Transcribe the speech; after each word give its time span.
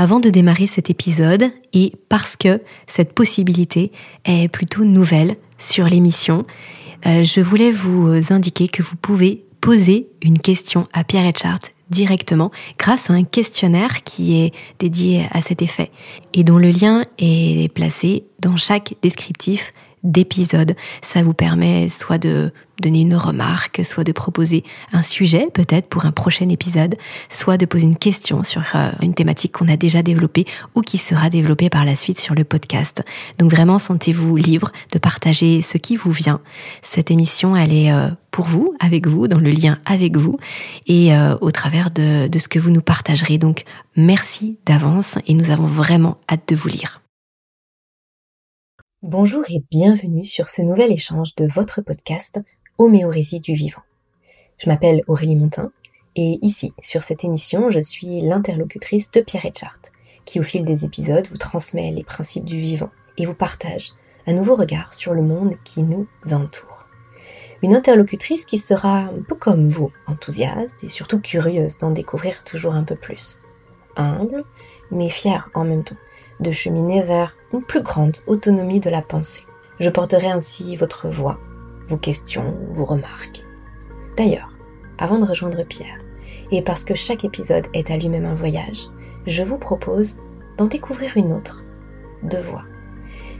Avant 0.00 0.18
de 0.18 0.30
démarrer 0.30 0.66
cet 0.66 0.88
épisode, 0.88 1.50
et 1.74 1.92
parce 2.08 2.34
que 2.34 2.62
cette 2.86 3.12
possibilité 3.12 3.92
est 4.24 4.48
plutôt 4.48 4.82
nouvelle 4.82 5.36
sur 5.58 5.84
l'émission, 5.84 6.46
euh, 7.04 7.22
je 7.22 7.42
voulais 7.42 7.70
vous 7.70 8.32
indiquer 8.32 8.66
que 8.66 8.82
vous 8.82 8.96
pouvez 8.96 9.44
poser 9.60 10.08
une 10.22 10.38
question 10.38 10.88
à 10.94 11.04
Pierre 11.04 11.26
Etchart 11.26 11.58
directement 11.90 12.50
grâce 12.78 13.10
à 13.10 13.12
un 13.12 13.24
questionnaire 13.24 14.02
qui 14.02 14.40
est 14.40 14.54
dédié 14.78 15.26
à 15.32 15.42
cet 15.42 15.60
effet 15.60 15.90
et 16.32 16.44
dont 16.44 16.56
le 16.56 16.70
lien 16.70 17.02
est 17.18 17.70
placé 17.74 18.24
dans 18.38 18.56
chaque 18.56 18.94
descriptif 19.02 19.74
d'épisode. 20.04 20.76
Ça 21.02 21.22
vous 21.22 21.34
permet 21.34 21.88
soit 21.88 22.18
de 22.18 22.52
donner 22.80 23.02
une 23.02 23.14
remarque, 23.14 23.82
soit 23.84 24.04
de 24.04 24.12
proposer 24.12 24.64
un 24.92 25.02
sujet 25.02 25.48
peut-être 25.52 25.88
pour 25.88 26.06
un 26.06 26.12
prochain 26.12 26.48
épisode, 26.48 26.96
soit 27.28 27.58
de 27.58 27.66
poser 27.66 27.84
une 27.84 27.96
question 27.96 28.42
sur 28.42 28.62
euh, 28.74 28.90
une 29.02 29.14
thématique 29.14 29.52
qu'on 29.52 29.68
a 29.68 29.76
déjà 29.76 30.02
développée 30.02 30.46
ou 30.74 30.80
qui 30.80 30.98
sera 30.98 31.30
développée 31.30 31.68
par 31.68 31.84
la 31.84 31.94
suite 31.94 32.18
sur 32.18 32.34
le 32.34 32.44
podcast. 32.44 33.02
Donc 33.38 33.50
vraiment, 33.50 33.78
sentez-vous 33.78 34.36
libre 34.36 34.72
de 34.92 34.98
partager 34.98 35.62
ce 35.62 35.78
qui 35.78 35.96
vous 35.96 36.10
vient. 36.10 36.40
Cette 36.82 37.10
émission, 37.10 37.56
elle 37.56 37.72
est 37.72 37.92
euh, 37.92 38.08
pour 38.30 38.46
vous, 38.46 38.74
avec 38.80 39.06
vous, 39.06 39.28
dans 39.28 39.40
le 39.40 39.50
lien 39.50 39.78
avec 39.84 40.16
vous 40.16 40.38
et 40.86 41.14
euh, 41.14 41.36
au 41.40 41.50
travers 41.50 41.90
de, 41.90 42.28
de 42.28 42.38
ce 42.38 42.48
que 42.48 42.58
vous 42.58 42.70
nous 42.70 42.82
partagerez. 42.82 43.38
Donc 43.38 43.64
merci 43.96 44.58
d'avance 44.66 45.16
et 45.26 45.34
nous 45.34 45.50
avons 45.50 45.66
vraiment 45.66 46.18
hâte 46.30 46.48
de 46.48 46.56
vous 46.56 46.68
lire. 46.68 47.00
Bonjour 49.02 49.44
et 49.48 49.62
bienvenue 49.70 50.26
sur 50.26 50.48
ce 50.48 50.60
nouvel 50.60 50.92
échange 50.92 51.34
de 51.34 51.46
votre 51.46 51.80
podcast 51.80 52.38
Homéorésie 52.76 53.40
du 53.40 53.54
vivant. 53.54 53.80
Je 54.58 54.68
m'appelle 54.68 55.04
Aurélie 55.06 55.36
Montin 55.36 55.72
et 56.16 56.38
ici, 56.42 56.74
sur 56.82 57.02
cette 57.02 57.24
émission, 57.24 57.70
je 57.70 57.80
suis 57.80 58.20
l'interlocutrice 58.20 59.10
de 59.10 59.22
Pierre 59.22 59.46
Etchart, 59.46 59.80
qui 60.26 60.38
au 60.38 60.42
fil 60.42 60.66
des 60.66 60.84
épisodes 60.84 61.26
vous 61.28 61.38
transmet 61.38 61.92
les 61.92 62.04
principes 62.04 62.44
du 62.44 62.60
vivant 62.60 62.90
et 63.16 63.24
vous 63.24 63.32
partage 63.32 63.92
un 64.26 64.34
nouveau 64.34 64.54
regard 64.54 64.92
sur 64.92 65.14
le 65.14 65.22
monde 65.22 65.56
qui 65.64 65.82
nous 65.82 66.06
entoure. 66.30 66.86
Une 67.62 67.74
interlocutrice 67.74 68.44
qui 68.44 68.58
sera 68.58 69.04
un 69.04 69.22
peu 69.26 69.34
comme 69.34 69.66
vous, 69.66 69.90
enthousiaste 70.08 70.84
et 70.84 70.90
surtout 70.90 71.20
curieuse 71.20 71.78
d'en 71.78 71.90
découvrir 71.90 72.44
toujours 72.44 72.74
un 72.74 72.84
peu 72.84 72.96
plus. 72.96 73.38
Humble, 73.96 74.44
mais 74.90 75.08
fière 75.08 75.48
en 75.54 75.64
même 75.64 75.84
temps 75.84 75.96
de 76.40 76.50
cheminer 76.50 77.02
vers 77.02 77.36
une 77.52 77.62
plus 77.62 77.82
grande 77.82 78.16
autonomie 78.26 78.80
de 78.80 78.90
la 78.90 79.02
pensée. 79.02 79.44
Je 79.78 79.90
porterai 79.90 80.28
ainsi 80.28 80.76
votre 80.76 81.08
voix, 81.08 81.38
vos 81.88 81.96
questions, 81.96 82.54
vos 82.74 82.84
remarques. 82.84 83.44
D'ailleurs, 84.16 84.56
avant 84.98 85.18
de 85.18 85.24
rejoindre 85.24 85.64
Pierre, 85.64 85.98
et 86.50 86.62
parce 86.62 86.84
que 86.84 86.94
chaque 86.94 87.24
épisode 87.24 87.66
est 87.74 87.90
à 87.90 87.96
lui-même 87.96 88.26
un 88.26 88.34
voyage, 88.34 88.88
je 89.26 89.42
vous 89.42 89.58
propose 89.58 90.16
d'en 90.56 90.66
découvrir 90.66 91.16
une 91.16 91.32
autre, 91.32 91.64
de 92.22 92.38
voix. 92.38 92.64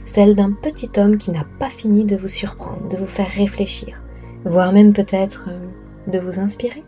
Celle 0.05 0.35
d'un 0.35 0.51
petit 0.51 0.91
homme 0.97 1.17
qui 1.17 1.31
n'a 1.31 1.45
pas 1.59 1.69
fini 1.69 2.05
de 2.05 2.15
vous 2.15 2.27
surprendre, 2.27 2.87
de 2.89 2.97
vous 2.97 3.07
faire 3.07 3.29
réfléchir, 3.29 4.01
voire 4.45 4.73
même 4.73 4.93
peut-être 4.93 5.49
euh, 5.49 5.67
de 6.07 6.19
vous 6.19 6.39
inspirer. 6.39 6.83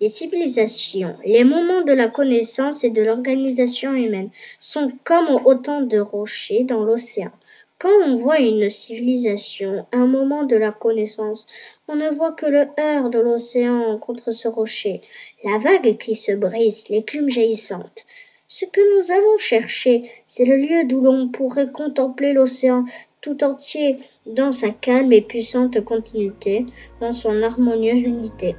Les 0.00 0.08
civilisations, 0.08 1.16
les 1.24 1.44
moments 1.44 1.82
de 1.82 1.92
la 1.92 2.08
connaissance 2.08 2.82
et 2.82 2.90
de 2.90 3.00
l'organisation 3.00 3.94
humaine 3.94 4.30
sont 4.58 4.90
comme 5.04 5.40
autant 5.44 5.82
de 5.82 5.98
rochers 6.00 6.64
dans 6.64 6.82
l'océan. 6.82 7.30
Quand 7.78 7.92
on 8.02 8.16
voit 8.16 8.40
une 8.40 8.68
civilisation, 8.70 9.86
un 9.92 10.06
moment 10.06 10.44
de 10.44 10.56
la 10.56 10.72
connaissance, 10.72 11.46
on 11.86 11.94
ne 11.94 12.10
voit 12.10 12.32
que 12.32 12.46
le 12.46 12.66
heurt 12.78 13.12
de 13.12 13.20
l'océan 13.20 13.96
contre 13.98 14.32
ce 14.32 14.48
rocher, 14.48 15.00
la 15.44 15.58
vague 15.58 15.96
qui 15.98 16.16
se 16.16 16.32
brise, 16.32 16.88
l'écume 16.88 17.30
jaillissante. 17.30 18.04
Ce 18.48 18.64
que 18.64 18.80
nous 18.96 19.12
avons 19.12 19.38
cherché, 19.38 20.10
c'est 20.26 20.44
le 20.44 20.56
lieu 20.56 20.84
d'où 20.86 21.02
l'on 21.02 21.28
pourrait 21.28 21.70
contempler 21.70 22.32
l'océan 22.32 22.84
tout 23.20 23.44
entier 23.44 23.98
dans 24.26 24.50
sa 24.50 24.70
calme 24.70 25.12
et 25.12 25.22
puissante 25.22 25.84
continuité, 25.84 26.66
dans 27.00 27.12
son 27.12 27.42
harmonieuse 27.42 28.02
unité. 28.02 28.56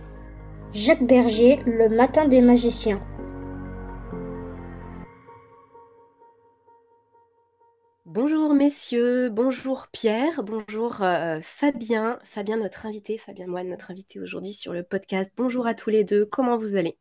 Jacques 0.76 1.08
Berger, 1.08 1.62
Le 1.66 1.88
matin 1.88 2.28
des 2.28 2.42
magiciens. 2.42 3.02
Bonjour 8.06 8.54
messieurs, 8.54 9.30
bonjour 9.30 9.88
Pierre, 9.94 10.44
bonjour 10.44 11.02
euh, 11.02 11.40
Fabien, 11.42 12.20
Fabien 12.26 12.58
notre 12.58 12.86
invité, 12.86 13.18
Fabien 13.18 13.48
Moine 13.48 13.70
notre 13.70 13.90
invité 13.90 14.20
aujourd'hui 14.20 14.52
sur 14.52 14.74
le 14.74 14.84
podcast. 14.84 15.32
Bonjour 15.38 15.66
à 15.66 15.76
tous 15.76 15.92
les 15.92 16.04
deux, 16.04 16.26
comment 16.26 16.58
vous 16.58 16.76
allez? 16.76 16.98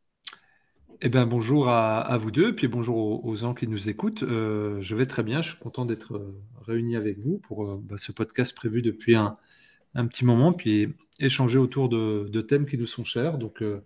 Eh 1.01 1.09
bien 1.09 1.25
bonjour 1.25 1.67
à, 1.67 2.17
vous 2.17 2.31
deux, 2.31 2.55
puis 2.55 2.69
bonjour 2.69 3.25
aux, 3.25 3.35
gens 3.35 3.53
qui 3.53 3.67
nous 3.67 3.89
écoutent. 3.89 4.23
Euh, 4.23 4.79
je 4.79 4.95
vais 4.95 5.05
très 5.05 5.21
bien, 5.21 5.41
je 5.41 5.49
suis 5.49 5.59
content 5.59 5.83
d'être 5.83 6.15
euh, 6.15 6.41
réuni 6.61 6.95
avec 6.95 7.19
vous 7.19 7.39
pour 7.39 7.77
bah, 7.79 7.97
ce 7.97 8.13
podcast 8.13 8.55
prévu 8.55 8.81
depuis 8.81 9.15
un, 9.15 9.35
un 9.95 10.07
petit 10.07 10.25
moment, 10.25 10.53
puis 10.53 10.93
échanger 11.19 11.57
autour 11.57 11.89
de, 11.89 12.41
thèmes 12.41 12.65
qui 12.65 12.77
nous 12.77 12.85
sont 12.85 13.03
chers. 13.03 13.37
Donc, 13.37 13.61
euh, 13.61 13.81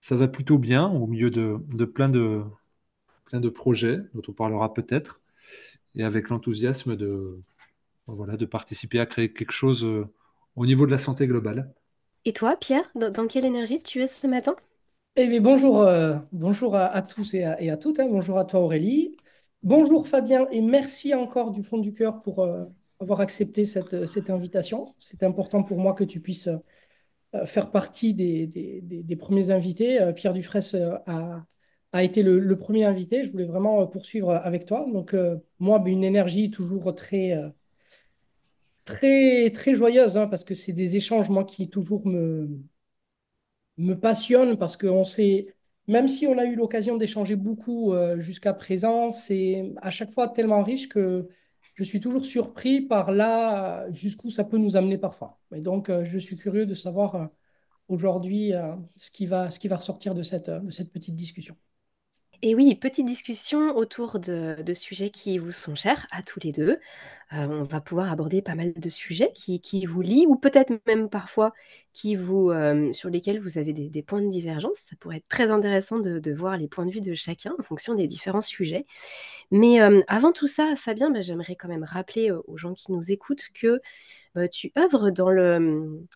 ça 0.00 0.16
va 0.16 0.28
plutôt 0.28 0.58
bien 0.58 0.88
au 0.88 1.06
milieu 1.06 1.30
de, 1.30 1.84
plein, 1.84 2.08
de 2.08 2.42
plein 3.24 3.40
de 3.40 3.48
projets 3.48 4.00
dont 4.14 4.22
on 4.28 4.32
parlera 4.32 4.74
peut-être, 4.74 5.20
et 5.94 6.02
avec 6.02 6.28
l'enthousiasme 6.28 6.96
de, 6.96 7.40
voilà, 8.06 8.36
de 8.36 8.44
participer 8.44 8.98
à 8.98 9.06
créer 9.06 9.32
quelque 9.32 9.52
chose 9.52 9.84
euh, 9.84 10.06
au 10.56 10.66
niveau 10.66 10.86
de 10.86 10.90
la 10.90 10.98
santé 10.98 11.26
globale. 11.26 11.72
Et 12.24 12.32
toi, 12.32 12.56
Pierre, 12.56 12.90
dans, 12.94 13.26
quelle 13.26 13.44
énergie 13.44 13.82
tu 13.82 14.02
es 14.02 14.06
ce 14.06 14.26
matin? 14.26 14.56
Eh 15.16 15.26
bien, 15.26 15.40
bonjour, 15.40 15.82
euh, 15.82 16.16
bonjour 16.32 16.74
à, 16.76 17.02
tous 17.02 17.34
et 17.34 17.44
à, 17.44 17.76
toutes. 17.76 18.00
Hein. 18.00 18.08
Bonjour 18.08 18.38
à 18.38 18.44
toi, 18.44 18.60
Aurélie. 18.60 19.16
Bonjour, 19.62 20.08
Fabien, 20.08 20.48
et 20.50 20.60
merci 20.60 21.14
encore 21.14 21.52
du 21.52 21.62
fond 21.62 21.78
du 21.78 21.92
cœur 21.92 22.20
pour, 22.20 22.44
avoir 23.02 23.20
accepté 23.20 23.66
cette, 23.66 24.06
cette 24.06 24.30
invitation. 24.30 24.86
C'est 25.00 25.22
important 25.22 25.62
pour 25.62 25.78
moi 25.78 25.92
que 25.94 26.04
tu 26.04 26.20
puisses 26.20 26.48
euh, 27.34 27.46
faire 27.46 27.70
partie 27.70 28.12
des, 28.14 28.46
des, 28.46 29.16
premiers 29.16 29.50
invités. 29.50 30.00
Euh, 30.02 30.12
Pierre 30.12 30.34
Dufresne 30.34 30.82
euh, 30.82 30.98
a, 31.06 31.46
a 31.92 32.02
été 32.02 32.22
le, 32.22 32.56
premier 32.58 32.84
invité. 32.84 33.24
Je 33.24 33.30
voulais 33.30 33.46
vraiment 33.46 33.86
poursuivre 33.86 34.32
avec 34.32 34.66
toi. 34.66 34.86
Donc, 34.92 35.16
moi, 35.58 35.82
une 35.86 36.04
énergie 36.04 36.50
toujours 36.50 36.94
très, 36.94 37.34
très, 38.84 39.50
très 39.50 39.74
joyeuse, 39.74 40.16
hein, 40.18 40.26
parce 40.26 40.44
que 40.44 40.54
c'est 40.54 40.72
des 40.72 40.96
échanges, 40.96 41.28
moi, 41.28 41.44
qui 41.44 41.68
toujours 41.68 42.06
me, 42.06 42.48
me 43.78 43.94
passionnent, 43.94 44.56
parce 44.58 44.76
qu'on 44.76 45.04
sait, 45.04 45.54
même 45.88 46.08
si 46.08 46.26
on 46.26 46.38
a 46.38 46.44
eu 46.44 46.54
l'occasion 46.56 46.96
d'échanger 46.96 47.36
beaucoup 47.36 47.94
jusqu'à 48.18 48.54
présent, 48.54 49.10
c'est 49.10 49.72
à 49.82 49.90
chaque 49.90 50.10
fois 50.12 50.28
tellement 50.28 50.62
riche 50.62 50.88
que 50.88 51.28
je 51.74 51.84
suis 51.84 52.00
toujours 52.00 52.24
surpris 52.24 52.80
par 52.80 53.12
là 53.12 53.90
jusqu'où 53.92 54.30
ça 54.30 54.44
peut 54.44 54.58
nous 54.58 54.76
amener 54.76 54.98
parfois. 54.98 55.40
Et 55.54 55.60
donc, 55.60 55.88
euh, 55.88 56.04
je 56.04 56.18
suis 56.18 56.36
curieux 56.36 56.66
de 56.66 56.74
savoir 56.74 57.14
euh, 57.14 57.26
aujourd'hui 57.88 58.52
euh, 58.54 58.74
ce, 58.96 59.10
qui 59.10 59.26
va, 59.26 59.48
ressortir 59.48 60.14
de 60.14 60.22
cette 60.22 60.92
petite 60.92 61.16
discussion. 61.16 61.56
Et 62.44 62.56
oui, 62.56 62.74
petite 62.74 63.06
discussion 63.06 63.76
autour 63.76 64.18
de, 64.18 64.56
sujets 64.74 65.10
qui 65.10 65.38
vous 65.38 65.52
sont 65.52 65.76
chers 65.76 66.08
à 66.10 66.22
tous 66.22 66.40
les 66.42 66.50
deux. 66.50 66.80
Euh, 67.32 67.46
on 67.46 67.62
va 67.62 67.80
pouvoir 67.80 68.10
aborder 68.10 68.42
pas 68.42 68.56
mal 68.56 68.72
de 68.74 68.88
sujets 68.88 69.30
qui, 69.32 69.86
vous 69.86 70.00
lient 70.02 70.26
ou 70.26 70.34
peut-être 70.34 70.72
même 70.88 71.08
parfois 71.08 71.52
qui 71.92 72.16
vous, 72.16 72.50
euh, 72.50 72.92
sur 72.92 73.10
lesquels 73.10 73.38
vous 73.38 73.58
avez 73.58 73.72
des, 73.72 74.02
points 74.02 74.20
de 74.20 74.28
divergence. 74.28 74.76
Ça 74.84 74.96
pourrait 74.98 75.18
être 75.18 75.28
très 75.28 75.52
intéressant 75.52 76.00
de, 76.00 76.32
voir 76.34 76.56
les 76.56 76.66
points 76.66 76.84
de 76.84 76.90
vue 76.90 77.00
de 77.00 77.14
chacun 77.14 77.54
en 77.60 77.62
fonction 77.62 77.94
des 77.94 78.08
différents 78.08 78.40
sujets. 78.40 78.86
Mais 79.52 79.80
euh, 79.80 80.02
avant 80.08 80.32
tout 80.32 80.48
ça, 80.48 80.74
Fabien, 80.76 81.10
bah, 81.10 81.20
j'aimerais 81.20 81.54
quand 81.54 81.68
même 81.68 81.84
rappeler 81.84 82.32
aux 82.32 82.56
gens 82.56 82.74
qui 82.74 82.90
nous 82.90 83.12
écoutent 83.12 83.50
que 83.54 83.80
tu 84.48 84.72
œuvres 84.76 85.10
dans 85.10 85.30
le, 85.30 86.08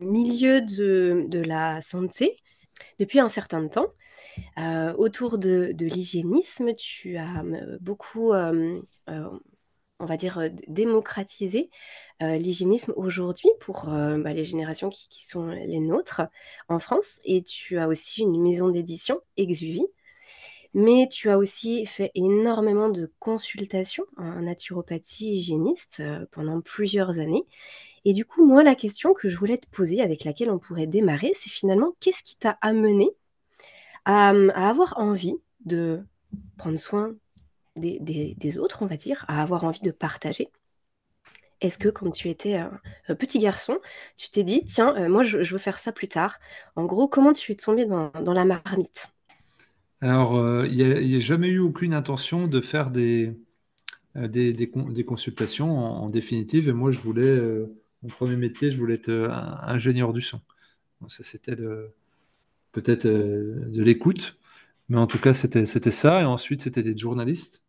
milieu 0.00 0.62
de 0.62 1.42
la 1.46 1.80
santé 1.80 2.36
depuis 2.98 3.20
un 3.20 3.28
certain 3.28 3.68
temps. 3.68 3.86
Euh, 4.58 4.94
autour 4.94 5.38
de, 5.38 5.74
l'hygiénisme, 5.78 6.74
tu 6.74 7.16
as 7.16 7.42
euh, 7.42 7.78
beaucoup, 7.80 8.32
euh, 8.32 8.80
on 10.00 10.06
va 10.06 10.16
dire, 10.16 10.50
démocratisé 10.68 11.70
l'hygiénisme 12.20 12.92
aujourd'hui 12.96 13.48
pour 13.60 13.86
bah, 13.86 14.32
les 14.32 14.44
générations 14.44 14.90
qui, 14.90 15.26
sont 15.26 15.46
les 15.46 15.80
nôtres 15.80 16.22
en 16.68 16.78
France. 16.78 17.18
Et 17.24 17.42
tu 17.42 17.78
as 17.78 17.88
aussi 17.88 18.22
une 18.22 18.40
maison 18.42 18.68
d'édition, 18.70 19.20
Exuvie. 19.36 19.86
Mais 20.74 21.08
tu 21.10 21.30
as 21.30 21.38
aussi 21.38 21.86
fait 21.86 22.10
énormément 22.14 22.90
de 22.90 23.10
consultations 23.18 24.04
en 24.16 24.42
naturopathie 24.42 25.32
hygiéniste 25.32 26.02
pendant 26.30 26.60
plusieurs 26.60 27.18
années. 27.18 27.44
Et 28.08 28.14
du 28.14 28.24
coup, 28.24 28.46
moi, 28.46 28.62
la 28.62 28.74
question 28.74 29.12
que 29.12 29.28
je 29.28 29.36
voulais 29.36 29.58
te 29.58 29.66
poser, 29.66 30.00
avec 30.00 30.24
laquelle 30.24 30.50
on 30.50 30.58
pourrait 30.58 30.86
démarrer, 30.86 31.32
c'est 31.34 31.50
finalement 31.50 31.94
qu'est-ce 32.00 32.22
qui 32.22 32.38
t'a 32.38 32.56
amené 32.62 33.10
à, 34.06 34.30
avoir 34.30 34.94
envie 34.96 35.34
de 35.66 36.00
prendre 36.56 36.78
soin 36.78 37.14
des, 37.76 38.58
autres, 38.58 38.82
on 38.82 38.86
va 38.86 38.96
dire, 38.96 39.26
à 39.28 39.42
avoir 39.42 39.64
envie 39.64 39.82
de 39.82 39.90
partager? 39.90 40.48
Est-ce 41.60 41.76
que 41.76 41.90
quand 41.90 42.10
tu 42.10 42.30
étais 42.30 42.54
un, 42.54 42.80
petit 43.14 43.40
garçon, 43.40 43.78
tu 44.16 44.30
t'es 44.30 44.42
dit, 44.42 44.64
tiens, 44.64 44.96
euh, 44.96 45.10
moi 45.10 45.22
je, 45.22 45.36
veux 45.52 45.58
faire 45.58 45.78
ça 45.78 45.92
plus 45.92 46.08
tard. 46.08 46.38
En 46.76 46.86
gros, 46.86 47.08
comment 47.08 47.34
tu 47.34 47.52
es 47.52 47.56
tombé 47.56 47.84
dans, 47.84 48.32
la 48.32 48.46
marmite? 48.46 49.08
Alors, 50.00 50.64
il 50.64 50.76
n'y 50.76 51.16
a, 51.16 51.20
jamais 51.20 51.48
eu 51.48 51.58
aucune 51.58 51.92
intention 51.92 52.46
de 52.46 52.62
faire 52.62 52.90
des, 52.90 53.36
des, 54.14 55.04
consultations 55.06 55.76
en, 55.78 56.08
définitive. 56.08 56.70
Et 56.70 56.72
moi, 56.72 56.90
je 56.90 57.00
voulais, 57.00 57.38
mon 58.02 58.08
premier 58.10 58.36
métier, 58.36 58.70
je 58.70 58.78
voulais 58.78 58.94
être 58.94 59.10
ingénieur 59.62 60.12
du 60.12 60.22
son. 60.22 60.40
ça, 61.08 61.22
c'était 61.24 61.56
peut-être 62.72 63.06
de 63.06 63.82
l'écoute, 63.82 64.38
mais 64.88 64.98
en 64.98 65.06
tout 65.06 65.18
cas, 65.20 65.34
c'était 65.34 65.64
ça. 65.90 66.22
Et 66.22 66.24
ensuite, 66.24 66.62
c'était 66.62 66.82
des 66.82 66.96
journalistes. 66.96 67.62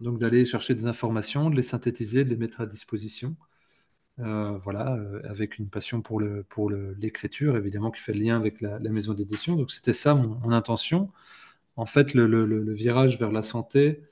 Donc, 0.00 0.18
d'aller 0.18 0.44
chercher 0.44 0.74
des 0.74 0.86
informations, 0.86 1.50
de 1.50 1.56
les 1.56 1.62
synthétiser, 1.62 2.24
de 2.24 2.30
les 2.30 2.36
mettre 2.36 2.60
à 2.60 2.66
disposition. 2.66 3.36
Euh, 4.20 4.56
voilà, 4.58 4.94
euh, 4.94 5.20
avec 5.28 5.58
une 5.58 5.68
passion 5.68 6.00
pour 6.00 6.20
l'écriture, 6.20 7.56
évidemment, 7.56 7.90
qui 7.90 8.00
fait 8.00 8.12
le 8.12 8.20
lien 8.20 8.36
avec 8.36 8.60
la, 8.60 8.78
maison 8.78 9.12
d'édition. 9.14 9.56
Donc 9.56 9.72
c'était 9.72 9.92
ça 9.92 10.14
mon, 10.14 10.50
intention. 10.52 11.10
En 11.76 11.86
fait, 11.86 12.14
le, 12.14 12.72
virage 12.74 13.18
vers 13.18 13.32
la 13.32 13.42
santé 13.42 14.02
euh, 14.02 14.06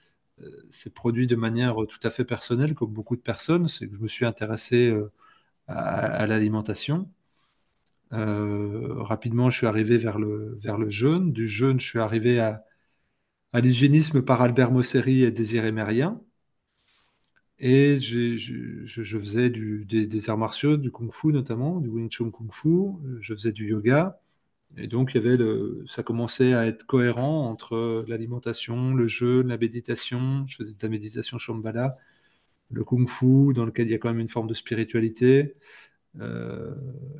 s'est 0.71 0.91
produit 0.91 1.27
de 1.27 1.37
manière 1.37 1.77
tout 1.89 2.01
à 2.03 2.11
fait 2.11 2.25
personnelle, 2.25 2.75
comme 2.75 2.93
beaucoup 2.93 3.17
de 3.17 3.23
personnes. 3.23 3.69
C'est 3.69 3.89
que 3.89 3.95
je 3.97 4.01
me 4.01 4.09
suis 4.09 4.27
intéressé 4.27 4.95
à, 5.69 6.27
l'alimentation. 6.27 7.09
rapidement, 8.11 9.51
je 9.51 9.59
suis 9.59 9.67
arrivé 9.67 9.99
vers 9.99 10.19
le 10.19 10.59
vers 10.63 10.79
le 10.79 10.91
jeûne. 10.91 11.33
Du 11.33 11.49
jeûne, 11.49 11.81
je 11.81 11.87
suis 11.87 12.01
arrivé 12.01 12.41
à 12.41 12.65
à 13.53 13.61
l'hygiénisme 13.61 14.23
par 14.23 14.43
Albert 14.43 14.73
Mosseri 14.73 15.23
et 15.25 15.31
Désiré 15.31 15.73
Mérien. 15.73 16.21
Et 17.59 18.01
je, 18.01 19.19
faisais 19.19 19.51
des, 19.51 20.31
arts 20.31 20.39
martiaux, 20.39 20.77
du 20.77 20.91
kung 20.91 21.13
fu 21.13 21.29
notamment, 21.29 21.81
du 21.81 21.89
Wing 21.89 22.11
Chun 22.11 22.31
kung 22.31 22.51
fu. 22.53 22.69
Je 23.21 23.35
faisais 23.35 23.53
du 23.53 23.69
yoga. 23.69 24.21
Et 24.77 24.87
donc, 24.87 25.13
il 25.15 25.23
y 25.23 25.27
avait 25.27 25.37
le, 25.37 25.85
ça 25.87 26.03
commençait 26.03 26.55
à 26.55 26.67
être 26.67 26.87
cohérent 26.87 27.49
entre 27.49 28.05
l'alimentation, 28.09 28.95
le 28.95 29.07
jeûne, 29.07 29.49
la 29.49 29.59
méditation. 29.59 30.47
Je 30.47 30.57
faisais 30.57 30.73
de 30.73 30.79
la 30.83 30.89
méditation 30.89 31.39
Shambhala, 31.39 31.95
le 32.71 32.85
kung 32.85 33.09
fu, 33.09 33.53
dans 33.55 33.67
lequel 33.67 33.89
il 33.89 33.93
y 33.93 33.95
a 33.95 33.99
quand 33.99 34.09
même 34.11 34.21
une 34.21 34.29
forme 34.29 34.49
de 34.49 34.55
spiritualité. 34.55 35.57
Euh, 36.21 36.75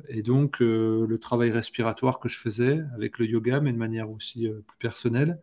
et 0.07 0.21
donc, 0.21 0.61
euh, 0.61 1.05
le 1.07 1.17
travail 1.17 1.51
respiratoire 1.51 2.19
que 2.19 2.29
je 2.29 2.37
faisais 2.37 2.81
avec 2.95 3.19
le 3.19 3.25
yoga, 3.25 3.59
mais 3.59 3.71
de 3.73 3.77
manière 3.77 4.09
aussi 4.11 4.47
euh, 4.47 4.61
plus 4.67 4.77
personnelle. 4.77 5.41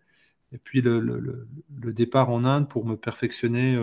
Et 0.52 0.58
puis, 0.58 0.82
le, 0.82 1.46
départ 1.92 2.30
en 2.30 2.44
Inde 2.44 2.68
pour 2.68 2.86
me 2.86 2.96
perfectionner 2.96 3.78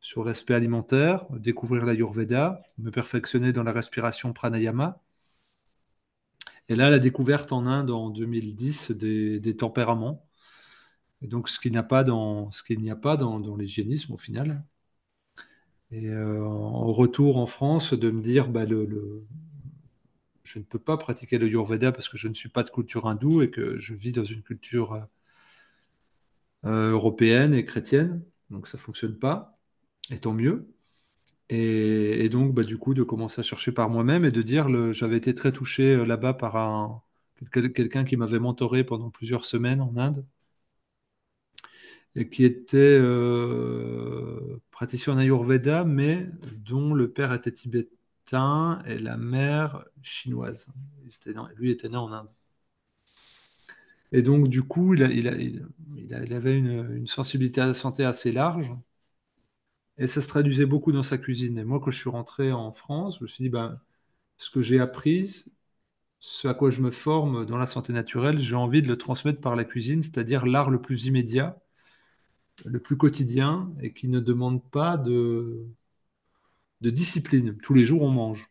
sur 0.00 0.24
l'aspect 0.24 0.54
alimentaire, 0.54 1.26
découvrir 1.30 1.84
l'Ayurveda, 1.84 2.62
me 2.78 2.90
perfectionner 2.90 3.52
dans 3.52 3.62
la 3.62 3.72
respiration 3.72 4.32
pranayama. 4.32 5.02
Et 6.68 6.76
là, 6.76 6.90
la 6.90 6.98
découverte 6.98 7.52
en 7.52 7.66
Inde 7.66 7.90
en 7.90 8.10
2010 8.10 8.90
des, 8.92 9.56
tempéraments. 9.56 10.28
Donc, 11.22 11.48
ce 11.48 11.58
qu'il 11.60 11.72
n'y 11.72 11.78
a 11.78 11.82
pas 11.82 12.04
dans, 12.04 12.50
ce 12.50 12.62
l'hygiénisme 13.58 14.12
au 14.14 14.18
final. 14.18 14.64
Et 15.90 16.08
euh, 16.08 16.44
en 16.44 16.92
retour 16.92 17.38
en 17.38 17.46
France, 17.46 17.94
de 17.94 18.10
me 18.10 18.20
dire, 18.20 18.48
bah, 18.48 18.66
je 20.44 20.58
ne 20.58 20.64
peux 20.64 20.78
pas 20.78 20.96
pratiquer 20.96 21.38
le 21.38 21.48
Yurveda 21.48 21.92
parce 21.92 22.08
que 22.08 22.18
je 22.18 22.28
ne 22.28 22.34
suis 22.34 22.48
pas 22.50 22.62
de 22.62 22.70
culture 22.70 23.06
hindoue 23.06 23.42
et 23.42 23.50
que 23.50 23.78
je 23.78 23.94
vis 23.94 24.12
dans 24.12 24.24
une 24.24 24.42
culture 24.42 25.06
euh, 26.64 26.92
européenne 26.92 27.54
et 27.54 27.64
chrétienne. 27.64 28.22
Donc, 28.50 28.68
ça 28.68 28.78
ne 28.78 28.82
fonctionne 28.82 29.18
pas 29.18 29.58
et 30.10 30.18
tant 30.18 30.32
mieux. 30.34 30.68
Et, 31.50 32.28
donc, 32.28 32.54
bah, 32.54 32.62
du 32.64 32.76
coup, 32.78 32.94
de 32.94 33.02
commencer 33.02 33.40
à 33.40 33.42
chercher 33.42 33.72
par 33.72 33.88
moi-même 33.90 34.24
et 34.24 34.30
de 34.30 34.42
dire, 34.42 34.68
j'avais 34.92 35.16
été 35.16 35.34
très 35.34 35.52
touché 35.52 35.94
euh, 35.94 36.04
là-bas 36.04 36.34
par 36.34 36.56
un, 36.56 37.02
quelqu'un 37.52 38.04
qui 38.04 38.16
m'avait 38.16 38.38
mentoré 38.38 38.84
pendant 38.84 39.10
plusieurs 39.10 39.44
semaines 39.44 39.80
en 39.80 39.96
Inde 39.96 40.24
et 42.14 42.28
qui 42.28 42.44
était 42.44 42.76
euh, 43.00 44.60
praticien 44.70 45.14
en 45.14 45.18
Ayurveda, 45.18 45.84
mais 45.84 46.28
dont 46.56 46.94
le 46.94 47.10
père 47.10 47.32
était 47.32 47.52
tibétain 47.52 48.82
et 48.86 48.98
la 48.98 49.16
mère 49.16 49.84
chinoise. 50.02 50.68
lui 51.56 51.70
était 51.70 51.88
né 51.88 51.96
en 51.96 52.12
Inde. 52.12 52.30
Et 54.12 54.22
donc, 54.22 54.48
du 54.48 54.62
coup, 54.62 54.94
il, 54.94 55.02
avait 56.34 56.58
une, 56.58 57.06
sensibilité 57.06 57.60
à 57.60 57.66
la 57.66 57.74
santé 57.74 58.04
assez 58.04 58.32
large. 58.32 58.72
Et 59.98 60.06
ça 60.06 60.20
se 60.20 60.28
traduisait 60.28 60.66
beaucoup 60.66 60.92
dans 60.92 61.02
sa 61.02 61.18
cuisine. 61.18 61.58
Et 61.58 61.64
moi, 61.64 61.80
quand 61.80 61.90
je 61.90 61.98
suis 61.98 62.10
rentré 62.10 62.52
en 62.52 62.72
France, 62.72 63.18
je 63.18 63.24
me 63.24 63.28
suis 63.28 63.44
dit, 63.44 63.50
ben, 63.50 63.80
ce 64.38 64.50
que 64.50 64.62
j'ai 64.62 64.80
appris, 64.80 65.46
ce 66.20 66.48
à 66.48 66.54
quoi 66.54 66.70
je 66.70 66.80
me 66.80 66.90
forme 66.90 67.46
dans 67.46 67.58
la 67.58 67.66
santé 67.66 67.92
naturelle, 67.92 68.38
j'ai 68.40 68.54
envie 68.56 68.82
de 68.82 68.88
le 68.88 68.96
transmettre 68.98 69.40
par 69.40 69.56
la 69.56 69.64
cuisine, 69.64 70.02
c'est-à-dire 70.02 70.46
l'art 70.46 70.70
le 70.70 70.80
plus 70.80 71.06
immédiat, 71.06 71.60
le 72.64 72.80
plus 72.80 72.96
quotidien, 72.96 73.72
et 73.80 73.92
qui 73.92 74.08
ne 74.08 74.20
demande 74.20 74.62
pas 74.70 74.96
de, 74.96 75.66
discipline. 76.80 77.56
Tous 77.58 77.74
les 77.74 77.84
jours, 77.84 78.02
on 78.02 78.10
mange. 78.10 78.50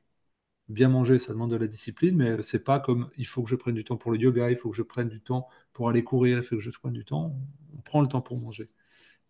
Bien 0.69 0.89
manger, 0.89 1.19
ça 1.19 1.33
demande 1.33 1.51
de 1.51 1.55
la 1.57 1.67
discipline, 1.67 2.17
mais 2.17 2.43
c'est 2.43 2.63
pas 2.63 2.79
comme 2.79 3.09
il 3.17 3.27
faut 3.27 3.43
que 3.43 3.49
je 3.49 3.55
prenne 3.55 3.75
du 3.75 3.83
temps 3.85 3.97
pour 3.97 4.11
le 4.11 4.17
yoga, 4.19 4.51
il 4.51 4.57
faut 4.57 4.69
que 4.69 4.75
je 4.77 4.83
prenne 4.83 5.09
du 5.09 5.21
temps 5.21 5.47
pour 5.73 5.89
aller 5.89 6.03
courir, 6.03 6.39
il 6.39 6.43
faut 6.43 6.57
que 6.57 6.61
je 6.61 6.71
prenne 6.71 6.93
du 6.93 7.05
temps. 7.05 7.35
On 7.77 7.81
prend 7.81 8.01
le 8.01 8.07
temps 8.09 8.21
pour 8.21 8.39
manger. 8.41 8.67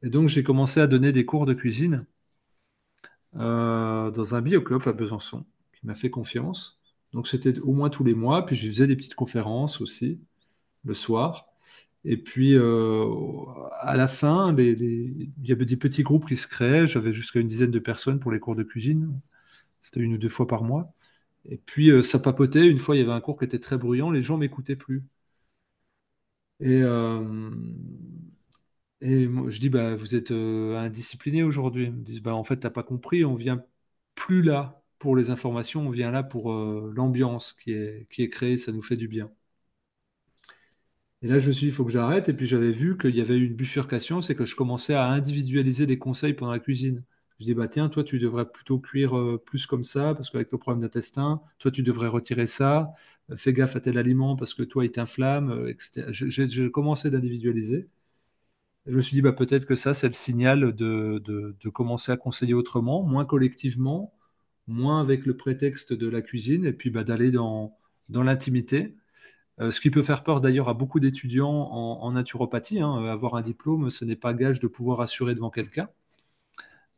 Et 0.01 0.09
donc, 0.09 0.27
j'ai 0.29 0.43
commencé 0.43 0.79
à 0.79 0.87
donner 0.87 1.11
des 1.11 1.25
cours 1.25 1.45
de 1.45 1.53
cuisine 1.53 2.07
euh, 3.35 4.11
dans 4.11 4.35
un 4.35 4.41
bioclub 4.41 4.87
à 4.87 4.93
Besançon, 4.93 5.45
qui 5.73 5.85
m'a 5.85 5.95
fait 5.95 6.09
confiance. 6.09 6.79
Donc, 7.13 7.27
c'était 7.27 7.59
au 7.59 7.73
moins 7.73 7.89
tous 7.89 8.03
les 8.03 8.13
mois. 8.13 8.45
Puis, 8.45 8.55
je 8.55 8.67
faisais 8.67 8.87
des 8.87 8.95
petites 8.95 9.15
conférences 9.15 9.81
aussi, 9.81 10.19
le 10.85 10.93
soir. 10.93 11.47
Et 12.05 12.17
puis, 12.17 12.55
euh, 12.55 13.05
à 13.81 13.97
la 13.97 14.07
fin, 14.07 14.55
il 14.57 15.31
y 15.43 15.51
avait 15.51 15.65
des 15.65 15.77
petits 15.77 16.03
groupes 16.03 16.27
qui 16.27 16.37
se 16.37 16.47
créaient. 16.47 16.87
J'avais 16.87 17.13
jusqu'à 17.13 17.39
une 17.41 17.47
dizaine 17.47 17.71
de 17.71 17.79
personnes 17.79 18.19
pour 18.19 18.31
les 18.31 18.39
cours 18.39 18.55
de 18.55 18.63
cuisine. 18.63 19.19
C'était 19.81 20.01
une 20.01 20.15
ou 20.15 20.19
deux 20.19 20.29
fois 20.29 20.47
par 20.47 20.63
mois. 20.63 20.93
Et 21.45 21.57
puis, 21.57 21.91
euh, 21.91 22.03
ça 22.03 22.19
papotait. 22.19 22.67
Une 22.67 22.79
fois, 22.79 22.95
il 22.95 22.99
y 23.01 23.03
avait 23.03 23.13
un 23.13 23.21
cours 23.21 23.39
qui 23.39 23.45
était 23.45 23.59
très 23.59 23.77
bruyant. 23.77 24.11
Les 24.11 24.23
gens 24.23 24.37
m'écoutaient 24.37 24.75
plus. 24.77 25.03
Et, 26.59 26.81
et 29.01 29.25
je 29.49 29.59
dis, 29.59 29.69
bah, 29.69 29.95
vous 29.95 30.15
êtes 30.15 30.31
euh, 30.31 30.75
indiscipliné 30.77 31.43
aujourd'hui. 31.43 31.85
Ils 31.85 31.93
me 31.93 32.03
disent, 32.03 32.21
bah, 32.21 32.33
en 32.35 32.43
fait, 32.43 32.59
tu 32.59 32.65
n'as 32.67 32.71
pas 32.71 32.83
compris, 32.83 33.23
on 33.25 33.35
vient 33.35 33.63
plus 34.15 34.41
là 34.41 34.83
pour 34.99 35.15
les 35.15 35.29
informations, 35.29 35.87
on 35.87 35.91
vient 35.91 36.11
là 36.11 36.23
pour 36.23 36.51
euh, 36.51 36.91
l'ambiance 36.95 37.53
qui 37.53 37.73
est, 37.73 38.07
qui 38.09 38.23
est 38.23 38.29
créée, 38.29 38.57
ça 38.57 38.71
nous 38.71 38.81
fait 38.81 38.97
du 38.97 39.07
bien. 39.07 39.31
Et 41.21 41.27
là, 41.27 41.39
je 41.39 41.47
me 41.47 41.51
suis 41.51 41.65
dit, 41.65 41.67
il 41.67 41.73
faut 41.73 41.85
que 41.85 41.91
j'arrête. 41.91 42.29
Et 42.29 42.33
puis, 42.33 42.45
j'avais 42.47 42.71
vu 42.71 42.97
qu'il 42.97 43.15
y 43.15 43.21
avait 43.21 43.37
une 43.37 43.53
bifurcation, 43.55 44.21
c'est 44.21 44.35
que 44.35 44.45
je 44.45 44.55
commençais 44.55 44.93
à 44.93 45.07
individualiser 45.07 45.85
les 45.85 45.97
conseils 45.97 46.33
pendant 46.33 46.51
la 46.51 46.59
cuisine. 46.59 47.03
Je 47.39 47.45
dis, 47.45 47.53
bah, 47.53 47.67
tiens, 47.67 47.89
toi, 47.89 48.03
tu 48.03 48.19
devrais 48.19 48.49
plutôt 48.51 48.79
cuire 48.79 49.17
euh, 49.17 49.37
plus 49.43 49.65
comme 49.67 49.83
ça, 49.83 50.13
parce 50.15 50.29
qu'avec 50.31 50.47
ton 50.47 50.57
problème 50.57 50.81
d'intestin, 50.81 51.41
toi, 51.59 51.71
tu 51.71 51.83
devrais 51.83 52.07
retirer 52.07 52.47
ça. 52.47 52.93
fais 53.35 53.53
gaffe 53.53 53.75
à 53.75 53.79
tel 53.79 53.97
aliment, 53.97 54.35
parce 54.35 54.53
que 54.53 54.63
toi, 54.63 54.85
il 54.85 54.91
t'inflamme, 54.91 55.67
etc. 55.69 56.07
J'ai 56.11 56.71
commencé 56.71 57.09
d'individualiser 57.11 57.87
je 58.87 58.95
me 58.95 59.01
suis 59.01 59.15
dit, 59.15 59.21
bah, 59.21 59.33
peut-être 59.33 59.65
que 59.65 59.75
ça, 59.75 59.93
c'est 59.93 60.07
le 60.07 60.13
signal 60.13 60.73
de, 60.73 61.19
de, 61.19 61.69
commencer 61.69 62.11
à 62.11 62.17
conseiller 62.17 62.53
autrement, 62.53 63.03
moins 63.03 63.25
collectivement, 63.25 64.13
moins 64.67 65.01
avec 65.01 65.25
le 65.25 65.35
prétexte 65.35 65.93
de 65.93 66.07
la 66.07 66.21
cuisine, 66.21 66.65
et 66.65 66.73
puis 66.73 66.89
bah, 66.89 67.03
d'aller 67.03 67.31
dans, 67.31 67.77
dans 68.09 68.23
l'intimité. 68.23 68.95
Euh, 69.59 69.71
ce 69.71 69.81
qui 69.81 69.89
peut 69.89 70.03
faire 70.03 70.23
peur 70.23 70.39
d'ailleurs 70.39 70.69
à 70.69 70.73
beaucoup 70.73 70.99
d'étudiants 70.99 71.49
en, 71.49 72.11
naturopathie. 72.11 72.79
Hein. 72.79 73.05
Avoir 73.05 73.35
un 73.35 73.41
diplôme, 73.41 73.89
ce 73.89 74.05
n'est 74.05 74.15
pas 74.15 74.33
gage 74.33 74.59
de 74.59 74.67
pouvoir 74.67 75.01
assurer 75.01 75.35
devant 75.35 75.49
quelqu'un. 75.49 75.89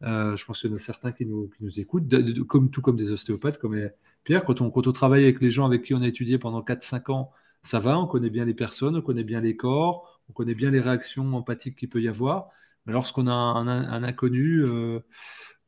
Euh, 0.03 0.37
je 0.37 0.45
pense 0.45 0.61
qu'il 0.61 0.69
y 0.69 0.73
en 0.73 0.75
a 0.75 0.79
certains 0.79 1.11
qui 1.11 1.25
nous, 1.25 1.49
qui 1.49 1.63
nous 1.63 1.79
écoutent, 1.79 2.07
comme, 2.47 2.69
tout 2.69 2.81
comme 2.81 2.95
des 2.95 3.11
ostéopathes, 3.11 3.57
comme 3.57 3.89
Pierre. 4.23 4.45
Quand 4.45 4.61
on, 4.61 4.69
quand 4.69 4.87
on 4.87 4.91
travaille 4.91 5.23
avec 5.23 5.41
les 5.41 5.51
gens 5.51 5.65
avec 5.65 5.83
qui 5.83 5.93
on 5.93 6.01
a 6.01 6.07
étudié 6.07 6.37
pendant 6.37 6.61
4-5 6.61 7.11
ans, 7.11 7.31
ça 7.63 7.79
va, 7.79 7.99
on 7.99 8.07
connaît 8.07 8.29
bien 8.29 8.45
les 8.45 8.53
personnes, 8.53 8.95
on 8.95 9.01
connaît 9.01 9.23
bien 9.23 9.41
les 9.41 9.55
corps, 9.55 10.21
on 10.29 10.33
connaît 10.33 10.55
bien 10.55 10.71
les 10.71 10.79
réactions 10.79 11.33
empathiques 11.35 11.75
qu'il 11.77 11.89
peut 11.89 12.01
y 12.01 12.07
avoir. 12.07 12.49
Mais 12.85 12.93
lorsqu'on 12.93 13.27
a 13.27 13.31
un, 13.33 14.03
inconnu, 14.03 14.63
euh, 14.63 14.99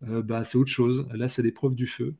euh, 0.03 0.21
bah, 0.23 0.43
c'est 0.43 0.57
autre 0.57 0.71
chose. 0.71 1.07
Là, 1.13 1.27
c'est 1.27 1.43
l'épreuve 1.43 1.75
du 1.75 1.87
feu. 1.87 2.15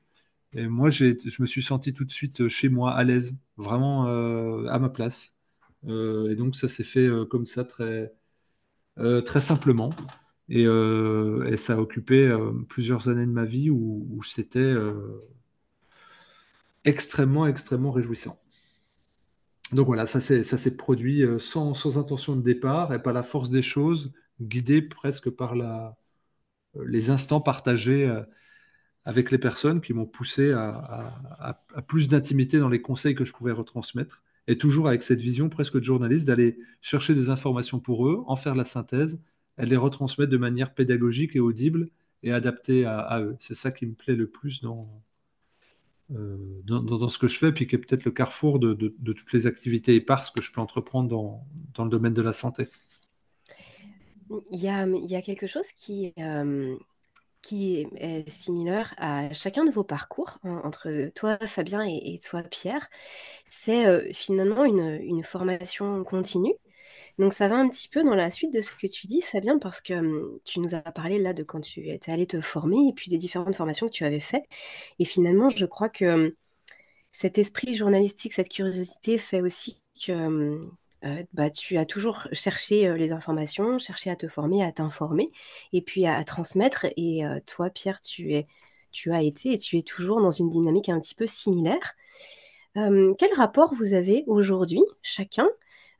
Et 0.53 0.67
moi, 0.67 0.89
je 0.89 1.41
me 1.41 1.47
suis 1.47 1.63
senti 1.63 1.93
tout 1.93 2.05
de 2.05 2.11
suite 2.11 2.47
chez 2.47 2.69
moi, 2.69 2.93
à 2.93 3.03
l'aise, 3.03 3.37
vraiment 3.57 4.07
euh, 4.07 4.67
à 4.67 4.79
ma 4.79 4.89
place. 4.89 5.35
et 5.87 6.35
donc, 6.35 6.55
ça 6.55 6.69
s'est 6.69 6.83
fait 6.83 7.09
comme 7.29 7.45
ça, 7.45 7.63
très, 7.65 8.11
simplement. 9.39 9.91
Et, 10.49 10.65
ça 11.57 11.73
a 11.75 11.77
occupé 11.77 12.35
plusieurs 12.69 13.09
années 13.09 13.25
de 13.25 13.31
ma 13.31 13.45
vie 13.45 13.69
où 13.69 14.21
c'était 14.23 14.75
extrêmement, 16.85 17.47
extrêmement 17.47 17.91
réjouissant. 17.91 18.40
Donc 19.73 19.87
voilà, 19.87 20.05
ça 20.05 20.19
s'est 20.19 20.75
produit 20.75 21.23
euh, 21.23 21.39
sans, 21.39 21.97
intention 21.97 22.35
de 22.35 22.41
départ 22.41 22.93
et 22.93 23.01
par 23.01 23.13
la 23.13 23.23
force 23.23 23.49
des 23.49 23.61
choses, 23.61 24.13
guidé 24.41 24.81
presque 24.81 25.29
par 25.29 25.53
euh, 25.53 25.89
les 26.85 27.09
instants 27.09 27.41
partagés 27.41 28.07
euh, 28.07 28.23
avec 29.05 29.31
les 29.31 29.37
personnes 29.37 29.81
qui 29.81 29.93
m'ont 29.93 30.05
poussé 30.05 30.51
à, 30.53 31.65
plus 31.87 32.09
d'intimité 32.09 32.59
dans 32.59 32.69
les 32.69 32.81
conseils 32.81 33.15
que 33.15 33.25
je 33.25 33.33
pouvais 33.33 33.51
retransmettre 33.51 34.23
et 34.47 34.57
toujours 34.57 34.87
avec 34.87 35.03
cette 35.03 35.21
vision 35.21 35.49
presque 35.49 35.77
de 35.77 35.83
journaliste 35.83 36.27
d'aller 36.27 36.59
chercher 36.81 37.13
des 37.15 37.29
informations 37.29 37.79
pour 37.79 38.07
eux, 38.07 38.23
en 38.27 38.35
faire 38.35 38.55
la 38.55 38.65
synthèse, 38.65 39.21
et 39.57 39.65
les 39.65 39.77
retransmettre 39.77 40.31
de 40.31 40.37
manière 40.37 40.73
pédagogique 40.73 41.35
et 41.35 41.39
audible 41.39 41.89
et 42.23 42.31
adaptée 42.31 42.85
à, 42.85 43.19
eux. 43.21 43.35
C'est 43.39 43.55
ça 43.55 43.71
qui 43.71 43.85
me 43.85 43.93
plaît 43.93 44.15
le 44.15 44.27
plus 44.27 44.61
dans, 44.61 45.03
euh, 46.13 46.61
dans, 46.65 47.09
ce 47.09 47.17
que 47.17 47.27
je 47.27 47.37
fais, 47.37 47.51
puis 47.51 47.67
qui 47.67 47.75
est 47.75 47.79
peut-être 47.79 48.05
le 48.05 48.11
carrefour 48.11 48.59
de, 48.59 48.73
toutes 48.73 49.33
les 49.33 49.47
activités 49.47 49.95
éparses 49.95 50.31
que 50.31 50.41
je 50.41 50.51
peux 50.51 50.61
entreprendre 50.61 51.09
dans, 51.09 51.85
le 51.85 51.89
domaine 51.89 52.13
de 52.13 52.21
la 52.21 52.33
santé. 52.33 52.67
Il 54.51 54.59
y 54.59 54.67
a, 54.69 55.21
quelque 55.21 55.47
chose 55.47 55.67
qui, 55.75 56.13
euh, 56.17 56.75
qui 57.41 57.87
est 57.95 58.29
similaire 58.29 58.93
à 58.97 59.31
chacun 59.33 59.65
de 59.65 59.71
vos 59.71 59.83
parcours, 59.83 60.37
hein, 60.43 60.61
entre 60.63 61.11
toi, 61.15 61.37
Fabien, 61.47 61.83
et, 61.83 62.19
toi, 62.19 62.43
Pierre. 62.43 62.89
C'est 63.49 63.85
euh, 63.87 64.11
finalement 64.13 64.63
une, 64.63 65.23
formation 65.23 66.03
continue. 66.03 66.53
Donc 67.19 67.33
ça 67.33 67.47
va 67.47 67.57
un 67.57 67.69
petit 67.69 67.87
peu 67.87 68.03
dans 68.03 68.15
la 68.15 68.31
suite 68.31 68.53
de 68.53 68.61
ce 68.61 68.71
que 68.71 68.87
tu 68.87 69.07
dis, 69.07 69.21
Fabien, 69.21 69.59
parce 69.59 69.81
que 69.81 69.93
hum, 69.93 70.39
tu 70.43 70.59
nous 70.59 70.75
as 70.75 70.81
parlé 70.81 71.19
là 71.19 71.33
de 71.33 71.43
quand 71.43 71.61
tu 71.61 71.89
étais 71.89 72.11
allé 72.11 72.25
te 72.27 72.41
former 72.41 72.87
et 72.89 72.93
puis 72.93 73.09
des 73.09 73.17
différentes 73.17 73.55
formations 73.55 73.87
que 73.87 73.93
tu 73.93 74.05
avais 74.05 74.19
faites. 74.19 74.45
Et 74.99 75.05
finalement, 75.05 75.49
je 75.49 75.65
crois 75.65 75.89
que 75.89 76.05
hum, 76.05 76.31
cet 77.11 77.37
esprit 77.37 77.75
journalistique, 77.75 78.33
cette 78.33 78.49
curiosité 78.49 79.17
fait 79.17 79.41
aussi 79.41 79.81
que 80.05 80.11
hum, 80.11 80.71
euh, 81.03 81.23
bah, 81.33 81.49
tu 81.49 81.77
as 81.77 81.85
toujours 81.85 82.27
cherché 82.31 82.87
euh, 82.87 82.95
les 82.95 83.11
informations, 83.11 83.79
cherché 83.79 84.11
à 84.11 84.15
te 84.15 84.27
former, 84.27 84.63
à 84.63 84.71
t'informer 84.71 85.27
et 85.73 85.81
puis 85.81 86.05
à, 86.05 86.23
transmettre. 86.23 86.85
Et 86.95 87.25
euh, 87.25 87.39
toi, 87.45 87.69
Pierre, 87.69 88.01
tu, 88.01 88.33
es, 88.33 88.47
tu 88.91 89.11
as 89.11 89.23
été 89.23 89.53
et 89.53 89.59
tu 89.59 89.77
es 89.77 89.81
toujours 89.81 90.21
dans 90.21 90.31
une 90.31 90.49
dynamique 90.49 90.89
un 90.89 90.99
petit 90.99 91.15
peu 91.15 91.27
similaire. 91.27 91.95
quel 92.75 93.33
rapport 93.35 93.73
vous 93.73 93.93
avez 93.93 94.23
aujourd'hui, 94.27 94.81
chacun, 95.01 95.49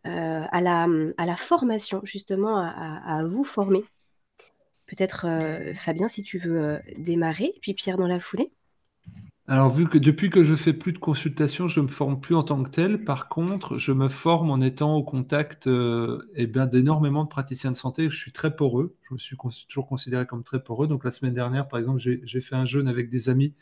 à, 0.04 0.62
la, 0.62 0.88
à 1.18 1.26
la 1.26 1.36
formation, 1.38 2.02
justement, 2.04 2.58
à, 2.58 3.24
vous 3.26 3.44
former 3.44 3.84
Peut-être, 4.88 5.26
Fabien, 5.76 6.08
si 6.08 6.22
tu 6.22 6.38
veux 6.38 6.80
démarrer, 6.98 7.54
puis 7.62 7.74
Pierre 7.74 7.98
dans 7.98 8.08
la 8.08 8.20
foulée. 8.20 8.52
Alors, 9.52 9.70
vu 9.70 9.86
que 9.86 9.98
depuis 9.98 10.30
que 10.30 10.46
je 10.46 10.56
fais 10.56 10.72
plus 10.72 10.94
de 10.94 10.98
consultations, 10.98 11.68
je 11.68 11.82
me 11.82 11.90
forme 11.90 12.22
plus 12.22 12.36
en 12.36 12.44
tant 12.44 12.64
que 12.64 12.70
tel. 12.70 13.04
Par 13.04 13.28
contre, 13.28 13.78
je 13.78 13.92
me 13.92 14.08
forme 14.08 14.50
en 14.50 14.62
étant 14.62 14.96
au 14.96 15.04
contact 15.04 15.68
euh, 15.68 16.22
eh 16.36 16.48
d'énormément 16.48 17.26
de 17.26 17.30
praticiens 17.30 17.72
de 17.72 17.76
santé. 17.76 18.10
Je 18.10 18.16
suis 18.16 18.32
très 18.32 18.56
poreux. 18.56 18.96
Je 19.10 19.14
me 19.14 19.20
suis 19.20 19.36
toujours 19.68 19.88
considéré 19.88 20.26
comme 20.26 20.44
très 20.44 20.64
poreux. 20.64 20.88
Donc, 20.88 21.04
la 21.04 21.12
semaine 21.12 21.34
dernière, 21.34 21.68
par 21.68 21.80
exemple, 21.80 22.00
j'ai 22.00 22.42
fait 22.42 22.56
un 22.56 22.64
jeûne 22.64 22.88
avec 22.88 23.10
des 23.10 23.28
amis 23.28 23.54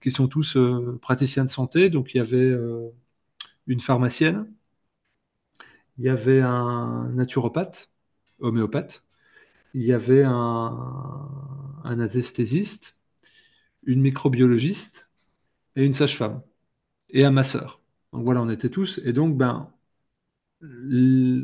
qui 0.00 0.10
sont 0.10 0.26
tous 0.26 0.56
euh, 0.56 0.98
praticiens 1.02 1.44
de 1.44 1.50
santé. 1.50 1.90
Donc, 1.90 2.14
il 2.14 2.18
y 2.18 2.20
avait 2.20 2.36
euh, 2.38 2.88
une 3.66 3.80
pharmacienne, 3.80 4.46
il 5.98 6.04
y 6.04 6.08
avait 6.08 6.40
un 6.40 7.08
naturopathe, 7.10 7.90
homéopathe, 8.40 9.04
il 9.74 9.82
y 9.84 9.92
avait 9.92 10.24
un, 10.24 11.82
anesthésiste, 11.84 12.98
une 13.84 14.00
microbiologiste 14.02 15.10
et 15.76 15.84
une 15.84 15.94
sage-femme 15.94 16.42
et 17.10 17.24
un 17.24 17.30
masseur. 17.30 17.82
Donc 18.12 18.24
voilà, 18.24 18.42
on 18.42 18.50
était 18.50 18.70
tous. 18.70 19.00
Et 19.04 19.12
donc, 19.12 19.36
ben, 19.36 19.72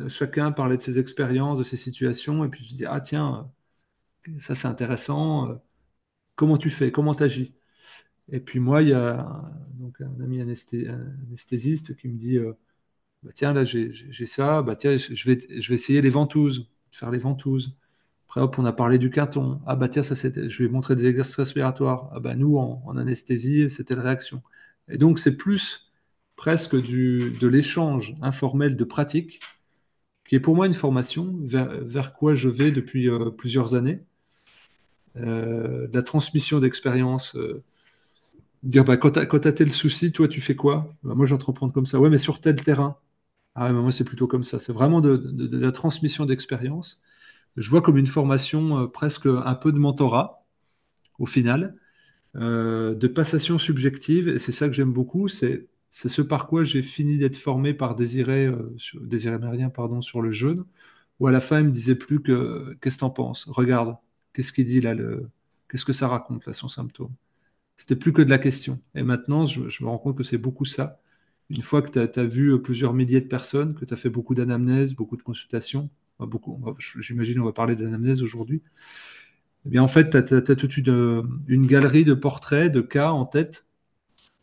chacun 0.09 0.53
parlait 0.53 0.77
de 0.77 0.83
ses 0.83 0.99
expériences, 0.99 1.59
de 1.59 1.65
ses 1.65 1.77
situations. 1.77 2.45
Et 2.45 2.49
puis 2.49 2.65
je 2.65 2.75
dis, 2.75 2.87
ah 2.87 3.01
tiens, 3.01 3.51
ça 4.39 4.55
c'est 4.55 4.69
intéressant. 4.69 5.61
Comment 6.37 6.59
tu 6.59 6.71
fais? 6.71 6.93
Comment 6.93 7.15
tu 7.15 7.25
agis 7.25 7.55
Et 8.31 8.41
puis 8.41 8.61
moi, 8.61 8.83
il 8.83 8.89
y 8.91 8.95
a 8.95 9.53
donc, 9.75 10.01
un 10.01 10.21
ami 10.23 10.41
anesthésiste 10.41 11.97
qui 11.97 12.09
me 12.09 12.19
dit, 12.19 12.39
euh, 12.39 12.55
bah, 13.23 13.31
tiens, 13.35 13.53
là 13.53 13.65
j'ai 13.65 14.27
ça, 14.27 14.63
bah, 14.63 14.77
tiens, 14.77 14.97
je 14.99 15.31
vais, 15.31 15.39
je 15.49 15.69
vais 15.69 15.75
essayer 15.75 16.03
les 16.03 16.11
ventouses, 16.11 16.69
faire 16.91 17.11
les 17.11 17.19
ventouses. 17.19 17.77
Après, 18.27 18.41
hop, 18.41 18.59
on 18.59 18.65
a 18.65 18.73
parlé 18.73 18.99
du 18.99 19.11
quinton. 19.11 19.61
Ah 19.67 19.77
bah 19.77 19.89
tiens, 19.91 20.03
ça. 20.03 20.15
Je 20.15 20.63
vais 20.63 20.69
montrer 20.71 20.97
des 20.97 21.07
exercices 21.07 21.37
respiratoires. 21.37 22.11
Ah 22.15 22.21
bah 22.21 22.35
nous, 22.35 22.57
en, 22.57 22.97
anesthésie, 22.97 23.69
c'était 23.71 23.95
la 23.95 24.03
réaction. 24.03 24.43
Et 24.89 24.97
donc, 24.99 25.19
c'est 25.19 25.37
plus 25.37 25.93
presque 26.37 26.81
du, 26.81 27.33
de 27.41 27.47
l'échange 27.47 28.15
informel 28.23 28.77
de 28.77 28.85
pratique, 28.85 29.41
qui 30.27 30.37
est 30.37 30.41
pour 30.41 30.57
moi 30.57 30.67
une 30.67 30.75
formation 30.75 31.37
vers, 31.43 32.15
quoi 32.15 32.35
je 32.35 32.49
vais 32.49 32.73
depuis 32.73 33.09
euh, 33.11 33.31
plusieurs 33.31 33.75
années. 33.75 34.01
Euh, 35.17 35.89
la 35.93 36.03
transmission 36.03 36.59
d'expérience. 36.59 37.37
Euh, 37.37 37.63
dire, 38.63 38.85
bah, 38.85 38.97
quand 38.97 39.11
tu 39.13 39.49
as, 39.49 39.53
tel 39.53 39.73
souci, 39.73 40.13
toi, 40.13 40.29
tu 40.29 40.41
fais 40.41 40.57
quoi? 40.57 40.95
Bah, 41.03 41.15
Moi, 41.15 41.27
j'entreprends 41.27 41.69
comme 41.69 41.87
ça. 41.87 42.01
Ouais, 42.01 42.11
mais 42.11 42.19
sur 42.19 42.41
tel 42.41 42.57
terrain. 42.63 42.97
Ah 43.55 43.67
ouais, 43.67 43.73
moi, 43.73 43.93
c'est 43.93 44.05
plutôt 44.05 44.27
comme 44.27 44.45
ça. 44.45 44.59
C'est 44.59 44.73
vraiment 44.73 45.01
de, 45.01 45.17
de 45.17 45.59
la 45.59 45.73
transmission 45.73 46.25
d'expérience 46.27 47.01
je 47.57 47.69
vois 47.71 47.83
comme 47.83 47.99
une 47.99 48.07
formation 48.07 48.81
euh, 48.81 48.87
presque 48.87 49.27
un 49.27 49.55
peu 49.55 49.73
de 49.73 49.79
mentorat, 49.79 50.45
au 51.19 51.27
final, 51.27 51.77
euh, 52.37 52.95
de 52.95 53.07
passation 53.09 53.59
subjective. 53.59 54.29
Et 54.29 54.39
c'est 54.39 54.53
ça 54.53 54.69
que 54.69 54.75
j'aime 54.75 54.93
beaucoup. 54.93 55.29
C'est 55.29 55.69
ce 55.91 56.23
par 56.23 56.47
quoi 56.49 56.65
j'ai 56.65 56.83
fini 56.83 57.19
d'être 57.19 57.37
formé 57.37 57.75
par 57.75 57.95
Désiré, 57.95 58.47
euh, 58.47 58.75
Désiré 59.03 59.39
Mérien 59.39 59.71
pardon, 59.71 60.03
sur 60.03 60.23
le 60.23 60.33
jeûne, 60.33 60.65
où 61.21 61.27
à 61.29 61.33
la 61.33 61.41
fin, 61.41 61.61
il 61.61 61.67
me 61.67 61.73
disait 61.73 61.97
plus 61.97 62.23
que 62.23 62.77
qu'est-ce 62.81 62.97
que 62.97 63.01
tu 63.01 63.05
en 63.05 63.11
penses? 63.11 63.47
Regarde, 63.49 63.97
qu'est-ce 64.35 64.53
qu'il 64.53 64.67
dit 64.67 64.81
là 64.81 64.95
le... 64.95 65.31
Qu'est-ce 65.69 65.85
que 65.87 65.93
ça 65.95 66.09
raconte 66.09 66.47
là, 66.47 66.53
son 66.53 66.69
symptôme? 66.69 67.13
C'était 67.77 67.97
plus 67.97 68.13
que 68.13 68.23
de 68.23 68.31
la 68.31 68.39
question. 68.39 68.81
Et 68.95 69.03
maintenant, 69.03 69.47
je, 69.47 69.61
me 69.85 69.89
rends 69.89 69.99
compte 69.99 70.17
que 70.19 70.25
c'est 70.25 70.39
beaucoup 70.39 70.65
ça. 70.67 71.02
Une 71.53 71.63
fois 71.63 71.83
que 71.83 71.91
tu 71.91 72.21
as, 72.21 72.25
vu 72.25 72.61
plusieurs 72.63 72.95
milliers 72.95 73.21
de 73.21 73.27
personnes, 73.29 73.75
que 73.75 73.85
tu 73.85 73.93
as 73.93 73.97
fait 73.97 74.11
beaucoup 74.11 74.35
d'anamnèses, 74.35 74.95
beaucoup 74.95 75.17
de 75.19 75.23
consultations, 75.23 75.91
j'imagine 77.01 77.41
on 77.41 77.45
va 77.45 77.53
parler 77.53 77.77
d'anamnèse 77.77 78.23
aujourd'hui. 78.23 78.63
Eh 79.67 79.69
bien, 79.71 79.83
en 79.83 79.89
fait, 79.89 80.11
tu 80.11 80.35
as, 80.35 80.57
toute 80.57 80.77
une, 80.77 81.67
galerie 81.67 82.05
de 82.05 82.15
portraits, 82.15 82.73
de 82.73 82.81
cas 82.81 83.11
en 83.13 83.27
tête, 83.27 83.67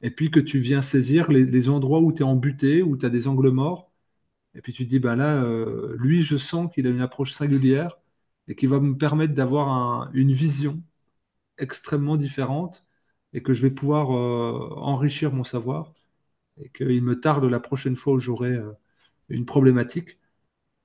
et 0.01 0.11
puis 0.11 0.31
que 0.31 0.39
tu 0.39 0.59
viens 0.59 0.81
saisir 0.81 1.31
les, 1.31 1.69
endroits 1.69 2.01
où 2.01 2.13
tu 2.13 2.21
es 2.21 2.25
embuté, 2.25 2.83
où 2.83 2.97
tu 2.97 3.05
as 3.05 3.09
des 3.09 3.27
angles 3.27 3.51
morts, 3.51 3.91
et 4.55 4.61
puis 4.61 4.73
tu 4.73 4.85
te 4.85 4.89
dis, 4.89 4.99
ben 4.99 5.15
là, 5.15 5.43
euh, 5.43 5.95
lui, 5.99 6.23
je 6.23 6.37
sens 6.37 6.71
qu'il 6.73 6.87
a 6.87 6.91
une 6.91 7.01
approche 7.01 7.33
singulière 7.33 7.99
et 8.47 8.55
qui 8.55 8.67
va 8.67 8.79
me 8.79 8.97
permettre 8.97 9.33
d'avoir 9.33 10.11
une 10.13 10.33
vision 10.33 10.81
extrêmement 11.59 12.17
différente 12.17 12.85
et 13.33 13.43
que 13.43 13.53
je 13.53 13.61
vais 13.63 13.71
pouvoir 13.71 14.11
euh, 14.11 14.73
enrichir 14.77 15.33
mon 15.33 15.43
savoir 15.43 15.93
et 16.59 16.69
qu'il 16.69 17.03
me 17.03 17.19
tarde 17.19 17.45
la 17.45 17.59
prochaine 17.59 17.95
fois 17.95 18.13
où 18.13 18.19
j'aurai 18.19 18.53
euh, 18.53 18.71
une 19.29 19.45
problématique 19.45 20.19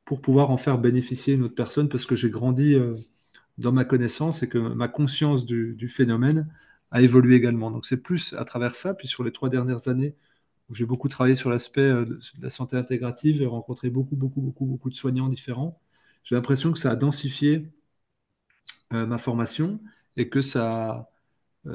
pour 0.05 0.21
pouvoir 0.21 0.51
en 0.51 0.57
faire 0.57 0.79
bénéficier 0.79 1.35
une 1.35 1.45
autre 1.45 1.55
personne 1.55 1.89
parce 1.89 2.07
que 2.07 2.17
j'ai 2.17 2.31
grandi 2.31 2.75
euh, 2.75 2.95
dans 3.59 3.73
ma 3.73 3.85
connaissance 3.85 4.43
et 4.43 4.49
que 4.49 4.59
ma 4.59 4.89
conscience 4.89 5.47
du, 5.47 5.89
phénomène 5.89 6.49
a 6.91 7.03
évolué 7.03 7.37
également. 7.37 7.71
Donc 7.71 7.87
c'est 7.87 8.03
plus 8.03 8.35
à 8.35 8.45
travers 8.45 8.75
ça, 8.77 8.95
puis 8.95 9.09
sur 9.09 9.25
les 9.25 9.33
trois 9.33 9.51
dernières 9.51 9.89
années 9.89 10.15
où 10.71 10.75
j'ai 10.75 10.87
beaucoup 10.87 11.09
travaillé 11.09 11.35
sur 11.35 11.51
l'aspect 11.51 11.83
euh, 11.83 12.05
de 12.07 12.21
la 12.41 12.51
santé 12.51 12.77
intégrative 12.77 13.43
et 13.43 13.47
rencontré 13.47 13.91
beaucoup, 13.91 14.17
beaucoup, 14.17 14.41
beaucoup, 14.41 14.67
beaucoup 14.67 14.91
de 14.91 14.95
soignants 14.95 15.29
différents, 15.29 15.81
j'ai 16.25 16.35
l'impression 16.37 16.73
que 16.73 16.79
ça 16.79 16.91
a 16.91 16.97
densifié 16.97 17.71
ma 18.91 19.19
formation 19.19 19.81
et 20.17 20.29
que 20.29 20.41
ça, 20.41 21.11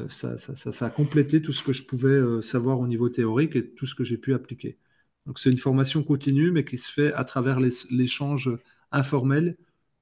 ça, 0.10 0.38
ça, 0.38 0.86
a 0.86 0.90
complété 0.90 1.42
tout 1.42 1.52
ce 1.52 1.64
que 1.64 1.74
je 1.74 1.84
pouvais 1.84 2.42
savoir 2.42 2.80
au 2.80 2.88
niveau 2.88 3.10
théorique 3.10 3.56
et 3.56 3.68
tout 3.68 3.86
ce 3.86 3.96
que 3.96 4.04
j'ai 4.04 4.18
pu 4.18 4.34
appliquer. 4.34 4.78
Donc 5.26 5.40
c'est 5.40 5.50
une 5.50 5.58
formation 5.58 6.04
continue, 6.04 6.52
mais 6.52 6.64
qui 6.64 6.78
se 6.78 6.92
fait 6.92 7.14
à 7.14 7.24
travers 7.24 7.60
l'échange 7.60 8.50
informel 8.92 9.58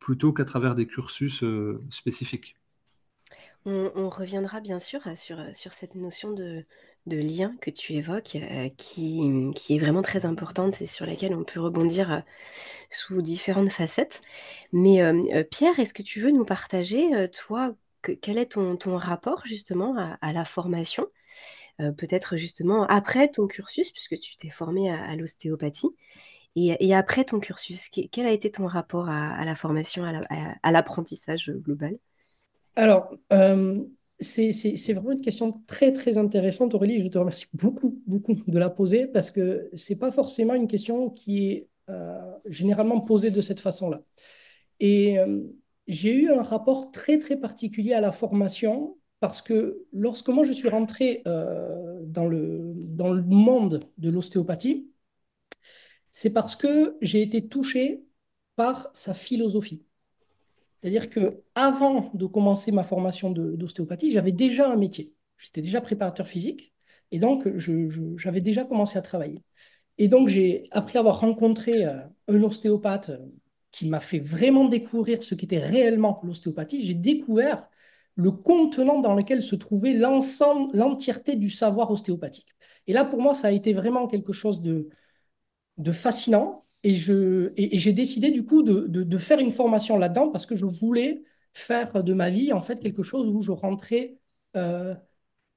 plutôt 0.07 0.31
qu'à 0.31 0.45
travers 0.45 0.73
des 0.73 0.87
cursus 0.87 1.43
euh, 1.43 1.83
spécifiques. 1.89 2.55
On, 3.65 4.09
reviendra 4.09 4.61
bien 4.61 4.79
sûr 4.79 5.01
sur, 5.17 5.37
cette 5.73 5.95
notion 5.95 6.31
de, 6.31 6.63
lien 7.05 7.53
que 7.59 7.69
tu 7.69 7.91
évoques, 7.91 8.37
euh, 8.37 8.69
qui, 8.77 9.51
est 9.69 9.79
vraiment 9.79 10.01
très 10.01 10.25
importante 10.25 10.81
et 10.81 10.85
sur 10.85 11.05
laquelle 11.05 11.35
on 11.35 11.43
peut 11.43 11.59
rebondir 11.59 12.09
euh, 12.09 12.19
sous 12.89 13.21
différentes 13.21 13.73
facettes. 13.73 14.21
Mais 14.71 15.01
Pierre, 15.51 15.77
est-ce 15.77 15.93
que 15.93 16.03
tu 16.03 16.21
veux 16.21 16.31
nous 16.31 16.45
partager, 16.45 17.09
toi, 17.33 17.75
quel 18.01 18.37
est 18.37 18.53
ton, 18.53 18.77
ton 18.77 18.97
rapport 18.97 19.41
justement 19.45 19.95
à 20.21 20.33
la 20.33 20.45
formation? 20.45 21.07
Euh, 21.79 21.91
peut-être 21.91 22.37
justement 22.37 22.87
après 22.87 23.27
ton 23.27 23.45
cursus, 23.45 23.91
puisque 23.91 24.19
tu 24.19 24.35
t'es 24.37 24.49
formé 24.49 24.89
à, 24.89 25.15
l'ostéopathie, 25.15 25.89
et, 26.55 26.95
après 26.95 27.23
ton 27.23 27.39
cursus, 27.39 27.89
quel 28.11 28.25
a 28.25 28.31
été 28.31 28.49
ton 28.49 28.65
rapport 28.65 29.09
à, 29.09 29.45
la 29.45 29.53
formation, 29.53 30.03
à 30.03 30.71
l'apprentissage 30.71 31.51
global? 31.51 31.99
Alors, 32.75 33.15
euh, 33.31 33.83
c'est 34.19 34.51
vraiment 34.93 35.11
une 35.11 35.21
question 35.21 35.61
très, 35.67 35.93
très 35.93 36.17
intéressante, 36.17 36.73
Aurélie. 36.73 37.03
Je 37.03 37.09
te 37.09 37.17
remercie 37.19 37.45
beaucoup, 37.53 38.01
beaucoup 38.07 38.33
de 38.33 38.57
la 38.57 38.71
poser 38.71 39.05
parce 39.05 39.29
que 39.29 39.69
ce 39.75 39.93
n'est 39.93 39.99
pas 39.99 40.11
forcément 40.11 40.55
une 40.55 40.67
question 40.67 41.11
qui 41.11 41.45
est 41.45 41.67
euh, 41.89 42.19
généralement 42.47 43.01
posée 43.01 43.29
de 43.29 43.41
cette 43.41 43.59
façon-là. 43.59 44.01
Et 44.79 45.19
j'ai 45.87 46.13
eu 46.15 46.29
un 46.31 46.43
rapport 46.43 46.91
très, 46.91 47.19
très 47.19 47.37
particulier 47.37 47.93
à 47.93 48.01
la 48.01 48.11
formation 48.11 48.97
parce 49.19 49.41
que 49.41 49.85
lorsque 49.93 50.29
moi 50.29 50.43
je 50.45 50.53
suis 50.53 50.69
rentré 50.69 51.23
euh, 51.27 52.01
dans, 52.05 52.27
le, 52.27 52.73
dans 52.75 53.11
le 53.11 53.23
monde 53.23 53.83
de 53.97 54.09
l'ostéopathie, 54.09 54.91
c'est 56.11 56.33
parce 56.33 56.55
que 56.55 56.97
j'ai 57.01 57.21
été 57.21 57.47
touché 57.47 58.05
par 58.55 58.89
sa 58.93 59.13
philosophie. 59.13 59.85
C'est-à-dire 60.81 61.09
que 61.09 61.43
avant 61.55 62.11
de 62.13 62.25
commencer 62.25 62.71
ma 62.71 62.83
formation 62.83 63.31
d'ostéopathie, 63.31 64.11
j'avais 64.11 64.31
déjà 64.31 64.71
un 64.71 64.75
métier. 64.75 65.13
J'étais 65.37 65.61
déjà 65.61 65.81
préparateur 65.81 66.27
physique 66.27 66.73
et 67.11 67.19
donc 67.19 67.47
j'avais 68.17 68.41
déjà 68.41 68.63
commencé 68.63 68.97
à 68.97 69.01
travailler. 69.01 69.43
Et 69.97 70.07
donc 70.07 70.27
j'ai, 70.27 70.67
après 70.71 70.99
avoir 70.99 71.19
rencontré 71.19 71.85
euh, 71.85 72.01
un 72.27 72.43
ostéopathe 72.43 73.11
qui 73.77 73.87
m'a 73.87 73.99
fait 73.99 74.19
vraiment 74.19 74.67
découvrir 74.67 75.21
ce 75.21 75.35
qu'était 75.35 75.59
réellement 75.59 76.19
l'ostéopathie, 76.23 76.83
j'ai 76.83 76.95
découvert 76.95 77.67
le 78.15 78.31
contenant 78.31 79.01
dans 79.01 79.13
lequel 79.13 79.43
se 79.43 79.55
trouvait 79.55 79.93
l'ensemble, 79.93 80.75
l'entièreté 80.75 81.35
du 81.35 81.51
savoir 81.51 81.91
ostéopathique. 81.91 82.55
Et 82.87 82.93
là, 82.93 83.05
pour 83.05 83.21
moi, 83.21 83.35
ça 83.35 83.49
a 83.49 83.51
été 83.51 83.73
vraiment 83.73 84.07
quelque 84.07 84.33
chose 84.33 84.61
de, 84.61 84.89
fascinant. 85.91 86.65
Et, 86.83 86.97
j'ai 86.97 87.93
décidé 87.93 88.31
du 88.31 88.45
coup 88.45 88.63
de, 88.63 88.87
de, 88.87 89.17
faire 89.19 89.39
une 89.39 89.51
formation 89.51 89.97
là-dedans 89.99 90.29
parce 90.29 90.47
que 90.47 90.55
je 90.55 90.65
voulais 90.65 91.23
faire 91.53 92.03
de 92.03 92.13
ma 92.13 92.31
vie 92.31 92.53
en 92.53 92.61
fait 92.61 92.79
quelque 92.79 93.03
chose 93.03 93.27
où 93.27 93.41
je 93.41 93.51
rentrais 93.51 94.17
euh, 94.55 94.95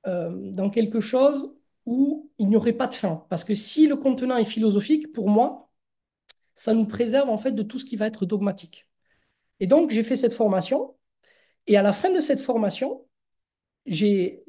euh, 0.07 0.31
dans 0.53 0.69
quelque 0.69 1.01
chose 1.01 1.55
où 1.87 2.31
il 2.39 2.49
n'y 2.49 2.57
aurait 2.57 2.75
pas 2.75 2.87
de 2.87 2.95
fin. 2.95 3.25
Parce 3.31 3.45
que 3.45 3.55
si 3.55 3.87
le 3.87 3.97
contenant 3.97 4.37
est 4.37 4.45
philosophique, 4.45 5.13
pour 5.13 5.31
moi, 5.31 5.70
ça 6.61 6.75
nous 6.75 6.85
préserve 6.85 7.31
en 7.31 7.39
fait 7.39 7.53
de 7.53 7.63
tout 7.63 7.79
ce 7.79 7.87
qui 7.87 7.97
va 7.97 8.07
être 8.07 8.27
dogmatique. 8.27 8.87
Et 9.61 9.67
donc, 9.67 9.91
j'ai 9.91 10.03
fait 10.03 10.17
cette 10.17 10.35
formation. 10.35 10.95
Et 11.67 11.79
à 11.79 11.83
la 11.83 11.95
fin 11.95 12.13
de 12.13 12.21
cette 12.21 12.41
formation, 12.41 13.07
j'ai 13.87 14.45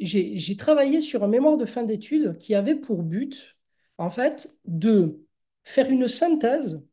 travaillé 0.57 0.99
sur 0.99 1.23
un 1.23 1.29
mémoire 1.29 1.55
de 1.55 1.63
fin 1.63 1.83
d'études 1.83 2.37
qui 2.37 2.53
avait 2.53 2.75
pour 2.75 3.03
but, 3.03 3.55
en 3.97 4.09
fait, 4.09 4.53
de 4.65 5.25
faire 5.63 5.89
une 5.89 6.09
synthèse 6.09 6.83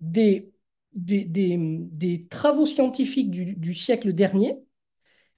des, 0.00 0.52
des, 0.92 1.24
des, 1.24 2.26
travaux 2.26 2.66
scientifiques 2.66 3.30
du, 3.30 3.72
siècle 3.72 4.12
dernier 4.12 4.58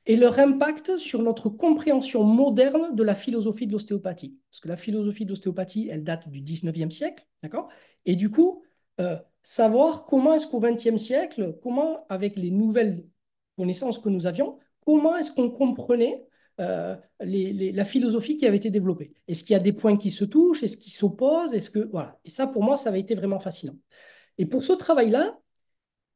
et 0.04 0.16
leur 0.16 0.40
impact 0.40 0.96
sur 0.96 1.22
notre 1.22 1.48
compréhension 1.48 2.24
moderne 2.24 2.96
de 2.96 3.04
la 3.04 3.14
philosophie 3.14 3.68
de 3.68 3.72
l'ostéopathie. 3.72 4.36
Parce 4.50 4.58
que 4.58 4.68
la 4.68 4.76
philosophie 4.76 5.26
de 5.26 5.30
l'ostéopathie, 5.30 5.88
elle 5.92 6.02
date 6.02 6.28
du 6.28 6.42
19e 6.42 6.90
siècle, 6.90 7.24
d'accord? 7.40 7.68
Et 8.04 8.16
du 8.16 8.28
coup, 8.28 8.64
euh, 9.00 9.16
savoir 9.42 10.04
comment 10.04 10.34
est-ce 10.34 10.46
qu'au 10.46 10.60
20e 10.60 10.98
siècle, 10.98 11.58
comment, 11.62 12.06
avec 12.08 12.36
les 12.36 12.50
nouvelles 12.50 13.04
connaissances 13.56 13.98
que 13.98 14.08
nous 14.08 14.26
avions, 14.26 14.58
comment 14.84 15.16
est-ce 15.16 15.32
qu'on 15.32 15.50
comprenait 15.50 16.24
euh, 16.60 16.96
la 17.20 17.84
philosophie 17.84 18.36
qui 18.36 18.46
avait 18.46 18.56
été 18.56 18.70
développée? 18.70 19.12
Est-ce 19.28 19.44
qu'il 19.44 19.54
y 19.54 19.56
a 19.56 19.60
des 19.60 19.72
points 19.72 19.96
qui 19.96 20.10
se 20.10 20.24
touchent? 20.24 20.62
Est-ce 20.62 20.76
qu'ils 20.76 20.92
s'opposent? 20.92 21.54
Est-ce 21.54 21.70
que 21.70 21.80
voilà 21.90 22.18
Et 22.24 22.30
ça, 22.30 22.46
pour 22.46 22.62
moi, 22.62 22.76
ça 22.76 22.90
avait 22.90 23.00
été 23.00 23.14
vraiment 23.14 23.38
fascinant. 23.38 23.76
Et 24.38 24.46
pour 24.46 24.64
ce 24.64 24.72
travail-là, 24.72 25.38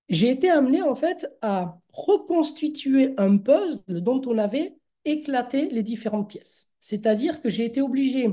j'ai 0.09 0.31
été 0.31 0.51
amené 0.51 0.83
en 0.83 0.95
fait 0.95 1.29
à 1.43 1.81
reconstituer 1.93 3.15
un 3.19 3.39
puzzle 3.39 3.81
dont 3.89 4.21
on 4.27 4.39
avait 4.39 4.77
éclaté 5.05 5.69
les 5.71 5.83
différentes 5.83 6.29
pièces. 6.29 6.71
C'est-à-dire 6.81 7.41
que 7.41 7.51
j'ai 7.51 7.65
été 7.65 7.81
obligé 7.81 8.29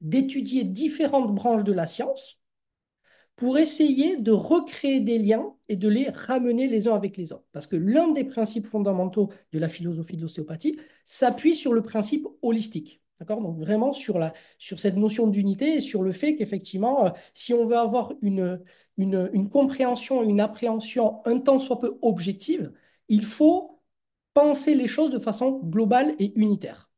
d'étudier 0.00 0.64
différentes 0.64 1.34
branches 1.34 1.64
de 1.64 1.72
la 1.72 1.86
science 1.86 2.37
pour 3.38 3.56
essayer 3.56 4.16
de 4.16 4.32
recréer 4.32 4.98
des 4.98 5.16
liens 5.16 5.54
et 5.68 5.76
de 5.76 5.88
les 5.88 6.10
ramener 6.10 6.66
les 6.66 6.88
uns 6.88 6.96
avec 6.96 7.16
les 7.16 7.32
autres. 7.32 7.46
Parce 7.52 7.68
que 7.68 7.76
l'un 7.76 8.08
des 8.08 8.24
principes 8.24 8.66
fondamentaux 8.66 9.30
de 9.52 9.60
la 9.60 9.68
philosophie 9.68 10.16
de 10.16 10.22
l'ostéopathie 10.22 10.76
s'appuie 11.04 11.54
sur 11.54 11.72
le 11.72 11.80
principe 11.80 12.26
holistique. 12.42 13.00
D'accord? 13.20 13.40
Donc 13.40 13.56
vraiment 13.56 13.92
sur, 13.92 14.18
la, 14.18 14.34
sur 14.58 14.80
cette 14.80 14.96
notion 14.96 15.28
d'unité 15.28 15.76
et 15.76 15.80
sur 15.80 16.02
le 16.02 16.10
fait 16.10 16.34
qu'effectivement, 16.34 17.06
euh, 17.06 17.10
si 17.32 17.54
on 17.54 17.64
veut 17.64 17.76
avoir 17.76 18.12
une, 18.22 18.60
une, 18.96 19.30
une 19.32 19.48
compréhension, 19.48 20.24
une 20.24 20.40
appréhension 20.40 21.24
un 21.24 21.38
temps 21.38 21.60
soit 21.60 21.78
peu 21.78 21.96
objective, 22.02 22.72
il 23.08 23.24
faut 23.24 23.80
penser 24.34 24.74
les 24.74 24.88
choses 24.88 25.12
de 25.12 25.20
façon 25.20 25.60
globale 25.60 26.16
et 26.18 26.32
unitaire. 26.34 26.90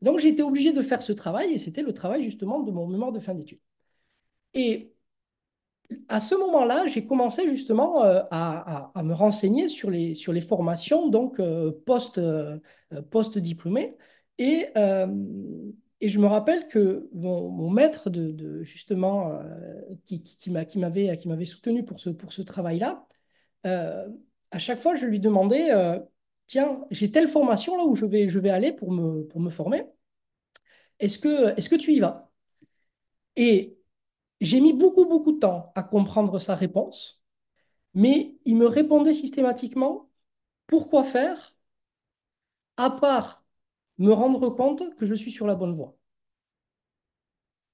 Donc 0.00 0.20
j'ai 0.20 0.28
été 0.28 0.42
obligé 0.42 0.72
de 0.72 0.80
faire 0.80 1.02
ce 1.02 1.12
travail 1.12 1.52
et 1.52 1.58
c'était 1.58 1.82
le 1.82 1.92
travail 1.92 2.24
justement 2.24 2.60
de 2.60 2.70
mon 2.70 2.86
mémoire 2.86 3.12
de 3.12 3.20
fin 3.20 3.34
d'études. 3.34 3.60
Et 4.54 4.91
à 6.08 6.20
ce 6.20 6.34
moment-là, 6.34 6.86
j'ai 6.86 7.06
commencé 7.06 7.48
justement 7.48 8.04
euh, 8.04 8.22
à, 8.30 8.92
me 9.02 9.14
renseigner 9.14 9.68
sur 9.68 9.90
les, 9.90 10.14
sur 10.14 10.32
les 10.32 10.40
formations 10.40 11.08
donc 11.08 11.40
euh, 11.40 11.72
post, 11.86 12.18
euh, 12.18 12.58
post-diplômé. 13.10 13.96
Et, 14.38 14.66
et 16.00 16.08
je 16.08 16.18
me 16.18 16.26
rappelle 16.26 16.66
que 16.68 17.08
mon, 17.12 17.70
maître 17.70 18.10
de, 18.10 18.62
justement 18.64 19.38
qui, 20.04 20.22
qui, 20.22 20.36
qui 20.36 20.78
m'avait 20.78 21.16
qui 21.16 21.28
m'avait 21.28 21.44
soutenu 21.44 21.84
pour 21.84 22.00
ce, 22.00 22.10
pour 22.10 22.32
ce 22.32 22.42
travail-là, 22.42 23.06
à 23.64 24.58
chaque 24.58 24.80
fois, 24.80 24.96
je 24.96 25.06
lui 25.06 25.20
demandais 25.20 25.70
tiens, 26.46 26.84
j'ai 26.90 27.10
telle 27.10 27.28
formation 27.28 27.76
là 27.76 27.84
où 27.84 27.94
je 27.94 28.06
vais, 28.06 28.28
je 28.28 28.38
vais 28.38 28.50
aller 28.50 28.72
pour 28.72 28.90
me, 28.92 29.22
pour 29.26 29.40
me 29.40 29.50
former. 29.50 29.84
Est-ce 30.98 31.18
que, 31.18 31.56
est-ce 31.58 31.68
que 31.68 31.76
tu 31.76 31.92
y 31.92 32.00
vas? 32.00 32.30
Et 33.36 33.78
j'ai 34.42 34.60
mis 34.60 34.72
beaucoup, 34.74 35.06
beaucoup 35.06 35.32
de 35.32 35.38
temps 35.38 35.72
à 35.74 35.82
comprendre 35.82 36.38
sa 36.38 36.54
réponse, 36.56 37.22
mais 37.94 38.38
il 38.44 38.56
me 38.56 38.66
répondait 38.66 39.14
systématiquement 39.14 40.10
pourquoi 40.66 41.04
faire, 41.04 41.54
à 42.76 42.90
part 42.90 43.44
me 43.98 44.12
rendre 44.12 44.50
compte 44.50 44.94
que 44.96 45.06
je 45.06 45.14
suis 45.14 45.30
sur 45.30 45.46
la 45.46 45.54
bonne 45.54 45.74
voie. 45.74 45.96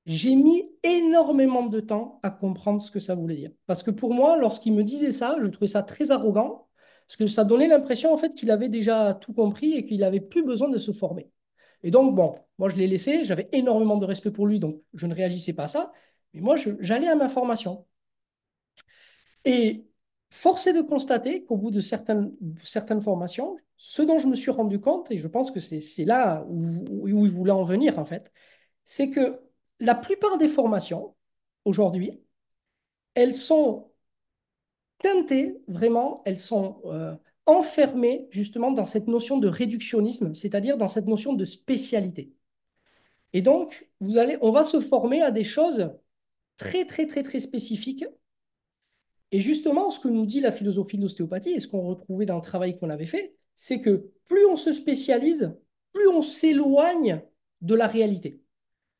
J'ai 0.06 0.34
mis 0.36 0.62
énormément 0.82 1.66
de 1.66 1.80
temps 1.80 2.18
à 2.22 2.30
comprendre 2.30 2.80
ce 2.80 2.90
que 2.90 2.98
ça 3.00 3.14
voulait 3.14 3.36
dire. 3.36 3.52
Parce 3.66 3.82
que 3.82 3.90
pour 3.90 4.14
moi, 4.14 4.36
lorsqu'il 4.38 4.72
me 4.72 4.82
disait 4.82 5.12
ça, 5.12 5.36
je 5.40 5.46
trouvais 5.46 5.66
ça 5.66 5.82
très 5.82 6.10
arrogant, 6.10 6.68
parce 7.06 7.16
que 7.16 7.26
ça 7.26 7.44
donnait 7.44 7.68
l'impression 7.68 8.12
en 8.12 8.16
fait 8.16 8.34
qu'il 8.34 8.50
avait 8.50 8.68
déjà 8.70 9.14
tout 9.14 9.32
compris 9.34 9.74
et 9.74 9.84
qu'il 9.84 10.00
n'avait 10.00 10.20
plus 10.20 10.44
besoin 10.44 10.68
de 10.70 10.78
se 10.78 10.92
former. 10.92 11.30
Et 11.82 11.90
donc, 11.90 12.14
bon, 12.14 12.34
moi 12.58 12.68
je 12.70 12.76
l'ai 12.76 12.86
laissé, 12.86 13.24
j'avais 13.24 13.48
énormément 13.52 13.98
de 13.98 14.06
respect 14.06 14.30
pour 14.30 14.46
lui, 14.46 14.58
donc 14.60 14.80
je 14.94 15.06
ne 15.06 15.14
réagissais 15.14 15.52
pas 15.52 15.64
à 15.64 15.68
ça. 15.68 15.92
Mais 16.34 16.40
moi, 16.40 16.56
j'allais 16.80 17.08
à 17.08 17.14
ma 17.14 17.28
formation. 17.28 17.86
Et 19.44 19.86
force 20.30 20.66
est 20.66 20.72
de 20.72 20.82
constater 20.82 21.44
qu'au 21.44 21.56
bout 21.56 21.70
de 21.70 21.80
certaines, 21.80 22.32
certaines 22.62 23.00
formations, 23.00 23.56
ce 23.76 24.02
dont 24.02 24.18
je 24.18 24.26
me 24.28 24.34
suis 24.34 24.50
rendu 24.50 24.80
compte, 24.80 25.10
et 25.10 25.18
je 25.18 25.28
pense 25.28 25.50
que 25.50 25.60
c'est 25.60 26.04
là 26.04 26.44
où, 26.48 26.84
où 26.90 27.26
il 27.26 27.32
voulait 27.32 27.52
en 27.52 27.64
venir 27.64 27.98
en 27.98 28.04
fait, 28.04 28.32
c'est 28.84 29.10
que 29.10 29.40
la 29.80 29.94
plupart 29.94 30.38
des 30.38 30.48
formations, 30.48 31.14
aujourd'hui, 31.64 32.20
elles 33.14 33.34
sont 33.34 33.90
teintées, 34.98 35.60
vraiment, 35.68 36.22
elles 36.24 36.38
sont 36.38 36.80
euh, 36.86 37.14
enfermées 37.46 38.28
justement 38.30 38.72
dans 38.72 38.86
cette 38.86 39.06
notion 39.08 39.38
de 39.38 39.48
réductionnisme, 39.48 40.34
c'est-à-dire 40.34 40.76
dans 40.78 40.88
cette 40.88 41.06
notion 41.06 41.32
de 41.34 41.44
spécialité. 41.44 42.32
Et 43.32 43.42
donc, 43.42 43.88
vous 44.00 44.18
allez, 44.18 44.38
on 44.40 44.50
va 44.50 44.64
se 44.64 44.80
former 44.80 45.22
à 45.22 45.30
des 45.30 45.44
choses 45.44 45.90
très, 46.58 46.84
très, 46.84 47.06
très, 47.06 47.22
très 47.22 47.40
spécifique. 47.40 48.04
Et 49.32 49.40
justement, 49.40 49.88
ce 49.90 50.00
que 50.00 50.08
nous 50.08 50.26
dit 50.26 50.40
la 50.40 50.52
philosophie 50.52 50.98
de 50.98 51.02
l'ostéopathie 51.02 51.52
et 51.52 51.60
ce 51.60 51.68
qu'on 51.68 51.82
retrouvait 51.82 52.26
dans 52.26 52.36
le 52.36 52.42
travail 52.42 52.78
qu'on 52.78 52.90
avait 52.90 53.06
fait, 53.06 53.34
c'est 53.56 53.80
que 53.80 54.10
plus 54.26 54.44
on 54.46 54.56
se 54.56 54.72
spécialise, 54.72 55.54
plus 55.92 56.08
on 56.08 56.20
s'éloigne 56.20 57.22
de 57.60 57.74
la 57.74 57.86
réalité. 57.86 58.42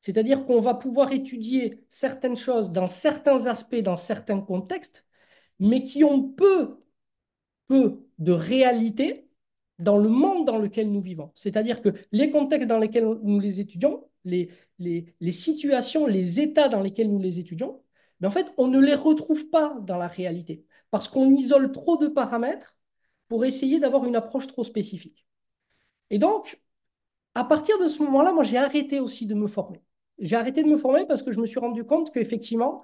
C'est-à-dire 0.01 0.47
qu'on 0.47 0.61
va 0.61 0.75
pouvoir 0.75 1.13
étudier 1.13 1.85
certaines 1.89 2.37
choses 2.37 2.71
dans 2.71 2.87
certains 2.87 3.47
aspects, 3.47 3.77
dans 3.77 3.97
certains 3.97 4.41
contextes, 4.41 5.07
mais 5.59 5.83
qui 5.83 6.05
ont 6.05 6.23
peu, 6.23 6.79
peu 7.67 8.01
de 8.19 8.33
réalité 8.33 9.29
dans 9.79 9.99
le 9.99 10.09
monde 10.09 10.47
dans 10.47 10.59
lequel 10.59 10.91
nous 10.91 11.01
vivons. 11.01 11.31
C'est-à-dire 11.35 11.83
que 11.83 11.91
les 12.13 12.31
contextes 12.31 12.69
dans 12.69 12.79
lesquels 12.79 13.05
nous 13.23 13.41
les 13.41 13.61
étudions, 13.61 14.09
les, 14.29 14.51
les, 15.21 15.33
situations, 15.33 16.07
les 16.07 16.41
états 16.41 16.69
dans 16.69 16.83
lesquels 16.83 17.11
nous 17.11 17.21
les 17.21 17.39
étudions, 17.39 17.83
mais 18.21 18.29
en 18.29 18.31
fait, 18.31 18.53
on 18.59 18.69
ne 18.69 18.81
les 18.81 18.95
retrouve 18.95 19.49
pas 19.51 19.77
dans 19.83 19.97
la 19.97 20.09
réalité 20.09 20.65
parce 20.91 21.09
qu'on 21.09 21.31
isole 21.35 21.73
trop 21.73 21.97
de 21.97 22.09
paramètres 22.09 22.77
pour 23.29 23.45
essayer 23.45 23.81
d'avoir 23.81 24.05
une 24.07 24.17
approche 24.17 24.47
trop 24.47 24.65
spécifique. 24.65 25.27
Et 26.11 26.19
donc, 26.19 26.61
à 27.35 27.45
partir 27.45 27.79
de 27.79 27.87
ce 27.89 28.03
moment-là, 28.03 28.33
moi, 28.33 28.45
j'ai 28.45 28.59
arrêté 28.59 29.01
aussi 29.01 29.27
de 29.27 29.35
me 29.35 29.47
former. 29.49 29.83
J'ai 30.19 30.37
arrêté 30.37 30.63
de 30.63 30.69
me 30.69 30.79
former 30.79 31.07
parce 31.07 31.23
que 31.23 31.33
je 31.33 31.41
me 31.41 31.47
suis 31.47 31.61
rendu 31.61 31.85
compte 31.85 32.13
qu'effectivement, 32.13 32.83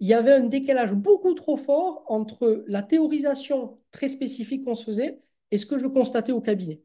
il 0.00 0.08
y 0.08 0.14
avait 0.14 0.32
un 0.32 0.40
décalage 0.46 0.92
beaucoup 0.94 1.34
trop 1.34 1.56
fort 1.56 2.04
entre 2.08 2.64
la 2.66 2.82
théorisation 2.82 3.78
très 3.92 4.08
spécifique 4.08 4.64
qu'on 4.64 4.74
se 4.74 4.84
faisait 4.84 5.22
et 5.50 5.58
ce 5.58 5.66
que 5.66 5.78
je 5.78 5.86
constatais 5.86 6.32
au 6.32 6.40
cabinet. 6.40 6.82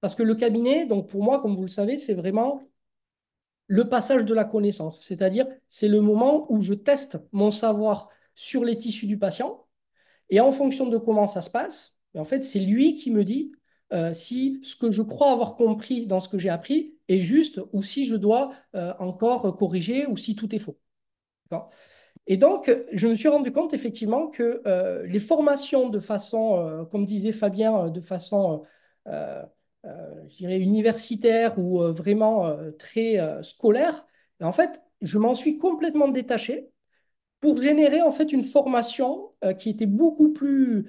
Parce 0.00 0.14
que 0.14 0.22
le 0.22 0.34
cabinet, 0.34 0.86
donc 0.86 1.08
pour 1.08 1.22
moi, 1.22 1.40
comme 1.40 1.56
vous 1.56 1.62
le 1.62 1.68
savez, 1.68 1.98
c'est 1.98 2.14
vraiment 2.14 2.62
le 3.66 3.88
passage 3.88 4.24
de 4.24 4.34
la 4.34 4.44
connaissance. 4.44 5.00
C'est-à-dire, 5.02 5.46
c'est 5.68 5.88
le 5.88 6.00
moment 6.00 6.50
où 6.52 6.60
je 6.62 6.74
teste 6.74 7.18
mon 7.32 7.50
savoir 7.50 8.08
sur 8.34 8.64
les 8.64 8.76
tissus 8.76 9.06
du 9.06 9.18
patient. 9.18 9.66
Et 10.30 10.40
en 10.40 10.52
fonction 10.52 10.88
de 10.88 10.98
comment 10.98 11.26
ça 11.26 11.42
se 11.42 11.50
passe, 11.50 11.96
en 12.16 12.24
fait, 12.24 12.44
c'est 12.44 12.60
lui 12.60 12.94
qui 12.94 13.10
me 13.10 13.24
dit 13.24 13.52
euh, 13.92 14.14
si 14.14 14.60
ce 14.62 14.76
que 14.76 14.90
je 14.90 15.02
crois 15.02 15.30
avoir 15.30 15.56
compris 15.56 16.06
dans 16.06 16.20
ce 16.20 16.28
que 16.28 16.38
j'ai 16.38 16.48
appris 16.48 16.96
est 17.08 17.20
juste 17.20 17.60
ou 17.72 17.82
si 17.82 18.06
je 18.06 18.16
dois 18.16 18.52
euh, 18.74 18.94
encore 18.98 19.56
corriger 19.56 20.06
ou 20.06 20.16
si 20.16 20.34
tout 20.34 20.54
est 20.54 20.58
faux. 20.58 20.78
Et 22.26 22.36
donc, 22.36 22.74
je 22.92 23.06
me 23.06 23.14
suis 23.14 23.28
rendu 23.28 23.52
compte 23.52 23.74
effectivement 23.74 24.28
que 24.28 24.62
euh, 24.66 25.06
les 25.06 25.20
formations 25.20 25.90
de 25.90 26.00
façon, 26.00 26.86
comme 26.90 27.04
disait 27.04 27.32
Fabien, 27.32 27.90
de 27.90 28.00
façon, 28.00 28.62
je 30.28 30.36
dirais, 30.36 30.58
universitaire 30.58 31.58
ou 31.58 31.80
vraiment 31.92 32.50
très 32.78 33.42
scolaire, 33.42 34.06
en 34.40 34.52
fait, 34.52 34.82
je 35.00 35.18
m'en 35.18 35.34
suis 35.34 35.58
complètement 35.58 36.08
détaché 36.08 36.70
pour 37.40 37.60
générer 37.62 38.02
en 38.02 38.12
fait 38.12 38.32
une 38.32 38.44
formation 38.44 39.32
qui 39.58 39.70
était 39.70 39.86
beaucoup 39.86 40.32
plus, 40.32 40.86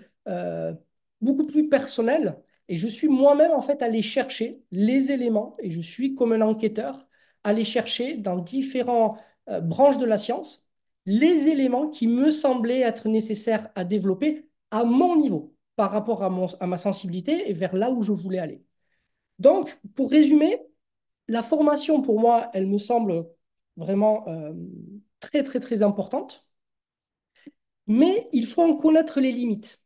beaucoup 1.22 1.46
plus 1.48 1.70
personnelle. 1.70 2.38
Et 2.68 2.78
je 2.78 2.88
suis 2.88 3.08
moi-même 3.08 3.52
en 3.52 3.62
fait 3.62 3.82
allé 3.84 4.02
chercher 4.02 4.64
les 4.72 5.12
éléments 5.12 5.56
et 5.60 5.72
je 5.72 5.80
suis 5.82 6.16
comme 6.16 6.34
un 6.34 6.42
enquêteur 6.42 7.08
allé 7.44 7.64
chercher 7.64 8.18
dans 8.18 8.38
différentes 8.38 9.20
branches 9.64 9.98
de 9.98 10.06
la 10.06 10.18
science 10.18 10.66
les 11.06 11.48
éléments 11.48 11.90
qui 11.90 12.08
me 12.08 12.32
semblaient 12.32 12.82
être 12.82 13.08
nécessaires 13.10 13.70
à 13.76 13.84
développer 13.84 14.50
à 14.72 14.84
mon 14.84 15.16
niveau, 15.16 15.56
par 15.76 15.92
rapport 15.92 16.24
à, 16.24 16.30
mon, 16.30 16.48
à 16.60 16.68
ma 16.68 16.78
sensibilité 16.78 17.50
et 17.50 17.54
vers 17.54 17.76
là 17.76 17.92
où 17.92 18.02
je 18.02 18.12
voulais 18.12 18.40
aller. 18.40 18.64
Donc, 19.40 19.78
pour 19.96 20.12
résumer, 20.12 20.60
la 21.28 21.44
formation, 21.44 22.02
pour 22.02 22.20
moi, 22.20 22.50
elle 22.54 22.68
me 22.68 22.78
semble 22.78 23.28
vraiment 23.78 24.28
euh, 24.28 24.54
très, 25.20 25.44
très, 25.44 25.60
très 25.60 25.82
importante, 25.82 26.46
mais 27.88 28.28
il 28.34 28.48
faut 28.48 28.64
en 28.64 28.76
connaître 28.76 29.20
les 29.20 29.32
limites. 29.32 29.82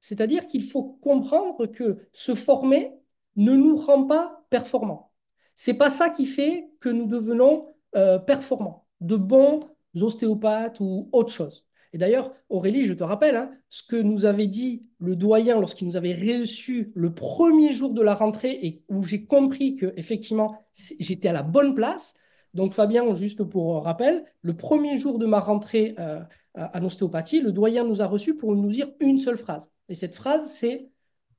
C'est-à-dire 0.00 0.46
qu'il 0.46 0.64
faut 0.64 0.84
comprendre 1.02 1.66
que 1.66 2.08
se 2.12 2.34
former 2.34 2.92
ne 3.36 3.52
nous 3.54 3.76
rend 3.76 4.06
pas 4.06 4.44
performants. 4.50 5.12
C'est 5.56 5.74
pas 5.74 5.90
ça 5.90 6.10
qui 6.10 6.26
fait 6.26 6.70
que 6.80 6.88
nous 6.88 7.06
devenons 7.06 7.74
euh, 7.96 8.18
performants, 8.18 8.86
de 9.00 9.16
bons 9.16 9.60
ostéopathes 10.00 10.80
ou 10.80 11.08
autre 11.12 11.32
chose. 11.32 11.66
Et 11.92 11.98
d'ailleurs, 11.98 12.32
Aurélie, 12.48 12.84
je 12.84 12.94
te 12.94 13.02
rappelle, 13.02 13.36
hein, 13.36 13.50
ce 13.68 13.82
que 13.82 13.96
nous 13.96 14.24
avait 14.24 14.46
dit 14.46 14.86
le 14.98 15.16
doyen 15.16 15.58
lorsqu'il 15.58 15.88
nous 15.88 15.96
avait 15.96 16.14
reçu 16.14 16.92
le 16.94 17.12
premier 17.14 17.72
jour 17.72 17.92
de 17.92 18.02
la 18.02 18.14
rentrée 18.14 18.58
et 18.62 18.84
où 18.88 19.02
j'ai 19.02 19.24
compris 19.24 19.74
que 19.76 19.92
effectivement 19.96 20.56
j'étais 21.00 21.28
à 21.28 21.32
la 21.32 21.42
bonne 21.42 21.74
place. 21.74 22.14
Donc 22.54 22.74
Fabien, 22.74 23.12
juste 23.14 23.42
pour 23.42 23.82
rappel, 23.84 24.24
le 24.42 24.56
premier 24.56 24.98
jour 24.98 25.18
de 25.18 25.26
ma 25.26 25.40
rentrée 25.40 25.94
euh, 25.98 26.20
à 26.54 26.78
l'ostéopathie, 26.80 27.40
le 27.40 27.52
doyen 27.52 27.84
nous 27.84 28.02
a 28.02 28.06
reçus 28.06 28.36
pour 28.36 28.54
nous 28.54 28.70
dire 28.70 28.90
une 29.00 29.18
seule 29.18 29.38
phrase. 29.38 29.72
Et 29.88 29.94
cette 29.94 30.14
phrase, 30.14 30.48
c'est 30.52 30.90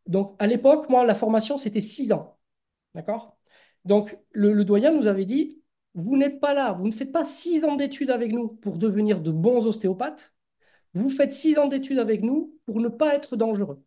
donc 0.08 0.36
à 0.40 0.48
l'époque, 0.48 0.90
moi, 0.90 1.06
la 1.06 1.16
formation, 1.16 1.58
c'était 1.58 1.82
six 1.82 2.12
ans. 2.12 2.38
D'accord? 2.94 3.38
Donc 3.86 4.18
le 4.32 4.64
doyen 4.66 4.92
nous 4.92 5.08
avait 5.08 5.26
dit 5.26 5.62
vous 5.94 6.18
n'êtes 6.18 6.40
pas 6.40 6.54
là, 6.54 6.74
vous 6.74 6.88
ne 6.88 6.92
faites 6.92 7.12
pas 7.12 7.26
six 7.26 7.66
ans 7.66 7.76
d'études 7.76 8.12
avec 8.12 8.32
nous 8.32 8.48
pour 8.48 8.78
devenir 8.78 9.22
de 9.22 9.32
bons 9.32 9.66
ostéopathes, 9.66 10.34
vous 10.93 11.10
faites 11.10 11.34
six 11.34 11.58
ans 11.58 11.67
d'études 11.67 11.99
avec 11.99 12.21
nous 12.23 12.58
pour 12.65 12.80
ne 12.80 12.89
pas 12.89 13.15
être 13.15 13.36
dangereux. 13.36 13.84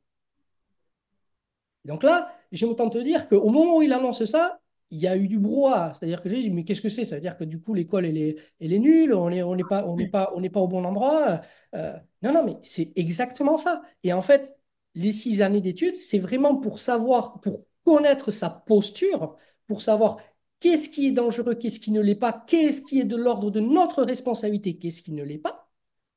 donc 1.85 2.03
là, 2.03 2.35
j'aime 2.53 2.71
autant 2.71 2.89
te 2.91 2.99
dire 2.99 3.29
qu'au 3.29 3.51
moment 3.51 3.77
où 3.79 3.83
il 3.83 3.93
annonce 3.93 4.25
ça, 4.25 4.61
il 4.91 5.01
y 5.01 5.07
a 5.07 5.17
eu 5.17 5.29
du 5.29 5.39
brouhaha. 5.39 5.93
C'est-à-dire 5.95 6.23
que 6.23 6.29
j'ai 6.31 6.41
dit, 6.41 6.51
mais 6.51 6.65
qu'est-ce 6.65 6.81
que 6.81 6.89
c'est? 6.89 7.05
Ça 7.05 7.17
veut 7.17 7.21
dire 7.21 7.37
que 7.37 7.45
du 7.45 7.61
coup, 7.61 7.75
l'école, 7.75 8.05
elle 8.07 8.17
est, 8.17 8.37
elle 8.61 8.73
est 8.73 8.79
nulle, 8.79 9.13
on 9.15 9.29
n'est 9.31 9.43
on 9.43 9.57
pas, 9.69 9.85
on 9.87 9.97
pas, 10.09 10.33
on 10.35 10.43
pas 10.49 10.61
au 10.61 10.69
bon 10.69 10.85
endroit. 10.85 11.41
Euh, 11.75 11.95
non, 12.23 12.33
non, 12.33 12.45
mais 12.45 12.57
c'est 12.63 12.93
exactement 12.97 13.57
ça. 13.57 13.83
Et 14.05 14.13
en 14.13 14.23
fait, 14.23 14.57
les 14.95 15.13
six 15.13 15.43
années 15.43 15.61
d'études, 15.61 15.97
c'est 15.97 16.19
vraiment 16.19 16.57
pour 16.57 16.79
savoir, 16.79 17.41
pour 17.41 17.59
connaître 17.85 18.31
sa 18.31 18.51
posture, 18.51 19.37
pour 19.67 19.83
savoir 19.83 20.19
qu'est-ce 20.61 20.89
qui 20.89 21.09
est 21.09 21.13
dangereux, 21.13 21.55
qu'est-ce 21.57 21.81
qui 21.81 21.91
ne 21.91 22.01
l'est 22.01 22.15
pas, 22.15 22.33
qu'est-ce 22.47 22.81
qui 22.83 23.01
est 23.01 23.05
de 23.05 23.17
l'ordre 23.17 23.51
de 23.51 23.61
notre 23.61 24.03
responsabilité, 24.05 24.79
qu'est-ce 24.79 25.03
qui 25.03 25.13
ne 25.13 25.25
l'est 25.25 25.39
pas. 25.39 25.64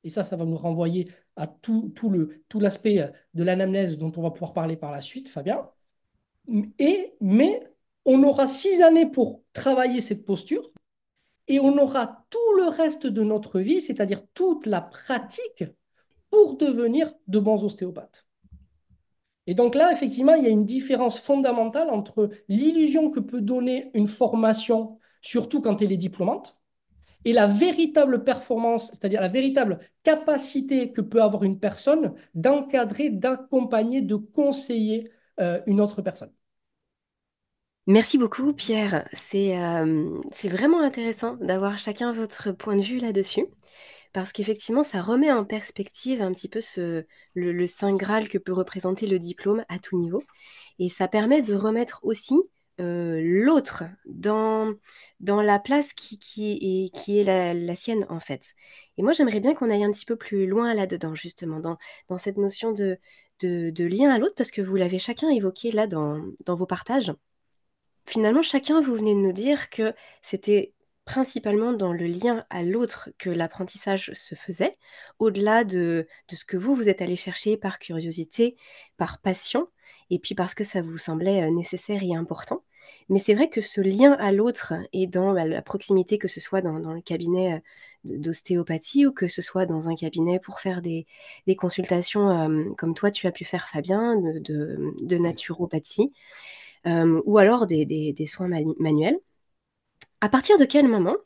Et 0.08 0.10
ça, 0.10 0.24
ça 0.24 0.36
va 0.36 0.46
nous 0.46 0.56
renvoyer 0.56 1.10
à 1.36 1.46
tout, 1.46 1.92
l'aspect 2.54 2.98
euh, 2.98 3.08
de 3.34 3.44
l'anamnèse 3.44 3.98
dont 3.98 4.10
on 4.16 4.22
va 4.22 4.30
pouvoir 4.30 4.54
parler 4.54 4.74
par 4.74 4.90
la 4.90 5.02
suite, 5.02 5.28
Fabien. 5.28 5.68
Et, 6.78 7.12
mais 7.20 7.62
on 8.06 8.22
aura 8.22 8.46
six 8.46 8.80
années 8.80 9.04
pour 9.04 9.42
travailler 9.52 10.00
cette 10.00 10.24
posture 10.24 10.72
et 11.46 11.60
on 11.60 11.76
aura 11.76 12.24
tout 12.30 12.56
le 12.56 12.68
reste 12.68 13.06
de 13.06 13.22
notre 13.22 13.60
vie, 13.60 13.82
c'est-à-dire 13.82 14.22
toute 14.32 14.64
la 14.64 14.80
pratique, 14.80 15.64
pour 16.30 16.56
devenir 16.56 17.12
de 17.26 17.38
bons 17.38 17.62
ostéopathes. 17.62 18.24
Et 19.46 19.52
donc 19.52 19.74
là, 19.74 19.92
effectivement, 19.92 20.36
il 20.36 20.44
y 20.44 20.46
a 20.46 20.50
une 20.50 20.64
différence 20.64 21.20
fondamentale 21.20 21.90
entre 21.90 22.30
l'illusion 22.48 23.10
que 23.10 23.20
peut 23.20 23.42
donner 23.42 23.90
une 23.92 24.08
formation, 24.08 24.98
surtout 25.20 25.60
quand 25.60 25.82
elle 25.82 25.92
est 25.92 25.98
diplômante, 25.98 26.57
et 27.28 27.34
la 27.34 27.46
véritable 27.46 28.24
performance, 28.24 28.86
c'est-à-dire 28.86 29.20
la 29.20 29.28
véritable 29.28 29.80
capacité 30.02 30.92
que 30.92 31.02
peut 31.02 31.20
avoir 31.22 31.44
une 31.44 31.60
personne 31.60 32.14
d'encadrer, 32.34 33.10
d'accompagner, 33.10 34.00
de 34.00 34.14
conseiller 34.14 35.10
euh, 35.38 35.60
une 35.66 35.82
autre 35.82 36.00
personne. 36.00 36.32
Merci 37.86 38.16
beaucoup, 38.16 38.54
Pierre. 38.54 39.06
C'est 39.12 39.58
euh, 39.58 40.18
c'est 40.32 40.48
vraiment 40.48 40.80
intéressant 40.80 41.36
d'avoir 41.36 41.76
chacun 41.76 42.14
votre 42.14 42.52
point 42.52 42.76
de 42.76 42.82
vue 42.82 42.98
là-dessus 42.98 43.44
parce 44.14 44.32
qu'effectivement, 44.32 44.82
ça 44.82 45.02
remet 45.02 45.30
en 45.30 45.44
perspective 45.44 46.22
un 46.22 46.32
petit 46.32 46.48
peu 46.48 46.62
ce, 46.62 47.04
le, 47.34 47.66
Saint 47.66 47.94
Graal 47.94 48.30
que 48.30 48.38
peut 48.38 48.54
représenter 48.54 49.06
le 49.06 49.18
diplôme 49.18 49.66
à 49.68 49.78
tout 49.78 49.98
niveau. 49.98 50.22
Et 50.78 50.88
ça 50.88 51.08
permet 51.08 51.42
de 51.42 51.54
remettre 51.54 52.00
aussi 52.04 52.36
euh, 52.80 53.20
l'autre 53.22 53.84
dans, 54.06 54.74
dans 55.20 55.42
la 55.42 55.58
place 55.58 55.92
qui, 55.92 56.18
qui 56.18 56.52
est, 56.52 56.94
qui 56.94 57.18
est 57.18 57.24
la, 57.54 57.76
sienne, 57.76 58.06
en 58.08 58.20
fait. 58.20 58.54
Et 58.96 59.02
moi, 59.02 59.12
j'aimerais 59.12 59.40
bien 59.40 59.54
qu'on 59.54 59.70
aille 59.70 59.84
un 59.84 59.90
petit 59.90 60.06
peu 60.06 60.16
plus 60.16 60.46
loin 60.46 60.74
là-dedans, 60.74 61.14
justement, 61.14 61.60
dans, 61.60 61.78
dans 62.08 62.18
cette 62.18 62.36
notion 62.36 62.72
de, 62.72 62.98
de, 63.40 63.84
lien 63.84 64.10
à 64.10 64.18
l'autre, 64.18 64.34
parce 64.36 64.50
que 64.50 64.62
vous 64.62 64.76
l'avez 64.76 64.98
chacun 64.98 65.30
évoqué 65.30 65.72
là 65.72 65.86
dans, 65.86 66.24
dans 66.44 66.56
vos 66.56 66.66
partages. 66.66 67.12
Finalement, 68.06 68.42
chacun, 68.42 68.80
vous 68.80 68.94
venez 68.94 69.14
de 69.14 69.20
nous 69.20 69.32
dire 69.32 69.70
que 69.70 69.92
c'était 70.22 70.72
principalement 71.08 71.72
dans 71.72 71.94
le 71.94 72.06
lien 72.06 72.44
à 72.50 72.62
l'autre 72.62 73.08
que 73.16 73.30
l'apprentissage 73.30 74.12
se 74.12 74.34
faisait, 74.34 74.76
au-delà 75.18 75.64
de, 75.64 76.06
ce 76.30 76.44
que 76.44 76.58
vous, 76.58 76.76
vous 76.76 76.90
êtes 76.90 77.00
allé 77.00 77.16
chercher 77.16 77.56
par 77.56 77.78
curiosité, 77.78 78.56
par 78.98 79.18
passion, 79.22 79.68
et 80.10 80.18
puis 80.18 80.34
parce 80.34 80.54
que 80.54 80.64
ça 80.64 80.82
vous 80.82 80.98
semblait 80.98 81.42
euh, 81.42 81.50
nécessaire 81.50 82.02
et 82.02 82.14
important. 82.14 82.62
Mais 83.08 83.18
c'est 83.18 83.34
vrai 83.34 83.48
que 83.48 83.60
ce 83.60 83.80
lien 83.80 84.12
à 84.14 84.32
l'autre 84.32 84.74
et 84.92 85.06
dans 85.06 85.34
bah, 85.34 85.44
la 85.44 85.62
proximité, 85.62 86.18
que 86.18 86.28
ce 86.28 86.40
soit 86.40 86.62
dans, 86.62 86.78
le 86.78 87.00
cabinet 87.00 87.54
euh, 87.54 88.18
d'ostéopathie 88.18 89.06
ou 89.06 89.12
que 89.12 89.28
ce 89.28 89.42
soit 89.42 89.66
dans 89.66 89.88
un 89.88 89.94
cabinet 89.94 90.38
pour 90.40 90.60
faire 90.60 90.82
des, 90.82 91.06
consultations 91.56 92.30
euh, 92.30 92.64
comme 92.76 92.94
toi 92.94 93.10
tu 93.10 93.26
as 93.26 93.32
pu 93.32 93.44
faire 93.44 93.68
Fabien, 93.68 94.16
de, 94.20 95.16
naturopathie, 95.18 96.12
ou 96.86 97.38
alors 97.38 97.66
des, 97.66 98.26
soins 98.26 98.48
manuels, 98.78 99.16
à 100.20 100.28
partir 100.28 100.58
de 100.58 100.64
quel 100.64 100.88
moment 100.88 101.16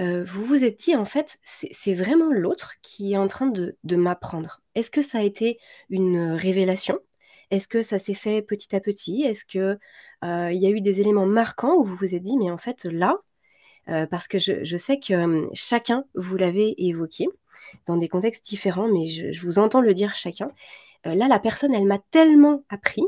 euh, 0.00 0.24
vous 0.24 0.44
vous 0.44 0.64
êtes 0.64 0.80
dit, 0.80 0.96
en 0.96 1.04
fait, 1.04 1.38
c'est 1.44 1.94
vraiment 1.94 2.32
l'autre 2.32 2.74
qui 2.82 3.12
est 3.12 3.16
en 3.16 3.28
train 3.28 3.46
de, 3.46 3.76
m'apprendre? 3.96 4.60
Est-ce 4.74 4.90
que 4.90 5.02
ça 5.02 5.18
a 5.18 5.22
été 5.22 5.58
une 5.88 6.32
révélation? 6.32 6.98
Est-ce 7.54 7.68
que 7.68 7.82
ça 7.82 7.98
s'est 7.98 8.14
fait 8.14 8.42
petit 8.42 8.74
à 8.76 8.80
petit? 8.80 9.22
Est-ce 9.22 9.44
qu'il 9.44 9.78
euh, 10.24 10.50
il 10.52 10.60
y 10.60 10.66
a 10.66 10.70
eu 10.70 10.80
des 10.80 11.00
éléments 11.00 11.26
marquants 11.26 11.76
où 11.76 11.84
vous 11.84 11.96
vous 11.96 12.14
êtes 12.14 12.22
dit, 12.22 12.36
mais 12.36 12.50
en 12.50 12.58
fait, 12.58 12.84
là, 12.84 13.14
euh, 13.88 14.06
parce 14.06 14.28
que 14.28 14.38
je, 14.38 14.76
sais 14.76 14.98
que 14.98 15.14
hum, 15.14 15.50
chacun, 15.54 16.04
vous 16.14 16.36
l'avez 16.36 16.74
évoqué 16.86 17.26
dans 17.86 17.96
des 17.96 18.08
contextes 18.08 18.44
différents, 18.46 18.88
mais 18.88 19.06
je 19.08 19.40
vous 19.42 19.58
entends 19.58 19.80
le 19.82 19.94
dire 19.94 20.14
chacun. 20.16 20.50
là, 21.04 21.28
la 21.28 21.38
personne, 21.40 21.74
elle 21.74 21.86
m'a 21.86 21.98
tellement 22.10 22.64
appris 22.70 23.04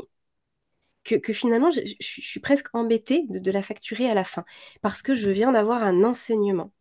que, 1.15 1.33
finalement, 1.33 1.71
je, 1.71 1.81
suis 1.99 2.39
presque 2.39 2.67
embêtée 2.73 3.25
de, 3.29 3.51
la 3.51 3.61
facturer 3.61 4.09
à 4.09 4.13
la 4.13 4.23
fin, 4.23 4.45
parce 4.81 5.01
que 5.01 5.13
je 5.15 5.31
viens 5.31 5.51
d'avoir 5.51 5.83
un 5.83 6.03
enseignement. 6.03 6.71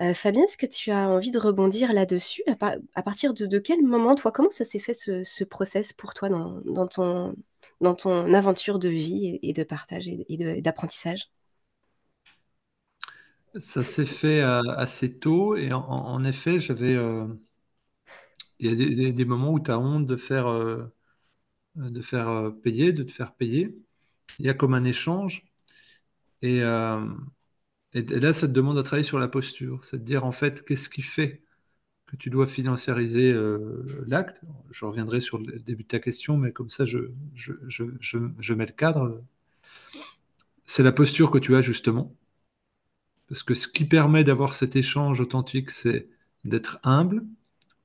Euh, 0.00 0.12
Fabien, 0.12 0.42
est-ce 0.44 0.56
que 0.56 0.66
tu 0.66 0.90
as 0.90 1.08
envie 1.08 1.30
de 1.30 1.38
rebondir 1.38 1.92
là-dessus? 1.92 2.42
À, 2.46 3.02
partir 3.02 3.32
de, 3.32 3.58
quel 3.58 3.82
moment, 3.82 4.14
toi, 4.14 4.32
comment 4.32 4.50
ça 4.50 4.64
s'est 4.64 4.80
fait 4.80 4.94
ce, 4.94 5.44
process 5.44 5.92
pour 5.92 6.14
toi 6.14 6.28
dans, 6.28 6.88
ton, 6.88 8.34
aventure 8.34 8.78
de 8.78 8.88
vie 8.88 9.38
et, 9.42 9.52
de 9.52 9.62
partage 9.62 10.08
et, 10.08 10.60
d'apprentissage? 10.60 11.30
Ça 13.60 13.84
s'est 13.84 14.06
fait 14.06 14.42
euh, 14.42 14.62
assez 14.76 15.16
tôt 15.16 15.56
et 15.56 15.72
en, 15.72 16.24
effet, 16.24 16.58
j'avais... 16.58 16.94
Euh, 16.94 17.26
il 18.58 19.00
y 19.00 19.06
a 19.06 19.12
des, 19.12 19.24
moments 19.24 19.50
où 19.52 19.60
tu 19.60 19.70
as 19.70 19.78
honte 19.78 20.06
de 20.06 20.16
faire 20.16 20.46
payer, 22.62 22.92
de 22.92 23.02
te 23.02 23.12
faire 23.12 23.34
payer. 23.34 23.76
Il 24.38 24.46
y 24.46 24.48
a 24.48 24.54
comme 24.54 24.74
un 24.74 24.84
échange. 24.84 25.44
Et, 26.42 26.62
et, 27.94 28.02
là, 28.02 28.32
ça 28.32 28.48
te 28.48 28.52
demande 28.52 28.76
de 28.76 28.82
travailler 28.82 29.06
sur 29.06 29.18
la 29.18 29.28
posture. 29.28 29.84
C'est 29.84 29.98
de 29.98 30.04
dire, 30.04 30.24
en 30.24 30.32
fait, 30.32 30.64
qu'est-ce 30.64 30.88
qui 30.88 31.02
fait 31.02 31.42
que 32.06 32.16
tu 32.16 32.30
dois 32.30 32.46
financiariser 32.46 33.34
l'acte? 34.06 34.42
Je 34.72 34.84
reviendrai 34.84 35.20
sur 35.20 35.38
le 35.38 35.58
début 35.60 35.84
de 35.84 35.88
ta 35.88 36.00
question, 36.00 36.36
mais 36.36 36.52
comme 36.52 36.70
ça, 36.70 36.84
je, 36.84 36.98
je, 37.34 37.52
je, 37.68 38.18
je 38.38 38.54
mets 38.54 38.66
le 38.66 38.72
cadre. 38.72 39.22
C'est 40.66 40.82
la 40.82 40.92
posture 40.92 41.30
que 41.30 41.38
tu 41.38 41.56
as, 41.56 41.60
justement. 41.60 42.14
Parce 43.28 43.42
que 43.42 43.54
ce 43.54 43.68
qui 43.68 43.84
permet 43.84 44.24
d'avoir 44.24 44.54
cet 44.54 44.76
échange 44.76 45.20
authentique, 45.20 45.70
c'est 45.70 46.08
d'être 46.44 46.78
humble, 46.82 47.24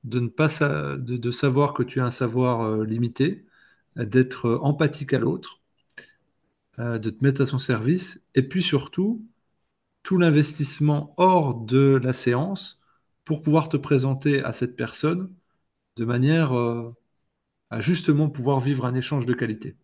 de 0.04 0.20
ne 0.20 0.28
pas 0.28 0.48
de, 0.98 1.30
savoir 1.30 1.74
que 1.74 1.82
tu 1.82 2.00
as 2.00 2.04
un 2.06 2.10
savoir 2.10 2.62
euh, 2.62 2.84
limité, 2.84 3.44
d'être 3.96 4.58
empathique 4.62 5.12
à 5.12 5.18
l'autre, 5.18 5.60
euh, 6.78 6.98
de 6.98 7.10
te 7.10 7.22
mettre 7.24 7.42
à 7.42 7.46
son 7.46 7.58
service, 7.58 8.22
et 8.34 8.42
puis 8.42 8.62
surtout 8.62 9.26
tout 10.02 10.18
l'investissement 10.18 11.14
hors 11.18 11.54
de 11.54 12.00
la 12.02 12.12
séance 12.12 12.80
pour 13.24 13.42
pouvoir 13.42 13.68
te 13.68 13.76
présenter 13.76 14.42
à 14.44 14.52
cette 14.52 14.76
personne 14.76 15.32
de 15.96 16.04
manière 16.04 16.56
euh, 16.56 16.94
à 17.70 17.80
justement 17.80 18.30
pouvoir 18.30 18.60
vivre 18.60 18.86
un 18.86 18.94
échange 18.94 19.26
de 19.26 19.34
qualité. 19.34 19.76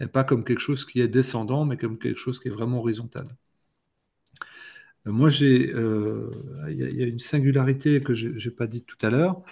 Et 0.00 0.06
pas 0.08 0.24
comme 0.24 0.44
quelque 0.44 0.60
chose 0.60 0.84
qui 0.86 1.00
est 1.00 1.08
descendant, 1.08 1.64
mais 1.66 1.76
comme 1.76 1.98
quelque 1.98 2.18
chose 2.18 2.38
qui 2.40 2.48
est 2.48 2.52
vraiment 2.52 2.80
horizontal. 2.80 3.36
Moi, 5.06 5.30
j'ai, 5.30 5.72
euh, 5.74 6.30
il 6.68 6.76
y, 6.76 7.02
a 7.02 7.06
une 7.06 7.18
singularité 7.18 8.00
que 8.00 8.14
je 8.14 8.28
n'ai 8.28 8.54
pas 8.54 8.66
dit 8.66 8.84
tout 8.84 8.98
à 9.02 9.10
l'heure, 9.10 9.42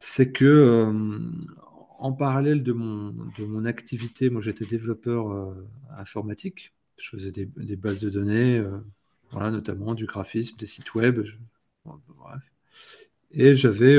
c'est 0.00 0.32
que 0.32 0.44
euh, 0.44 1.18
en 1.98 2.12
parallèle 2.12 2.62
de 2.62 2.72
mon, 2.72 3.10
de 3.38 3.44
mon 3.44 3.64
activité, 3.64 4.30
moi 4.30 4.42
j'étais 4.42 4.66
développeur 4.66 5.32
euh, 5.32 5.68
informatique, 5.96 6.72
je 6.98 7.10
faisais 7.10 7.32
des, 7.32 7.76
bases 7.76 8.00
de 8.00 8.10
données, 8.10 8.62
voilà, 9.30 9.50
notamment 9.50 9.94
du 9.94 10.06
graphisme, 10.06 10.56
des 10.56 10.66
sites 10.66 10.94
web, 10.94 11.24
bref. 11.84 12.42
Et 13.30 13.54
j'avais 13.54 13.98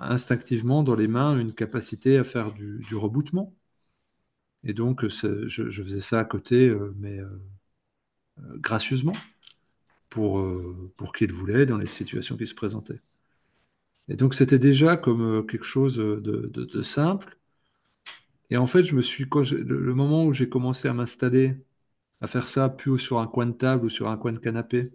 instinctivement 0.00 0.82
dans 0.82 0.94
les 0.94 1.08
mains 1.08 1.38
une 1.38 1.52
capacité 1.54 2.16
à 2.18 2.24
faire 2.24 2.52
du, 2.52 2.94
rebootement. 2.94 3.54
Et 4.64 4.72
donc, 4.72 5.06
je, 5.06 5.46
je, 5.48 5.82
faisais 5.82 6.00
ça 6.00 6.20
à 6.20 6.24
côté, 6.24 6.74
mais 6.96 7.20
gracieusement 8.60 9.14
pour, 10.10 10.40
euh, 10.40 10.92
pour 10.96 11.12
qui 11.12 11.24
il 11.24 11.32
voulait 11.32 11.66
dans 11.66 11.78
les 11.78 11.86
situations 11.86 12.36
qui 12.36 12.46
se 12.46 12.54
présentaient. 12.54 13.00
Et 14.08 14.16
donc 14.16 14.34
c'était 14.34 14.58
déjà 14.58 14.96
comme 14.96 15.22
euh, 15.22 15.42
quelque 15.42 15.64
chose 15.64 15.96
de, 15.96 16.82
simple. 16.82 17.38
Et 18.50 18.56
en 18.56 18.66
fait, 18.66 18.84
je 18.84 18.94
me 18.94 19.02
suis, 19.02 19.26
le, 19.52 19.94
moment 19.94 20.24
où 20.24 20.32
j'ai 20.32 20.48
commencé 20.48 20.88
à 20.88 20.94
m'installer, 20.94 21.56
à 22.20 22.26
faire 22.28 22.46
ça 22.46 22.68
plus 22.68 22.98
sur 22.98 23.18
un 23.20 23.26
coin 23.26 23.46
de 23.46 23.52
table 23.52 23.86
ou 23.86 23.88
sur 23.90 24.08
un 24.08 24.16
coin 24.16 24.32
de 24.32 24.38
canapé, 24.38 24.92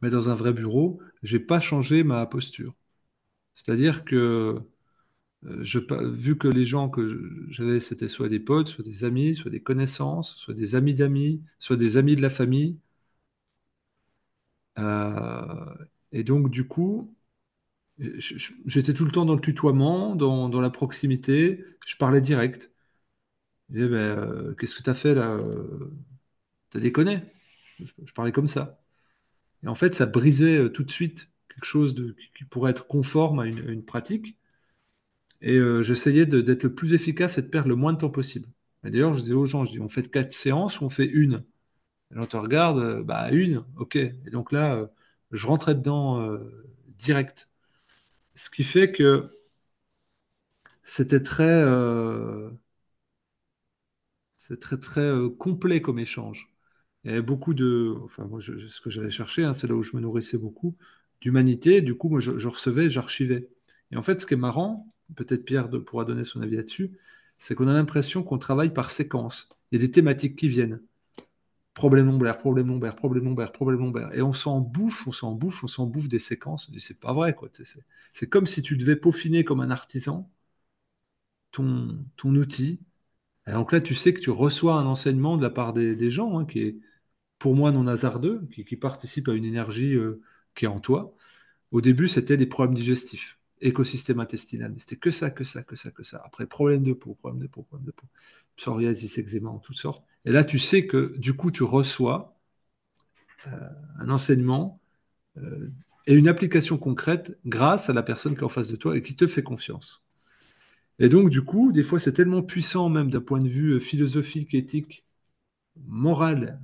mais 0.00 0.10
dans 0.10 0.28
un 0.30 0.34
vrai 0.34 0.52
bureau, 0.52 1.00
j'ai 1.22 1.40
pas 1.40 1.60
changé 1.60 2.04
ma 2.04 2.26
posture. 2.26 2.74
C'est-à-dire 3.54 4.04
que 4.04 4.60
euh, 5.46 6.10
vu 6.10 6.38
que 6.38 6.48
les 6.48 6.66
gens 6.66 6.88
que 6.90 7.46
j'avais, 7.50 7.80
c'était 7.80 8.08
soit 8.08 8.28
des 8.28 8.40
potes, 8.40 8.68
soit 8.68 8.84
des 8.84 9.04
amis, 9.04 9.34
soit 9.34 9.50
des 9.50 9.62
connaissances, 9.62 10.36
soit 10.36 10.54
des 10.54 10.74
amis 10.74 10.94
d'amis, 10.94 11.42
soit 11.58 11.76
des 11.76 11.96
amis 11.96 12.16
de 12.16 12.22
la 12.22 12.30
famille, 12.30 12.78
euh, 14.78 15.74
et 16.12 16.24
donc, 16.24 16.50
du 16.50 16.66
coup, 16.66 17.14
j'étais 18.66 18.94
tout 18.94 19.04
le 19.04 19.12
temps 19.12 19.24
dans 19.24 19.34
le 19.34 19.40
tutoiement, 19.40 20.14
dans, 20.16 20.60
la 20.60 20.70
proximité, 20.70 21.64
je 21.86 21.96
parlais 21.96 22.20
direct. 22.20 22.70
Ben, 23.70 23.92
euh, 23.92 24.54
qu'est-ce 24.54 24.74
que 24.74 24.82
tu 24.82 24.90
as 24.90 24.94
fait 24.94 25.14
là 25.14 25.38
T'as 26.70 26.80
déconné? 26.80 27.22
Je, 27.80 28.12
parlais 28.12 28.32
comme 28.32 28.48
ça. 28.48 28.80
Et 29.64 29.68
en 29.68 29.74
fait, 29.74 29.94
ça 29.94 30.06
brisait 30.06 30.58
euh, 30.58 30.68
tout 30.70 30.84
de 30.84 30.90
suite 30.90 31.30
quelque 31.48 31.66
chose 31.66 31.94
qui 32.36 32.44
pourrait 32.44 32.72
être 32.72 32.86
conforme 32.86 33.40
à 33.40 33.46
une, 33.46 33.84
pratique. 33.84 34.36
Et 35.42 35.58
j'essayais 35.82 36.26
d'être 36.26 36.64
le 36.64 36.74
plus 36.74 36.92
efficace 36.94 37.38
et 37.38 37.42
de 37.42 37.48
perdre 37.48 37.68
le 37.68 37.74
moins 37.74 37.92
de 37.92 37.98
temps 37.98 38.10
possible. 38.10 38.48
Et 38.84 38.90
d'ailleurs, 38.90 39.14
je 39.14 39.20
disais 39.20 39.34
aux 39.34 39.46
gens, 39.46 39.64
je 39.64 39.72
dis, 39.72 39.80
on 39.80 39.88
fait 39.88 40.10
quatre 40.10 40.32
séances 40.32 40.80
ou 40.80 40.84
on 40.84 40.88
fait 40.90 41.06
une? 41.06 41.44
Et 42.14 42.18
on 42.18 42.26
te 42.26 42.36
regarde, 42.36 42.78
euh, 42.78 43.02
bah 43.02 43.30
une, 43.32 43.64
ok. 43.76 43.96
Et 43.96 44.30
donc 44.32 44.52
là, 44.52 44.74
euh, 44.76 44.86
je 45.32 45.46
rentrais 45.46 45.74
dedans 45.74 46.20
euh, 46.20 46.38
direct. 46.98 47.50
Ce 48.36 48.50
qui 48.50 48.64
fait 48.64 48.92
que 48.92 49.30
c'était 50.82 51.22
très, 51.22 51.62
c'est 54.50 54.60
très 54.60 54.78
très 54.78 55.12
complet 55.38 55.80
comme 55.80 55.98
échange. 55.98 56.50
Il 57.04 57.10
y 57.10 57.14
avait 57.14 57.22
beaucoup 57.22 57.54
de, 57.54 57.96
enfin 58.04 58.24
moi, 58.26 58.40
ce 58.40 58.80
que 58.80 58.90
j'allais 58.90 59.10
chercher, 59.10 59.44
hein, 59.44 59.54
c'est 59.54 59.68
là 59.68 59.74
où 59.74 59.82
je 59.82 59.96
me 59.96 60.02
nourrissais 60.02 60.38
beaucoup, 60.38 60.76
d'humanité. 61.20 61.82
Du 61.82 61.96
coup, 61.96 62.08
moi, 62.10 62.20
je, 62.20 62.48
recevais, 62.48 62.90
j'archivais. 62.90 63.48
Et 63.92 63.96
en 63.96 64.02
fait, 64.02 64.20
ce 64.20 64.26
qui 64.26 64.34
est 64.34 64.36
marrant, 64.36 64.86
peut-être 65.16 65.44
Pierre 65.44 65.70
pourra 65.86 66.04
donner 66.04 66.24
son 66.24 66.42
avis 66.42 66.56
là-dessus, 66.56 66.92
c'est 67.38 67.54
qu'on 67.54 67.68
a 67.68 67.72
l'impression 67.72 68.22
qu'on 68.22 68.38
travaille 68.38 68.72
par 68.72 68.90
séquence. 68.90 69.48
Il 69.72 69.80
y 69.80 69.84
a 69.84 69.86
des 69.86 69.92
thématiques 69.92 70.36
qui 70.36 70.48
viennent 70.48 70.80
problème 71.74 72.06
lombaire, 72.06 72.38
problème 72.38 72.68
lombaire, 72.68 72.96
problème 72.96 73.24
lombaire, 73.24 73.52
problème 73.52 73.80
lombaire. 73.80 74.12
Et 74.14 74.22
on 74.22 74.32
s'en 74.32 74.60
bouffe, 74.60 75.06
on 75.06 75.12
s'en 75.12 75.32
bouffe, 75.32 75.64
on 75.64 75.68
s'en 75.68 75.86
bouffe 75.86 76.08
des 76.08 76.18
séquences. 76.18 76.70
C'est 76.78 77.00
pas 77.00 77.12
vrai, 77.12 77.34
quoi. 77.34 77.48
C'est 78.12 78.28
comme 78.28 78.46
si 78.46 78.62
tu 78.62 78.76
devais 78.76 78.96
peaufiner 78.96 79.44
comme 79.44 79.60
un 79.60 79.70
artisan 79.70 80.30
ton, 81.50 82.04
ton 82.16 82.34
outil. 82.36 82.80
Et 83.50 83.52
donc 83.52 83.72
là, 83.72 83.80
tu 83.80 83.96
sais 83.96 84.14
que 84.14 84.20
tu 84.20 84.30
reçois 84.30 84.74
un 84.74 84.86
enseignement 84.86 85.36
de 85.36 85.42
la 85.42 85.50
part 85.50 85.72
des, 85.72 86.10
gens, 86.10 86.38
hein, 86.38 86.44
qui 86.46 86.60
est 86.60 86.76
pour 87.40 87.56
moi 87.56 87.72
non 87.72 87.88
hasardeux, 87.88 88.46
qui, 88.52 88.76
participe 88.76 89.28
à 89.28 89.32
une 89.32 89.44
énergie 89.44 89.94
euh, 89.96 90.22
qui 90.54 90.66
est 90.66 90.68
en 90.68 90.78
toi. 90.78 91.16
Au 91.72 91.80
début, 91.80 92.06
c'était 92.06 92.36
des 92.36 92.46
problèmes 92.46 92.76
digestifs, 92.76 93.40
écosystème 93.60 94.20
intestinal. 94.20 94.72
C'était 94.78 94.96
que 94.96 95.10
ça, 95.10 95.30
que 95.30 95.42
ça, 95.42 95.64
que 95.64 95.74
ça, 95.74 95.90
que 95.90 96.04
ça. 96.04 96.22
Après, 96.24 96.46
problème 96.46 96.84
de 96.84 96.92
peau, 96.92 97.14
problème 97.14 97.42
de 97.42 97.48
peau, 97.48 97.62
problème 97.62 97.86
de 97.86 97.92
peau. 97.92 98.06
Psoriasis, 98.56 99.18
eczéma 99.18 99.50
en 99.50 99.58
toutes 99.58 99.78
sortes. 99.78 100.04
Et 100.24 100.30
là, 100.30 100.44
tu 100.44 100.60
sais 100.60 100.86
que 100.86 101.16
du 101.18 101.34
coup, 101.34 101.50
tu 101.50 101.64
reçois 101.64 102.38
euh, 103.48 103.50
un 103.98 104.10
enseignement 104.10 104.80
euh, 105.38 105.70
et 106.06 106.14
une 106.14 106.28
application 106.28 106.78
concrète 106.78 107.36
grâce 107.46 107.90
à 107.90 107.94
la 107.94 108.04
personne 108.04 108.34
qui 108.34 108.42
est 108.42 108.44
en 108.44 108.48
face 108.48 108.68
de 108.68 108.76
toi 108.76 108.96
et 108.96 109.02
qui 109.02 109.16
te 109.16 109.26
fait 109.26 109.42
confiance. 109.42 109.99
Et 111.00 111.08
donc, 111.08 111.30
du 111.30 111.42
coup, 111.42 111.72
des 111.72 111.82
fois, 111.82 111.98
c'est 111.98 112.12
tellement 112.12 112.42
puissant, 112.42 112.88
même 112.90 113.10
d'un 113.10 113.20
point 113.22 113.40
de 113.40 113.48
vue 113.48 113.72
euh, 113.72 113.80
philosophique, 113.80 114.54
éthique, 114.54 115.04
moral, 115.86 116.60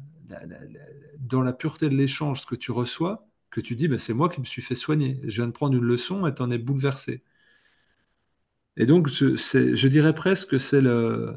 dans 1.20 1.42
la 1.42 1.52
pureté 1.52 1.88
de 1.88 1.96
l'échange, 1.96 2.42
ce 2.42 2.46
que 2.46 2.54
tu 2.56 2.70
reçois, 2.72 3.28
que 3.50 3.60
tu 3.60 3.76
dis, 3.76 3.88
ben, 3.88 3.98
c'est 3.98 4.14
moi 4.14 4.28
qui 4.28 4.40
me 4.40 4.46
suis 4.46 4.62
fait 4.62 4.74
soigner. 4.74 5.20
Je 5.24 5.36
viens 5.36 5.46
de 5.48 5.52
prendre 5.52 5.76
une 5.76 5.84
leçon 5.84 6.26
et 6.26 6.34
t'en 6.34 6.50
es 6.50 6.58
bouleversé. 6.58 7.22
Et 8.76 8.86
donc, 8.86 9.08
je, 9.08 9.86
dirais 9.88 10.14
presque 10.14 10.50
que 10.50 10.58
c'est 10.58 10.80
le, 10.80 11.36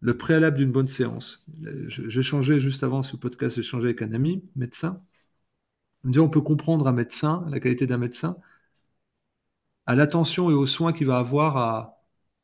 le 0.00 0.16
préalable 0.16 0.56
d'une 0.56 0.72
bonne 0.72 0.88
séance. 0.88 1.44
J'ai 1.88 2.22
changé 2.22 2.60
juste 2.60 2.82
avant 2.82 3.02
ce 3.02 3.16
podcast, 3.16 3.56
j'ai 3.56 3.62
changé 3.62 3.86
avec 3.86 4.02
un 4.02 4.12
ami, 4.12 4.44
médecin. 4.56 5.02
Il 6.04 6.08
me 6.08 6.12
dit 6.12 6.20
on 6.20 6.28
peut 6.28 6.40
comprendre 6.40 6.86
un 6.88 6.92
médecin, 6.92 7.44
la 7.48 7.60
qualité 7.60 7.86
d'un 7.86 7.98
médecin, 7.98 8.36
à 9.88 9.96
l'attention 9.96 10.50
et 10.50 10.54
aux 10.54 10.66
soins 10.68 10.92
qu'il 10.92 11.08
va 11.08 11.18
avoir 11.18 11.56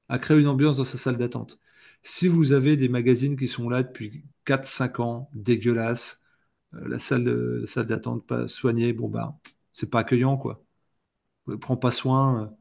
à, 0.08 0.18
créer 0.20 0.40
une 0.40 0.48
ambiance 0.48 0.78
dans 0.78 0.84
sa 0.84 0.98
salle 0.98 1.18
d'attente. 1.18 1.58
Si 2.02 2.28
vous 2.28 2.52
avez 2.52 2.76
des 2.76 2.88
magazines 2.88 3.36
qui 3.36 3.48
sont 3.48 3.68
là 3.68 3.82
depuis 3.82 4.24
4-5 4.46 5.00
ans, 5.02 5.30
dégueulasses, 5.34 6.22
euh, 6.74 6.88
la 6.88 6.98
salle 6.98 7.24
d'attente 7.86 8.26
pas 8.26 8.48
soignée, 8.48 8.92
bon 8.92 9.08
bah, 9.08 9.38
c'est 9.74 9.90
pas 9.90 10.00
accueillant 10.00 10.36
quoi. 10.36 10.64
Prends 11.60 11.76
pas 11.76 11.90
soin, 11.90 12.54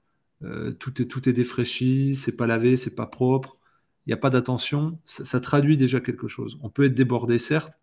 euh, 0.44 0.74
tout, 0.74 1.02
est, 1.02 1.06
tout 1.08 1.30
est 1.30 1.34
défraîchi, 1.34 2.16
c'est 2.16 2.34
pas 2.36 2.48
lavé, 2.48 2.78
c'est 2.78 2.96
pas 2.96 3.08
propre 3.08 3.60
il 4.06 4.10
n'y 4.10 4.14
a 4.14 4.18
pas 4.18 4.30
d'attention, 4.30 5.00
ça, 5.06 5.40
traduit 5.40 5.78
déjà 5.78 6.02
quelque 6.02 6.28
chose. 6.28 6.58
On 6.62 6.70
peut 6.70 6.86
être 6.86 6.94
débordé, 6.96 7.40
certes, 7.40 7.74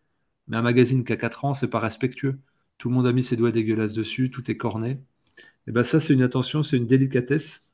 mais 0.48 0.56
un 0.56 0.62
magazine 0.62 1.04
qui 1.04 1.12
a 1.12 1.16
4 1.16 1.44
ans, 1.46 1.54
c'est 1.54 1.68
pas 1.70 1.78
respectueux. 1.80 2.40
Tout 2.78 2.90
le 2.90 2.94
monde 2.96 3.06
a 3.06 3.12
mis 3.12 3.22
ses 3.22 3.36
doigts 3.36 3.52
dégueulasses 3.52 3.92
dessus, 3.94 4.30
tout 4.30 4.50
est 4.50 4.56
corné. 4.56 5.02
Et 5.66 5.70
eh 5.70 5.72
ben 5.72 5.84
ça, 5.84 6.00
c'est 6.00 6.14
une 6.14 6.22
attention, 6.22 6.62
c'est 6.62 6.76
une 6.76 6.86
délicatesse 6.86 7.66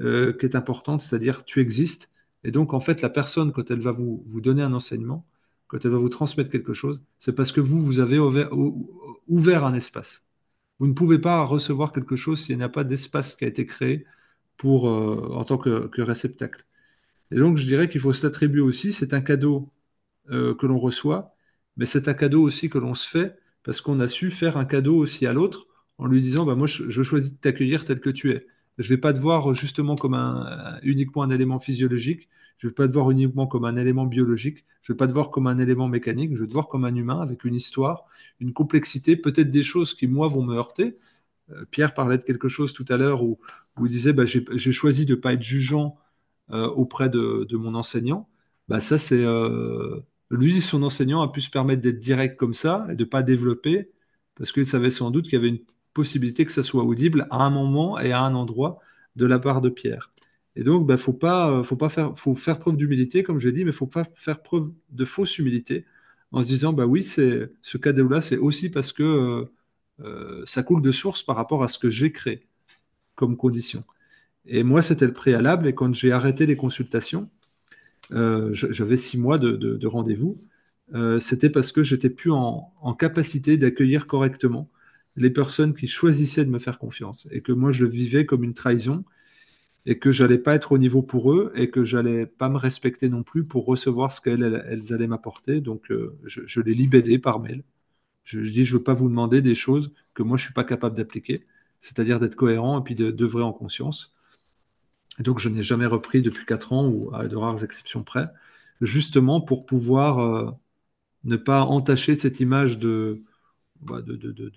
euh, 0.00 0.32
qui 0.32 0.46
est 0.46 0.56
importante, 0.56 1.02
c'est-à-dire 1.02 1.44
tu 1.44 1.60
existes. 1.60 2.10
Et 2.44 2.50
donc, 2.50 2.74
en 2.74 2.80
fait, 2.80 3.02
la 3.02 3.10
personne, 3.10 3.52
quand 3.52 3.70
elle 3.70 3.80
va 3.80 3.92
vous, 3.92 4.22
vous 4.26 4.40
donner 4.40 4.62
un 4.62 4.72
enseignement, 4.72 5.26
quand 5.68 5.84
elle 5.84 5.92
va 5.92 5.98
vous 5.98 6.08
transmettre 6.08 6.50
quelque 6.50 6.74
chose, 6.74 7.04
c'est 7.18 7.34
parce 7.34 7.52
que 7.52 7.60
vous, 7.60 7.82
vous 7.82 8.00
avez 8.00 8.18
ouvert, 8.18 9.64
un 9.64 9.74
espace. 9.74 10.26
Vous 10.78 10.86
ne 10.86 10.94
pouvez 10.94 11.18
pas 11.18 11.42
recevoir 11.44 11.92
quelque 11.92 12.16
chose 12.16 12.42
s'il 12.42 12.56
n'y 12.56 12.62
a 12.62 12.68
pas 12.68 12.84
d'espace 12.84 13.34
qui 13.36 13.44
a 13.44 13.48
été 13.48 13.66
créé 13.66 14.06
pour, 14.56 14.88
euh, 14.88 15.28
en 15.32 15.44
tant 15.44 15.58
que 15.58 16.00
réceptacle. 16.02 16.64
Et 17.30 17.36
donc, 17.36 17.58
je 17.58 17.64
dirais 17.64 17.88
qu'il 17.88 18.00
faut 18.00 18.12
se 18.12 18.24
l'attribuer 18.26 18.60
aussi. 18.60 18.92
C'est 18.92 19.14
un 19.14 19.20
cadeau 19.20 19.70
euh, 20.30 20.54
que 20.54 20.66
l'on 20.66 20.78
reçoit, 20.78 21.34
mais 21.76 21.86
c'est 21.86 22.08
un 22.08 22.14
cadeau 22.14 22.42
aussi 22.42 22.70
que 22.70 22.78
l'on 22.78 22.94
se 22.94 23.08
fait 23.08 23.38
parce 23.62 23.80
qu'on 23.80 24.00
a 24.00 24.08
su 24.08 24.30
faire 24.30 24.56
un 24.56 24.64
cadeau 24.64 24.96
aussi 24.96 25.26
à 25.26 25.32
l'autre 25.32 25.67
en 25.98 26.06
lui 26.06 26.22
disant 26.22 26.44
bah, 26.44 26.54
Moi, 26.54 26.66
je, 26.66 27.02
choisis 27.02 27.32
de 27.32 27.38
t'accueillir 27.38 27.84
tel 27.84 28.00
que 28.00 28.10
tu 28.10 28.32
es. 28.32 28.46
Je 28.78 28.84
ne 28.84 28.96
vais 28.96 29.00
pas 29.00 29.12
te 29.12 29.18
voir 29.18 29.54
justement 29.54 29.96
comme 29.96 30.14
un, 30.14 30.78
uniquement 30.82 31.22
un 31.22 31.30
élément 31.30 31.58
physiologique. 31.58 32.28
Je 32.58 32.66
ne 32.66 32.70
vais 32.70 32.74
pas 32.74 32.88
te 32.88 32.92
voir 32.92 33.10
uniquement 33.10 33.46
comme 33.46 33.64
un 33.64 33.76
élément 33.76 34.06
biologique. 34.06 34.64
Je 34.82 34.92
ne 34.92 34.94
vais 34.94 34.98
pas 34.98 35.08
te 35.08 35.12
voir 35.12 35.30
comme 35.30 35.46
un 35.46 35.58
élément 35.58 35.88
mécanique. 35.88 36.34
Je 36.34 36.40
vais 36.42 36.48
te 36.48 36.52
voir 36.52 36.68
comme 36.68 36.84
un 36.84 36.94
humain 36.94 37.20
avec 37.20 37.44
une 37.44 37.54
histoire, 37.54 38.04
une 38.40 38.52
complexité, 38.52 39.16
peut-être 39.16 39.50
des 39.50 39.62
choses 39.62 39.94
qui, 39.94 40.06
moi, 40.06 40.28
vont 40.28 40.42
me 40.42 40.54
heurter. 40.56 40.96
Euh, 41.50 41.64
Pierre 41.70 41.94
parlait 41.94 42.18
de 42.18 42.24
quelque 42.24 42.48
chose 42.48 42.72
tout 42.72 42.84
à 42.88 42.96
l'heure 42.96 43.22
où, 43.22 43.38
où, 43.78 43.86
il 43.86 43.92
disait 43.92 44.12
bah, 44.12 44.24
J'ai 44.26 44.72
choisi 44.72 45.06
de 45.06 45.14
ne 45.14 45.20
pas 45.20 45.34
être 45.34 45.42
jugeant 45.42 45.98
euh, 46.50 46.66
auprès 46.68 47.10
de, 47.10 47.56
mon 47.56 47.74
enseignant, 47.74 48.26
bah 48.68 48.80
ça 48.80 48.98
c'est 48.98 49.22
euh, 49.22 50.00
lui, 50.30 50.62
son 50.62 50.82
enseignant 50.82 51.20
a 51.20 51.30
pu 51.30 51.42
se 51.42 51.50
permettre 51.50 51.82
d'être 51.82 51.98
direct 51.98 52.38
comme 52.38 52.54
ça 52.54 52.86
et 52.90 52.96
de 52.96 53.04
pas 53.04 53.22
développer 53.22 53.90
parce 54.34 54.52
qu'il 54.52 54.64
savait 54.64 54.90
sans 54.90 55.10
doute 55.10 55.24
qu'il 55.24 55.34
y 55.34 55.36
avait 55.36 55.48
une 55.50 55.60
possibilité 56.00 56.44
que 56.44 56.52
ça 56.52 56.62
soit 56.62 56.84
audible 56.84 57.26
à 57.30 57.44
un 57.44 57.50
moment 57.50 57.98
et 57.98 58.12
à 58.12 58.20
un 58.22 58.34
endroit 58.34 58.78
de 59.16 59.26
la 59.26 59.38
part 59.38 59.60
de 59.60 59.68
Pierre. 59.68 60.12
Et 60.56 60.64
donc, 60.64 60.82
il 60.82 60.86
ben, 60.86 60.96
faut 60.96 61.12
pas, 61.12 61.62
faut 61.64 61.76
pas 61.76 61.88
faire, 61.88 62.16
faut 62.16 62.34
faire 62.34 62.58
preuve 62.58 62.76
d'humilité, 62.76 63.22
comme 63.22 63.38
j'ai 63.40 63.52
dit, 63.52 63.64
mais 63.64 63.72
faut 63.72 63.86
pas 63.86 64.04
faire 64.14 64.42
preuve 64.42 64.70
de 64.90 65.04
fausse 65.04 65.38
humilité 65.38 65.86
en 66.32 66.42
se 66.42 66.46
disant, 66.46 66.72
bah 66.72 66.86
oui, 66.86 67.02
c'est 67.02 67.50
ce 67.62 67.78
cadeau-là, 67.78 68.20
c'est 68.20 68.36
aussi 68.36 68.68
parce 68.70 68.92
que 68.92 69.48
euh, 70.00 70.42
ça 70.46 70.62
coule 70.62 70.82
de 70.82 70.92
source 70.92 71.22
par 71.22 71.36
rapport 71.36 71.62
à 71.62 71.68
ce 71.68 71.78
que 71.78 71.90
j'ai 71.90 72.12
créé 72.12 72.46
comme 73.14 73.36
condition. 73.36 73.84
Et 74.46 74.62
moi, 74.62 74.82
c'était 74.82 75.06
le 75.06 75.12
préalable. 75.12 75.66
Et 75.66 75.74
quand 75.74 75.94
j'ai 75.94 76.12
arrêté 76.12 76.46
les 76.46 76.56
consultations, 76.56 77.28
euh, 78.12 78.50
j'avais 78.52 78.96
six 78.96 79.18
mois 79.18 79.38
de, 79.38 79.86
rendez-vous. 79.86 80.36
Euh, 80.94 81.20
c'était 81.20 81.50
parce 81.50 81.72
que 81.72 81.82
j'étais 81.82 82.10
plus 82.10 82.32
en, 82.32 82.72
capacité 82.98 83.58
d'accueillir 83.58 84.06
correctement 84.06 84.70
les 85.18 85.30
personnes 85.30 85.74
qui 85.74 85.86
choisissaient 85.86 86.44
de 86.44 86.50
me 86.50 86.58
faire 86.58 86.78
confiance 86.78 87.28
et 87.32 87.42
que 87.42 87.52
moi 87.52 87.72
je 87.72 87.84
vivais 87.84 88.26
comme 88.26 88.44
une 88.44 88.54
trahison 88.54 89.04
et 89.86 89.98
que 89.98 90.12
j'allais 90.12 90.38
pas 90.38 90.54
être 90.54 90.72
au 90.72 90.78
niveau 90.78 91.02
pour 91.02 91.32
eux 91.32 91.52
et 91.54 91.70
que 91.70 91.84
j'allais 91.84 92.26
pas 92.26 92.48
me 92.48 92.58
respecter 92.58 93.08
non 93.08 93.22
plus 93.22 93.44
pour 93.44 93.66
recevoir 93.66 94.12
ce 94.12 94.20
qu'elles 94.20 94.64
elles 94.68 94.92
allaient 94.92 95.06
m'apporter. 95.06 95.60
Donc 95.60 95.86
je, 95.88 96.42
je, 96.46 96.60
les 96.60 96.74
libérais 96.74 97.18
par 97.18 97.40
mail. 97.40 97.64
Je, 98.24 98.40
dis, 98.40 98.64
je 98.64 98.74
veux 98.76 98.82
pas 98.82 98.92
vous 98.94 99.08
demander 99.08 99.40
des 99.42 99.54
choses 99.54 99.94
que 100.14 100.22
moi, 100.22 100.36
je 100.36 100.44
suis 100.44 100.52
pas 100.52 100.64
capable 100.64 100.96
d'appliquer, 100.96 101.46
c'est-à-dire 101.80 102.20
d'être 102.20 102.36
cohérent 102.36 102.80
et 102.80 102.84
puis 102.84 102.94
de 102.94 103.10
d'œuvrer 103.10 103.42
en 103.42 103.52
conscience. 103.52 104.14
donc, 105.20 105.38
je 105.40 105.48
n'ai 105.48 105.62
jamais 105.62 105.86
repris 105.86 106.22
depuis 106.22 106.46
4 106.46 106.72
ans, 106.72 106.86
ou 106.88 107.14
à 107.14 107.26
de 107.28 107.36
rares 107.36 107.64
exceptions 107.64 108.04
près, 108.04 108.28
justement 108.80 109.40
pour 109.40 109.66
pouvoir 109.66 110.18
euh, 110.20 110.50
ne 111.24 111.36
pas 111.36 111.62
entacher 111.62 112.18
cette 112.18 112.40
image 112.40 112.78
bah, 113.80 114.02
de, 114.02 114.16
de, 114.16 114.52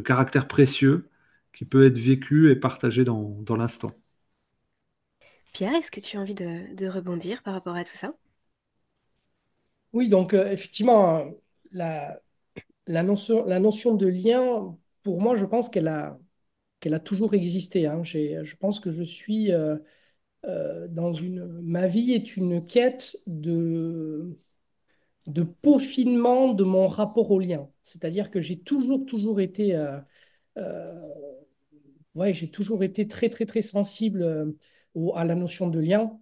caractère 0.00 0.48
précieux 0.48 1.08
qui 1.52 1.64
peut 1.64 1.86
être 1.86 1.98
vécu 1.98 2.50
et 2.50 2.56
partagé 2.56 3.04
dans, 3.04 3.36
dans 3.42 3.56
l'instant. 3.56 3.90
Pierre, 5.52 5.74
est-ce 5.74 5.90
que 5.90 6.00
tu 6.00 6.16
as 6.16 6.20
envie 6.20 6.34
de, 6.34 6.86
rebondir 6.88 7.42
par 7.42 7.54
rapport 7.54 7.76
à 7.76 7.84
tout 7.84 7.96
ça? 7.96 8.14
Oui, 9.92 10.08
donc 10.08 10.34
euh, 10.34 10.50
effectivement, 10.52 11.24
la, 11.72 12.20
la 12.86 13.02
notion, 13.02 13.44
la 13.46 13.60
notion 13.60 13.94
de 13.94 14.06
lien, 14.06 14.76
pour 15.02 15.20
moi, 15.20 15.36
je 15.36 15.46
pense 15.46 15.68
qu'elle 15.68 15.88
a, 15.88 16.18
qu'elle 16.80 16.94
a 16.94 17.00
toujours 17.00 17.34
existé. 17.34 17.86
Hein. 17.86 18.02
Je 18.04 18.56
pense 18.56 18.80
que 18.80 18.90
je 18.90 19.02
suis 19.02 19.52
euh, 19.52 19.76
euh, 20.46 20.88
dans 20.88 21.12
une... 21.12 21.46
Ma 21.62 21.86
vie 21.88 22.12
est 22.12 22.36
une 22.36 22.66
quête 22.66 23.16
de, 23.26 24.38
de 25.26 25.42
peaufinement 25.42 26.52
de 26.52 26.64
mon 26.64 26.88
rapport 26.88 27.30
au 27.30 27.38
lien. 27.38 27.68
C'est-à-dire 27.82 28.30
que 28.30 28.40
j'ai 28.40 28.58
toujours, 28.58 29.04
toujours 29.06 29.40
été... 29.40 29.74
Euh, 29.76 30.92
ouais, 32.14 32.32
j'ai 32.32 32.50
toujours 32.50 32.82
été 32.82 33.06
très, 33.06 33.28
très, 33.28 33.46
très 33.46 33.62
sensible 33.62 34.54
à 35.14 35.24
la 35.24 35.34
notion 35.34 35.68
de 35.68 35.80
lien. 35.80 36.18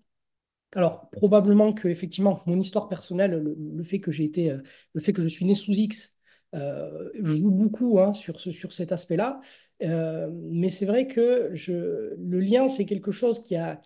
Alors, 0.75 1.09
probablement 1.11 1.73
que, 1.73 1.89
effectivement, 1.89 2.43
mon 2.47 2.59
histoire 2.59 2.89
personnelle, 2.89 3.55
le, 3.57 3.85
fait 3.85 4.01
que 4.01 4.11
j'ai 4.11 4.25
été, 4.25 4.57
le 4.93 5.01
fait 5.01 5.13
que 5.13 5.23
je 5.23 5.29
suis 5.29 5.45
né 5.45 5.55
sous 5.55 5.73
X, 5.73 6.15
euh, 6.55 7.11
joue 7.21 7.51
beaucoup 7.51 7.99
hein, 7.99 8.13
sur, 8.13 8.39
ce, 8.39 8.53
sur 8.53 8.73
cet 8.73 8.93
aspect-là, 8.93 9.41
euh, 9.83 10.31
mais 10.33 10.71
c'est 10.71 10.87
vrai 10.87 11.09
que 11.09 11.51
je, 11.53 12.15
le 12.17 12.39
lien, 12.39 12.69
c'est 12.69 12.87
quelque 12.87 13.11
chose 13.11 13.43
qui 13.43 13.57
a, 13.57 13.81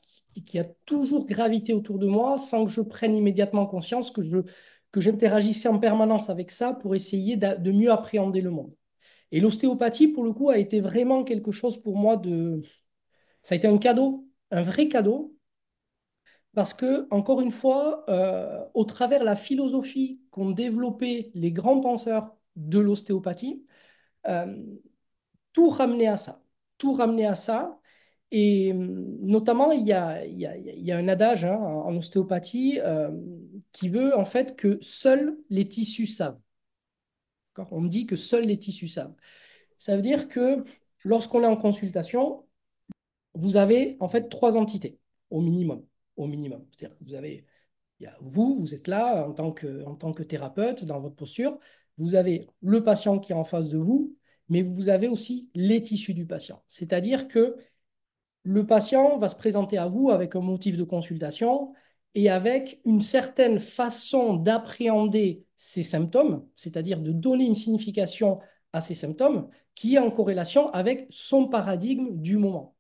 qui, 0.45 0.59
a 0.59 0.65
toujours 0.85 1.25
gravité 1.25 1.73
autour 1.73 1.99
de 1.99 2.07
moi 2.07 2.39
sans 2.39 2.67
que 2.67 2.71
je 2.71 2.83
prenne 2.83 3.17
immédiatement 3.17 3.67
conscience 3.67 4.11
que 4.11 4.21
je 4.21 4.39
que 4.93 5.01
j'interagissais 5.01 5.69
en 5.69 5.79
permanence 5.79 6.31
avec 6.31 6.51
ça 6.51 6.75
pour 6.75 6.95
essayer 6.95 7.37
de, 7.37 7.73
mieux 7.73 7.91
appréhender 7.91 8.41
le 8.41 8.51
monde. 8.51 8.75
Et 9.33 9.41
l'ostéopathie, 9.41 10.09
pour 10.09 10.25
le 10.25 10.33
coup, 10.33 10.51
a 10.51 10.59
été 10.59 10.81
vraiment 10.81 11.25
quelque 11.25 11.53
chose 11.53 11.83
pour 11.83 11.97
moi 11.97 12.17
de... 12.17 12.63
Ça 13.43 13.55
a 13.55 13.59
été 13.59 13.69
un 13.69 13.79
cadeau, 13.79 14.27
un 14.51 14.63
vrai 14.63 14.89
cadeau, 14.89 15.37
parce 16.55 16.75
que, 16.75 17.07
encore 17.11 17.41
une 17.41 17.53
fois, 17.53 18.05
euh, 18.09 18.65
au 18.75 18.85
travers 18.85 19.21
de 19.21 19.25
la 19.25 19.37
philosophie 19.37 20.21
qu'ont 20.31 20.51
développé 20.51 21.31
les 21.35 21.53
grands 21.53 21.81
penseurs 21.81 22.37
de 22.57 22.79
l'ostéopathie, 22.79 23.65
euh, 24.29 24.57
tout 25.53 25.69
ramener 25.71 26.09
à 26.09 26.17
ça. 26.17 26.43
Tout 26.79 26.93
ramener 26.95 27.27
à 27.27 27.35
ça. 27.35 27.81
Et 28.31 28.73
hum, 28.73 29.19
notamment, 29.23 29.73
il 29.73 29.87
y 29.87 29.93
a, 29.93 30.25
il 30.27 30.39
y 30.39 30.93
a, 30.93 30.97
un 30.97 31.09
adage 31.09 31.45
hein, 31.45 31.57
en 31.57 31.95
ostéopathie 31.97 32.81
euh, 32.83 33.11
qui 33.73 33.89
veut 33.89 34.17
en 34.17 34.25
fait 34.25 34.57
que 34.57 34.79
seuls 34.83 35.39
les 35.51 35.69
tissus 35.69 36.07
savent. 36.07 36.39
On 37.71 37.81
me 37.81 37.89
dit 37.89 38.07
que 38.07 38.17
seuls 38.17 38.47
les 38.47 38.59
tissus 38.59 38.89
savent. 38.89 39.15
Ça 39.79 39.97
veut 39.97 40.03
dire 40.03 40.29
que 40.29 40.65
lorsqu'on 41.05 41.43
est 41.43 41.47
en 41.47 41.57
consultation, 41.57 42.47
vous 43.35 43.57
avez 43.57 43.97
en 44.01 44.09
fait 44.09 44.29
trois 44.29 44.57
entités 44.57 44.99
au 45.31 45.41
minimum. 45.41 45.85
Au 46.17 46.27
minimum. 46.27 46.65
C'est-à-dire 46.71 46.97
que 46.99 47.05
vous 47.05 47.15
avez 47.15 47.47
vous, 48.21 48.59
vous 48.61 48.75
êtes 48.75 48.87
là 48.87 49.27
en 49.29 49.33
tant, 49.33 49.53
que, 49.53 49.85
en 49.85 49.95
tant 49.95 50.13
que 50.13 50.23
thérapeute 50.23 50.85
dans 50.85 51.01
votre 51.01 51.17
posture. 51.17 51.59
Vous 51.99 52.15
avez 52.15 52.49
le 52.61 52.85
patient 52.85 53.19
qui 53.19 53.33
est 53.33 53.35
en 53.35 53.45
face 53.45 53.69
de 53.69 53.79
vous, 53.79 54.17
mais 54.49 54.63
vous 54.63 54.89
avez 54.89 55.09
aussi 55.09 55.51
les 55.55 55.83
tissus 55.83 56.15
du 56.15 56.27
patient. 56.27 56.63
C'est-à-dire 56.69 57.29
que 57.29 57.57
le 58.45 58.67
patient 58.67 59.19
va 59.19 59.29
se 59.29 59.37
présenter 59.37 59.79
à 59.79 59.89
vous 59.89 60.11
avec 60.11 60.37
un 60.37 60.41
motif 60.41 60.77
de 60.77 60.85
consultation 60.85 61.73
et 62.19 62.31
avec 62.31 62.81
une 62.85 63.01
certaine 63.01 63.61
façon 63.61 64.35
d'appréhender 64.35 65.47
ses 65.57 65.85
symptômes, 65.85 66.49
c'est-à-dire 66.57 67.01
de 67.01 67.13
donner 67.13 67.45
une 67.45 67.55
signification 67.55 68.41
à 68.73 68.81
ces 68.81 68.97
symptômes 68.97 69.49
qui 69.77 69.95
est 69.95 69.99
en 69.99 70.11
corrélation 70.11 70.69
avec 70.71 71.07
son 71.11 71.47
paradigme 71.47 72.21
du 72.21 72.37
moment. 72.37 72.75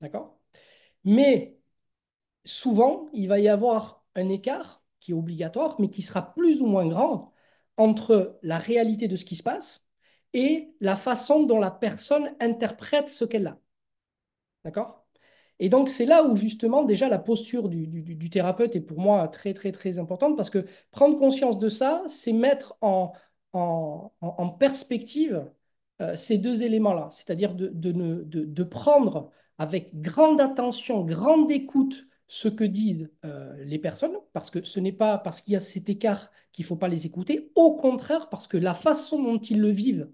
D'accord? 0.00 0.38
Mais 1.04 1.58
souvent, 2.44 3.10
il 3.12 3.28
va 3.28 3.40
y 3.40 3.48
avoir 3.48 4.06
un 4.14 4.30
écart 4.30 4.82
qui 5.00 5.10
est 5.12 5.14
obligatoire, 5.14 5.76
mais 5.78 5.90
qui 5.90 6.00
sera 6.00 6.32
plus 6.34 6.62
ou 6.62 6.66
moins 6.66 6.88
grand 6.88 7.34
entre 7.76 8.38
la 8.42 8.58
réalité 8.58 9.06
de 9.06 9.16
ce 9.16 9.26
qui 9.26 9.36
se 9.36 9.42
passe 9.42 9.86
et 10.32 10.74
la 10.80 10.96
façon 10.96 11.42
dont 11.42 11.58
la 11.58 11.70
personne 11.70 12.34
interprète 12.40 13.10
ce 13.10 13.26
qu'elle 13.26 13.48
a. 13.48 13.58
D'accord? 14.64 15.01
Et 15.62 15.68
donc, 15.68 15.88
c'est 15.88 16.06
là 16.06 16.24
où 16.24 16.34
justement, 16.36 16.82
déjà, 16.82 17.08
la 17.08 17.20
posture 17.20 17.68
du, 17.68 18.30
thérapeute 18.30 18.74
est 18.74 18.80
pour 18.80 18.98
moi 18.98 19.28
très, 19.28 19.54
très, 19.54 19.70
très 19.70 20.00
importante 20.00 20.36
parce 20.36 20.50
que 20.50 20.66
prendre 20.90 21.16
conscience 21.16 21.60
de 21.60 21.68
ça, 21.68 22.02
c'est 22.08 22.32
mettre 22.32 22.76
en, 22.80 23.12
perspective 24.58 25.46
euh, 26.00 26.16
ces 26.16 26.38
deux 26.38 26.64
éléments-là, 26.64 27.10
c'est-à-dire 27.12 27.54
de, 27.54 28.62
prendre 28.64 29.30
avec 29.56 30.00
grande 30.00 30.40
attention, 30.40 31.04
grande 31.04 31.48
écoute 31.52 32.08
ce 32.26 32.48
que 32.48 32.64
disent 32.64 33.12
euh, 33.24 33.54
les 33.62 33.78
personnes, 33.78 34.16
parce 34.32 34.50
que 34.50 34.64
ce 34.64 34.80
n'est 34.80 34.90
pas 34.90 35.16
parce 35.16 35.42
qu'il 35.42 35.52
y 35.52 35.56
a 35.56 35.60
cet 35.60 35.88
écart 35.88 36.32
qu'il 36.52 36.64
ne 36.64 36.68
faut 36.68 36.76
pas 36.76 36.88
les 36.88 37.06
écouter, 37.06 37.52
au 37.54 37.76
contraire, 37.76 38.28
parce 38.30 38.48
que 38.48 38.56
la 38.56 38.74
façon 38.74 39.22
dont 39.22 39.38
ils 39.38 39.60
le 39.60 39.70
vivent 39.70 40.10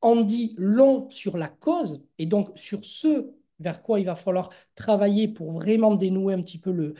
en 0.00 0.20
dit 0.20 0.54
long 0.58 1.10
sur 1.10 1.36
la 1.36 1.48
cause, 1.48 2.04
et 2.18 2.26
donc 2.26 2.52
sur 2.56 2.84
ce 2.84 3.32
vers 3.60 3.82
quoi 3.82 4.00
il 4.00 4.06
va 4.06 4.14
falloir 4.14 4.50
travailler 4.74 5.28
pour 5.28 5.52
vraiment 5.52 5.94
dénouer 5.94 6.34
un 6.34 6.42
petit 6.42 6.58
peu 6.58 6.72
le, 6.72 6.94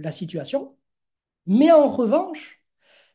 la 0.00 0.12
situation. 0.12 0.76
Mais 1.46 1.72
en 1.72 1.88
revanche, 1.88 2.62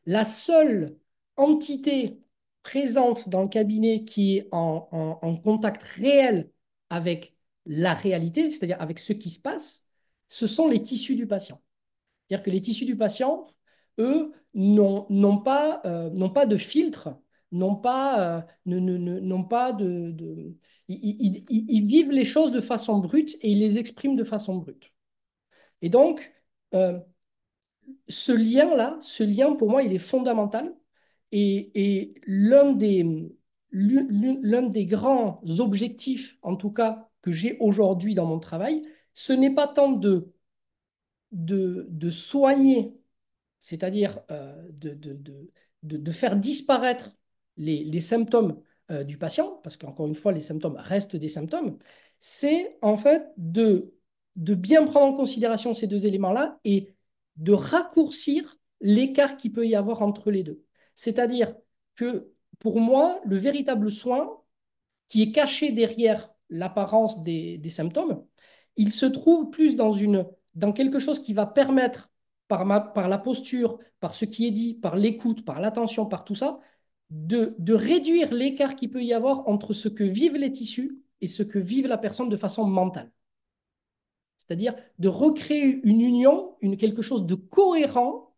la 0.06 0.26
seule 0.26 0.98
entité 1.38 2.20
présente 2.64 3.30
dans 3.30 3.44
le 3.44 3.50
cabinet 3.50 4.04
qui 4.04 4.38
est 4.38 4.50
en, 4.52 5.40
contact 5.44 5.84
réel 5.84 6.52
avec 6.90 7.38
la 7.66 7.94
réalité, 7.94 8.50
c'est-à-dire 8.50 8.82
avec 8.82 9.00
ce 9.00 9.14
qui 9.14 9.30
se 9.30 9.40
passe, 9.40 9.86
ce 10.28 10.48
sont 10.48 10.68
les 10.68 10.82
tissus 10.82 11.16
du 11.16 11.28
patient. 11.28 11.62
C'est-à-dire 12.28 12.44
que 12.44 12.52
les 12.52 12.62
tissus 12.62 12.86
du 12.86 12.98
patient, 12.98 13.48
eux, 14.00 14.34
n'ont 14.54 15.08
euh, 15.46 16.30
pas 16.30 16.46
de 16.46 16.58
filtre, 16.58 17.10
n'ont 17.52 17.76
pas, 17.76 18.42
euh, 18.66 19.44
pas 19.50 19.74
de... 19.74 20.16
ils, 20.88 21.86
vivent 21.86 22.12
les 22.12 22.26
choses 22.26 22.52
de 22.52 22.62
façon 22.62 23.00
brute 23.00 23.36
et 23.42 23.52
ils 23.52 23.60
les 23.60 23.78
expriment 23.80 24.16
de 24.16 24.24
façon 24.24 24.58
brute. 24.58 24.92
Et 25.82 25.90
donc, 25.90 26.34
euh, 26.74 27.00
ce 28.08 28.32
lien-là, 28.32 28.98
ce 29.02 29.24
lien, 29.24 29.54
pour 29.56 29.70
moi, 29.70 29.84
il 29.84 29.94
est 29.94 29.98
fondamental. 29.98 30.76
Et, 31.32 31.72
et 31.76 32.14
l'un 32.28 32.74
des, 32.74 33.04
l'un 33.72 34.64
des 34.64 34.86
grands 34.86 35.42
objectifs, 35.60 36.38
en 36.42 36.56
tout 36.56 36.72
cas, 36.72 37.10
que 37.22 37.32
j'ai 37.32 37.58
aujourd'hui 37.60 38.16
dans 38.16 38.26
mon 38.26 38.40
travail, 38.40 38.84
ce 39.14 39.34
n'est 39.34 39.54
pas 39.54 39.68
tant 39.68 39.92
de, 39.92 40.34
de, 41.32 42.10
soigner, 42.10 42.96
c'est-à-dire 43.60 44.20
euh, 44.32 44.70
de, 44.72 44.94
de, 45.84 46.12
faire 46.12 46.36
disparaître 46.38 47.16
les, 47.58 48.00
symptômes 48.00 48.62
euh, 48.92 49.04
du 49.04 49.18
patient, 49.18 49.60
parce 49.64 49.78
qu'encore 49.78 50.08
une 50.08 50.16
fois, 50.16 50.32
les 50.32 50.42
symptômes 50.42 50.78
restent 50.78 51.16
des 51.16 51.30
symptômes, 51.30 51.78
c'est 52.20 52.78
en 52.82 52.98
fait 52.98 53.32
de, 53.38 53.94
de 54.36 54.56
bien 54.56 54.86
prendre 54.86 55.14
en 55.14 55.18
considération 55.18 55.74
ces 55.74 55.88
deux 55.88 56.06
éléments-là 56.06 56.60
et 56.64 56.94
de 57.38 57.54
raccourcir 57.54 58.58
l'écart 58.82 59.38
qu'il 59.38 59.54
peut 59.54 59.68
y 59.68 59.76
avoir 59.76 60.02
entre 60.02 60.32
les 60.32 60.44
deux. 60.44 60.64
C'est-à-dire 60.96 61.56
que 61.96 62.32
pour 62.60 62.80
moi, 62.80 63.20
le 63.26 63.38
véritable 63.38 63.92
soin, 63.92 64.42
qui 65.08 65.22
est 65.22 65.32
caché 65.32 65.72
derrière 65.72 66.32
l'apparence 66.50 67.24
des, 67.24 67.58
des, 67.58 67.70
symptômes, 67.70 68.26
il 68.78 68.92
se 68.92 69.06
trouve 69.06 69.50
plus 69.50 69.76
dans, 69.76 69.94
une, 69.94 70.26
dans 70.56 70.72
quelque 70.72 71.00
chose 71.00 71.22
qui 71.22 71.34
va 71.34 71.46
permettre, 71.46 72.12
par, 72.48 72.66
ma, 72.66 72.80
par 72.80 73.08
la 73.08 73.18
posture, 73.18 73.80
par 74.00 74.14
ce 74.14 74.26
qui 74.26 74.48
est 74.48 74.52
dit, 74.52 74.74
par 74.76 74.96
l'écoute, 74.96 75.46
par 75.46 75.60
l'attention, 75.60 76.06
par 76.06 76.24
tout 76.24 76.36
ça, 76.36 76.60
de, 77.16 77.56
de 77.60 77.74
réduire 77.74 78.34
l'écart 78.34 78.76
qu'il 78.76 78.92
peut 78.92 79.04
y 79.04 79.14
avoir 79.14 79.48
entre 79.48 79.74
ce 79.74 79.88
que 79.88 80.04
vivent 80.04 80.36
les 80.36 80.52
tissus 80.52 81.02
et 81.22 81.28
ce 81.28 81.44
que 81.44 81.60
vive 81.60 81.88
la 81.88 81.98
personne 81.98 82.30
de 82.30 82.36
façon 82.36 82.66
mentale. 82.66 83.12
C'est-à-dire 84.38 84.76
de 85.00 85.08
recréer 85.08 85.80
une 85.84 86.02
union, 86.02 86.56
une, 86.62 86.78
quelque 86.78 87.02
chose 87.02 87.26
de 87.26 87.36
cohérent 87.36 88.36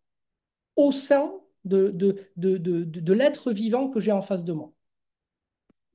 au 0.76 0.92
sein 0.92 1.34
de, 1.66 1.90
de, 1.90 2.30
de, 2.38 2.58
de 2.58 3.14
l'être 3.14 3.52
vivant 3.52 3.90
que 3.90 4.00
j'ai 4.00 4.12
en 4.12 4.22
face 4.22 4.44
de 4.44 4.54
moi. 4.54 4.72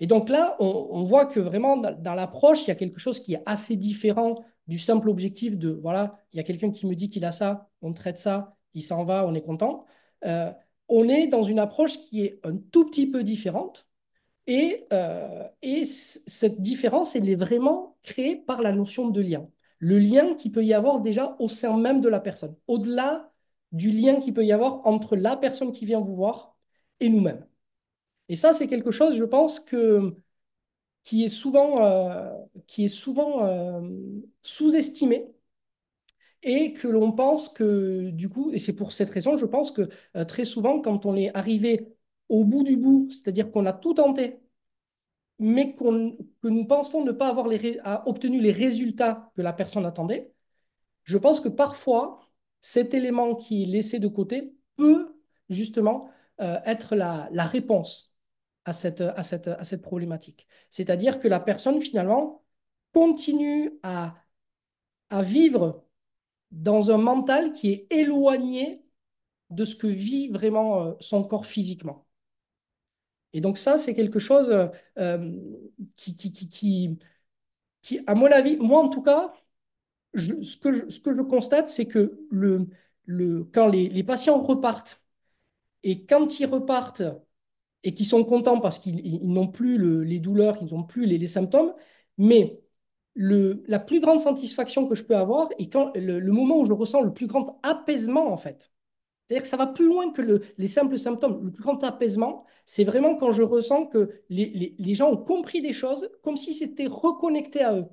Et 0.01 0.07
donc 0.09 0.29
là, 0.29 0.57
on, 0.59 1.05
voit 1.05 1.27
que 1.27 1.39
vraiment, 1.39 1.77
dans, 1.77 2.15
l'approche, 2.15 2.65
il 2.65 2.69
y 2.69 2.71
a 2.73 2.75
quelque 2.75 2.99
chose 2.99 3.21
qui 3.21 3.35
est 3.35 3.43
assez 3.47 3.77
différent 3.77 4.45
du 4.67 4.77
simple 4.77 5.09
objectif 5.09 5.57
de, 5.57 5.71
voilà, 5.71 6.19
il 6.33 6.39
y 6.39 6.41
a 6.41 6.43
quelqu'un 6.43 6.73
qui 6.73 6.87
me 6.87 6.97
dit 6.97 7.09
qu'il 7.09 7.25
a 7.25 7.31
ça, 7.31 7.71
on 7.83 7.93
traite 7.93 8.19
ça, 8.19 8.57
il 8.75 8.83
s'en 8.83 9.05
va, 9.05 9.25
on 9.27 9.35
est 9.35 9.43
content. 9.43 9.87
Euh, 10.25 10.53
on 10.89 11.09
est 11.09 11.27
dans 11.29 11.43
une 11.43 11.59
approche 11.59 11.99
qui 12.01 12.25
est 12.25 12.41
un 12.45 12.57
tout 12.57 12.87
petit 12.87 13.07
peu 13.11 13.23
différente. 13.25 13.89
Et, 14.47 14.87
euh, 14.93 15.49
et 15.63 15.85
cette 15.85 16.63
différence, 16.63 17.17
elle 17.17 17.29
est 17.29 17.37
vraiment 17.37 17.97
créée 18.03 18.37
par 18.37 18.63
la 18.63 18.73
notion 18.73 19.09
de 19.11 19.21
lien. 19.21 19.49
Le 19.79 19.99
lien 19.99 20.35
qui 20.35 20.51
peut 20.51 20.65
y 20.65 20.75
avoir 20.75 21.01
déjà 21.01 21.37
au 21.39 21.49
sein 21.49 21.77
même 21.79 22.01
de 22.01 22.09
la 22.09 22.21
personne, 22.21 22.57
au-delà 22.69 23.33
du 23.73 23.91
lien 23.93 24.21
qui 24.21 24.33
peut 24.33 24.45
y 24.45 24.53
avoir 24.53 24.87
entre 24.87 25.17
la 25.17 25.37
personne 25.37 25.73
qui 25.73 25.87
vient 25.87 26.01
vous 26.01 26.15
voir 26.17 26.57
et 27.01 27.09
nous-mêmes. 27.09 27.47
Et 28.29 28.37
ça, 28.37 28.53
c'est 28.53 28.69
quelque 28.69 28.91
chose, 28.91 29.17
je 29.17 29.25
pense, 29.25 29.61
que, 29.61 30.17
qui 31.05 31.25
est 31.25 31.29
souvent, 31.29 31.85
euh, 31.85 32.31
souvent 32.89 33.45
euh, 33.47 33.81
sous-estimé 34.43 35.33
et 36.43 36.73
que 36.73 36.89
l'on 36.89 37.13
pense 37.13 37.49
que, 37.49 38.11
du 38.11 38.29
coup, 38.29 38.51
et 38.53 38.59
c'est 38.59 38.75
pour 38.77 38.93
cette 38.93 39.11
raison, 39.11 39.37
je 39.37 39.47
pense 39.47 39.71
que 39.71 39.89
euh, 40.17 40.25
très 40.25 40.45
souvent, 40.45 40.81
quand 40.81 41.07
on 41.07 41.17
est 41.17 41.35
arrivé 41.37 41.95
au 42.29 42.45
bout 42.45 42.65
du 42.65 42.77
bout, 42.77 43.09
c'est-à-dire 43.11 43.51
qu'on 43.51 43.67
a 43.67 43.73
tout 43.73 43.95
tenté, 43.95 44.41
mais 45.39 45.75
que 45.75 46.49
nous 46.49 46.67
pensons 46.67 47.05
ne 47.05 47.13
pas 47.13 47.29
avoir 47.29 47.47
obtenu 48.07 48.41
les 48.41 48.53
résultats 48.53 49.33
que 49.37 49.43
la 49.43 49.53
personne 49.53 49.85
attendait, 49.87 50.33
je 51.05 51.19
pense 51.19 51.41
que 51.41 51.49
parfois, 51.49 52.21
cet 52.63 52.95
élément 52.95 53.35
qui 53.37 53.65
est 53.65 53.67
laissé 53.67 53.99
de 53.99 54.09
côté 54.09 54.55
peut 54.77 55.17
justement 55.51 56.11
être 56.39 56.95
la, 56.97 57.29
la 57.33 57.47
réponse 57.47 58.15
à 58.65 58.73
cette, 58.73 59.01
à 59.01 59.23
cette, 59.23 59.49
à 59.49 59.65
cette 59.65 59.83
problématique. 59.83 60.47
C'est-à-dire 60.71 61.21
que 61.21 61.29
la 61.29 61.41
personne, 61.41 61.81
finalement, 61.81 62.45
continue 62.93 63.73
à, 63.83 64.17
à 65.11 65.23
vivre 65.23 65.85
dans 66.53 66.91
un 66.93 66.99
mental 66.99 67.53
qui 67.53 67.71
est 67.73 67.89
éloigné 67.93 68.85
de 69.51 69.65
ce 69.65 69.77
que 69.77 69.89
vit 69.89 70.29
vraiment 70.29 70.85
euh, 70.87 70.95
son 71.01 71.25
corps 71.25 71.47
physiquement. 71.47 72.07
Et 73.33 73.41
donc 73.41 73.59
ça, 73.59 73.79
c'est 73.79 73.95
quelque 73.95 74.19
chose 74.19 74.71
euh, 74.99 75.41
qui, 75.97 76.17
qui, 76.17 76.33
qui, 76.33 76.99
qui, 77.83 78.01
à 78.07 78.15
mon 78.15 78.27
avis, 78.27 78.57
moi 78.59 78.81
en 78.83 78.89
tout 78.89 79.03
cas, 79.03 79.33
ce, 80.15 80.57
que 80.59 80.73
je, 80.73 80.89
ce 80.89 81.01
que 81.01 81.15
je 81.17 81.23
constate, 81.23 81.69
c'est 81.69 81.87
que 81.87 82.21
le, 82.31 82.69
le, 83.07 83.45
quand 83.53 83.69
les, 83.69 83.89
les 83.89 84.05
patients 84.05 84.41
repartent, 84.43 85.03
et 85.83 86.07
quand 86.07 86.41
ils 86.41 86.47
repartent 86.47 87.03
et 87.85 87.95
qui 87.95 88.05
sont 88.05 88.25
contents 88.25 88.61
parce 88.61 88.79
qu'ils 88.79 89.21
n'ont 89.27 89.49
plus 89.49 90.05
les 90.05 90.21
douleurs, 90.21 90.59
ils 90.63 90.75
n'ont 90.75 90.85
plus 90.85 91.07
les, 91.07 91.27
symptômes. 91.27 91.75
Mais 92.19 92.62
la 93.15 93.79
plus 93.79 94.01
grande 94.01 94.21
satisfaction 94.21 94.87
que 94.87 94.95
je 94.95 95.05
peux 95.05 95.17
avoir 95.17 95.49
est 95.59 95.69
quand, 95.69 95.93
le, 95.95 96.21
moment 96.33 96.59
où 96.59 96.67
je 96.67 96.73
ressens 96.73 97.03
le 97.03 97.13
plus 97.13 97.27
grand 97.27 97.61
apaisement, 97.63 98.33
en 98.33 98.37
fait. 98.37 98.73
C'est-à-dire 99.29 99.43
que 99.43 99.49
ça 99.49 99.57
va 99.57 99.67
plus 99.67 99.87
loin 99.87 100.11
que 100.13 100.43
les 100.59 100.69
simples 100.69 100.99
symptômes. 100.99 101.45
Le 101.45 101.53
plus 101.53 101.63
grand 101.63 101.83
apaisement, 101.85 102.45
c'est 102.67 102.85
vraiment 102.85 103.17
quand 103.17 103.33
je 103.33 103.43
ressens 103.43 103.87
que 103.87 104.23
les, 104.29 104.75
les 104.79 104.95
gens 104.95 105.11
ont 105.11 105.17
compris 105.17 105.63
des 105.63 105.73
choses 105.73 106.11
comme 106.23 106.37
si 106.37 106.55
c'était 106.55 106.87
reconnecté 106.87 107.63
à 107.63 107.77
eux. 107.77 107.87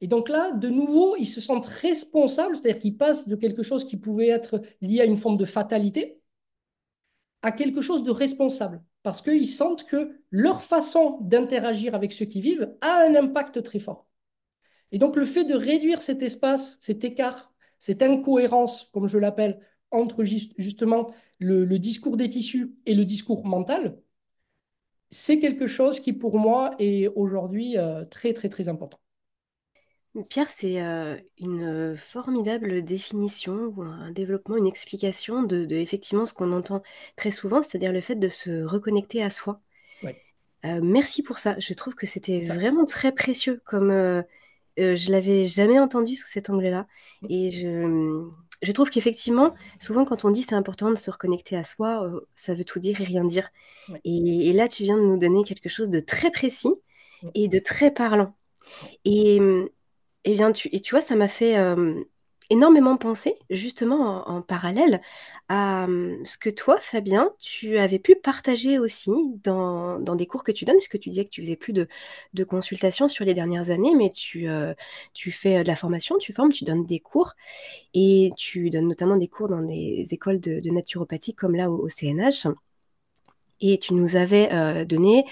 Et 0.00 0.06
donc 0.08 0.28
là, 0.28 0.52
de 0.52 0.68
nouveau, 0.68 1.16
ils 1.16 1.26
se 1.26 1.40
sentent 1.40 1.66
responsables, 1.66 2.56
c'est-à-dire 2.56 2.80
qu'ils 2.80 2.96
passent 2.96 3.28
de 3.28 3.36
quelque 3.36 3.62
chose 3.62 3.84
qui 3.86 3.96
pouvait 3.96 4.28
être 4.28 4.62
lié 4.80 5.00
à 5.00 5.04
une 5.04 5.16
forme 5.18 5.36
de 5.36 5.44
fatalité 5.44 6.20
à 7.42 7.52
quelque 7.52 7.80
chose 7.80 8.02
de 8.02 8.10
responsable, 8.10 8.82
parce 9.02 9.22
qu'ils 9.22 9.48
sentent 9.48 9.86
que 9.86 10.20
leur 10.30 10.62
façon 10.62 11.18
d'interagir 11.22 11.94
avec 11.94 12.12
ceux 12.12 12.26
qui 12.26 12.40
vivent 12.40 12.74
a 12.80 13.02
un 13.06 13.14
impact 13.14 13.62
très 13.62 13.78
fort. 13.78 14.06
Et 14.92 14.98
donc 14.98 15.16
le 15.16 15.24
fait 15.24 15.44
de 15.44 15.54
réduire 15.54 16.02
cet 16.02 16.22
espace, 16.22 16.78
cet 16.80 17.04
écart, 17.04 17.52
cette 17.78 18.02
incohérence, 18.02 18.90
comme 18.92 19.08
je 19.08 19.18
l'appelle, 19.18 19.60
entre 19.90 20.24
justement 20.24 21.12
le, 21.38 21.64
discours 21.78 22.16
des 22.16 22.28
tissus 22.28 22.76
et 22.86 22.94
le 22.94 23.04
discours 23.04 23.44
mental, 23.46 24.00
c'est 25.10 25.40
quelque 25.40 25.66
chose 25.66 26.00
qui 26.00 26.12
pour 26.12 26.38
moi 26.38 26.74
est 26.78 27.08
aujourd'hui 27.08 27.76
euh, 27.78 28.04
très 28.04 28.32
très 28.32 28.48
très 28.48 28.68
important. 28.68 28.99
Pierre, 30.28 30.50
c'est 30.50 30.82
euh, 30.82 31.16
une 31.38 31.96
formidable 31.96 32.82
définition 32.82 33.72
ou 33.76 33.82
un 33.82 34.10
développement, 34.10 34.56
une 34.56 34.66
explication 34.66 35.44
de, 35.44 35.66
effectivement 35.70 36.26
ce 36.26 36.34
qu'on 36.34 36.52
entend 36.52 36.82
très 37.16 37.30
souvent, 37.30 37.62
c'est-à-dire 37.62 37.92
le 37.92 38.00
fait 38.00 38.16
de 38.16 38.28
se 38.28 38.64
reconnecter 38.64 39.22
à 39.22 39.30
soi. 39.30 39.60
Euh, 40.66 40.80
merci 40.82 41.22
pour 41.22 41.38
ça. 41.38 41.58
Je 41.58 41.72
trouve 41.72 41.94
que 41.94 42.06
c'était 42.06 42.42
vraiment 42.42 42.84
très 42.84 43.12
précieux, 43.12 43.62
comme 43.64 43.90
je 44.76 45.10
l'avais 45.10 45.44
jamais 45.44 45.78
entendu 45.78 46.16
sous 46.16 46.26
cet 46.26 46.50
angle-là. 46.50 46.86
Mm. 47.22 47.26
Et 47.30 47.50
je, 47.50 48.28
je 48.60 48.72
trouve 48.72 48.90
qu'effectivement, 48.90 49.54
souvent 49.80 50.04
quand 50.04 50.26
on 50.26 50.30
dit 50.30 50.42
c'est 50.42 50.54
important 50.54 50.90
de 50.90 50.96
se 50.96 51.10
reconnecter 51.10 51.56
à 51.56 51.64
soi, 51.64 52.12
ça 52.34 52.52
veut 52.52 52.64
tout 52.64 52.78
dire 52.78 53.00
et 53.00 53.04
rien 53.04 53.24
dire. 53.24 53.48
Et, 54.04 54.48
et, 54.48 54.52
là, 54.52 54.68
tu 54.68 54.82
viens 54.82 54.98
de 54.98 55.02
nous 55.02 55.16
donner 55.16 55.44
quelque 55.44 55.70
chose 55.70 55.88
de 55.88 56.00
très 56.00 56.30
précis 56.30 56.74
mm. 57.22 57.28
et 57.34 57.48
de 57.48 57.58
très 57.58 57.90
parlant. 57.90 58.34
Et 59.06 59.40
et 60.24 60.32
eh 60.32 60.34
bien, 60.34 60.52
tu, 60.52 60.68
et 60.72 60.80
tu 60.80 60.94
vois, 60.94 61.00
ça 61.02 61.16
m'a 61.16 61.28
fait 61.28 61.56
énormément 62.50 62.96
penser, 62.96 63.36
justement 63.48 64.28
en, 64.28 64.42
parallèle, 64.42 65.00
à 65.48 65.86
ce 66.24 66.36
que 66.36 66.50
toi, 66.50 66.78
Fabien, 66.80 67.30
tu 67.38 67.78
avais 67.78 67.98
pu 67.98 68.16
partager 68.16 68.78
aussi 68.78 69.12
dans, 69.44 69.98
des 69.98 70.26
cours 70.26 70.42
que 70.42 70.52
tu 70.52 70.64
donnes, 70.64 70.76
puisque 70.76 70.98
tu 70.98 71.10
disais 71.10 71.24
que 71.24 71.30
tu 71.30 71.40
faisais 71.42 71.56
plus 71.56 71.72
de, 71.72 71.88
de 72.34 72.44
consultations 72.44 73.08
sur 73.08 73.24
les 73.24 73.34
dernières 73.34 73.70
années, 73.70 73.94
mais 73.96 74.10
tu, 74.10 74.46
tu 75.14 75.30
fais 75.30 75.62
de 75.62 75.68
la 75.68 75.76
formation, 75.76 76.18
tu 76.18 76.32
formes, 76.32 76.52
tu 76.52 76.64
donnes 76.64 76.84
des 76.84 77.00
cours, 77.00 77.34
et 77.94 78.30
tu 78.36 78.70
donnes 78.70 78.88
notamment 78.88 79.16
des 79.16 79.28
cours 79.28 79.48
dans 79.48 79.62
des 79.62 80.06
écoles 80.10 80.40
de, 80.40 80.60
naturopathie 80.70 81.34
comme 81.34 81.56
là 81.56 81.70
au 81.70 81.88
CNH 81.88 82.46
et 83.60 83.78
tu 83.78 83.94
nous 83.94 84.16
avais 84.16 84.52
euh, 84.52 84.84
donné 84.84 85.24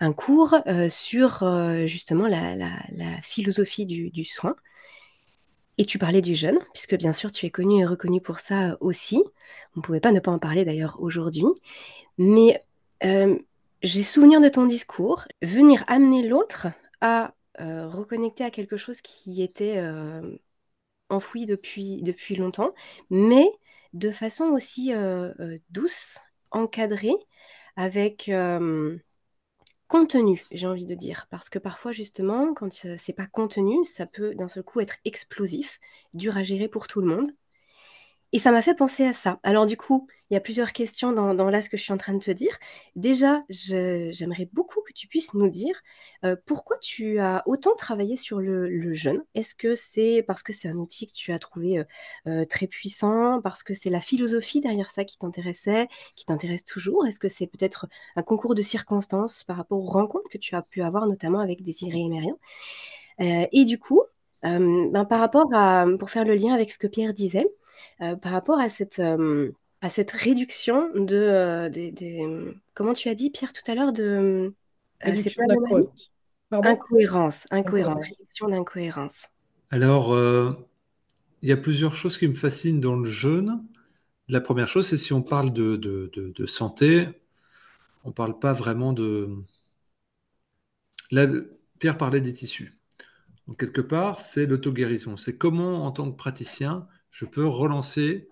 un 0.00 0.12
cours 0.12 0.56
euh, 0.66 0.88
sur 0.88 1.42
euh, 1.42 1.86
justement 1.86 2.26
la, 2.26 2.78
philosophie 3.22 3.86
du, 3.86 4.24
soin. 4.24 4.54
Et 5.76 5.84
tu 5.84 5.98
parlais 5.98 6.20
du 6.20 6.34
jeûne, 6.34 6.58
puisque 6.72 6.96
bien 6.96 7.12
sûr 7.12 7.32
tu 7.32 7.46
es 7.46 7.50
connu 7.50 7.80
et 7.80 7.84
reconnu 7.84 8.20
pour 8.20 8.38
ça 8.38 8.76
aussi. 8.80 9.22
On 9.76 9.80
ne 9.80 9.82
pouvait 9.82 10.00
pas 10.00 10.12
ne 10.12 10.20
pas 10.20 10.30
en 10.30 10.38
parler 10.38 10.64
d'ailleurs 10.64 10.96
aujourd'hui. 11.00 11.44
Mais 12.16 12.64
j'ai 13.82 14.02
souvenir 14.02 14.40
de 14.40 14.48
ton 14.48 14.66
discours, 14.66 15.24
venir 15.42 15.84
amener 15.88 16.26
l'autre 16.26 16.68
à 17.00 17.34
reconnecter 17.58 18.44
à 18.44 18.50
quelque 18.50 18.76
chose 18.76 19.00
qui 19.00 19.42
était 19.42 19.82
enfoui 21.08 21.44
depuis, 21.44 22.02
depuis 22.02 22.36
longtemps, 22.36 22.72
mais 23.10 23.46
de 23.94 24.12
façon 24.12 24.44
aussi 24.44 24.92
douce, 25.70 26.18
encadrée, 26.52 27.14
avec 27.76 28.30
contenu, 29.88 30.44
j'ai 30.50 30.66
envie 30.66 30.84
de 30.84 30.94
dire. 30.94 31.26
Parce 31.30 31.48
que 31.48 31.58
parfois, 31.58 31.90
justement, 31.92 32.52
quand 32.54 32.70
c'est 32.72 33.12
pas 33.14 33.26
contenu, 33.26 33.82
ça 33.86 34.06
peut 34.06 34.34
d'un 34.34 34.48
seul 34.48 34.62
coup 34.62 34.80
être 34.80 34.96
explosif, 35.06 35.80
dur 36.12 36.36
à 36.36 36.42
gérer 36.42 36.68
pour 36.68 36.86
tout 36.86 37.00
le 37.00 37.06
monde. 37.06 37.30
Et 38.34 38.40
ça 38.40 38.50
m'a 38.50 38.62
fait 38.62 38.74
penser 38.74 39.06
à 39.06 39.12
ça. 39.12 39.38
Alors 39.44 39.64
du 39.64 39.76
coup, 39.76 40.08
il 40.28 40.34
y 40.34 40.36
a 40.36 40.40
plusieurs 40.40 40.72
questions 40.72 41.12
dans, 41.12 41.32
là 41.34 41.62
ce 41.62 41.70
que 41.70 41.76
je 41.76 41.84
suis 41.84 41.92
en 41.92 41.96
train 41.96 42.14
de 42.14 42.18
te 42.18 42.32
dire. 42.32 42.58
Déjà, 42.96 43.44
j'aimerais 43.48 44.48
beaucoup 44.52 44.80
que 44.82 44.92
tu 44.92 45.06
puisses 45.06 45.34
nous 45.34 45.48
dire 45.48 45.80
euh, 46.24 46.34
pourquoi 46.44 46.76
tu 46.78 47.20
as 47.20 47.44
autant 47.46 47.76
travaillé 47.76 48.16
sur 48.16 48.40
le, 48.40 48.92
jeûne? 48.92 49.22
Est-ce 49.36 49.54
que 49.54 49.76
c'est 49.76 50.24
parce 50.26 50.42
que 50.42 50.52
c'est 50.52 50.66
un 50.66 50.78
outil 50.78 51.06
que 51.06 51.12
tu 51.12 51.30
as 51.30 51.38
trouvé 51.38 51.78
euh, 51.78 51.84
euh, 52.26 52.44
très 52.44 52.66
puissant, 52.66 53.40
parce 53.40 53.62
que 53.62 53.72
c'est 53.72 53.88
la 53.88 54.00
philosophie 54.00 54.60
derrière 54.60 54.90
ça 54.90 55.04
qui 55.04 55.16
t'intéressait, 55.16 55.86
qui 56.16 56.24
t'intéresse 56.24 56.64
toujours? 56.64 57.06
Est-ce 57.06 57.20
que 57.20 57.28
c'est 57.28 57.46
peut-être 57.46 57.86
un 58.16 58.24
concours 58.24 58.56
de 58.56 58.62
circonstances 58.62 59.44
par 59.44 59.58
rapport 59.58 59.78
aux 59.78 59.88
rencontres 59.88 60.28
que 60.28 60.38
tu 60.38 60.56
as 60.56 60.62
pu 60.62 60.82
avoir, 60.82 61.06
notamment 61.06 61.38
avec 61.38 61.62
Désiré 61.62 62.00
et 62.00 62.08
Mérien 62.08 62.36
Et 63.20 63.64
du 63.64 63.78
coup, 63.78 64.02
ben, 64.42 65.04
par 65.08 65.20
rapport 65.20 65.54
à, 65.54 65.86
pour 66.00 66.10
faire 66.10 66.24
le 66.24 66.34
lien 66.34 66.52
avec 66.52 66.72
ce 66.72 66.78
que 66.78 66.88
Pierre 66.88 67.14
disait, 67.14 67.46
euh, 68.00 68.16
par 68.16 68.32
rapport 68.32 68.60
à 68.60 68.68
cette, 68.68 68.98
euh, 69.00 69.52
à 69.80 69.88
cette 69.90 70.10
réduction 70.12 70.90
de, 70.94 71.16
euh, 71.16 72.52
comment 72.74 72.94
tu 72.94 73.08
as 73.08 73.14
dit, 73.14 73.30
Pierre, 73.30 73.52
tout 73.52 73.68
à 73.70 73.74
l'heure, 73.74 73.92
de 73.92 74.54
Euh, 75.06 75.16
c'est 75.16 75.30
pas? 75.30 75.44
Incohérence, 76.62 77.46
incohérence, 77.50 77.50
Incohérence. 77.50 78.08
réduction 78.08 78.48
d'incohérence. 78.48 79.28
Alors, 79.70 80.12
euh, 80.14 80.52
il 81.42 81.48
y 81.50 81.52
a 81.52 81.56
plusieurs 81.58 81.94
choses 81.96 82.18
qui 82.18 82.28
me 82.28 82.34
fascinent 82.34 82.80
dans 82.80 82.96
le 82.96 83.10
jeûne. 83.10 83.64
La 84.28 84.40
première 84.40 84.68
chose, 84.68 84.88
c'est 84.88 84.98
si 84.98 85.12
on 85.14 85.22
parle 85.22 85.52
de, 85.52 85.76
de- 85.76 86.10
de- 86.14 86.32
de 86.36 86.46
santé, 86.46 87.08
on 88.04 88.08
ne 88.10 88.14
parle 88.14 88.38
pas 88.38 88.52
vraiment 88.54 88.92
de... 88.92 89.28
Là, 91.10 91.26
Pierre 91.78 91.96
parlait 91.98 92.20
des 92.20 92.32
tissus. 92.32 92.78
Donc, 93.48 93.60
quelque 93.60 93.80
part, 93.82 94.20
c'est 94.20 94.46
l'auto-guérison. 94.46 95.16
C'est 95.16 95.38
comment, 95.38 95.84
en 95.86 95.92
tant 95.92 96.10
que 96.10 96.16
praticien, 96.16 96.88
je 97.14 97.24
peux 97.24 97.46
relancer 97.46 98.28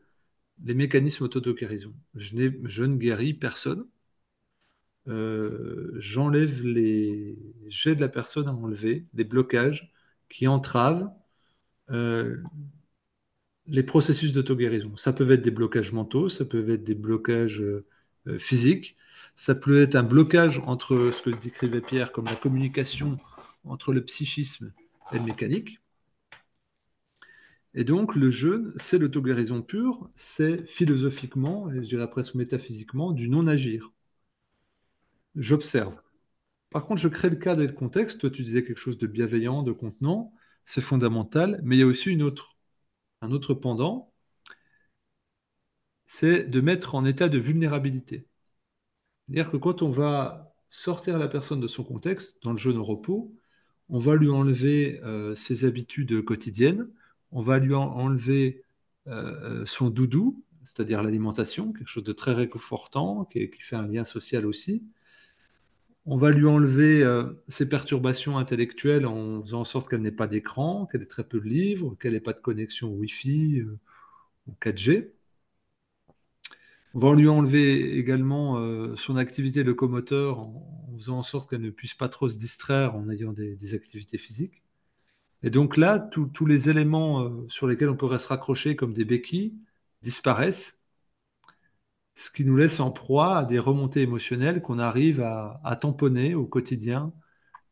les 0.64 0.74
mécanismes 0.74 1.28
d'auto-guérison. 1.28 1.95
Je, 2.16 2.51
je 2.64 2.85
ne 2.85 2.97
guéris 2.97 3.33
personne. 3.33 3.87
Euh, 5.09 5.93
j'enlève 5.99 6.66
les 6.66 7.39
jets 7.68 7.95
de 7.95 8.01
la 8.01 8.09
personne 8.09 8.49
à 8.49 8.53
enlever, 8.53 9.07
des 9.14 9.24
blocages 9.24 9.93
qui 10.28 10.49
entravent 10.49 11.11
euh, 11.91 12.39
les 13.66 13.85
processus 13.85 14.33
d'auto-guérison. 14.33 14.97
Ça 14.97 15.12
peut 15.12 15.30
être 15.30 15.43
des 15.43 15.53
blocages 15.53 15.93
mentaux, 15.93 16.28
ça 16.28 16.45
peut 16.45 16.68
être 16.68 16.83
des 16.83 16.97
blocages 16.97 17.62
euh, 17.62 17.85
physiques, 18.39 18.97
ça 19.37 19.55
peut 19.55 19.83
être 19.83 19.95
un 19.95 20.03
blocage 20.03 20.59
entre 20.66 21.11
ce 21.12 21.22
que 21.22 21.30
décrivait 21.30 21.80
Pierre 21.80 22.11
comme 22.11 22.26
la 22.26 22.37
communication 22.37 23.16
entre 23.64 23.93
le 23.93 24.05
psychisme 24.05 24.72
et 25.12 25.18
le 25.18 25.24
mécanique. 25.24 25.82
Et 27.75 27.85
donc, 27.85 28.16
le 28.16 28.31
jeûne, 28.31 28.73
c'est 28.77 28.99
l'auto-guérison 28.99 29.62
pure, 29.62 30.11
c'est 30.14 30.64
philosophiquement, 30.66 31.70
et 31.70 31.83
je 31.83 31.89
dirais 31.89 32.09
presque 32.11 32.35
métaphysiquement, 32.35 33.12
du 33.12 33.29
non-agir. 33.29 33.93
J'observe. 35.37 35.95
Par 36.70 36.87
contre, 36.87 37.01
je 37.03 37.09
crée 37.09 37.31
le 37.31 37.37
cadre 37.37 37.62
et 37.62 37.66
le 37.66 37.73
contexte. 37.75 38.20
Toi, 38.20 38.31
tu 38.31 38.43
disais 38.43 38.64
quelque 38.64 38.79
chose 38.79 38.99
de 38.99 39.07
bienveillant, 39.07 39.62
de 39.62 39.73
contenant, 39.73 40.33
c'est 40.64 40.81
fondamental, 40.81 41.61
mais 41.64 41.77
il 41.77 41.81
y 41.81 41.83
a 41.83 41.87
aussi 41.87 42.11
un 42.12 42.20
autre 43.33 43.55
pendant, 43.55 44.12
c'est 46.07 46.45
de 46.45 46.61
mettre 46.61 46.95
en 46.95 47.05
état 47.05 47.29
de 47.29 47.39
vulnérabilité. 47.39 48.27
C'est-à-dire 49.27 49.51
que 49.51 49.57
quand 49.57 49.83
on 49.83 49.91
va 49.91 50.55
sortir 50.68 51.18
la 51.18 51.29
personne 51.29 51.61
de 51.61 51.68
son 51.68 51.85
contexte, 51.85 52.43
dans 52.43 52.53
le 52.53 52.59
jeûne 52.59 52.77
au 52.77 52.85
repos, 52.85 53.35
on 53.89 53.99
va 53.99 54.16
lui 54.16 54.31
enlever 54.31 55.01
euh, 55.05 55.35
ses 55.35 55.64
habitudes 55.64 56.25
quotidiennes, 56.25 56.89
on 57.33 57.41
va 57.41 57.59
lui 57.59 57.74
en- 57.74 57.83
enlever 57.93 58.62
euh, 59.09 59.64
son 59.66 59.91
doudou, 59.91 60.43
c'est-à-dire 60.64 61.03
l'alimentation, 61.03 61.72
quelque 61.72 61.89
chose 61.89 62.05
de 62.05 62.12
très 62.12 62.33
réconfortant, 62.33 63.24
qui, 63.26 63.49
fait 63.59 63.76
un 63.76 63.87
lien 63.87 64.05
social 64.05 64.47
aussi. 64.47 64.83
On 66.07 66.16
va 66.16 66.30
lui 66.30 66.47
enlever 66.47 67.03
euh, 67.03 67.33
ses 67.49 67.68
perturbations 67.68 68.37
intellectuelles 68.39 69.07
en 69.07 69.41
faisant 69.43 69.61
en 69.61 69.64
sorte 69.64 69.89
qu'elle 69.89 70.03
n'ait 70.03 70.11
pas 70.11 70.26
d'écran, 70.28 70.87
qu'elle 70.87 71.03
ait 71.03 71.07
très 71.07 71.24
peu 71.24 71.41
de 71.41 71.49
livres, 71.49 71.97
qu'elle 72.01 72.12
n'ait 72.12 72.20
pas 72.20 72.33
de 72.33 72.41
connexion 72.41 72.89
Wi-Fi 72.91 73.61
euh, 73.61 73.78
ou 74.49 74.55
4G. 74.61 75.12
On 76.95 76.99
va 77.01 77.14
lui 77.14 77.28
enlever 77.28 77.99
également 77.99 78.59
euh, 78.59 78.97
son 78.97 79.16
activité 79.16 79.62
locomoteur 79.64 80.41
en, 80.41 80.95
faisant 80.97 81.18
en 81.18 81.22
sorte 81.22 81.49
qu'elle 81.51 81.61
ne 81.62 81.70
puisse 81.70 81.95
pas 81.95 82.09
trop 82.09 82.28
se 82.28 82.39
distraire 82.39 82.95
en 82.97 83.09
ayant 83.09 83.33
des 83.33 83.74
activités 83.74 84.18
physiques. 84.18 84.62
Et 85.43 85.51
donc 85.51 85.76
là, 85.76 85.99
tous 85.99 86.47
les 86.47 86.70
éléments 86.70 87.22
euh, 87.24 87.47
sur 87.49 87.66
lesquels 87.66 87.88
on 87.90 87.97
pourrait 87.97 88.18
se 88.18 88.28
raccrocher 88.28 88.76
comme 88.76 88.93
des 88.93 89.05
béquilles 89.05 89.55
disparaissent, 90.03 90.78
ce 92.14 92.30
qui 92.30 92.45
nous 92.45 92.57
laisse 92.57 92.80
en 92.80 92.90
proie 92.90 93.38
à 93.38 93.45
des 93.45 93.59
remontées 93.59 94.03
émotionnelles 94.03 94.62
qu'on 94.62 94.78
arrive 94.78 95.20
à, 95.20 95.76
tamponner 95.80 96.34
au 96.34 96.47
quotidien 96.47 97.12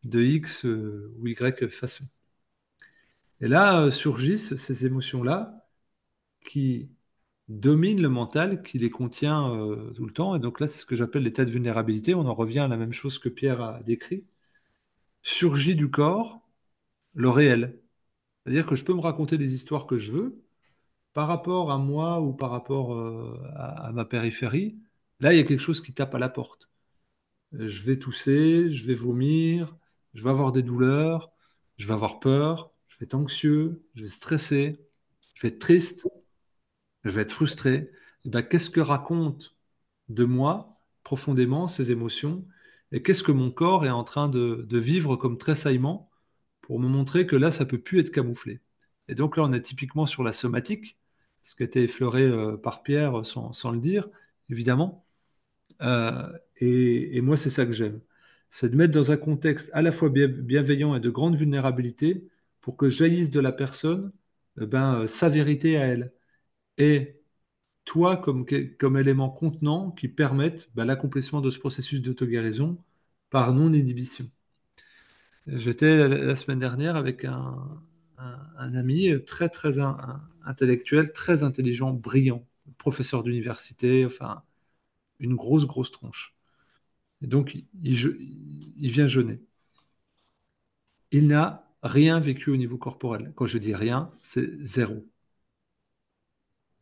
de 0.04 0.20
X 0.22 0.64
euh, 0.66 1.14
ou 1.18 1.28
Y 1.28 1.68
façon. 1.68 2.04
Et 3.40 3.48
là 3.48 3.80
euh, 3.80 3.90
surgissent 3.90 4.56
ces 4.56 4.86
émotions-là 4.86 5.66
qui 6.44 6.90
dominent 7.48 8.02
le 8.02 8.08
mental, 8.08 8.62
qui 8.62 8.78
les 8.78 8.90
contient 8.90 9.50
tout 9.96 10.06
le 10.06 10.12
temps. 10.12 10.36
Et 10.36 10.40
donc 10.40 10.60
là, 10.60 10.66
c'est 10.68 10.80
ce 10.80 10.86
que 10.86 10.96
j'appelle 10.96 11.24
l'état 11.24 11.44
de 11.44 11.50
vulnérabilité. 11.50 12.14
On 12.14 12.26
en 12.26 12.34
revient 12.34 12.60
à 12.60 12.68
la 12.68 12.76
même 12.76 12.92
chose 12.92 13.18
que 13.18 13.28
Pierre 13.28 13.60
a 13.62 13.82
décrit. 13.82 14.24
Surgit 15.22 15.74
du 15.76 15.90
corps 15.90 16.42
le 17.14 17.28
réel. 17.28 17.80
C'est-à-dire 18.44 18.66
que 18.66 18.76
je 18.76 18.84
peux 18.84 18.94
me 18.94 19.00
raconter 19.00 19.38
des 19.38 19.54
histoires 19.54 19.86
que 19.86 19.98
je 19.98 20.12
veux 20.12 20.42
par 21.12 21.28
rapport 21.28 21.72
à 21.72 21.78
moi 21.78 22.20
ou 22.20 22.32
par 22.34 22.50
rapport 22.50 22.94
euh, 22.94 23.40
à, 23.56 23.92
ma 23.92 24.04
périphérie. 24.04 24.78
Là, 25.20 25.34
il 25.34 25.38
y 25.38 25.40
a 25.40 25.44
quelque 25.44 25.60
chose 25.60 25.82
qui 25.82 25.92
tape 25.94 26.14
à 26.14 26.18
la 26.18 26.28
porte. 26.28 26.70
Euh, 27.54 27.68
Je 27.68 27.82
vais 27.84 27.98
tousser, 27.98 28.72
je 28.72 28.86
vais 28.86 28.94
vomir, 28.94 29.76
je 30.14 30.24
vais 30.24 30.30
avoir 30.30 30.52
des 30.52 30.62
douleurs, 30.62 31.32
je 31.78 31.86
vais 31.88 31.94
avoir 31.94 32.20
peur, 32.20 32.72
je 32.88 32.98
vais 32.98 33.04
être 33.06 33.14
anxieux, 33.14 33.84
je 33.94 34.02
vais 34.02 34.08
stresser, 34.08 34.80
je 35.34 35.42
vais 35.42 35.48
être 35.48 35.60
triste, 35.60 36.06
je 37.04 37.10
vais 37.10 37.22
être 37.22 37.32
frustré. 37.32 37.90
Et 38.24 38.30
ben, 38.30 38.42
qu'est-ce 38.42 38.70
que 38.70 38.80
racontent 38.80 39.48
de 40.08 40.24
moi 40.24 40.80
profondément 41.04 41.68
ces 41.68 41.92
émotions 41.92 42.46
et 42.92 43.02
qu'est-ce 43.02 43.22
que 43.22 43.32
mon 43.32 43.50
corps 43.50 43.86
est 43.86 43.90
en 43.90 44.04
train 44.04 44.28
de 44.28 44.78
vivre 44.78 45.16
comme 45.16 45.38
tressaillement 45.38 46.09
pour 46.70 46.78
me 46.78 46.86
montrer 46.86 47.26
que 47.26 47.34
là, 47.34 47.50
ça 47.50 47.64
peut 47.66 47.80
plus 47.80 47.98
être 47.98 48.12
camouflé. 48.12 48.60
Et 49.08 49.16
donc 49.16 49.36
là, 49.36 49.42
on 49.42 49.52
est 49.52 49.60
typiquement 49.60 50.06
sur 50.06 50.22
la 50.22 50.32
somatique, 50.32 50.96
ce 51.42 51.56
qui 51.56 51.64
a 51.64 51.66
été 51.66 51.82
effleuré 51.82 52.22
euh, 52.22 52.56
par 52.56 52.84
Pierre 52.84 53.26
sans, 53.26 53.52
sans 53.52 53.72
le 53.72 53.80
dire, 53.80 54.08
évidemment. 54.50 55.04
Euh, 55.82 56.32
et, 56.58 57.20
moi, 57.22 57.36
c'est 57.36 57.50
ça 57.50 57.66
que 57.66 57.72
j'aime. 57.72 58.00
C'est 58.50 58.70
de 58.70 58.76
mettre 58.76 58.94
dans 58.94 59.10
un 59.12 59.16
contexte 59.16 59.70
à 59.74 59.82
la 59.82 59.92
fois 59.92 60.10
bien- 60.10 60.28
bienveillant 60.28 60.94
et 60.94 61.00
de 61.00 61.10
grande 61.10 61.36
vulnérabilité 61.36 62.28
pour 62.60 62.76
que 62.76 62.88
jaillisse 62.88 63.32
de 63.32 63.40
la 63.40 63.52
personne 63.52 64.12
ben, 64.56 65.02
euh, 65.02 65.06
sa 65.08 65.28
vérité 65.28 65.76
à 65.76 65.86
elle. 65.86 66.12
Et 66.78 67.20
toi, 67.84 68.16
comme 68.16 68.96
élément 68.98 69.30
contenant 69.30 69.90
qui 69.92 70.08
permette 70.08 70.70
ben, 70.76 70.84
l'accomplissement 70.86 71.40
de 71.40 71.50
ce 71.50 71.58
processus 71.58 72.00
d'auto-guérison 72.02 72.78
par 73.30 73.54
non-inhibition. 73.54 74.30
J'étais 75.46 76.08
la, 76.08 76.36
semaine 76.36 76.58
dernière 76.58 76.96
avec 76.96 77.24
un, 77.24 77.82
ami 78.58 79.12
très, 79.24 79.48
très 79.48 79.78
intellectuel, 80.44 81.12
très 81.12 81.42
intelligent, 81.42 81.92
brillant, 81.92 82.46
professeur 82.78 83.22
d'université, 83.22 84.04
enfin, 84.06 84.42
une 85.18 85.34
grosse, 85.36 85.66
grosse 85.66 85.90
tronche. 85.90 86.34
Et 87.22 87.26
donc, 87.26 87.56
il 87.82 88.90
vient 88.90 89.08
jeûner. 89.08 89.40
Il 91.12 91.26
n'a 91.28 91.70
rien 91.82 92.20
vécu 92.20 92.50
au 92.50 92.56
niveau 92.56 92.76
corporel. 92.78 93.32
Quand 93.36 93.46
je 93.46 93.58
dis 93.58 93.74
rien, 93.74 94.10
c'est 94.22 94.62
zéro. 94.64 95.06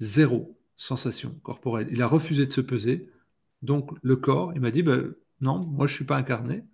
Zéro 0.01 0.59
sensation 0.77 1.35
corporelle. 1.43 1.89
Il 1.91 2.03
a 2.03 2.07
refusé 2.07 2.47
de 2.47 2.53
se 2.53 2.61
peser. 2.61 3.11
Donc, 3.63 3.91
le 4.03 4.17
corps, 4.17 4.53
il 4.55 4.61
m'a 4.61 4.71
dit, 4.71 4.83
ben, 4.83 5.15
non, 5.41 5.59
moi, 5.59 5.87
je 5.87 5.93
ne 5.93 5.97
suis 5.97 6.05
pas 6.05 6.17
incarné. 6.17 6.65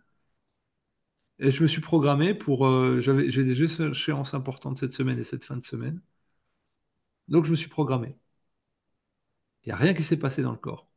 Et 1.38 1.50
je 1.52 1.62
me 1.62 1.66
suis 1.68 1.80
programmé 1.80 2.34
pour... 2.34 2.66
euh, 2.66 3.00
j'avais, 3.00 3.30
j'ai 3.30 3.44
des 3.44 3.62
échéances 3.62 4.34
importantes 4.34 4.78
cette 4.78 4.92
semaine 4.92 5.18
et 5.18 5.24
cette 5.24 5.44
fin 5.44 5.56
de 5.56 5.62
semaine. 5.64 6.00
Donc, 7.28 7.44
je 7.44 7.50
me 7.50 7.56
suis 7.56 7.68
programmé. 7.68 8.16
Il 9.64 9.68
n'y 9.68 9.72
a 9.72 9.76
rien 9.76 9.94
qui 9.94 10.02
s'est 10.02 10.18
passé 10.18 10.42
dans 10.42 10.52
le 10.52 10.58
corps. 10.58 10.88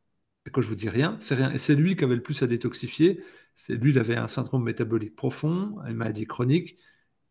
Et 0.46 0.50
quand 0.50 0.60
je 0.62 0.68
vous 0.68 0.74
dis 0.74 0.88
rien, 0.88 1.18
c'est 1.20 1.34
rien. 1.34 1.50
Et 1.52 1.58
c'est 1.58 1.74
lui 1.74 1.96
qui 1.96 2.04
avait 2.04 2.16
le 2.16 2.22
plus 2.22 2.42
à 2.42 2.46
détoxifier. 2.46 3.22
C'est 3.54 3.74
lui, 3.76 3.90
il 3.92 3.98
avait 3.98 4.16
un 4.16 4.28
syndrome 4.28 4.64
métabolique 4.64 5.16
profond, 5.16 5.78
une 5.86 5.96
maladie 5.96 6.26
chronique. 6.26 6.78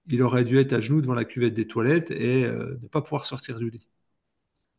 Il 0.09 0.23
aurait 0.23 0.45
dû 0.45 0.59
être 0.59 0.73
à 0.73 0.79
genoux 0.81 1.01
devant 1.01 1.15
la 1.15 1.25
cuvette 1.25 1.53
des 1.53 1.67
toilettes 1.67 2.11
et 2.11 2.45
euh, 2.45 2.79
ne 2.81 2.87
pas 2.89 3.01
pouvoir 3.01 3.25
sortir 3.25 3.59
du 3.59 3.69
lit. 3.71 3.89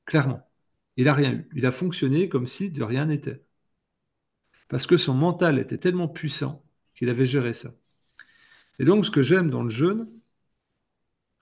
Clairement. 0.07 0.49
Il 0.97 1.05
n'a 1.07 1.14
rien 1.14 1.33
eu. 1.35 1.49
Il 1.55 1.66
a 1.66 1.72
fonctionné 1.72 2.29
comme 2.29 2.47
si 2.49 2.70
de 2.72 2.83
rien 2.85 3.07
n'était. 3.07 3.45
Parce 4.68 4.87
que 4.87 4.97
son 4.97 5.12
mental 5.14 5.59
était 5.59 5.76
tellement 5.76 6.09
puissant 6.09 6.64
qu'il 6.95 7.11
avait 7.11 7.26
géré 7.26 7.53
ça. 7.53 7.74
Et 8.79 8.85
donc, 8.85 9.07
ce 9.07 9.11
que 9.11 9.22
j'aime 9.22 9.51
dans 9.51 9.62
le 9.62 9.70
jeûne, 9.70 10.09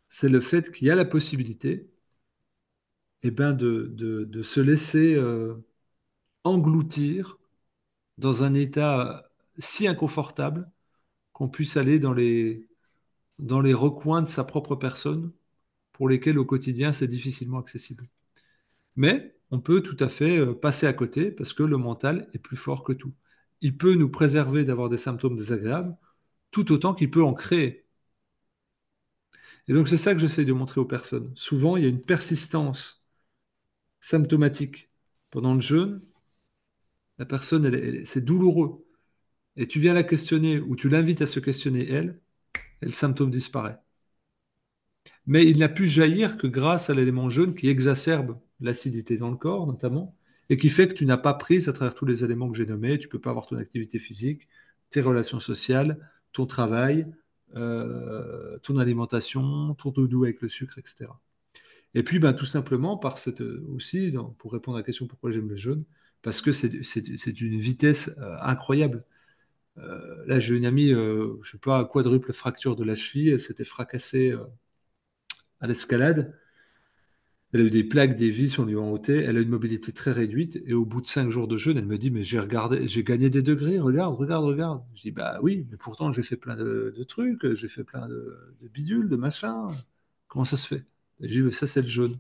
c'est 0.09 0.29
le 0.29 0.41
fait 0.41 0.73
qu'il 0.73 0.87
y 0.89 0.91
a 0.91 0.95
la 0.97 1.05
possibilité 1.05 1.89
eh 3.23 3.31
ben, 3.31 3.53
de, 3.53 4.43
se 4.43 4.61
laisser 4.61 5.15
euh, 5.15 5.55
engloutir 6.45 7.39
dans 8.19 8.45
un 8.45 8.55
état 8.55 9.31
si 9.59 9.89
inconfortable 9.89 10.71
qu'on 11.33 11.49
puisse 11.49 11.77
aller 11.77 11.99
dans 12.01 12.13
les, 12.15 12.69
dans 13.39 13.61
les 13.61 13.75
recoins 13.75 14.23
de 14.23 14.29
sa 14.29 14.45
propre 14.45 14.77
personne 14.77 15.33
pour 15.93 16.09
lesquels 16.09 16.39
au 16.39 16.45
quotidien 16.47 16.93
c'est 16.93 17.09
difficilement 17.09 17.59
accessible. 17.61 18.09
Mais 18.97 19.37
on 19.51 19.61
peut 19.61 19.83
tout 19.83 19.97
à 20.01 20.09
fait 20.09 20.39
euh, 20.39 20.55
passer 20.55 20.87
à 20.87 20.93
côté 20.93 21.31
parce 21.31 21.53
que 21.53 21.63
le 21.63 21.77
mental 21.79 22.29
est 22.35 22.39
plus 22.39 22.57
fort 22.57 22.85
que 22.85 22.93
tout. 22.93 23.15
Il 23.61 23.77
peut 23.79 23.95
nous 23.95 24.11
préserver 24.11 24.65
d'avoir 24.65 24.89
des 24.89 24.99
symptômes 24.99 25.37
désagréables 25.37 25.97
tout 26.57 26.73
autant 26.73 26.95
qu'il 26.95 27.11
peut 27.11 27.23
en 27.23 27.35
créer. 27.35 27.85
Et 29.69 29.75
donc 29.75 29.89
c'est 29.89 29.97
ça 29.99 30.13
que 30.15 30.21
j'essaie 30.21 30.45
de 30.45 30.53
montrer 30.53 30.81
aux 30.81 30.85
personnes. 30.87 31.33
Souvent, 31.37 31.77
il 31.77 31.83
y 31.85 31.87
a 31.87 31.89
une 31.89 32.03
persistance 32.03 33.05
symptomatique 34.01 34.91
pendant 35.31 35.55
le 35.55 35.61
jeûne. 35.61 36.03
La 37.19 37.27
personne, 37.27 38.05
c'est 38.07 38.25
douloureux. 38.25 38.87
et 39.57 39.69
tu 39.69 39.81
viens 39.81 39.95
la 39.95 40.05
questionner 40.05 40.61
ou 40.61 40.77
tu 40.77 40.89
l'invites 40.89 41.23
à 41.23 41.27
se 41.27 41.41
questionner 41.41 41.89
elle, 41.91 42.21
et 42.83 42.87
le 42.87 42.93
symptôme 42.93 43.31
disparaît. 43.31 43.79
Mais 45.27 45.45
il 45.49 45.59
n'a 45.59 45.69
pu 45.69 45.87
jaillir 45.89 46.37
que 46.37 46.47
grâce 46.47 46.91
à 46.91 46.95
l'élément 46.95 47.29
jaune 47.31 47.55
qui 47.55 47.69
exacerbe 47.69 48.39
l'acidité 48.61 49.17
dans 49.19 49.31
le 49.31 49.37
corps, 49.37 49.67
notamment, 49.67 50.17
et 50.49 50.57
qui 50.57 50.69
fait 50.71 50.89
que 50.89 50.95
tu 50.95 51.07
n'as 51.07 51.17
pas 51.17 51.35
pris 51.35 51.69
à 51.69 51.73
travers 51.73 51.95
tous 51.95 52.07
les 52.07 52.25
éléments 52.25 52.49
que 52.51 52.57
j'ai 52.57 52.67
nommés. 52.67 52.99
Tu 52.99 53.07
ne 53.07 53.11
peux 53.11 53.21
pas 53.21 53.31
avoir 53.31 53.47
ton 53.47 53.57
activité 53.57 53.99
physique, 53.99 54.49
tes 54.91 55.01
relations 55.01 55.41
sociales, 55.41 55.99
ton 56.37 56.47
travail, 56.47 57.07
euh, 57.57 58.59
ton 58.59 58.77
alimentation, 58.77 59.75
ton 59.75 59.91
doudou 59.91 60.25
avec 60.25 60.43
le 60.43 60.49
sucre, 60.49 60.79
etc. 60.79 61.07
Et 61.95 62.03
puis, 62.03 62.19
ben, 62.19 62.35
tout 62.35 62.45
simplement, 62.45 62.99
par 62.99 63.19
cette, 63.19 63.41
aussi, 63.41 64.15
pour 64.39 64.53
répondre 64.53 64.77
à 64.77 64.81
la 64.81 64.85
question 64.85 65.07
pourquoi 65.07 65.33
j'aime 65.33 65.49
le 65.49 65.57
jaune, 65.57 65.85
parce 66.23 66.43
que 66.43 66.53
c'est 66.53 67.33
d'une 67.33 67.59
vitesse 67.59 68.11
euh, 68.19 68.37
incroyable. 68.43 69.05
Euh, 69.79 70.27
là, 70.27 70.39
j'ai 70.41 70.55
une 70.57 70.67
amie, 70.67 70.91
je 70.91 71.39
ne 71.39 71.45
sais 71.51 71.59
pas, 71.59 71.85
quadruple 71.87 72.33
fracture 72.35 72.77
de 72.77 72.85
la 72.85 72.95
cheville, 72.95 73.31
elle 73.31 73.41
s'était 73.41 73.65
fracassée 73.65 74.35
à 75.61 75.67
l'escalade. 75.67 76.39
Elle 77.53 77.61
a 77.61 77.65
eu 77.65 77.71
des 77.71 77.85
plaques, 77.85 78.17
des 78.17 78.31
vis, 78.31 78.59
on 78.59 78.65
lui 78.65 78.75
a 78.75 78.81
ôté. 78.81 79.19
Elle 79.19 79.37
a 79.37 79.41
une 79.41 79.49
mobilité 79.49 79.93
très 79.93 80.11
réduite. 80.11 80.61
Et 80.67 80.75
au 80.75 80.85
bout 80.85 81.01
de 81.01 81.07
cinq 81.07 81.31
jours 81.31 81.49
de 81.49 81.57
jeûne, 81.57 81.79
elle 81.79 81.87
me 81.87 81.97
dit 81.99 82.11
Mais 82.11 82.25
j'ai 82.25 82.39
regardé, 82.41 82.89
j'ai 82.89 83.05
gagné 83.05 83.31
des 83.31 83.43
degrés, 83.43 83.79
regarde, 83.79 84.15
regarde, 84.17 84.45
regarde. 84.45 84.83
Je 84.95 85.03
dis 85.03 85.11
Bah 85.13 85.39
oui, 85.43 85.67
mais 85.71 85.77
pourtant 85.77 86.13
j'ai 86.13 86.23
fait 86.23 86.37
plein 86.37 86.57
de, 86.57 86.93
trucs, 87.09 87.55
j'ai 87.55 87.69
fait 87.69 87.85
plein 87.85 88.09
de, 88.09 88.37
bidules, 88.73 89.09
de 89.09 89.17
machins. 89.17 89.67
Comment 90.29 90.45
ça 90.45 90.57
se 90.57 90.67
fait? 90.67 90.85
Je 91.21 91.29
dis 91.29 91.53
Ça, 91.53 91.67
c'est 91.67 91.83
le 91.83 91.89
jaune. 91.89 92.19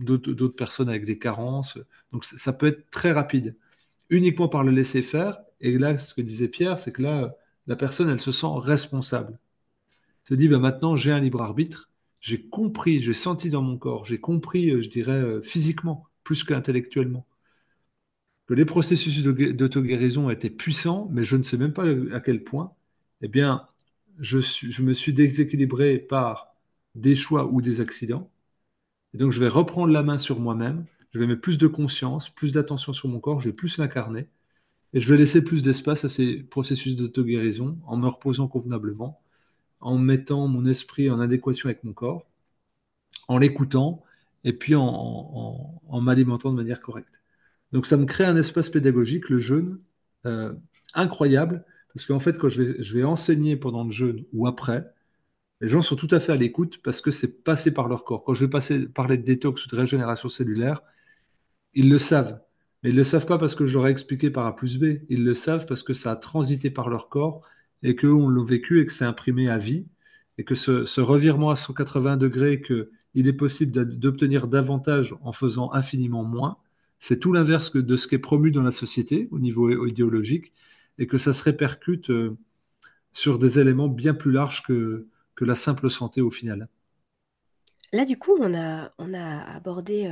D'autres 0.00 0.56
personnes 0.56 0.88
avec 0.88 1.04
des 1.04 1.18
carences. 1.18 1.78
Donc 2.12 2.24
ça 2.24 2.52
peut 2.52 2.66
être 2.66 2.90
très 2.90 3.12
rapide, 3.12 3.56
uniquement 4.10 4.48
par 4.48 4.64
le 4.64 4.72
laisser 4.72 5.02
faire. 5.02 5.38
Et 5.60 5.78
là, 5.78 5.98
ce 5.98 6.14
que 6.14 6.22
disait 6.22 6.48
Pierre, 6.48 6.78
c'est 6.78 6.92
que 6.92 7.02
là, 7.02 7.36
la 7.66 7.76
personne, 7.76 8.08
elle 8.08 8.20
se 8.20 8.32
sent 8.32 8.46
responsable. 8.56 9.38
Elle 10.24 10.28
se 10.30 10.34
dit 10.34 10.48
bah, 10.48 10.58
Maintenant, 10.58 10.96
j'ai 10.96 11.12
un 11.12 11.20
libre 11.20 11.42
arbitre 11.42 11.90
j'ai 12.28 12.42
compris, 12.48 13.00
j'ai 13.00 13.14
senti 13.14 13.48
dans 13.50 13.62
mon 13.62 13.78
corps, 13.78 14.04
j'ai 14.04 14.20
compris, 14.20 14.70
euh, 14.70 14.82
je 14.82 14.88
dirais, 14.90 15.12
euh, 15.12 15.40
physiquement, 15.42 16.06
plus 16.24 16.44
qu'intellectuellement, 16.44 17.26
que 18.46 18.54
les 18.54 18.64
processus 18.64 19.22
d'auto-guérison 19.22 20.30
étaient 20.30 20.50
puissants, 20.50 21.08
mais 21.12 21.22
je 21.22 21.36
ne 21.36 21.42
sais 21.42 21.56
même 21.58 21.72
pas 21.72 21.84
à 22.12 22.20
quel 22.20 22.44
point, 22.44 22.72
eh 23.20 23.28
bien, 23.28 23.66
je, 24.18 24.38
je 24.40 24.82
me 24.82 24.94
suis 24.94 25.12
déséquilibré 25.12 25.98
par 25.98 26.54
des 26.94 27.14
choix 27.16 27.46
ou 27.46 27.62
des 27.62 27.80
accidents. 27.80 28.30
Et 29.14 29.18
donc, 29.18 29.32
je 29.32 29.40
vais 29.40 29.48
reprendre 29.48 29.92
la 29.92 30.02
main 30.02 30.18
sur 30.18 30.40
moi-même, 30.40 30.86
je 31.12 31.18
vais 31.18 31.26
mettre 31.26 31.42
plus 31.42 31.58
de 31.58 31.66
conscience, 31.66 32.30
plus 32.30 32.52
d'attention 32.52 32.92
sur 32.92 33.08
mon 33.08 33.20
corps, 33.20 33.40
je 33.40 33.48
vais 33.50 33.54
plus 33.56 33.78
l'incarner, 33.78 34.28
et 34.94 35.00
je 35.00 35.12
vais 35.12 35.18
laisser 35.18 35.42
plus 35.44 35.62
d'espace 35.62 36.04
à 36.04 36.08
ces 36.10 36.42
processus 36.44 36.96
d'auto-guérison 36.96 37.78
en 37.86 37.96
me 37.98 38.08
reposant 38.08 38.48
convenablement, 38.48 39.20
en 39.80 39.98
mettant 39.98 40.48
mon 40.48 40.66
esprit 40.66 41.10
en 41.10 41.20
adéquation 41.20 41.68
avec 41.68 41.84
mon 41.84 41.92
corps, 41.92 42.26
en 43.28 43.38
l'écoutant 43.38 44.02
et 44.44 44.52
puis 44.52 44.74
en, 44.74 45.80
m'alimentant 46.00 46.50
de 46.50 46.56
manière 46.56 46.80
correcte. 46.80 47.22
Donc 47.72 47.86
ça 47.86 47.96
me 47.96 48.06
crée 48.06 48.24
un 48.24 48.36
espace 48.36 48.70
pédagogique, 48.70 49.28
le 49.28 49.38
jeûne, 49.38 49.80
euh, 50.26 50.54
incroyable, 50.94 51.64
parce 51.92 52.06
qu'en 52.06 52.20
fait, 52.20 52.38
quand 52.38 52.48
je 52.48 52.62
vais, 52.62 52.82
je 52.82 52.94
vais, 52.94 53.04
enseigner 53.04 53.56
pendant 53.56 53.84
le 53.84 53.90
jeûne 53.90 54.24
ou 54.32 54.46
après, 54.46 54.90
les 55.60 55.68
gens 55.68 55.82
sont 55.82 55.96
tout 55.96 56.08
à 56.12 56.20
fait 56.20 56.32
à 56.32 56.36
l'écoute 56.36 56.80
parce 56.82 57.00
que 57.00 57.10
c'est 57.10 57.42
passé 57.44 57.72
par 57.72 57.88
leur 57.88 58.04
corps. 58.04 58.24
Quand 58.24 58.34
je 58.34 58.44
vais 58.44 58.50
passer, 58.50 58.86
parler 58.88 59.18
de 59.18 59.24
détox 59.24 59.66
ou 59.66 59.68
de 59.68 59.76
régénération 59.76 60.28
cellulaire, 60.28 60.82
ils 61.74 61.90
le 61.90 61.98
savent. 61.98 62.40
Mais 62.82 62.90
ils 62.90 62.94
ne 62.94 62.98
le 62.98 63.04
savent 63.04 63.26
pas 63.26 63.38
parce 63.38 63.54
que 63.54 63.66
je 63.66 63.74
leur 63.74 63.88
ai 63.88 63.90
expliqué 63.90 64.30
par 64.30 64.46
A 64.46 64.54
plus 64.54 64.78
B. 64.78 65.00
Ils 65.08 65.24
le 65.24 65.34
savent 65.34 65.66
parce 65.66 65.82
que 65.82 65.94
ça 65.94 66.12
a 66.12 66.16
transité 66.16 66.70
par 66.70 66.88
leur 66.88 67.08
corps 67.08 67.42
et 67.82 67.96
qu'eux, 67.96 68.12
on 68.12 68.28
l'a 68.28 68.42
vécu 68.44 68.80
et 68.80 68.86
que 68.86 68.92
c'est 68.92 69.04
imprimé 69.04 69.48
à 69.48 69.58
vie, 69.58 69.86
et 70.38 70.44
que 70.44 70.54
ce, 70.54 71.00
revirement 71.00 71.50
à 71.50 71.56
180 71.56 72.16
degrés, 72.16 72.62
qu'il 72.62 73.28
est 73.28 73.32
possible 73.32 73.72
d'obtenir 73.98 74.48
davantage 74.48 75.14
en 75.22 75.32
faisant 75.32 75.72
infiniment 75.72 76.24
moins, 76.24 76.58
c'est 77.00 77.20
tout 77.20 77.32
l'inverse 77.32 77.72
de 77.74 77.96
ce 77.96 78.08
qui 78.08 78.16
est 78.16 78.18
promu 78.18 78.50
dans 78.50 78.62
la 78.62 78.72
société 78.72 79.28
au 79.30 79.38
niveau 79.38 79.86
idéologique, 79.86 80.52
et 80.98 81.06
que 81.06 81.18
ça 81.18 81.32
se 81.32 81.42
répercute 81.44 82.10
euh, 82.10 82.36
sur 83.12 83.38
des 83.38 83.58
éléments 83.60 83.88
bien 83.88 84.14
plus 84.14 84.32
larges 84.32 84.62
que, 84.62 85.06
que 85.36 85.44
la 85.44 85.54
simple 85.54 85.90
santé 85.90 86.20
au 86.20 86.30
final. 86.30 86.68
Là, 87.92 88.04
du 88.04 88.18
coup, 88.18 88.36
on 88.38 88.54
a, 88.54 88.92
abordé 89.54 90.06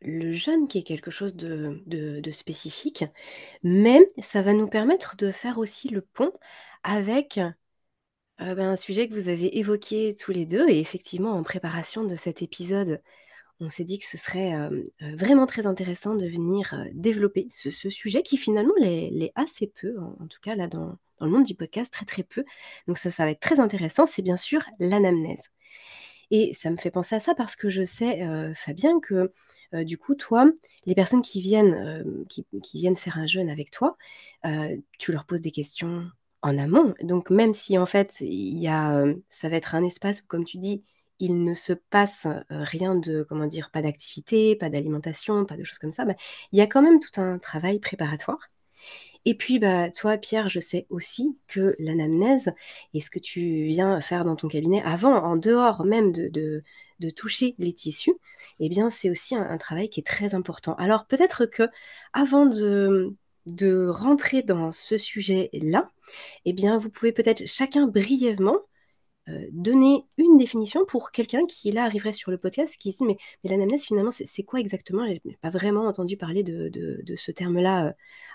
le, 0.00 0.32
jeûne 0.32 0.68
qui 0.68 0.78
est 0.78 0.82
quelque 0.82 1.10
chose 1.10 1.34
de, 1.34 2.30
spécifique, 2.30 3.04
mais 3.62 4.00
ça 4.22 4.42
va 4.42 4.52
nous 4.54 4.68
permettre 4.68 5.16
de 5.16 5.30
faire 5.30 5.58
aussi 5.58 5.88
le 5.88 6.00
pont 6.00 6.32
avec 6.82 7.40
ben, 8.38 8.60
un 8.60 8.76
sujet 8.76 9.08
que 9.08 9.14
vous 9.14 9.28
avez 9.28 9.58
évoqué 9.58 10.14
tous 10.14 10.32
les 10.32 10.46
deux. 10.46 10.68
Et 10.68 10.80
effectivement, 10.80 11.32
en 11.32 11.42
préparation 11.42 12.04
de 12.04 12.16
cet 12.16 12.42
épisode, 12.42 13.02
on 13.60 13.68
s'est 13.68 13.84
dit 13.84 13.98
que 13.98 14.06
ce 14.06 14.16
serait 14.16 14.54
vraiment 15.00 15.46
très 15.46 15.66
intéressant 15.66 16.14
de 16.14 16.26
venir 16.26 16.74
développer 16.94 17.48
ce, 17.50 17.70
sujet 17.90 18.22
qui 18.22 18.38
finalement 18.38 18.74
l'est 18.78 19.32
assez 19.34 19.66
peu, 19.66 19.98
en, 20.00 20.26
tout 20.26 20.40
cas 20.40 20.54
là 20.56 20.68
dans, 20.68 20.98
dans, 21.18 21.26
le 21.26 21.30
monde 21.32 21.44
du 21.44 21.54
podcast, 21.54 21.92
très 21.92 22.06
très 22.06 22.22
peu. 22.22 22.44
Donc 22.86 22.96
ça, 22.98 23.10
ça 23.10 23.24
va 23.24 23.30
être 23.32 23.40
très 23.40 23.60
intéressant. 23.60 24.06
C'est 24.06 24.22
bien 24.22 24.36
sûr 24.36 24.62
l'anamnèse. 24.78 25.50
Et 26.30 26.52
ça 26.54 26.70
me 26.70 26.76
fait 26.76 26.90
penser 26.90 27.14
à 27.14 27.20
ça 27.20 27.34
parce 27.34 27.56
que 27.56 27.68
je 27.68 27.82
sais, 27.82 28.26
Fabien, 28.54 29.00
que 29.00 29.32
du 29.72 29.96
coup, 29.96 30.14
toi, 30.14 30.50
les 30.84 30.94
personnes 30.94 31.22
qui 31.22 31.40
viennent, 31.40 32.24
qui, 32.28 32.46
qui, 32.62 32.78
viennent 32.78 32.96
faire 32.96 33.18
un 33.18 33.26
jeûne 33.26 33.48
avec 33.48 33.70
toi, 33.70 33.96
tu 34.98 35.12
leur 35.12 35.24
poses 35.24 35.40
des 35.40 35.50
questions 35.50 36.10
en 36.42 36.58
amont. 36.58 36.94
Donc 37.02 37.30
même 37.30 37.52
si 37.52 37.78
en 37.78 37.86
fait 37.86 38.12
ça 38.12 39.48
va 39.48 39.56
être 39.56 39.74
un 39.74 39.84
espace 39.84 40.20
où, 40.20 40.26
comme 40.26 40.44
tu 40.44 40.58
dis, 40.58 40.84
il 41.20 41.42
ne 41.42 41.54
se 41.54 41.72
passe 41.72 42.26
rien 42.50 42.94
de, 42.94 43.24
comment 43.28 43.46
dire, 43.46 43.70
pas 43.70 43.82
d'activité, 43.82 44.54
pas 44.56 44.70
d'alimentation, 44.70 45.44
pas 45.44 45.56
de 45.56 45.64
choses 45.64 45.78
comme 45.78 45.92
ça, 45.92 46.04
bah, 46.04 46.14
il 46.52 46.58
y 46.58 46.62
a 46.62 46.66
quand 46.66 46.82
même 46.82 47.00
tout 47.00 47.20
un 47.20 47.38
travail 47.38 47.80
préparatoire. 47.80 48.38
Et 49.28 49.34
puis, 49.34 49.58
bah, 49.58 49.90
toi, 49.90 50.16
Pierre, 50.16 50.48
je 50.48 50.58
sais 50.58 50.86
aussi 50.88 51.36
que 51.48 51.76
l'anamnèse 51.78 52.50
et 52.94 53.02
ce 53.02 53.10
que 53.10 53.18
tu 53.18 53.64
viens 53.66 54.00
faire 54.00 54.24
dans 54.24 54.36
ton 54.36 54.48
cabinet 54.48 54.82
avant, 54.84 55.22
en 55.22 55.36
dehors 55.36 55.84
même 55.84 56.12
de, 56.12 56.62
de, 56.98 57.10
toucher 57.10 57.54
les 57.58 57.74
tissus, 57.74 58.14
eh 58.58 58.70
bien, 58.70 58.88
c'est 58.88 59.10
aussi 59.10 59.36
un, 59.36 59.58
travail 59.58 59.90
qui 59.90 60.00
est 60.00 60.06
très 60.06 60.34
important. 60.34 60.74
Alors, 60.76 61.04
peut-être 61.06 61.44
que 61.44 61.64
avant 62.14 62.46
de, 62.46 63.14
de 63.44 63.86
rentrer 63.88 64.40
dans 64.42 64.72
ce 64.72 64.96
sujet-là, 64.96 65.84
eh 66.46 66.54
bien, 66.54 66.78
vous 66.78 66.88
pouvez 66.88 67.12
peut-être 67.12 67.46
chacun 67.46 67.86
brièvement 67.86 68.56
donner 69.52 70.04
une 70.16 70.38
définition 70.38 70.84
pour 70.84 71.10
quelqu'un 71.10 71.44
qui 71.46 71.70
là 71.70 71.84
arriverait 71.84 72.12
sur 72.12 72.30
le 72.30 72.38
podcast, 72.38 72.76
qui 72.78 72.92
se 72.92 72.98
dit 72.98 73.04
mais, 73.04 73.18
mais 73.44 73.78
finalement 73.78 74.10
c'est 74.10 74.42
quoi 74.42 74.60
exactement? 74.60 75.06
Je 75.06 75.12
n'ai 75.24 75.38
pas 75.40 75.50
vraiment 75.50 75.86
entendu 75.86 76.16
parler 76.16 76.42
de, 76.42 77.14
ce 77.16 77.30
terme-là 77.30 77.88
euh, 77.88 77.92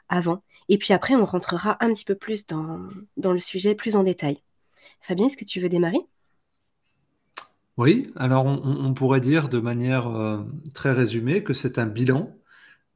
avant. 0.09 0.43
Et 0.69 0.77
puis 0.77 0.93
après 0.93 1.15
on 1.15 1.25
rentrera 1.25 1.77
un 1.83 1.91
petit 1.93 2.05
peu 2.05 2.15
plus 2.15 2.45
dans, 2.45 2.87
le 3.17 3.39
sujet, 3.39 3.75
plus 3.75 3.95
en 3.95 4.03
détail. 4.03 4.37
Fabien, 5.01 5.27
est-ce 5.27 5.37
que 5.37 5.45
tu 5.45 5.59
veux 5.59 5.69
démarrer? 5.69 5.99
Oui, 7.75 8.11
alors 8.15 8.45
on, 8.45 8.93
pourrait 8.93 9.19
dire 9.19 9.49
de 9.49 9.57
manière 9.57 10.07
euh, 10.07 10.43
très 10.75 10.91
résumée 10.91 11.43
que 11.43 11.53
c'est 11.53 11.79
un 11.79 11.87
bilan 11.87 12.31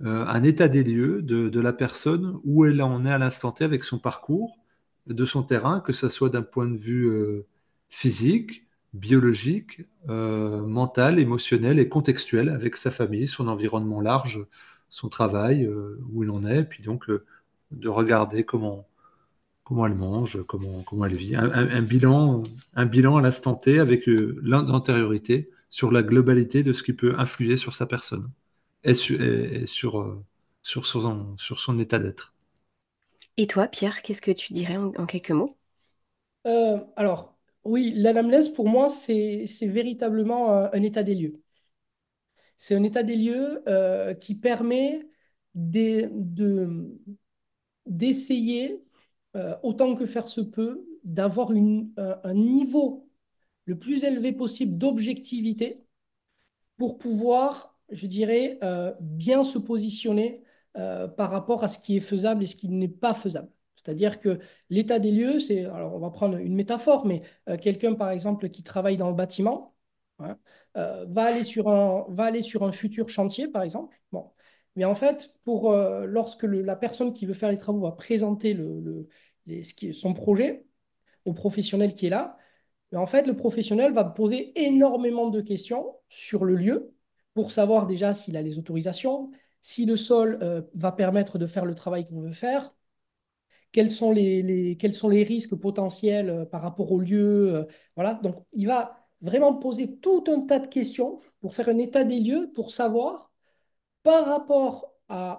euh, 0.03 0.25
un 0.27 0.43
état 0.43 0.67
des 0.67 0.83
lieux 0.83 1.21
de, 1.23 1.59
la 1.59 1.73
personne, 1.73 2.39
où 2.43 2.65
elle 2.65 2.81
en 2.81 3.03
est 3.05 3.11
à 3.11 3.17
l'instant 3.17 3.51
T 3.51 3.63
avec 3.63 3.83
son 3.83 3.97
parcours, 3.97 4.59
de 5.07 5.25
son 5.25 5.43
terrain, 5.43 5.79
que 5.79 5.93
ce 5.93 6.07
soit 6.09 6.29
d'un 6.29 6.43
point 6.43 6.67
de 6.67 6.77
vue 6.77 7.07
euh, 7.09 7.47
physique, 7.89 8.65
biologique, 8.93 9.81
euh, 10.09 10.61
mental, 10.61 11.19
émotionnel 11.19 11.79
et 11.79 11.89
contextuel, 11.89 12.49
avec 12.49 12.77
sa 12.77 12.91
famille, 12.91 13.27
son 13.27 13.47
environnement 13.47 14.01
large, 14.01 14.45
son 14.89 15.09
travail, 15.09 15.67
où 16.11 16.23
il 16.23 16.29
en 16.29 16.43
est, 16.43 16.63
puis 16.63 16.83
donc 16.83 17.09
de 17.71 17.89
regarder 17.89 18.45
comment, 18.45 18.87
comment 19.67 19.85
elle 19.85 19.95
mange, 19.95 20.43
comment, 20.47 20.81
comment 20.83 21.05
elle 21.05 21.15
vit. 21.15 21.35
Un, 21.35 21.81
bilan, 21.81 22.41
un 22.75 22.85
bilan 22.85 23.17
à 23.17 23.21
l'instant 23.21 23.53
T 23.53 23.79
avec 23.79 24.05
l'antériorité 24.07 25.49
sur 25.69 25.91
la 25.91 26.03
globalité 26.03 26.63
de 26.63 26.73
ce 26.73 26.83
qui 26.83 26.93
peut 26.93 27.15
influer 27.17 27.57
sur 27.57 27.75
sa 27.75 27.85
personne 27.85 28.29
et, 28.85 28.93
sur, 28.93 29.99
euh, 29.99 30.23
sur, 30.63 30.85
son, 30.85 31.35
sur 31.37 31.59
son 31.59 31.79
état 31.79 31.99
d'être. 31.99 32.33
Et 33.35 33.45
toi, 33.45 33.67
Pierre, 33.67 34.01
qu'est-ce 34.01 34.21
que 34.21 34.31
tu 34.31 34.53
dirais 34.53 34.77
en, 34.77 35.05
quelques 35.05 35.31
mots? 35.31 35.57
Euh, 36.45 36.79
Alors, 36.95 37.36
oui, 37.67 37.93
l'anamnèse, 37.95 38.49
pour 38.49 38.67
moi, 38.67 38.89
c'est 38.89 39.45
véritablement 39.61 40.51
euh, 40.51 40.69
un, 40.73 40.83
état 40.83 41.03
des 41.03 41.15
lieux. 41.15 41.41
C'est 42.57 42.75
un 42.75 42.83
état 42.83 43.03
des 43.03 43.15
lieux 43.15 43.63
qui 44.19 44.35
permet 44.35 45.07
d'essayer, 47.85 48.83
autant 49.63 49.95
que 49.95 50.05
faire 50.05 50.27
se 50.27 50.41
peut, 50.41 50.85
d'avoir 51.03 51.51
un 51.51 52.33
niveau 52.33 53.09
le 53.65 53.77
plus 53.77 54.03
élevé 54.03 54.31
possible 54.33 54.77
d'objectivité 54.77 55.85
pour 56.77 56.97
pouvoir 56.97 57.77
je 57.89 58.07
dirais, 58.07 58.59
euh, 58.63 58.93
bien 58.99 59.43
se 59.43 59.57
positionner 59.59 60.43
euh, 60.77 61.07
par 61.07 61.31
rapport 61.31 61.63
à 61.63 61.67
ce 61.67 61.79
qui 61.79 61.97
est 61.97 62.01
faisable 62.01 62.43
et 62.43 62.47
ce 62.47 62.55
qui 62.55 62.69
n'est 62.69 62.87
pas 62.87 63.13
faisable. 63.13 63.49
C'est-à-dire 63.77 64.19
que 64.19 64.39
l'état 64.69 64.99
des 64.99 65.11
lieux, 65.11 65.39
c'est, 65.39 65.65
alors 65.65 65.95
on 65.95 65.99
va 65.99 66.09
prendre 66.09 66.37
une 66.37 66.55
métaphore, 66.55 67.05
mais 67.05 67.21
euh, 67.47 67.57
quelqu'un 67.57 67.93
par 67.93 68.11
exemple 68.11 68.49
qui 68.49 68.63
travaille 68.63 68.97
dans 68.97 69.09
le 69.09 69.15
bâtiment 69.15 69.75
hein, 70.19 70.37
euh, 70.77 71.05
va, 71.07 71.25
aller 71.25 71.43
sur 71.43 71.69
un, 71.69 72.05
va 72.09 72.25
aller 72.25 72.41
sur 72.41 72.63
un 72.63 72.71
futur 72.71 73.09
chantier 73.09 73.47
par 73.47 73.63
exemple. 73.63 73.97
Bon. 74.11 74.31
Mais 74.75 74.85
en 74.85 74.95
fait, 74.95 75.33
pour, 75.43 75.71
euh, 75.71 76.05
lorsque 76.05 76.43
la 76.43 76.75
personne 76.75 77.13
qui 77.13 77.25
veut 77.25 77.33
faire 77.33 77.49
les 77.49 77.57
travaux 77.57 77.81
va 77.81 77.91
présenter 77.93 78.55
son 79.93 80.13
projet 80.13 80.65
au 81.25 81.33
professionnel 81.33 81.93
qui 81.93 82.07
est 82.07 82.09
là, 82.09 82.37
en 82.95 83.05
fait, 83.05 83.27
le 83.27 83.35
professionnel 83.35 83.93
va 83.93 84.03
poser 84.05 84.53
énormément 84.61 85.29
de 85.29 85.41
questions 85.41 85.95
sur 86.09 86.45
le 86.45 86.55
lieu 86.55 86.93
pour 87.33 87.51
savoir 87.51 87.85
déjà 87.87 88.13
s'il 88.13 88.37
a 88.37 88.41
les 88.41 88.57
autorisations, 88.57 89.31
si 89.61 89.85
le 89.85 89.97
sol 89.97 90.65
va 90.73 90.91
permettre 90.91 91.37
de 91.37 91.47
faire 91.47 91.65
le 91.65 91.75
travail 91.75 92.05
qu'on 92.05 92.21
veut 92.21 92.31
faire, 92.31 92.73
quels 93.77 93.91
sont 93.91 94.11
les, 94.11 95.23
risques 95.23 95.55
potentiels 95.55 96.29
euh, 96.31 96.45
par 96.45 96.63
rapport 96.63 96.91
au 96.91 96.99
lieu. 96.99 97.53
Euh, 97.55 97.63
voilà. 97.95 98.15
Donc, 98.15 98.37
il 98.53 98.65
va 98.65 99.05
vraiment 99.21 99.53
poser 99.53 99.97
tout 99.99 100.23
un 100.27 100.41
tas 100.41 100.57
de 100.57 100.65
questions 100.65 101.19
pour 101.41 101.53
faire 101.53 101.69
un 101.69 101.77
état 101.77 102.03
des 102.03 102.19
lieux, 102.19 102.51
pour 102.55 102.71
savoir 102.71 103.31
par 104.03 104.25
rapport 104.25 104.93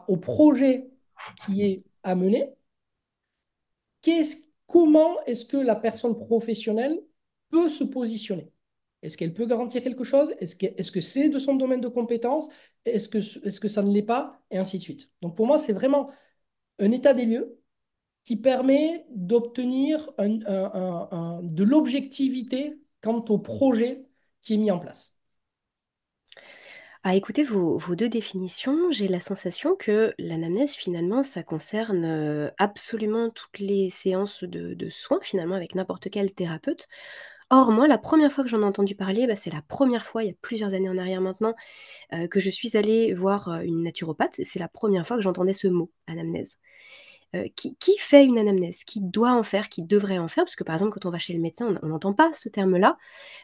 au 0.08 0.16
projet 0.16 0.90
qui 1.44 1.62
est 1.62 1.84
à 2.02 2.14
mener, 2.14 2.54
comment 4.66 5.20
est-ce 5.24 5.44
que 5.44 5.56
la 5.56 5.74
personne 5.76 6.16
professionnelle 6.16 7.00
peut 7.50 7.68
se 7.68 7.84
positionner? 7.84 8.52
Est-ce 9.02 9.16
qu'elle 9.16 9.34
peut 9.34 9.46
garantir 9.46 9.82
quelque 9.82 10.04
chose? 10.04 10.32
Est-ce 10.38 10.56
que 10.56 10.66
c'est 10.66 10.82
-ce 10.82 10.90
que 10.92 11.00
c'est 11.00 11.28
de 11.28 11.38
son 11.38 11.54
domaine 11.56 11.80
de 11.80 11.88
compétence? 11.88 12.48
Est-ce 12.84 13.08
que, 13.08 13.18
est 13.18 13.50
-ce 13.50 13.60
que 13.60 13.68
ça 13.68 13.82
ne 13.82 13.92
l'est 13.92 14.02
pas? 14.06 14.40
Et 14.50 14.58
ainsi 14.58 14.78
de 14.78 14.82
suite. 14.82 15.10
Donc 15.22 15.36
pour 15.36 15.46
moi, 15.46 15.58
c'est 15.58 15.72
vraiment 15.74 16.10
un 16.78 16.92
état 16.92 17.14
des 17.14 17.26
lieux 17.26 17.57
qui 18.28 18.36
permet 18.36 19.06
d'obtenir 19.14 20.12
de 20.18 21.64
l'objectivité 21.64 22.78
quant 23.00 23.24
au 23.30 23.38
projet 23.38 24.04
qui 24.42 24.52
est 24.52 24.58
mis 24.58 24.70
en 24.70 24.78
place. 24.78 25.14
À 27.04 27.16
écouter 27.16 27.42
vos, 27.42 27.80
deux 27.94 28.10
définitions, 28.10 28.90
j'ai 28.90 29.08
la 29.08 29.20
sensation 29.20 29.76
que 29.76 30.12
l'anamnèse, 30.18 30.74
finalement, 30.74 31.22
ça 31.22 31.42
concerne 31.42 32.04
euh, 32.04 32.50
absolument 32.58 33.30
toutes 33.30 33.60
les 33.60 33.88
séances 33.88 34.44
de, 34.44 34.90
soins, 34.90 35.20
finalement, 35.22 35.54
avec 35.54 35.74
n'importe 35.74 36.10
quel 36.10 36.34
thérapeute. 36.34 36.86
Or, 37.48 37.72
moi, 37.72 37.88
la 37.88 37.96
première 37.96 38.30
fois 38.30 38.44
que 38.44 38.50
j'en 38.50 38.60
ai 38.60 38.66
entendu 38.66 38.94
parler, 38.94 39.26
bah, 39.26 39.36
c'est 39.36 39.50
la 39.50 39.62
première 39.62 40.04
fois, 40.04 40.22
il 40.22 40.26
y 40.26 40.32
a 40.32 40.36
plusieurs 40.42 40.74
années 40.74 40.90
en 40.90 40.98
arrière 40.98 41.22
maintenant, 41.22 41.54
euh, 42.12 42.28
que 42.28 42.40
je 42.40 42.50
suis 42.50 42.76
allée 42.76 43.14
voir 43.14 43.48
euh, 43.48 43.60
une 43.60 43.84
naturopathe. 43.84 44.38
C'est 44.44 44.58
la 44.58 44.68
première 44.68 45.06
fois 45.06 45.16
que 45.16 45.22
j'entendais 45.22 45.54
ce 45.54 45.68
mot, 45.68 45.90
anamnèse. 46.06 46.58
Qui, 47.56 47.96
fait 47.98 48.24
une 48.24 48.38
anamnèse, 48.38 48.84
qui 48.84 49.00
doit 49.02 49.32
en 49.32 49.42
faire, 49.42 49.68
qui 49.68 49.82
devrait 49.82 50.18
en 50.18 50.28
faire, 50.28 50.44
parce 50.44 50.56
que 50.56 50.64
par 50.64 50.74
exemple 50.74 50.92
quand 50.92 51.06
on 51.06 51.10
va 51.10 51.18
chez 51.18 51.34
le 51.34 51.40
médecin, 51.40 51.78
on 51.82 51.88
n'entend 51.88 52.14
pas 52.14 52.32
ce 52.32 52.48
terme-là. 52.48 52.96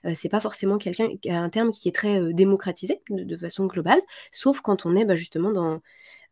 Euh, 0.06 0.14
c'est 0.14 0.30
pas 0.30 0.40
forcément 0.40 0.78
quelqu'un 0.78 1.08
un 1.28 1.50
terme 1.50 1.70
qui 1.70 1.88
est 1.88 1.92
très 1.92 2.32
démocratisé 2.32 3.02
de, 3.10 3.36
façon 3.36 3.66
globale, 3.66 4.00
sauf 4.32 4.60
quand 4.62 4.86
on 4.86 4.96
est 4.96 5.04
bah, 5.04 5.16
justement 5.16 5.52
dans 5.52 5.80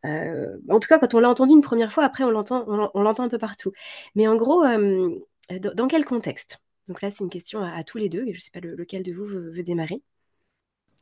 en 0.05 0.79
tout 0.81 0.87
cas, 0.89 0.99
quand 0.99 1.13
on 1.13 1.19
l'a 1.19 1.29
entendu 1.29 1.53
une 1.53 1.61
première 1.61 1.93
fois, 1.93 2.03
après 2.03 2.23
on, 2.23 2.31
l'entend 2.31 3.23
un 3.23 3.29
peu 3.29 3.37
partout. 3.37 3.71
Mais 4.15 4.27
en 4.27 4.35
gros, 4.35 4.63
dans, 5.49 5.87
quel 5.87 6.05
contexte? 6.05 6.59
Donc 6.87 7.01
là, 7.01 7.11
c'est 7.11 7.23
une 7.23 7.29
question 7.29 7.61
à, 7.61 7.83
tous 7.83 7.97
les 7.97 8.09
deux, 8.09 8.23
et 8.27 8.33
je 8.33 8.39
ne 8.39 8.41
sais 8.41 8.51
pas 8.51 8.59
lequel 8.59 9.03
de 9.03 9.13
vous 9.13 9.25
veut 9.25 9.63
démarrer. 9.63 10.01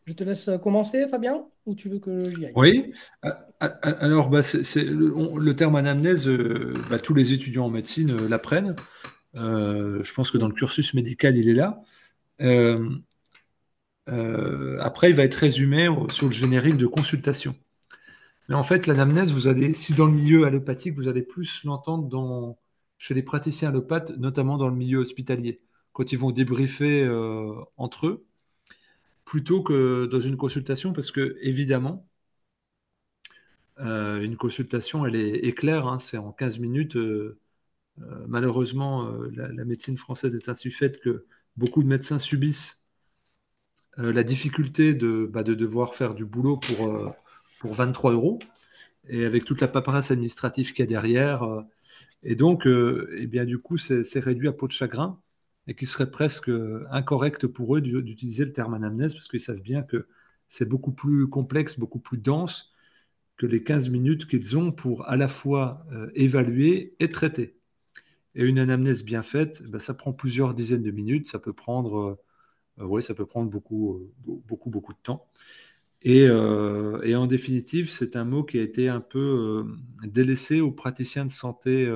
Je 0.06 0.14
te 0.14 0.24
laisse 0.24 0.50
commencer, 0.64 1.08
Fabien, 1.08 1.46
ou 1.66 1.76
tu 1.76 1.88
veux 1.90 2.00
que 2.00 2.18
j'y 2.36 2.46
aille? 2.46 2.54
Oui. 2.56 2.94
Alors, 3.60 4.30
bah, 4.30 4.42
le, 4.42 5.52
terme 5.54 5.76
anamnèse, 5.76 6.28
euh, 6.28 6.74
bah, 6.90 7.00
tous 7.00 7.14
les 7.14 7.34
étudiants 7.34 7.66
en 7.66 7.70
médecine 7.70 8.12
euh, 8.12 8.28
l'apprennent. 8.28 8.76
Euh, 9.38 10.04
je 10.04 10.14
pense 10.14 10.32
que 10.32 10.38
dans 10.38 10.48
le 10.48 10.54
cursus 10.54 10.94
médical, 10.94 11.38
il 11.38 11.48
est 11.48 11.54
là. 11.54 11.82
après, 14.80 15.10
il 15.12 15.16
va 15.16 15.24
être 15.24 15.36
résumé 15.36 15.88
sur 16.10 16.26
le 16.26 16.32
générique 16.32 16.78
de 16.78 16.88
consultation. 16.88 17.56
Mais 18.50 18.56
en 18.56 18.64
fait, 18.64 18.88
l'anamnèse, 18.88 19.32
vous 19.32 19.48
allez, 19.48 19.74
si 19.74 19.94
dans 19.94 20.08
le 20.08 20.14
milieu 20.14 20.46
allopathique, 20.46 20.96
vous 20.96 21.08
allez 21.08 21.22
plus 21.22 21.64
l'entendre 21.64 22.58
chez 22.98 23.14
les 23.14 23.24
praticiens 23.24 23.70
allopathes, 23.70 24.18
notamment 24.18 24.58
dans 24.58 24.68
le 24.68 24.76
milieu 24.76 24.98
hospitalier, 24.98 25.62
quand 25.94 26.12
ils 26.12 26.18
vont 26.18 26.32
débriefer 26.32 27.08
entre 27.78 28.08
eux 28.08 28.26
plutôt 29.26 29.64
que 29.64 30.06
dans 30.08 30.20
une 30.20 30.38
consultation, 30.38 30.94
parce 30.94 31.12
que 31.12 31.38
évidemment, 31.42 32.08
euh, 33.80 34.22
une 34.22 34.38
consultation, 34.38 35.06
elle 35.06 35.16
est, 35.16 35.54
claire, 35.58 35.88
hein, 35.88 35.98
c'est 36.00 36.18
en 36.18 36.32
15 36.32 36.60
minutes. 36.60 36.96
Euh, 36.96 37.40
euh, 38.02 38.26
malheureusement, 38.28 39.12
la, 39.34 39.66
médecine 39.66 39.98
française 39.98 40.36
est 40.36 40.50
ainsi 40.50 40.72
faite 40.72 41.00
que 41.02 41.26
beaucoup 41.58 41.84
de 41.84 41.88
médecins 41.88 42.20
subissent 42.20 42.84
la 43.98 44.24
difficulté 44.24 44.94
de, 44.94 45.26
bah, 45.32 45.44
de, 45.44 45.54
devoir 45.54 45.96
faire 45.96 46.16
du 46.16 46.26
boulot 46.26 46.58
pour, 46.58 47.14
pour 47.60 47.74
23 47.74 48.14
euros, 48.14 48.40
et 49.10 49.26
avec 49.26 49.46
toute 49.46 49.62
la 49.62 49.68
paperasse 49.68 50.12
administrative 50.12 50.74
qu'il 50.74 50.80
y 50.80 50.84
a 50.84 50.88
derrière. 50.88 51.44
et 52.24 52.36
donc, 52.36 52.66
eh 52.68 53.28
bien, 53.28 53.46
du 53.46 53.60
coup, 53.60 53.78
c'est 53.78 54.20
réduit 54.20 54.48
à 54.48 54.54
peau 54.54 54.68
de 54.68 54.72
chagrin 54.74 55.20
et 55.68 55.76
qu'il 55.76 55.88
serait 55.88 56.12
presque 56.12 56.52
incorrect 56.90 57.48
pour 57.48 57.76
eux 57.76 57.82
d'utiliser 57.82 58.46
le 58.46 58.54
terme 58.54 58.74
anamnèse 58.74 59.14
parce 59.14 59.28
qu'ils 59.28 59.42
savent 59.42 59.62
bien 59.62 59.84
que 59.84 60.08
c'est 60.50 60.68
beaucoup 60.68 60.92
plus 60.92 61.28
complexe, 61.28 61.80
beaucoup 61.80 62.00
plus 62.00 62.18
dense 62.18 62.74
que 63.38 63.46
les 63.48 63.64
15 63.64 63.90
minutes 63.90 64.28
qu'ils 64.28 64.58
ont 64.58 64.72
pour 64.72 65.08
à 65.10 65.16
la 65.16 65.28
fois 65.28 65.84
euh, 65.92 66.12
évaluer 66.14 66.96
et 67.00 67.10
traiter. 67.10 67.58
Et 68.36 68.46
une 68.46 68.60
anamnèse 68.60 69.04
bien 69.04 69.24
faite, 69.24 69.64
ben, 69.64 69.80
ça 69.80 69.94
prend 69.94 70.14
plusieurs 70.14 70.54
dizaines 70.54 70.84
de 70.84 70.92
minutes, 70.92 71.28
ça 71.28 71.40
peut 71.40 71.54
prendre, 71.54 72.20
euh, 72.80 72.86
ouais, 72.86 73.02
ça 73.02 73.14
peut 73.14 73.26
prendre 73.26 73.50
beaucoup, 73.50 73.96
euh, 73.96 74.12
beaucoup, 74.26 74.70
beaucoup 74.70 74.94
de 74.94 75.00
temps. 75.02 75.28
Et 76.04 76.30
en 76.30 77.28
définitive, 77.28 77.90
c'est 77.90 78.16
un 78.16 78.26
mot 78.26 78.44
qui 78.44 78.58
a 78.58 78.64
été 78.64 78.90
un 78.90 79.02
peu 79.02 79.66
délaissé 80.04 80.60
aux 80.60 80.72
praticiens 80.72 81.26
de 81.26 81.32
santé 81.32 81.88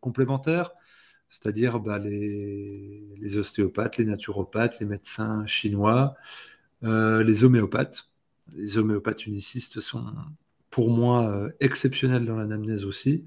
complémentaires 0.00 0.72
c'est-à-dire 1.28 1.80
bah, 1.80 1.98
les, 1.98 3.36
ostéopathes, 3.36 3.98
les 3.98 4.04
naturopathes, 4.04 4.80
les 4.80 4.86
médecins 4.86 5.46
chinois, 5.46 6.14
euh, 6.84 7.22
les 7.22 7.44
homéopathes. 7.44 8.08
Les 8.56 8.78
homéopathes 8.78 9.26
unicistes 9.26 9.80
sont 9.80 10.06
pour 10.70 10.90
moi 10.90 11.28
euh, 11.30 11.50
exceptionnels 11.60 12.24
dans 12.24 12.36
l'anamnèse 12.36 12.84
aussi. 12.84 13.24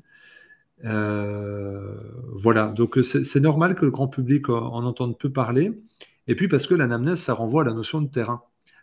Euh, 0.84 1.96
voilà, 2.34 2.68
donc 2.70 2.98
c'est 3.04 3.40
normal 3.40 3.76
que 3.76 3.86
le 3.86 3.92
grand 3.92 4.08
public 4.08 4.50
en, 4.50 4.84
entende 4.84 5.18
peu 5.18 5.32
parler. 5.32 5.72
Et 6.28 6.36
puis 6.36 6.48
parce 6.48 6.66
que 6.66 6.74
l'anamnèse, 6.74 7.20
ça 7.20 7.34
renvoie 7.34 7.62
à 7.62 7.66
la 7.66 7.74
notion 7.74 8.02
de 8.02 8.10
terrain, 8.10 8.42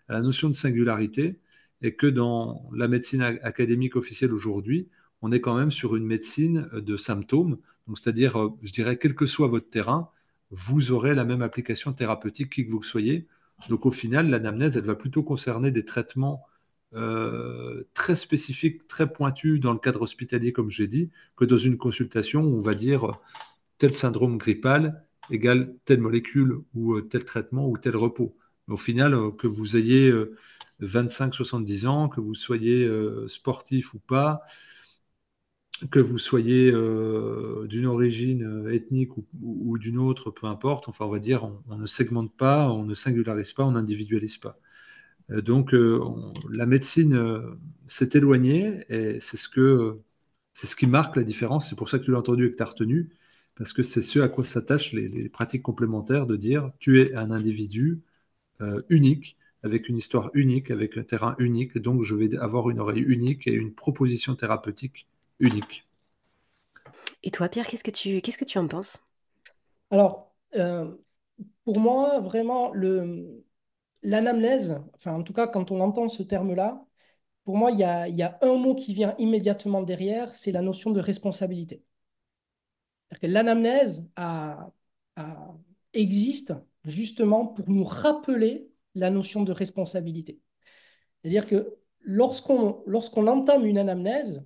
à 0.09 0.13
la 0.15 0.21
notion 0.21 0.49
de 0.49 0.55
singularité, 0.55 1.41
et 1.83 1.95
que 1.95 2.07
dans 2.07 2.69
la 2.73 2.89
médecine 2.89 3.23
académique 3.23 3.97
officielle 3.97 4.33
aujourd'hui, 4.33 4.89
on 5.23 5.33
est 5.33 5.41
quand 5.41 5.57
même 5.57 5.71
sur 5.73 5.97
une 5.97 6.07
médecine 6.07 6.69
de 6.73 6.97
symptômes, 6.97 7.59
donc, 7.89 7.99
c'est-à-dire, 7.99 8.39
euh, 8.39 8.51
je 8.63 8.73
dirais, 8.73 8.99
quel 8.99 9.15
que 9.15 9.27
soit 9.27 9.49
votre 9.49 9.71
terrain, 9.71 10.11
vous 10.51 10.93
aurez 10.93 11.15
la 11.15 11.25
même 11.25 11.43
application 11.43 11.93
thérapeutique 11.93 12.53
qui 12.53 12.67
que 12.67 12.71
vous 12.71 12.83
soyez. 12.83 13.27
Donc, 13.71 13.87
au 13.87 13.91
final, 13.91 14.29
l'anamnèse, 14.29 14.77
elle 14.77 14.85
va 14.85 14.95
plutôt 14.95 15.23
concerner 15.23 15.71
des 15.71 15.85
traitements 15.85 16.47
euh, 16.95 17.85
très 17.95 18.15
spécifiques, 18.15 18.87
très 18.89 19.13
pointus 19.13 19.59
dans 19.61 19.73
le 19.73 19.79
cadre 19.79 20.03
hospitalier, 20.03 20.53
comme 20.53 20.71
j'ai 20.71 20.87
dit, 20.87 21.11
que 21.37 21.45
dans 21.45 21.57
une 21.57 21.79
consultation 21.79 22.43
où 22.43 22.59
on 22.59 22.61
va 22.61 22.75
dire 22.75 23.11
tel 23.79 23.95
syndrome 23.95 24.39
grippal 24.39 25.05
égale 25.31 25.75
telle 25.85 26.01
molécule 26.01 26.61
ou 26.75 26.95
euh, 26.95 27.03
tel 27.03 27.25
traitement 27.25 27.69
ou 27.69 27.77
tel 27.77 27.97
repos. 27.97 28.37
au 28.69 28.77
final, 28.77 29.15
que 29.39 29.47
vous 29.47 29.77
ayez 29.77 30.13
25-70 30.81 31.87
ans, 31.87 32.09
que 32.09 32.21
vous 32.21 32.35
soyez 32.35 32.89
sportif 33.29 33.95
ou 33.95 33.99
pas, 33.99 34.43
que 35.87 36.01
vous 36.01 36.19
soyez 36.19 36.71
euh, 36.73 37.67
d'une 37.69 37.87
origine 37.87 38.43
euh, 38.67 38.73
ethnique 38.75 39.11
ou, 39.43 39.79
d'une 39.79 39.99
autre, 39.99 40.31
peu 40.31 40.47
importe, 40.47 40.89
enfin 40.89 41.05
on 41.05 41.11
va 41.11 41.21
dire, 41.21 41.51
on, 41.69 41.77
ne 41.77 41.87
segmente 41.87 42.37
pas, 42.37 42.71
on 42.71 42.85
ne 42.85 42.95
singularise 42.95 43.53
pas, 43.53 43.65
on 43.65 43.73
n'individualise 43.73 44.39
pas. 44.39 44.59
Euh, 45.31 45.43
donc 45.43 45.73
la 45.73 46.67
médecine 46.67 47.19
s'est 47.87 48.11
éloignée 48.15 48.85
et 48.89 49.21
c'est 49.21 49.37
ce, 49.37 49.99
ce 50.55 50.77
qui 50.77 50.87
marque 50.87 51.17
la 51.17 51.25
différence. 51.25 51.69
C'est 51.69 51.77
pour 51.77 51.89
ça 51.89 51.99
que 51.99 52.05
tu 52.05 52.11
l'as 52.13 52.19
entendu 52.19 52.47
et 52.47 52.51
que 52.51 52.57
tu 52.57 52.63
as 52.63 52.67
retenu, 52.67 53.11
parce 53.57 53.73
que 53.73 53.83
c'est 53.83 54.03
ce 54.03 54.21
à 54.21 54.29
quoi 54.29 54.45
s'attachent 54.45 54.93
les, 54.93 55.29
pratiques 55.29 55.63
complémentaires 55.63 56.27
de 56.27 56.37
dire 56.37 56.73
tu 56.81 57.01
es 57.01 57.15
un 57.15 57.31
individu 57.31 58.03
unique, 58.89 59.37
avec 59.63 59.89
une 59.89 59.97
histoire 59.97 60.31
unique, 60.35 60.71
avec 60.71 60.97
un 60.99 61.05
terrain 61.05 61.37
unique, 61.39 61.79
donc 61.79 62.05
je 62.05 62.15
vais 62.15 62.37
avoir 62.39 62.71
une 62.71 62.81
oreille 62.81 63.03
unique 63.03 63.47
et 63.47 63.53
une 63.53 63.75
proposition 63.75 64.35
thérapeutique 64.37 65.08
unique. 65.41 65.87
Et 67.23 67.31
toi, 67.31 67.49
Pierre, 67.49 67.67
qu'est-ce 67.67 67.85
que 67.85 67.91
tu, 67.91 68.21
qu'est-ce 68.21 68.39
que 68.39 68.45
tu 68.45 68.59
en 68.59 68.69
penses? 68.69 69.03
Alors, 69.91 70.35
euh, 70.57 70.95
pour 71.65 71.81
moi, 71.81 72.21
vraiment, 72.21 72.73
le, 72.73 73.45
l'anamnèse, 74.03 74.81
enfin, 74.95 75.15
en 75.15 75.23
tout 75.23 75.33
cas, 75.33 75.47
quand 75.47 75.71
on 75.71 75.81
entend 75.81 76.09
ce 76.09 76.23
terme-là, 76.23 76.85
pour 77.45 77.57
moi, 77.57 77.71
il 77.71 77.79
y 77.79 77.85
a, 77.85 78.09
y 78.09 78.23
a 78.23 78.39
un 78.43 78.55
mot 78.55 78.75
qui 78.75 78.95
vient 78.95 79.15
immédiatement 79.19 79.83
derrière, 79.83 80.35
c'est 80.35 80.53
la 80.53 80.63
notion 80.63 80.91
de 80.91 81.01
responsabilité. 81.01 81.83
L'anamnèse 83.23 84.07
existe 85.95 86.55
justement 86.85 87.47
pour 87.47 87.69
nous 87.71 87.85
rappeler 87.85 88.69
la 88.95 89.11
notion 89.11 89.43
de 89.43 89.53
responsabilité. 89.53 90.41
C'est-à-dire 91.23 91.47
que 91.47 91.77
lorsqu'on 92.01 92.83
lorsqu'on 92.87 93.27
entame 93.27 93.65
une 93.65 93.79
anamnèse, 93.79 94.45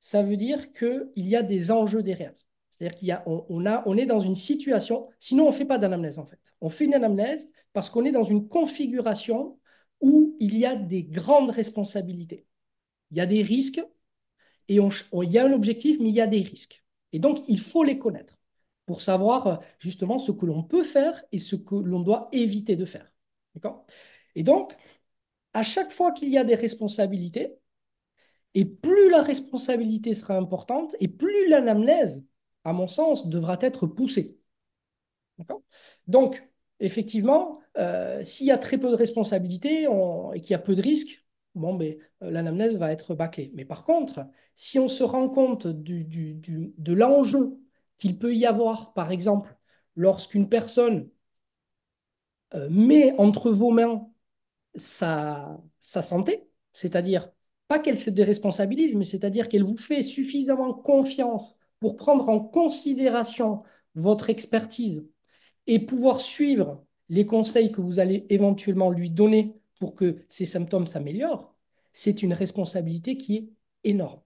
ça 0.00 0.22
veut 0.22 0.36
dire 0.36 0.72
qu'il 0.72 1.10
y 1.16 1.36
a 1.36 1.42
des 1.42 1.70
enjeux 1.70 2.02
derrière. 2.02 2.34
C'est-à-dire 2.70 2.98
qu'il 2.98 3.08
y 3.08 3.12
a, 3.12 3.22
on, 3.26 3.44
on 3.48 3.96
est 3.96 4.06
dans 4.06 4.20
une 4.20 4.34
situation, 4.34 5.08
sinon 5.18 5.44
on 5.44 5.50
ne 5.50 5.54
fait 5.54 5.66
pas 5.66 5.78
d'anamnèse 5.78 6.18
en 6.18 6.26
fait. 6.26 6.40
On 6.60 6.70
fait 6.70 6.86
une 6.86 6.94
anamnèse 6.94 7.48
parce 7.72 7.90
qu'on 7.90 8.04
est 8.04 8.12
dans 8.12 8.24
une 8.24 8.48
configuration 8.48 9.58
où 10.00 10.36
il 10.40 10.58
y 10.58 10.66
a 10.66 10.74
des 10.74 11.04
grandes 11.04 11.50
responsabilités. 11.50 12.46
Il 13.10 13.18
y 13.18 13.20
a 13.20 13.26
des 13.26 13.42
risques 13.42 13.82
et 14.68 14.76
il 14.76 15.30
y 15.30 15.38
a 15.38 15.44
un 15.44 15.52
objectif, 15.52 15.98
mais 16.00 16.08
il 16.08 16.14
y 16.14 16.20
a 16.20 16.26
des 16.26 16.42
risques. 16.42 16.82
Et 17.12 17.18
donc, 17.18 17.40
il 17.48 17.60
faut 17.60 17.82
les 17.82 17.98
connaître 17.98 18.38
pour 18.86 19.02
savoir 19.02 19.60
justement 19.78 20.18
ce 20.18 20.32
que 20.32 20.46
l'on 20.46 20.62
peut 20.62 20.84
faire 20.84 21.22
et 21.32 21.38
ce 21.38 21.56
que 21.56 21.74
l'on 21.74 22.00
doit 22.00 22.28
éviter 22.32 22.76
de 22.76 22.84
faire. 22.84 23.12
D'accord? 23.54 23.84
Et 24.34 24.42
donc, 24.42 24.76
à 25.54 25.62
chaque 25.62 25.90
fois 25.90 26.12
qu'il 26.12 26.28
y 26.30 26.38
a 26.38 26.44
des 26.44 26.54
responsabilités, 26.54 27.56
et 28.54 28.64
plus 28.64 29.10
la 29.10 29.22
responsabilité 29.22 30.14
sera 30.14 30.36
importante, 30.36 30.96
et 31.00 31.08
plus 31.08 31.48
l'anamnèse, 31.48 32.24
à 32.64 32.72
mon 32.72 32.88
sens, 32.88 33.28
devra 33.28 33.58
être 33.60 33.86
poussée. 33.86 34.38
Donc, 36.06 36.48
effectivement, 36.80 37.60
euh, 37.78 38.24
s'il 38.24 38.46
y 38.46 38.50
a 38.50 38.58
très 38.58 38.78
peu 38.78 38.90
de 38.90 38.96
responsabilités 38.96 39.84
et 40.34 40.40
qu'il 40.40 40.50
y 40.50 40.54
a 40.54 40.58
peu 40.58 40.74
de 40.74 40.82
risques, 40.82 41.24
bon, 41.54 41.74
mais, 41.74 41.98
euh, 42.22 42.30
l'anamnèse 42.30 42.76
va 42.76 42.92
être 42.92 43.14
bâclée. 43.14 43.50
Mais 43.54 43.64
par 43.64 43.84
contre, 43.84 44.26
si 44.54 44.78
on 44.78 44.88
se 44.88 45.02
rend 45.04 45.28
compte 45.28 45.66
de 45.66 46.92
l'enjeu 46.92 47.58
qu'il 47.98 48.18
peut 48.18 48.34
y 48.34 48.46
avoir, 48.46 48.92
par 48.94 49.12
exemple, 49.12 49.56
lorsqu'une 49.96 50.48
personne 50.48 51.10
euh, 52.54 52.68
met 52.70 53.14
entre 53.18 53.50
vos 53.50 53.70
mains 53.70 54.08
sa 54.74 55.58
santé, 55.80 56.48
c'est-à-dire 56.72 57.30
pas 57.70 57.78
qu'elle 57.78 58.00
se 58.00 58.10
déresponsabilise, 58.10 58.96
mais 58.96 59.04
c'est-à-dire 59.04 59.48
qu'elle 59.48 59.62
vous 59.62 59.76
fait 59.76 60.02
suffisamment 60.02 60.74
confiance 60.74 61.56
pour 61.78 61.96
prendre 61.96 62.28
en 62.28 62.40
considération 62.40 63.62
votre 63.94 64.28
expertise 64.28 65.06
et 65.68 65.78
pouvoir 65.78 66.20
suivre 66.20 66.84
les 67.10 67.26
conseils 67.26 67.70
que 67.70 67.80
vous 67.80 68.00
allez 68.00 68.26
éventuellement 68.28 68.90
lui 68.90 69.12
donner 69.12 69.54
pour 69.78 69.94
que 69.94 70.16
ses 70.28 70.46
symptômes 70.46 70.88
s'améliorent, 70.88 71.54
c'est 71.92 72.24
une 72.24 72.32
responsabilité 72.32 73.16
qui 73.16 73.36
est 73.36 73.48
énorme, 73.84 74.20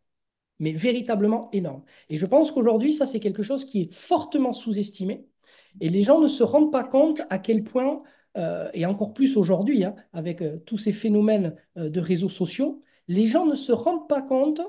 mais 0.58 0.72
véritablement 0.72 1.50
énorme. 1.52 1.84
Et 2.08 2.16
je 2.16 2.24
pense 2.24 2.50
qu'aujourd'hui, 2.50 2.94
ça, 2.94 3.04
c'est 3.04 3.20
quelque 3.20 3.42
chose 3.42 3.66
qui 3.66 3.82
est 3.82 3.92
fortement 3.92 4.54
sous-estimé. 4.54 5.28
Et 5.82 5.90
les 5.90 6.02
gens 6.02 6.18
ne 6.18 6.28
se 6.28 6.44
rendent 6.44 6.72
pas 6.72 6.84
compte 6.88 7.20
à 7.28 7.38
quel 7.38 7.62
point, 7.62 8.02
euh, 8.38 8.70
et 8.72 8.86
encore 8.86 9.12
plus 9.12 9.36
aujourd'hui, 9.36 9.84
hein, 9.84 9.96
avec 10.14 10.40
euh, 10.40 10.56
tous 10.64 10.78
ces 10.78 10.92
phénomènes 10.92 11.56
euh, 11.76 11.90
de 11.90 12.00
réseaux 12.00 12.30
sociaux, 12.30 12.82
les 13.08 13.26
gens 13.26 13.46
ne 13.46 13.54
se 13.54 13.72
rendent 13.72 14.08
pas 14.08 14.22
compte 14.22 14.60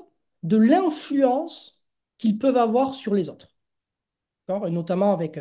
de 0.42 0.56
l'influence 0.56 1.84
qu'ils 2.18 2.38
peuvent 2.38 2.56
avoir 2.56 2.94
sur 2.94 3.14
les 3.14 3.28
autres. 3.28 3.48
Notamment 4.48 5.12
avec, 5.12 5.38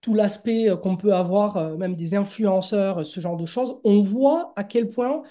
tout 0.00 0.14
l'aspect 0.14 0.68
euh, 0.68 0.76
qu'on 0.76 0.96
peut 0.96 1.14
avoir, 1.14 1.56
euh, 1.56 1.76
même 1.76 1.94
des 1.96 2.14
influenceurs, 2.14 3.06
ce 3.06 3.20
genre 3.20 3.36
de 3.36 3.46
choses, 3.46 3.78
on 3.84 4.00
voit 4.00 4.52
à 4.56 4.64
quel 4.64 4.90
point 4.90 5.22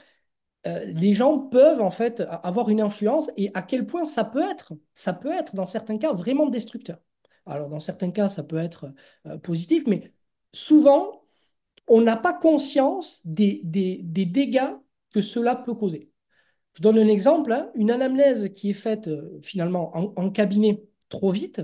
euh, 0.68 0.86
les 0.86 1.14
gens 1.14 1.40
peuvent 1.40 1.82
en 1.82 1.92
fait 1.92 2.22
avoir 2.44 2.70
une 2.70 2.82
influence 2.82 3.30
et 3.38 3.52
à 3.54 3.62
quel 3.62 3.86
point 3.86 4.06
ça 4.06 4.24
peut 4.26 4.42
être, 4.42 4.74
ça 4.94 5.14
peut 5.14 5.32
être 5.32 5.56
dans 5.56 5.66
certains 5.66 5.98
cas 5.98 6.14
vraiment 6.14 6.48
destructeur. 6.48 7.00
Alors 7.46 7.70
dans 7.70 7.80
certains 7.80 8.12
cas, 8.12 8.30
ça 8.30 8.44
peut 8.44 8.58
être 8.58 8.92
positif, 9.44 9.84
mais 9.88 10.14
souvent, 10.54 11.26
on 11.88 12.02
n'a 12.02 12.16
pas 12.18 12.34
conscience 12.34 13.22
des, 13.26 13.62
dégâts 13.64 14.74
que 15.16 15.22
cela 15.22 15.56
peut 15.56 15.76
causer. 15.76 16.12
Je 16.74 16.82
donne 16.82 17.00
un 17.00 17.08
exemple, 17.08 17.54
hein. 17.54 17.72
une 17.74 17.90
anamnèse 17.90 18.52
qui 18.54 18.72
est 18.72 18.74
faite 18.74 19.10
finalement 19.42 19.96
en 19.96 20.30
cabinet 20.30 20.84
trop 21.08 21.32
vite, 21.32 21.62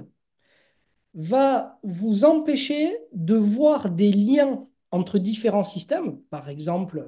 va 1.13 1.79
vous 1.83 2.23
empêcher 2.23 2.97
de 3.11 3.35
voir 3.35 3.89
des 3.89 4.13
liens 4.13 4.65
entre 4.91 5.19
différents 5.19 5.65
systèmes, 5.65 6.21
par 6.29 6.47
exemple 6.47 7.05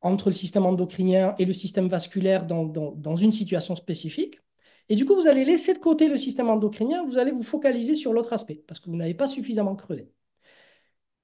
entre 0.00 0.28
le 0.28 0.34
système 0.34 0.66
endocrinien 0.66 1.34
et 1.38 1.46
le 1.46 1.54
système 1.54 1.88
vasculaire 1.88 2.46
dans, 2.46 2.66
dans, 2.66 3.16
une 3.16 3.32
situation 3.32 3.74
spécifique. 3.74 4.38
Et 4.90 4.96
du 4.96 5.06
coup, 5.06 5.14
vous 5.14 5.26
allez 5.26 5.46
laisser 5.46 5.72
de 5.72 5.78
côté 5.78 6.08
le 6.08 6.18
système 6.18 6.50
endocrinien, 6.50 7.04
vous 7.06 7.18
allez 7.18 7.30
vous 7.32 7.42
focaliser 7.42 7.94
sur 7.96 8.12
l'autre 8.12 8.34
aspect, 8.34 8.62
parce 8.66 8.80
que 8.80 8.90
vous 8.90 8.96
n'avez 8.96 9.14
pas 9.14 9.26
suffisamment 9.26 9.74
creusé. 9.74 10.12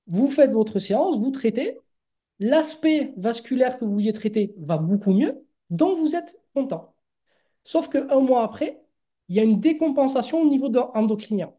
Vous 0.06 0.28
faites 0.28 0.50
votre 0.52 0.78
séance, 0.78 1.18
vous 1.18 1.30
traitez, 1.30 1.78
l'aspect 2.40 3.14
vasculaire 3.16 3.78
que 3.78 3.84
vous 3.84 3.92
vouliez 3.92 4.12
traiter 4.12 4.54
va 4.58 4.78
beaucoup 4.78 5.12
mieux, 5.12 5.46
donc 5.70 5.98
vous 5.98 6.16
êtes 6.16 6.36
content. 6.54 6.94
Sauf 7.64 7.88
qu'un 7.88 8.20
mois 8.20 8.44
après, 8.44 8.82
il 9.28 9.36
y 9.36 9.40
a 9.40 9.44
une 9.44 9.60
décompensation 9.60 10.42
au 10.42 10.48
niveau 10.48 10.66
endocrinien. 10.94 11.54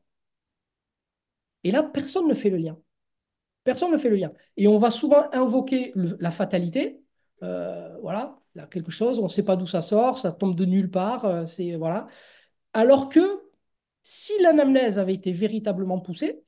Et 1.64 1.72
là, 1.72 1.84
personne 1.84 2.28
ne 2.28 2.34
fait 2.34 2.50
le 2.50 2.58
lien. 2.58 2.78
Personne 3.64 3.92
ne 3.92 3.98
fait 3.98 4.10
le 4.10 4.16
lien. 4.18 4.34
Et 4.58 4.68
on 4.68 4.78
va 4.80 4.92
souvent 4.92 5.26
invoquer 5.34 5.94
la 5.96 6.32
fatalité. 6.32 7.04
Euh, 7.44 7.98
voilà, 8.02 8.40
a 8.60 8.68
quelque 8.68 8.92
chose, 8.92 9.20
on 9.20 9.24
ne 9.24 9.30
sait 9.30 9.46
pas 9.46 9.56
d'où 9.56 9.68
ça 9.68 9.82
sort, 9.82 10.18
ça 10.18 10.32
tombe 10.32 10.56
de 10.56 10.66
nulle 10.66 10.92
part. 10.92 11.26
Euh, 11.26 11.46
c'est 11.46 11.76
voilà. 11.76 12.08
Alors 12.74 13.10
que 13.10 13.22
si 14.04 14.34
l'anamnèse 14.42 15.00
avait 15.00 15.14
été 15.16 15.32
véritablement 15.32 16.00
poussée, 16.00 16.44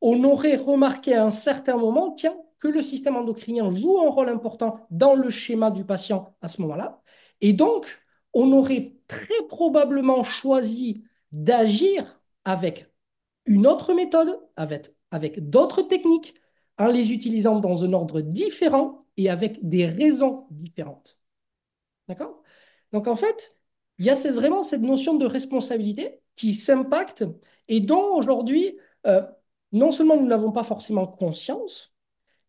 on 0.00 0.24
aurait 0.24 0.56
remarqué 0.56 1.14
à 1.14 1.24
un 1.26 1.30
certain 1.30 1.76
moment, 1.76 2.12
tiens, 2.12 2.36
que 2.64 2.68
le 2.70 2.80
système 2.80 3.16
endocrinien 3.16 3.74
joue 3.74 4.00
un 4.00 4.08
rôle 4.08 4.30
important 4.30 4.86
dans 4.90 5.14
le 5.14 5.28
schéma 5.28 5.70
du 5.70 5.84
patient 5.84 6.34
à 6.40 6.48
ce 6.48 6.62
moment-là. 6.62 7.02
Et 7.42 7.52
donc, 7.52 7.86
on 8.32 8.52
aurait 8.52 8.96
très 9.06 9.46
probablement 9.48 10.24
choisi 10.24 11.04
d'agir 11.30 12.22
avec 12.46 12.90
une 13.44 13.66
autre 13.66 13.92
méthode 13.92 14.40
avec, 14.56 14.94
avec 15.10 15.50
d'autres 15.50 15.82
techniques 15.82 16.34
en 16.78 16.86
les 16.86 17.12
utilisant 17.12 17.60
dans 17.60 17.84
un 17.84 17.92
ordre 17.92 18.22
différent 18.22 19.06
et 19.18 19.28
avec 19.28 19.68
des 19.68 19.86
raisons 19.86 20.46
différentes. 20.50 21.18
D'accord? 22.08 22.42
Donc 22.92 23.08
en 23.08 23.16
fait, 23.16 23.58
il 23.98 24.06
y 24.06 24.10
a 24.10 24.14
vraiment 24.32 24.62
cette 24.62 24.80
notion 24.80 25.14
de 25.16 25.26
responsabilité 25.26 26.22
qui 26.34 26.54
s'impacte 26.54 27.24
et 27.68 27.80
dont 27.80 28.14
aujourd'hui, 28.16 28.78
euh, 29.06 29.22
non 29.72 29.90
seulement 29.90 30.16
nous 30.16 30.26
n'avons 30.26 30.50
pas 30.52 30.64
forcément 30.64 31.06
conscience, 31.06 31.93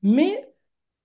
mais 0.05 0.53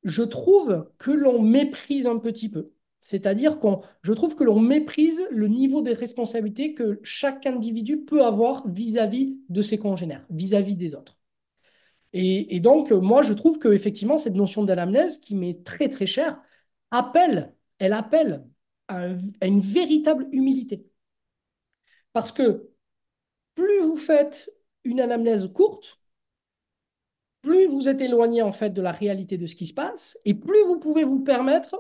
je 0.05 0.23
trouve 0.23 0.93
que 0.99 1.11
l'on 1.11 1.41
méprise 1.41 2.07
un 2.07 2.19
petit 2.19 2.51
peu. 2.51 2.73
C'est-à-dire 3.01 3.59
qu'on, 3.59 3.81
je 4.03 4.13
trouve 4.13 4.37
que 4.37 4.45
l'on 4.45 4.61
méprise 4.61 5.27
le 5.31 5.49
niveau 5.49 5.81
des 5.81 5.95
responsabilités 5.95 6.75
que 6.75 7.01
chaque 7.03 7.47
individu 7.47 8.05
peut 8.05 8.23
avoir 8.25 8.69
vis-à-vis 8.69 9.39
de 9.49 9.63
ses 9.63 9.79
congénères, 9.79 10.27
vis-à-vis 10.29 10.77
des 10.77 10.95
autres. 10.95 11.19
Et, 12.13 12.61
donc, 12.61 12.91
moi, 12.91 13.23
je 13.23 13.33
trouve 13.33 13.59
qu'effectivement, 13.59 14.19
cette 14.19 14.35
notion 14.35 14.65
d'anamnèse, 14.65 15.19
qui 15.19 15.35
m'est 15.35 15.65
très, 15.65 15.89
très 15.89 16.07
chère, 16.07 16.43
appelle, 16.91 17.55
elle 17.79 17.95
appelle 17.95 18.45
à, 18.89 19.07
à 19.41 19.47
une 19.47 19.61
véritable 19.61 20.29
humilité. 20.33 20.87
Parce 22.13 22.33
que 22.33 22.71
plus 23.55 23.81
vous 23.83 23.97
faites 23.97 24.51
une 24.85 25.01
anamnèse 25.01 25.49
courte, 25.53 26.00
plus 27.43 27.67
vous 27.67 27.89
êtes 27.89 28.01
éloigné 28.01 28.43
en 28.43 28.53
fait 28.53 28.71
de 28.71 28.83
la 28.83 28.93
réalité 28.93 29.39
de 29.39 29.47
ce 29.47 29.57
qui 29.57 29.67
se 29.67 29.75
passe, 29.75 30.19
et 30.25 30.35
plus 30.35 30.63
vous 30.67 30.79
pouvez 30.79 31.05
vous 31.05 31.21
permettre 31.21 31.77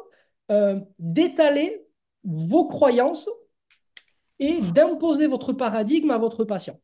euh, 0.50 0.80
d'étaler 0.98 1.86
vos 2.24 2.66
croyances 2.66 3.28
et 4.38 4.60
d'imposer 4.60 5.26
votre 5.26 5.52
paradigme 5.52 6.10
à 6.10 6.18
votre 6.18 6.44
patient. 6.44 6.78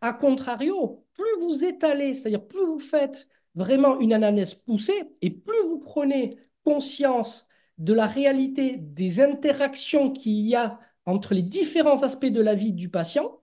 A 0.00 0.12
contrario, 0.12 1.04
plus 1.14 1.40
vous 1.40 1.64
étalez, 1.64 2.14
c'est-à-dire 2.14 2.46
plus 2.46 2.64
vous 2.66 2.78
faites 2.78 3.28
vraiment 3.54 4.00
une 4.00 4.12
analyse 4.12 4.54
poussée 4.54 5.16
et 5.22 5.30
plus 5.30 5.62
vous 5.68 5.78
prenez 5.78 6.38
conscience 6.64 7.48
de 7.78 7.92
la 7.92 8.06
réalité 8.06 8.76
des 8.76 9.20
interactions 9.20 10.10
qu'il 10.10 10.46
y 10.46 10.54
a 10.54 10.78
entre 11.06 11.34
les 11.34 11.42
différents 11.42 12.02
aspects 12.02 12.26
de 12.26 12.40
la 12.40 12.54
vie 12.54 12.72
du 12.72 12.88
patient, 12.88 13.40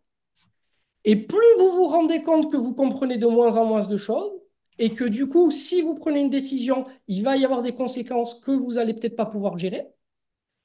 et 1.06 1.16
plus 1.16 1.40
vous 1.58 1.72
vous 1.72 1.88
rendez 1.88 2.24
compte 2.24 2.52
que 2.52 2.58
vous 2.58 2.74
comprenez 2.76 3.18
de 3.18 3.28
moins 3.28 3.56
en 3.58 3.66
moins 3.66 3.86
de 3.86 3.98
choses, 3.98 4.32
et 4.80 4.94
que 4.94 5.04
du 5.04 5.28
coup, 5.28 5.52
si 5.52 5.82
vous 5.82 5.96
prenez 5.96 6.22
une 6.22 6.30
décision, 6.30 6.86
il 7.08 7.24
va 7.24 7.38
y 7.38 7.46
avoir 7.46 7.62
des 7.62 7.76
conséquences 7.76 8.36
que 8.40 8.52
vous 8.52 8.78
allez 8.78 8.94
peut-être 8.94 9.16
pas 9.16 9.26
pouvoir 9.26 9.58
gérer. 9.58 9.88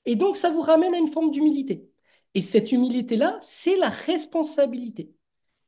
Et 0.07 0.17
donc, 0.17 0.37
ça 0.37 0.51
vous 0.51 0.63
ramène 0.63 0.95
à 0.95 0.99
une 0.99 1.09
forme 1.09 1.31
d'humilité. 1.31 1.91
Et 2.35 2.41
cette 2.41 2.73
humilité-là, 2.73 3.39
c'est 3.43 3.77
la 3.77 3.89
responsabilité. 3.89 5.13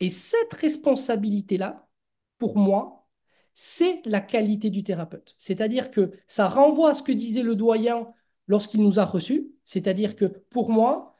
Et 0.00 0.08
cette 0.08 0.52
responsabilité-là, 0.54 1.88
pour 2.38 2.56
moi, 2.56 3.08
c'est 3.54 4.02
la 4.06 4.20
qualité 4.20 4.70
du 4.70 4.84
thérapeute. 4.84 5.34
C'est-à-dire 5.38 5.90
que 5.90 6.12
ça 6.26 6.48
renvoie 6.48 6.90
à 6.90 6.94
ce 6.94 7.02
que 7.02 7.12
disait 7.12 7.42
le 7.42 7.56
doyen 7.56 8.08
lorsqu'il 8.46 8.82
nous 8.82 9.00
a 9.00 9.04
reçus. 9.04 9.50
C'est-à-dire 9.64 10.14
que 10.14 10.26
pour 10.26 10.70
moi, 10.70 11.14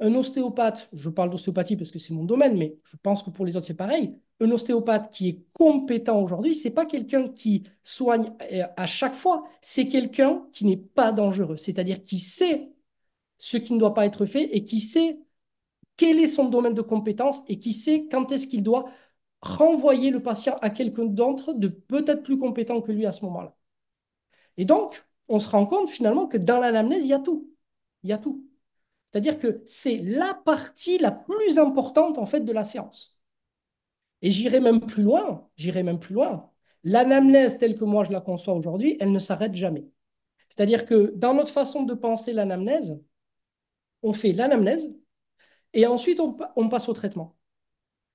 un 0.00 0.14
ostéopathe, 0.14 0.88
je 0.92 1.10
parle 1.10 1.30
d'ostéopathie 1.30 1.76
parce 1.76 1.90
que 1.90 1.98
c'est 1.98 2.14
mon 2.14 2.24
domaine, 2.24 2.56
mais 2.56 2.76
je 2.84 2.96
pense 3.02 3.22
que 3.22 3.30
pour 3.30 3.44
les 3.44 3.56
autres, 3.56 3.66
c'est 3.66 3.74
pareil. 3.74 4.18
Un 4.40 4.50
ostéopathe 4.50 5.12
qui 5.12 5.28
est 5.28 5.44
compétent 5.52 6.20
aujourd'hui, 6.22 6.54
c'est 6.54 6.70
pas 6.70 6.86
quelqu'un 6.86 7.28
qui 7.28 7.64
soigne 7.82 8.32
euh, 8.52 8.64
à 8.76 8.86
chaque 8.86 9.14
fois, 9.14 9.44
c'est 9.60 9.88
quelqu'un 9.88 10.46
qui 10.52 10.64
n'est 10.66 10.78
pas 10.78 11.12
dangereux, 11.12 11.58
c'est-à-dire 11.58 12.02
qui 12.02 12.18
sait 12.18 12.72
ce 13.38 13.56
qui 13.58 13.74
ne 13.74 13.78
doit 13.78 13.94
pas 13.94 14.06
être 14.06 14.26
fait 14.26 14.44
et 14.56 14.64
qui 14.64 14.80
sait 14.80 15.18
quel 15.96 16.18
est 16.18 16.28
son 16.28 16.48
domaine 16.48 16.74
de 16.74 16.82
compétence 16.82 17.42
et 17.48 17.58
qui 17.58 17.72
sait 17.74 18.08
quand 18.10 18.32
est-ce 18.32 18.46
qu'il 18.46 18.62
doit 18.62 18.90
renvoyer 19.42 20.10
le 20.10 20.22
patient 20.22 20.56
à 20.62 20.70
quelqu'un 20.70 21.06
d'autre 21.06 21.52
de 21.54 21.68
peut-être 21.68 22.22
plus 22.22 22.38
compétent 22.38 22.80
que 22.82 22.92
lui 22.92 23.06
à 23.06 23.12
ce 23.12 23.24
moment-là. 23.26 23.56
Et 24.56 24.64
donc, 24.64 25.04
on 25.28 25.38
se 25.38 25.48
rend 25.48 25.66
compte 25.66 25.90
finalement 25.90 26.26
que 26.26 26.36
dans 26.36 26.60
l'anamnèse, 26.60 27.02
il 27.04 27.08
y 27.08 27.12
a 27.14 27.18
tout. 27.18 27.50
Il 28.02 28.10
y 28.10 28.12
a 28.12 28.18
tout. 28.18 28.49
C'est-à-dire 29.10 29.38
que 29.38 29.62
c'est 29.66 29.98
la 29.98 30.34
partie 30.34 30.98
la 30.98 31.10
plus 31.10 31.58
importante 31.58 32.18
en 32.18 32.26
fait 32.26 32.40
de 32.40 32.52
la 32.52 32.64
séance. 32.64 33.20
Et 34.22 34.30
j'irai 34.30 34.60
même 34.60 34.80
plus 34.80 35.02
loin, 35.02 35.48
j'irai 35.56 35.82
même 35.82 35.98
plus 35.98 36.14
loin. 36.14 36.50
L'anamnèse 36.84 37.58
telle 37.58 37.74
que 37.76 37.84
moi 37.84 38.04
je 38.04 38.12
la 38.12 38.20
conçois 38.20 38.54
aujourd'hui, 38.54 38.96
elle 39.00 39.12
ne 39.12 39.18
s'arrête 39.18 39.54
jamais. 39.54 39.86
C'est-à-dire 40.48 40.86
que 40.86 41.12
dans 41.16 41.34
notre 41.34 41.50
façon 41.50 41.84
de 41.84 41.94
penser 41.94 42.32
l'anamnèse, 42.32 43.00
on 44.02 44.12
fait 44.12 44.32
l'anamnèse 44.32 44.92
et 45.74 45.86
ensuite 45.86 46.20
on, 46.20 46.36
on, 46.56 46.68
passe 46.68 46.88
au 46.88 46.92
traitement. 46.92 47.36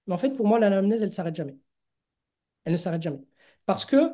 Mais 0.08 0.14
en 0.14 0.18
fait, 0.18 0.32
pour 0.32 0.48
moi, 0.48 0.60
l'anamnèse, 0.60 1.02
elle 1.02 1.10
ne 1.10 1.14
s'arrête 1.14 1.36
jamais. 1.36 1.58
Elle 2.66 2.74
ne 2.74 2.78
s'arrête 2.78 3.02
jamais. 3.02 3.24
Parce 3.66 3.86
que 3.86 4.14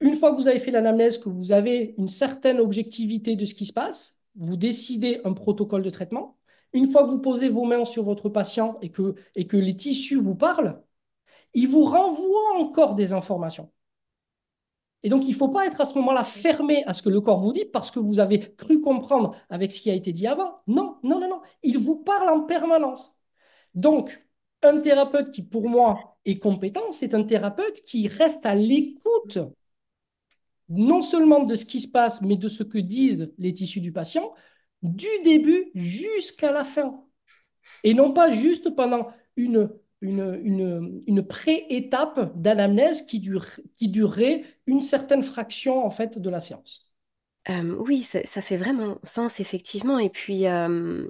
une 0.00 0.16
fois 0.16 0.30
que 0.32 0.36
vous 0.36 0.48
avez 0.48 0.60
fait 0.60 0.70
l'anamnèse, 0.70 1.18
que 1.18 1.28
vous 1.28 1.52
avez 1.52 1.94
une 1.98 2.08
certaine 2.08 2.60
objectivité 2.60 3.36
de 3.36 3.44
ce 3.44 3.54
qui 3.54 3.66
se 3.66 3.72
passe, 3.72 4.17
vous 4.36 4.56
décidez 4.56 5.20
un 5.24 5.32
protocole 5.32 5.82
de 5.82 5.90
traitement. 5.90 6.38
Une 6.72 6.90
fois 6.90 7.04
que 7.04 7.10
vous 7.10 7.20
posez 7.20 7.48
vos 7.48 7.64
mains 7.64 7.84
sur 7.84 8.04
votre 8.04 8.28
patient 8.28 8.78
et 8.82 8.90
que, 8.90 9.14
et 9.34 9.46
que 9.46 9.56
les 9.56 9.76
tissus 9.76 10.20
vous 10.20 10.34
parlent, 10.34 10.82
ils 11.54 11.68
vous 11.68 11.84
renvoient 11.84 12.58
encore 12.58 12.94
des 12.94 13.12
informations. 13.12 13.70
Et 15.02 15.08
donc, 15.08 15.24
il 15.24 15.30
ne 15.30 15.36
faut 15.36 15.48
pas 15.48 15.66
être 15.66 15.80
à 15.80 15.84
ce 15.84 15.94
moment-là 15.94 16.24
fermé 16.24 16.82
à 16.84 16.92
ce 16.92 17.02
que 17.02 17.08
le 17.08 17.20
corps 17.20 17.38
vous 17.38 17.52
dit 17.52 17.64
parce 17.64 17.90
que 17.90 18.00
vous 18.00 18.18
avez 18.18 18.40
cru 18.56 18.80
comprendre 18.80 19.36
avec 19.48 19.70
ce 19.72 19.80
qui 19.80 19.90
a 19.90 19.94
été 19.94 20.12
dit 20.12 20.26
avant. 20.26 20.60
Non, 20.66 20.98
non, 21.04 21.20
non, 21.20 21.28
non. 21.28 21.40
Il 21.62 21.78
vous 21.78 21.96
parle 21.96 22.28
en 22.28 22.40
permanence. 22.42 23.16
Donc, 23.74 24.26
un 24.62 24.80
thérapeute 24.80 25.30
qui, 25.30 25.42
pour 25.42 25.68
moi, 25.68 26.18
est 26.24 26.38
compétent, 26.38 26.90
c'est 26.90 27.14
un 27.14 27.22
thérapeute 27.22 27.82
qui 27.84 28.08
reste 28.08 28.44
à 28.44 28.54
l'écoute 28.54 29.38
non 30.68 31.02
seulement 31.02 31.44
de 31.44 31.56
ce 31.56 31.64
qui 31.64 31.80
se 31.80 31.88
passe, 31.88 32.20
mais 32.22 32.36
de 32.36 32.48
ce 32.48 32.62
que 32.62 32.78
disent 32.78 33.32
les 33.38 33.54
tissus 33.54 33.80
du 33.80 33.92
patient, 33.92 34.32
du 34.82 35.06
début 35.24 35.70
jusqu'à 35.74 36.52
la 36.52 36.64
fin. 36.64 37.04
Et 37.84 37.94
non 37.94 38.12
pas 38.12 38.30
juste 38.30 38.74
pendant 38.74 39.08
une, 39.36 39.70
une, 40.00 41.00
une, 41.06 41.26
pré-étape 41.26 42.32
d'anamnèse 42.36 43.02
qui, 43.02 43.20
dure, 43.20 43.46
qui 43.76 43.88
durerait 43.88 44.44
une 44.66 44.80
certaine 44.80 45.22
fraction 45.22 45.84
en 45.84 45.90
fait 45.90 46.18
de 46.18 46.30
la 46.30 46.40
séance. 46.40 46.92
Euh, 47.50 47.76
oui, 47.78 48.02
ça, 48.02 48.42
fait 48.42 48.56
vraiment 48.56 48.98
sens, 49.02 49.40
effectivement. 49.40 49.98
Et 49.98 50.10
puis, 50.10 50.46
euh, 50.46 51.08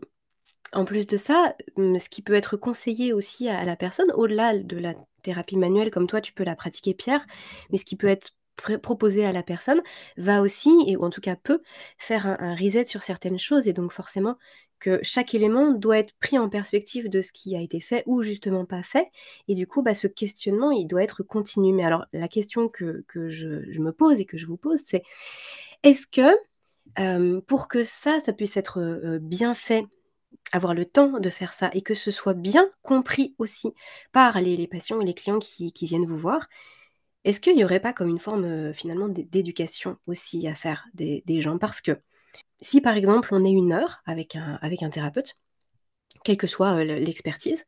en 0.72 0.84
plus 0.84 1.06
de 1.06 1.16
ça, 1.16 1.56
hum, 1.76 1.98
ce 1.98 2.09
qui 2.09 2.22
peut 2.22 2.34
être 2.34 2.56
conseillé 2.56 3.12
aussi 3.12 3.48
à 3.48 3.64
la 3.64 3.76
personne, 3.76 4.11
au-delà 4.12 4.56
de 4.59 4.76
la 4.76 4.94
thérapie 5.22 5.56
manuelle, 5.56 5.90
comme 5.90 6.06
toi, 6.06 6.20
tu 6.20 6.32
peux 6.32 6.44
la 6.44 6.54
pratiquer, 6.54 6.94
Pierre, 6.94 7.26
mais 7.70 7.78
ce 7.78 7.84
qui 7.84 7.96
peut 7.96 8.06
être 8.06 8.30
proposé 8.82 9.24
à 9.24 9.32
la 9.32 9.42
personne 9.42 9.82
va 10.16 10.42
aussi, 10.42 10.70
et 10.86 10.96
ou 10.96 11.04
en 11.04 11.11
tout 11.11 11.20
cas 11.20 11.36
peut, 11.36 11.62
faire 11.96 12.26
un, 12.26 12.54
reset 12.54 12.86
sur 12.86 13.02
certaines 13.02 13.38
choses. 13.38 13.68
Et 13.68 13.72
donc 13.72 13.92
forcément 13.92 14.36
que 14.80 15.00
chaque 15.02 15.34
élément 15.34 15.72
doit 15.74 15.98
être 15.98 16.14
pris 16.20 16.38
en 16.38 16.48
perspective 16.48 17.09
de 17.09 17.20
ce 17.20 17.32
qui 17.32 17.56
a 17.56 17.61
été 17.61 17.80
fait 17.80 18.04
ou 18.06 18.22
justement 18.22 18.64
pas 18.64 18.82
fait. 18.82 19.09
Et 19.48 19.54
du 19.54 19.66
coup, 19.66 19.82
bah, 19.82 19.94
ce 19.94 20.06
questionnement, 20.06 20.70
il 20.70 20.86
doit 20.86 21.02
être 21.02 21.22
continu. 21.22 21.72
Mais 21.72 21.84
alors, 21.84 22.06
la 22.12 22.28
question 22.28 22.68
que, 22.68 23.04
je, 23.14 23.80
me 23.80 23.90
pose 23.90 24.20
et 24.20 24.24
que 24.24 24.38
je 24.38 24.46
vous 24.46 24.56
pose, 24.56 24.80
c'est 24.84 25.02
est-ce 25.82 26.06
que 26.06 27.40
pour 27.40 27.68
que 27.68 27.84
ça, 27.84 28.20
ça 28.20 28.32
puisse 28.32 28.56
être 28.56 29.18
bien 29.20 29.54
fait, 29.54 29.84
avoir 30.52 30.74
le 30.74 30.84
temps 30.84 31.18
de 31.18 31.30
faire 31.30 31.52
ça 31.52 31.70
et 31.74 31.82
que 31.82 31.94
ce 31.94 32.11
soit 32.11 32.34
bien 32.34 32.70
compris 32.82 33.34
aussi 33.38 33.74
par 34.12 34.40
les, 34.40 34.66
patients 34.66 35.00
et 35.00 35.04
les 35.04 35.14
clients 35.14 35.40
qui 35.40 35.72
viennent 35.86 36.06
vous 36.06 36.16
voir, 36.16 36.46
est-ce 37.24 37.40
qu'il 37.40 37.56
n'y 37.56 37.64
aurait 37.64 37.80
pas 37.80 37.92
comme 37.92 38.08
une 38.08 38.18
forme 38.18 38.72
finalement 38.72 39.08
d'éducation 39.08 39.98
aussi 40.06 40.46
à 40.48 40.54
faire 40.54 40.86
des, 40.94 41.22
gens? 41.40 41.58
Parce 41.58 41.80
que 41.80 41.98
si 42.60 42.80
par 42.80 42.96
exemple 42.96 43.30
on 43.32 43.44
est 43.44 43.50
une 43.50 43.72
heure 43.72 44.02
avec 44.06 44.36
un, 44.36 44.90
thérapeute, 44.90 45.36
quelle 46.24 46.36
que 46.36 46.46
soit 46.46 46.84
l'expertise, 46.84 47.66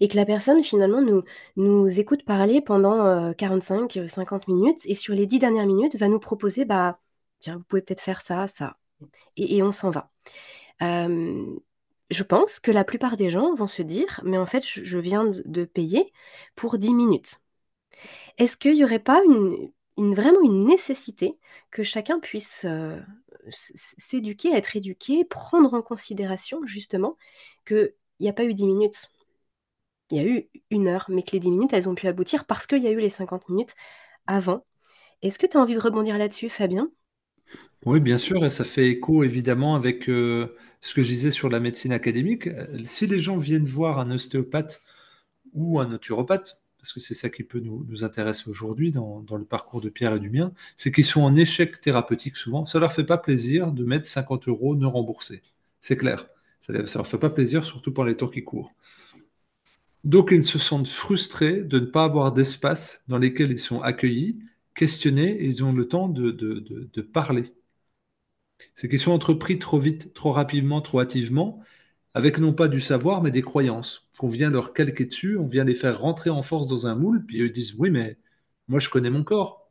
et 0.00 0.08
que 0.08 0.16
la 0.16 0.26
personne 0.26 0.62
finalement 0.64 1.02
nous, 1.56 2.00
écoute 2.00 2.24
parler 2.24 2.60
pendant 2.60 3.32
45-50 3.32 4.50
minutes, 4.52 4.80
et 4.86 4.94
sur 4.94 5.14
les 5.14 5.26
10 5.26 5.38
dernières 5.38 5.66
minutes 5.66 5.96
va 5.96 6.08
nous 6.08 6.20
proposer, 6.20 6.64
bah, 6.64 7.00
tiens, 7.40 7.56
vous 7.56 7.64
pouvez 7.64 7.82
peut-être 7.82 8.00
faire 8.00 8.20
ça, 8.20 8.46
ça, 8.48 8.76
et, 9.36 9.62
on 9.62 9.72
s'en 9.72 9.90
va. 9.90 10.10
je 10.80 12.22
pense 12.22 12.60
que 12.60 12.70
la 12.70 12.84
plupart 12.84 13.16
des 13.16 13.30
gens 13.30 13.54
vont 13.54 13.66
se 13.66 13.82
dire, 13.82 14.20
mais 14.24 14.38
en 14.38 14.46
fait, 14.46 14.64
je, 14.64 14.98
viens 14.98 15.24
de 15.44 15.64
payer 15.64 16.12
pour 16.54 16.78
10 16.78 16.94
minutes. 16.94 17.43
Est-ce 18.38 18.56
qu'il 18.56 18.74
n'y 18.74 18.84
aurait 18.84 18.98
pas 18.98 19.22
vraiment 19.96 20.42
une 20.42 20.66
nécessité 20.66 21.38
que 21.70 21.82
chacun 21.82 22.20
puisse 22.20 22.62
euh, 22.64 23.00
s'éduquer, 23.50 24.52
être 24.54 24.76
éduqué, 24.76 25.24
prendre 25.24 25.74
en 25.74 25.82
considération 25.82 26.64
justement 26.64 27.16
qu'il 27.66 27.92
n'y 28.20 28.28
a 28.28 28.32
pas 28.32 28.44
eu 28.44 28.54
10 28.54 28.66
minutes? 28.66 29.08
Il 30.10 30.16
y 30.18 30.20
a 30.20 30.24
eu 30.24 30.48
une 30.70 30.88
heure, 30.88 31.06
mais 31.08 31.22
que 31.22 31.32
les 31.32 31.40
10 31.40 31.50
minutes, 31.50 31.72
elles 31.72 31.88
ont 31.88 31.94
pu 31.94 32.06
aboutir 32.06 32.44
parce 32.46 32.66
qu'il 32.66 32.82
y 32.82 32.86
a 32.86 32.90
eu 32.90 33.00
les 33.00 33.10
50 33.10 33.48
minutes 33.48 33.74
avant. 34.26 34.64
Est-ce 35.22 35.38
que 35.38 35.46
tu 35.46 35.56
as 35.56 35.60
envie 35.60 35.74
de 35.74 35.80
rebondir 35.80 36.18
là-dessus, 36.18 36.48
Fabien? 36.48 36.90
Oui, 37.84 38.00
bien 38.00 38.18
sûr, 38.18 38.44
et 38.44 38.50
ça 38.50 38.64
fait 38.64 38.88
écho 38.88 39.24
évidemment 39.24 39.74
avec 39.74 40.08
euh, 40.08 40.56
ce 40.80 40.94
que 40.94 41.02
je 41.02 41.08
disais 41.08 41.30
sur 41.30 41.48
la 41.50 41.60
médecine 41.60 41.92
académique. 41.92 42.48
Si 42.86 43.06
les 43.06 43.18
gens 43.18 43.36
viennent 43.36 43.66
voir 43.66 43.98
un 43.98 44.10
ostéopathe 44.10 44.80
ou 45.54 45.80
un 45.80 45.88
naturopathe, 45.88 46.62
parce 46.84 46.92
que 46.92 47.00
c'est 47.00 47.14
ça 47.14 47.30
qui 47.30 47.44
peut 47.44 47.60
nous, 47.60 48.04
intéresser 48.04 48.50
aujourd'hui 48.50 48.92
dans, 48.92 49.24
le 49.38 49.44
parcours 49.46 49.80
de 49.80 49.88
Pierre 49.88 50.16
et 50.16 50.20
du 50.20 50.28
mien, 50.28 50.52
c'est 50.76 50.92
qu'ils 50.92 51.06
sont 51.06 51.22
en 51.22 51.34
échec 51.34 51.80
thérapeutique 51.80 52.36
souvent. 52.36 52.66
Ça 52.66 52.78
leur 52.78 52.92
fait 52.92 53.04
pas 53.04 53.16
plaisir 53.16 53.72
de 53.72 53.84
mettre 53.84 54.06
50 54.06 54.48
euros 54.48 54.76
non 54.76 54.90
remboursés. 54.90 55.40
C'est 55.80 55.96
clair. 55.96 56.28
Ça, 56.60 56.74
ne 56.74 56.80
leur 56.80 57.06
fait 57.06 57.16
pas 57.16 57.30
plaisir, 57.30 57.64
surtout 57.64 57.90
pour 57.90 58.04
les 58.04 58.18
temps 58.18 58.28
qui 58.28 58.44
courent. 58.44 58.74
Donc 60.04 60.28
ils 60.30 60.44
se 60.44 60.58
sentent 60.58 60.86
frustrés 60.86 61.62
de 61.62 61.80
ne 61.80 61.86
pas 61.86 62.04
avoir 62.04 62.32
d'espace 62.32 63.02
dans 63.08 63.16
lesquels 63.16 63.50
ils 63.50 63.58
sont 63.58 63.80
accueillis, 63.80 64.38
questionnés, 64.74 65.30
et 65.40 65.46
ils 65.46 65.64
ont 65.64 65.72
le 65.72 65.88
temps 65.88 66.10
de, 66.10 66.32
de 66.32 67.00
parler. 67.00 67.44
C'est 68.74 68.90
qu'ils 68.90 69.00
sont 69.00 69.12
entrepris 69.12 69.58
trop 69.58 69.78
vite, 69.78 70.12
trop 70.12 70.32
rapidement, 70.32 70.82
trop 70.82 71.00
hâtivement, 71.00 71.62
avec 72.14 72.38
non 72.38 72.52
pas 72.52 72.68
du 72.68 72.80
savoir, 72.80 73.22
mais 73.22 73.30
des 73.30 73.42
croyances. 73.42 74.08
Qu'on 74.18 74.28
vient 74.28 74.50
leur 74.50 74.72
calquer 74.72 75.04
dessus, 75.06 75.36
on 75.36 75.46
vient 75.46 75.64
les 75.64 75.74
faire 75.74 76.00
rentrer 76.00 76.30
en 76.30 76.42
force 76.42 76.68
dans 76.68 76.86
un 76.86 76.94
moule, 76.94 77.24
puis 77.26 77.38
ils 77.38 77.52
disent 77.52 77.74
Oui, 77.78 77.90
mais 77.90 78.18
moi 78.68 78.80
je 78.80 78.88
connais 78.90 79.10
mon 79.10 79.24
corps. 79.24 79.70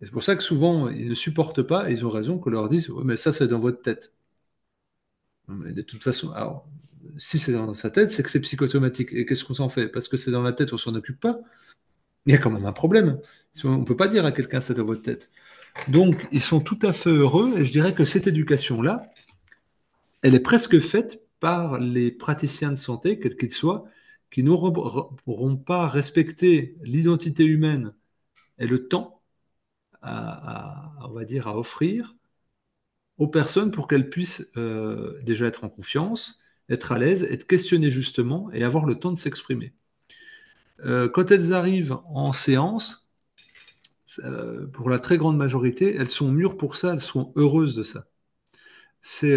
Et 0.00 0.06
c'est 0.06 0.12
pour 0.12 0.22
ça 0.22 0.36
que 0.36 0.42
souvent 0.42 0.88
ils 0.88 1.08
ne 1.08 1.14
supportent 1.14 1.62
pas, 1.62 1.90
ils 1.90 2.06
ont 2.06 2.10
raison, 2.10 2.38
qu'on 2.38 2.50
leur 2.50 2.68
dise 2.68 2.90
Oui, 2.90 3.02
mais 3.04 3.16
ça 3.16 3.32
c'est 3.32 3.48
dans 3.48 3.60
votre 3.60 3.82
tête. 3.82 4.12
Mais 5.48 5.72
de 5.72 5.82
toute 5.82 6.02
façon, 6.02 6.32
si 7.18 7.38
c'est 7.38 7.52
dans 7.52 7.74
sa 7.74 7.90
tête, 7.90 8.10
c'est 8.10 8.22
que 8.22 8.30
c'est 8.30 8.40
psychosomatique. 8.40 9.10
Et 9.12 9.26
qu'est-ce 9.26 9.44
qu'on 9.44 9.54
s'en 9.54 9.68
fait? 9.68 9.88
Parce 9.88 10.08
que 10.08 10.16
c'est 10.16 10.30
dans 10.30 10.42
la 10.42 10.52
tête, 10.52 10.72
on 10.72 10.76
s'en 10.76 10.94
occupe 10.94 11.20
pas. 11.20 11.38
Il 12.26 12.32
y 12.32 12.36
a 12.36 12.38
quand 12.38 12.50
même 12.50 12.66
un 12.66 12.72
problème. 12.72 13.20
On 13.64 13.78
ne 13.78 13.84
peut 13.84 13.96
pas 13.96 14.08
dire 14.08 14.26
à 14.26 14.32
quelqu'un 14.32 14.60
c'est 14.60 14.74
dans 14.74 14.84
votre 14.84 15.02
tête. 15.02 15.30
Donc, 15.88 16.26
ils 16.32 16.40
sont 16.40 16.60
tout 16.60 16.78
à 16.82 16.92
fait 16.92 17.10
heureux, 17.10 17.52
et 17.58 17.64
je 17.64 17.72
dirais 17.72 17.94
que 17.94 18.04
cette 18.04 18.26
éducation-là, 18.26 19.12
elle 20.22 20.34
est 20.34 20.40
presque 20.40 20.78
faite 20.80 21.23
les 21.80 22.10
praticiens 22.10 22.70
de 22.70 22.76
santé, 22.76 23.18
quels 23.18 23.36
qu'ils 23.36 23.50
soient, 23.52 23.84
qui 24.30 24.42
ne 24.42 24.50
pourront 25.24 25.56
pas 25.56 25.88
respecter 25.88 26.76
l'identité 26.82 27.44
humaine 27.44 27.94
et 28.58 28.66
le 28.66 28.88
temps 28.88 29.22
à, 30.02 30.92
on 31.02 31.12
va 31.12 31.24
dire, 31.24 31.48
à 31.48 31.56
offrir 31.58 32.16
aux 33.18 33.28
personnes 33.28 33.70
pour 33.70 33.88
qu'elles 33.88 34.10
puissent 34.10 34.46
euh, 34.56 35.20
déjà 35.22 35.46
être 35.46 35.64
en 35.64 35.68
confiance, 35.68 36.40
être 36.68 36.92
à 36.92 36.98
l'aise, 36.98 37.22
être 37.22 37.46
questionnées 37.46 37.90
justement 37.90 38.50
et 38.52 38.64
avoir 38.64 38.86
le 38.86 38.96
temps 38.96 39.12
de 39.12 39.18
s'exprimer. 39.18 39.72
Euh, 40.84 41.08
quand 41.08 41.30
elles 41.30 41.52
arrivent 41.52 41.98
en 42.06 42.32
séance, 42.32 43.08
euh, 44.20 44.66
pour 44.66 44.90
la 44.90 44.98
très 44.98 45.16
grande 45.18 45.36
majorité, 45.36 45.94
elles 45.96 46.08
sont 46.08 46.30
mûres 46.30 46.56
pour 46.56 46.76
ça, 46.76 46.92
elles 46.92 47.00
sont 47.00 47.32
heureuses 47.36 47.74
de 47.74 47.82
ça. 47.82 48.06
C'est 49.00 49.36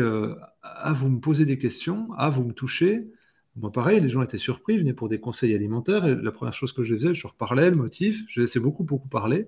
ah, 0.76 0.93
vous 0.93 1.09
me 1.09 1.20
posez 1.20 1.45
des 1.45 1.57
questions, 1.57 2.09
ah, 2.18 2.30
vous 2.30 2.43
me 2.43 2.53
touchez. 2.53 3.07
Moi, 3.55 3.72
pareil, 3.72 3.99
les 4.01 4.09
gens 4.09 4.22
étaient 4.22 4.38
surpris, 4.38 4.78
venaient 4.78 4.93
pour 4.93 5.09
des 5.09 5.20
conseils 5.20 5.55
alimentaires. 5.55 6.05
Et 6.05 6.15
la 6.15 6.32
première 6.32 6.53
chose 6.53 6.74
que 6.74 6.84
je 6.84 6.95
faisais, 6.95 7.13
je 7.13 7.28
reparlais 7.28 7.70
le 7.70 7.76
motif, 7.76 8.24
je 8.30 8.41
laissais 8.41 8.59
beaucoup, 8.59 8.84
beaucoup 8.84 9.07
parler. 9.07 9.47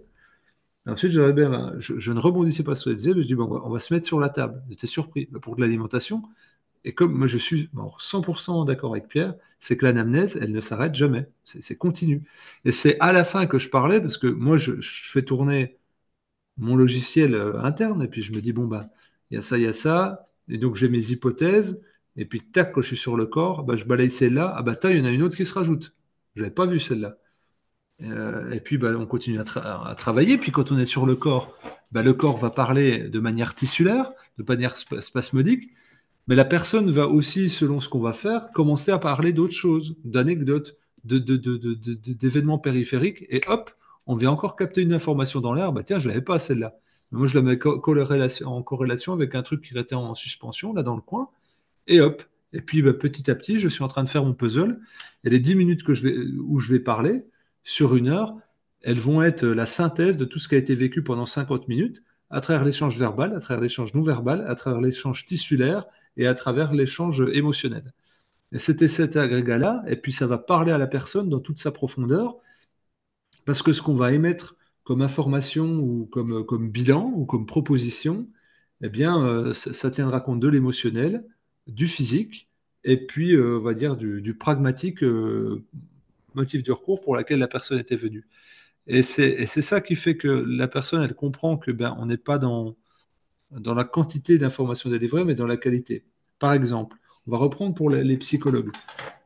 ensuite, 0.88 1.11
je, 1.11 1.80
je, 1.80 2.11
ne 2.13 2.20
rebondissais 2.20 2.63
pas 2.63 2.76
sur 2.76 2.89
les 2.89 2.95
disaient, 2.95 3.13
mais 3.13 3.22
je 3.24 3.28
dis, 3.28 3.36
bon, 3.36 3.61
on 3.63 3.70
va, 3.70 3.80
se 3.80 3.93
mettre 3.93 4.07
sur 4.07 4.20
la 4.20 4.30
table. 4.30 4.63
J'étais 4.70 4.88
surpris. 4.88 5.28
Pour 5.41 5.55
de 5.55 5.61
l'alimentation, 5.61 6.24
Et 6.86 6.93
comme 6.95 7.13
moi 7.13 7.28
je 7.28 7.38
suis 7.38 7.70
100% 7.99 8.65
d'accord 8.65 8.93
avec 8.93 9.07
Pierre, 9.09 9.36
c'est 9.59 9.78
que 9.78 9.86
l'anamnèse, 9.86 10.38
elle 10.41 10.53
ne 10.53 10.61
s'arrête 10.61 10.95
jamais. 10.95 11.30
C'est 11.45 11.78
continu. 11.78 12.24
Et 12.65 12.72
c'est 12.72 12.99
à 12.99 13.13
la 13.13 13.24
fin 13.26 13.47
que 13.47 13.57
je 13.57 13.70
parlais, 13.70 14.01
parce 14.01 14.17
que 14.17 14.28
moi 14.28 14.57
je, 14.57 14.74
fais 14.82 15.24
tourner 15.24 15.78
mon 16.57 16.76
logiciel 16.76 17.36
euh, 17.36 17.61
interne, 17.63 18.03
et 18.03 18.07
puis 18.07 18.22
je 18.24 18.34
me 18.34 18.41
dis, 18.41 18.53
bon, 18.53 18.67
bah, 18.67 18.89
il 19.32 19.36
y 19.36 19.38
a 19.38 19.41
ça, 19.41 19.57
il 19.57 19.63
y 19.63 19.67
a 19.67 19.74
ça, 19.74 20.29
et 20.50 20.58
donc 20.58 20.76
j'ai 20.76 20.89
mes 20.89 21.12
hypothèses, 21.12 21.82
et 22.16 22.26
puis 22.26 22.41
tac, 22.41 22.72
quand 22.74 22.82
je 22.82 22.88
suis 22.88 22.97
sur 22.97 23.16
le 23.16 23.26
corps, 23.26 23.64
bah, 23.64 23.76
je 23.76 23.86
balaye 23.86 24.12
celle-là, 24.12 24.54
ah 24.56 24.62
bah, 24.62 24.76
il 24.86 24.97
y 24.97 25.02
en 25.02 25.06
a 25.06 25.10
une 25.10 25.24
autre 25.24 25.38
qui 25.38 25.45
se 25.45 25.54
rajoute. 25.54 25.93
Je 26.36 26.41
n'avais 26.41 26.54
pas 26.54 26.66
vu 26.66 26.80
celle-là. 26.80 27.18
Euh, 28.02 28.52
et 28.52 28.60
puis, 28.60 28.78
bah, 28.78 28.91
on 28.97 29.06
continue 29.06 29.39
à, 29.39 29.95
travailler. 29.95 30.38
Puis, 30.38 30.52
quand 30.52 30.72
on 30.72 30.78
est 30.78 30.86
sur 30.86 31.06
le 31.06 31.16
corps, 31.16 31.54
bah, 31.91 32.02
le 32.04 32.14
corps 32.14 32.38
va 32.38 32.50
parler 32.50 33.10
de 33.10 33.20
manière 33.20 33.56
tissulaire, 33.56 34.12
de 34.38 34.43
manière 34.47 34.76
spasmodique. 34.78 35.70
Mais 36.28 36.36
la 36.36 36.45
personne 36.45 36.91
va 36.91 37.08
aussi, 37.08 37.50
selon 37.50 37.80
ce 37.80 37.89
qu'on 37.89 38.02
va 38.02 38.14
faire, 38.14 38.52
commencer 38.52 38.91
à 38.91 39.00
parler 39.00 39.34
d'autres 39.34 39.54
choses, 39.54 39.95
d'anecdotes, 40.04 40.78
d'événements 41.04 42.60
périphériques. 42.60 43.26
Et 43.30 43.41
hop, 43.47 43.72
on 44.08 44.16
vient 44.16 44.32
encore 44.32 44.56
capter 44.56 44.82
une 44.82 44.93
information 44.93 45.41
dans 45.41 45.54
l'air. 45.54 45.74
Bah, 45.74 45.84
tiens, 45.84 46.00
je 46.00 46.08
ne 46.08 46.14
l'avais 46.14 46.24
pas 46.24 46.39
celle-là. 46.39 46.76
Moi, 47.12 47.28
je 47.28 47.36
la 47.36 47.41
mets 47.41 47.57
en 48.45 48.62
corrélation 48.64 49.14
avec 49.14 49.36
un 49.36 49.41
truc 49.41 49.62
qui 49.64 49.78
était 49.78 49.95
en 49.95 50.16
suspension, 50.16 50.74
là, 50.74 50.84
dans 50.84 50.95
le 50.95 51.01
coin. 51.01 51.30
Et 51.88 52.01
hop. 52.01 52.24
Et 52.53 52.62
puis, 52.62 52.82
bah, 52.82 52.93
petit 52.93 53.30
à 53.30 53.36
petit, 53.36 53.60
je 53.60 53.68
suis 53.68 53.84
en 53.84 53.88
train 53.88 54.03
de 54.03 54.10
faire 54.10 54.24
mon 54.24 54.34
puzzle. 54.34 54.80
Et 55.24 55.30
les 55.30 55.39
10 55.39 55.55
minutes 55.55 55.84
que 55.84 55.93
je 55.93 56.03
vais, 56.07 56.16
où 56.39 56.60
je 56.60 56.72
vais 56.72 56.80
parler, 56.80 57.26
sur 57.64 57.95
une 57.95 58.07
heure, 58.07 58.36
elles 58.82 58.99
vont 58.99 59.22
être 59.22 59.45
la 59.45 59.66
synthèse 59.66 60.18
de 60.18 60.26
tout 60.26 60.39
ce 60.39 60.47
qui 60.47 60.55
a 60.55 60.57
été 60.57 60.76
vécu 60.76 61.03
pendant 61.03 61.26
50 61.26 61.68
minutes 61.68 62.03
à 62.30 62.41
travers 62.41 62.64
l'échange 62.64 62.97
verbal, 62.97 63.34
à 63.36 63.39
travers 63.39 63.62
l'échange 63.62 63.93
non 63.93 64.01
verbal, 64.01 64.45
à 64.47 64.55
travers 64.55 64.82
l'échange 64.82 65.26
tissulaire 65.26 65.86
et 66.18 66.28
à 66.28 66.36
travers 66.36 66.74
l'échange 66.74 67.22
émotionnel. 67.34 67.93
Et 68.51 68.60
c'était 68.60 68.88
cet 68.88 69.16
agrégat-là, 69.16 69.84
et 69.88 69.95
puis 69.95 70.12
ça 70.12 70.28
va 70.28 70.38
parler 70.38 70.72
à 70.72 70.78
la 70.78 70.88
personne 70.88 71.30
dans 71.30 71.39
toute 71.39 71.60
sa 71.60 71.72
profondeur, 71.72 72.38
parce 73.45 73.62
que 73.62 73.74
ce 73.74 73.82
qu'on 73.82 73.95
va 73.95 74.12
émettre 74.12 74.55
comme 74.90 75.04
information 75.04 75.78
ou 75.78 76.08
comme, 76.08 76.44
comme 76.48 76.72
bilan 76.72 77.14
ou 77.16 77.24
comme 77.28 77.46
proposition, 77.46 78.28
eh 78.82 78.90
bien, 78.90 79.24
euh, 79.24 79.54
ça, 79.54 79.92
tiendra 79.92 80.20
compte 80.20 80.40
de 80.40 80.48
l'émotionnel, 80.48 81.24
du 81.68 81.88
physique, 81.88 82.50
et 82.84 83.06
puis, 83.06 83.36
euh, 83.36 83.60
on 83.60 83.62
va 83.62 83.76
dire, 83.76 83.96
du, 83.96 84.34
pragmatique 84.34 85.04
euh, 85.04 85.64
motif 86.34 86.64
du 86.64 86.72
recours 86.72 87.02
pour 87.02 87.16
lequel 87.16 87.38
la 87.38 87.48
personne 87.48 87.78
était 87.78 87.96
venue. 87.96 88.28
Et 88.88 89.04
c'est 89.04 89.46
ça 89.46 89.80
qui 89.80 89.94
fait 89.94 90.18
que 90.18 90.28
la 90.28 90.68
personne, 90.68 91.04
elle 91.04 91.14
comprend 91.14 91.56
que 91.56 91.70
ben, 91.70 91.96
on 92.00 92.08
n'est 92.08 92.18
pas 92.18 92.40
dans, 92.40 92.76
dans 93.52 93.76
la 93.76 93.84
quantité 93.84 94.40
d'informations 94.40 94.90
délivrées, 94.90 95.24
mais 95.24 95.36
dans 95.36 95.46
la 95.46 95.58
qualité. 95.58 96.04
Par 96.40 96.54
exemple, 96.54 96.98
on 97.28 97.32
va 97.32 97.38
reprendre 97.38 97.76
pour 97.76 97.92
les, 97.92 98.18
psychologues. 98.18 98.72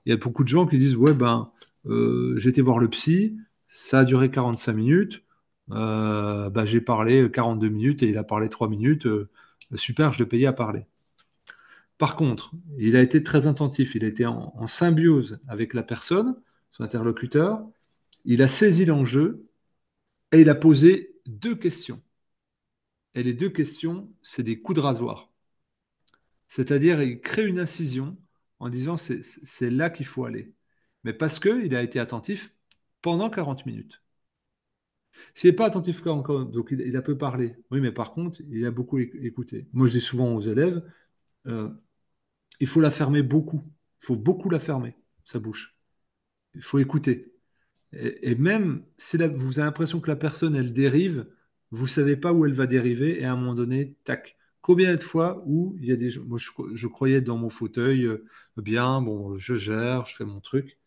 Il 0.05 0.09
y 0.09 0.11
a 0.11 0.17
beaucoup 0.17 0.43
de 0.43 0.49
gens 0.49 0.65
qui 0.65 0.77
disent 0.77 0.97
Ouais, 0.97 1.13
ben, 1.13 1.49
j'ai 1.85 2.49
été 2.49 2.61
voir 2.61 2.79
le 2.79 2.89
psy, 2.89 3.37
ça 3.65 3.99
a 3.99 4.03
duré 4.03 4.29
45 4.29 4.73
minutes, 4.73 5.23
euh, 5.71 6.49
ben, 6.49 6.65
j'ai 6.65 6.81
parlé 6.81 7.29
42 7.31 7.69
minutes 7.69 8.03
et 8.03 8.09
il 8.09 8.17
a 8.17 8.23
parlé 8.23 8.49
3 8.49 8.67
minutes, 8.69 9.05
euh, 9.05 9.29
super, 9.75 10.11
je 10.11 10.19
l'ai 10.19 10.25
payé 10.25 10.47
à 10.47 10.53
parler. 10.53 10.85
Par 11.97 12.15
contre, 12.15 12.51
il 12.77 12.95
a 12.95 13.01
été 13.01 13.23
très 13.23 13.47
attentif, 13.47 13.95
il 13.95 14.03
a 14.03 14.07
été 14.07 14.25
en 14.25 14.67
symbiose 14.67 15.39
avec 15.47 15.73
la 15.73 15.83
personne, 15.83 16.35
son 16.69 16.83
interlocuteur, 16.83 17.61
il 18.25 18.41
a 18.41 18.47
saisi 18.47 18.85
l'enjeu 18.85 19.47
et 20.33 20.41
il 20.41 20.49
a 20.49 20.55
posé 20.55 21.15
deux 21.27 21.55
questions. 21.55 22.01
Et 23.15 23.23
les 23.23 23.33
deux 23.33 23.49
questions, 23.49 24.13
c'est 24.21 24.43
des 24.43 24.61
coups 24.61 24.75
de 24.75 24.81
rasoir. 24.81 25.31
C'est-à-dire, 26.47 27.01
il 27.01 27.19
crée 27.21 27.45
une 27.45 27.59
incision 27.59 28.17
en 28.59 28.69
disant 28.69 28.97
c'est 28.97 29.69
là 29.69 29.89
qu'il 29.89 30.05
faut 30.05 30.25
aller. 30.25 30.53
Mais 31.03 31.13
parce 31.13 31.39
qu'il 31.39 31.75
a 31.75 31.81
été 31.83 31.99
attentif 31.99 32.53
pendant 33.01 33.29
40 33.29 33.65
minutes. 33.65 34.02
S'il 35.35 35.49
n'est 35.49 35.55
pas 35.55 35.65
attentif 35.65 36.05
encore, 36.07 36.45
donc 36.45 36.69
il, 36.71 36.95
a 36.95 37.01
peu 37.01 37.17
parlé. 37.17 37.55
Oui, 37.71 37.79
mais 37.81 37.91
par 37.91 38.11
contre, 38.11 38.41
il 38.49 38.65
a 38.65 38.71
beaucoup 38.71 38.99
écouté. 38.99 39.67
Moi, 39.73 39.87
je 39.87 39.93
dis 39.93 40.01
souvent 40.01 40.33
aux 40.35 40.41
élèves, 40.41 40.83
euh, 41.47 41.69
il 42.59 42.67
faut 42.67 42.81
la 42.81 42.91
fermer 42.91 43.23
beaucoup. 43.23 43.63
Il 44.01 44.05
faut 44.05 44.15
beaucoup 44.15 44.49
la 44.49 44.59
fermer, 44.59 44.95
sa 45.25 45.39
bouche. 45.39 45.77
Il 46.55 46.61
faut 46.61 46.79
écouter. 46.79 47.33
Et, 47.93 48.35
même 48.35 48.83
si 48.97 49.17
vous 49.17 49.59
avez 49.59 49.67
l'impression 49.67 49.99
que 49.99 50.09
la 50.09 50.15
personne, 50.15 50.55
elle 50.55 50.73
dérive, 50.73 51.27
vous 51.71 51.85
ne 51.85 51.89
savez 51.89 52.17
pas 52.17 52.33
où 52.33 52.45
elle 52.45 52.53
va 52.53 52.67
dériver, 52.67 53.19
et 53.21 53.25
à 53.25 53.33
un 53.33 53.35
moment 53.35 53.55
donné, 53.55 53.95
tac. 54.03 54.37
Combien 54.61 54.95
de 54.95 55.03
fois 55.03 55.43
où 55.45 55.75
il 55.79 55.85
y 55.87 55.91
a 55.91 55.95
des 55.97 56.17
moi 56.19 56.39
je, 56.39 56.87
croyais 56.87 57.21
dans 57.21 57.37
mon 57.37 57.49
fauteuil, 57.49 58.05
euh, 58.05 58.25
bien, 58.57 59.01
bon, 59.01 59.37
je 59.37 59.55
gère, 59.55 60.05
je 60.05 60.15
fais 60.15 60.25
mon 60.25 60.39
truc. 60.39 60.79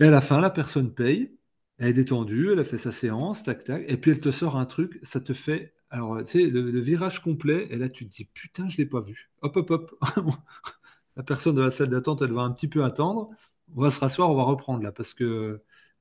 Et 0.00 0.04
à 0.04 0.10
la 0.10 0.20
fin, 0.20 0.40
la 0.40 0.50
personne 0.50 0.92
paye, 0.94 1.36
elle 1.78 1.88
est 1.88 1.92
détendue, 1.92 2.52
elle 2.52 2.58
a 2.60 2.64
fait 2.64 2.78
sa 2.78 2.92
séance, 2.92 3.42
tac, 3.42 3.64
tac, 3.64 3.84
et 3.86 3.96
puis 3.96 4.10
elle 4.10 4.20
te 4.20 4.30
sort 4.30 4.56
un 4.56 4.66
truc, 4.66 4.98
ça 5.02 5.20
te 5.20 5.32
fait, 5.32 5.74
alors, 5.90 6.16
le, 6.16 6.80
virage 6.80 7.22
complet, 7.22 7.66
et 7.70 7.76
là, 7.76 7.88
tu 7.88 8.06
te 8.08 8.14
dis, 8.14 8.24
putain, 8.24 8.68
je 8.68 8.74
ne 8.74 8.78
l'ai 8.78 8.86
pas 8.86 9.00
vu. 9.00 9.30
Hop, 9.42 9.56
hop, 9.56 9.70
hop. 9.70 10.00
la 11.16 11.22
personne 11.22 11.54
de 11.54 11.62
la 11.62 11.70
salle 11.70 11.88
d'attente, 11.88 12.22
elle 12.22 12.32
va 12.32 12.42
un 12.42 12.52
petit 12.52 12.68
peu 12.68 12.84
attendre, 12.84 13.30
on 13.74 13.82
va 13.82 13.90
se 13.90 14.00
rasseoir, 14.00 14.30
on 14.30 14.34
va 14.36 14.44
reprendre 14.44 14.82
là, 14.82 14.92
parce 14.92 15.14
que 15.14 15.24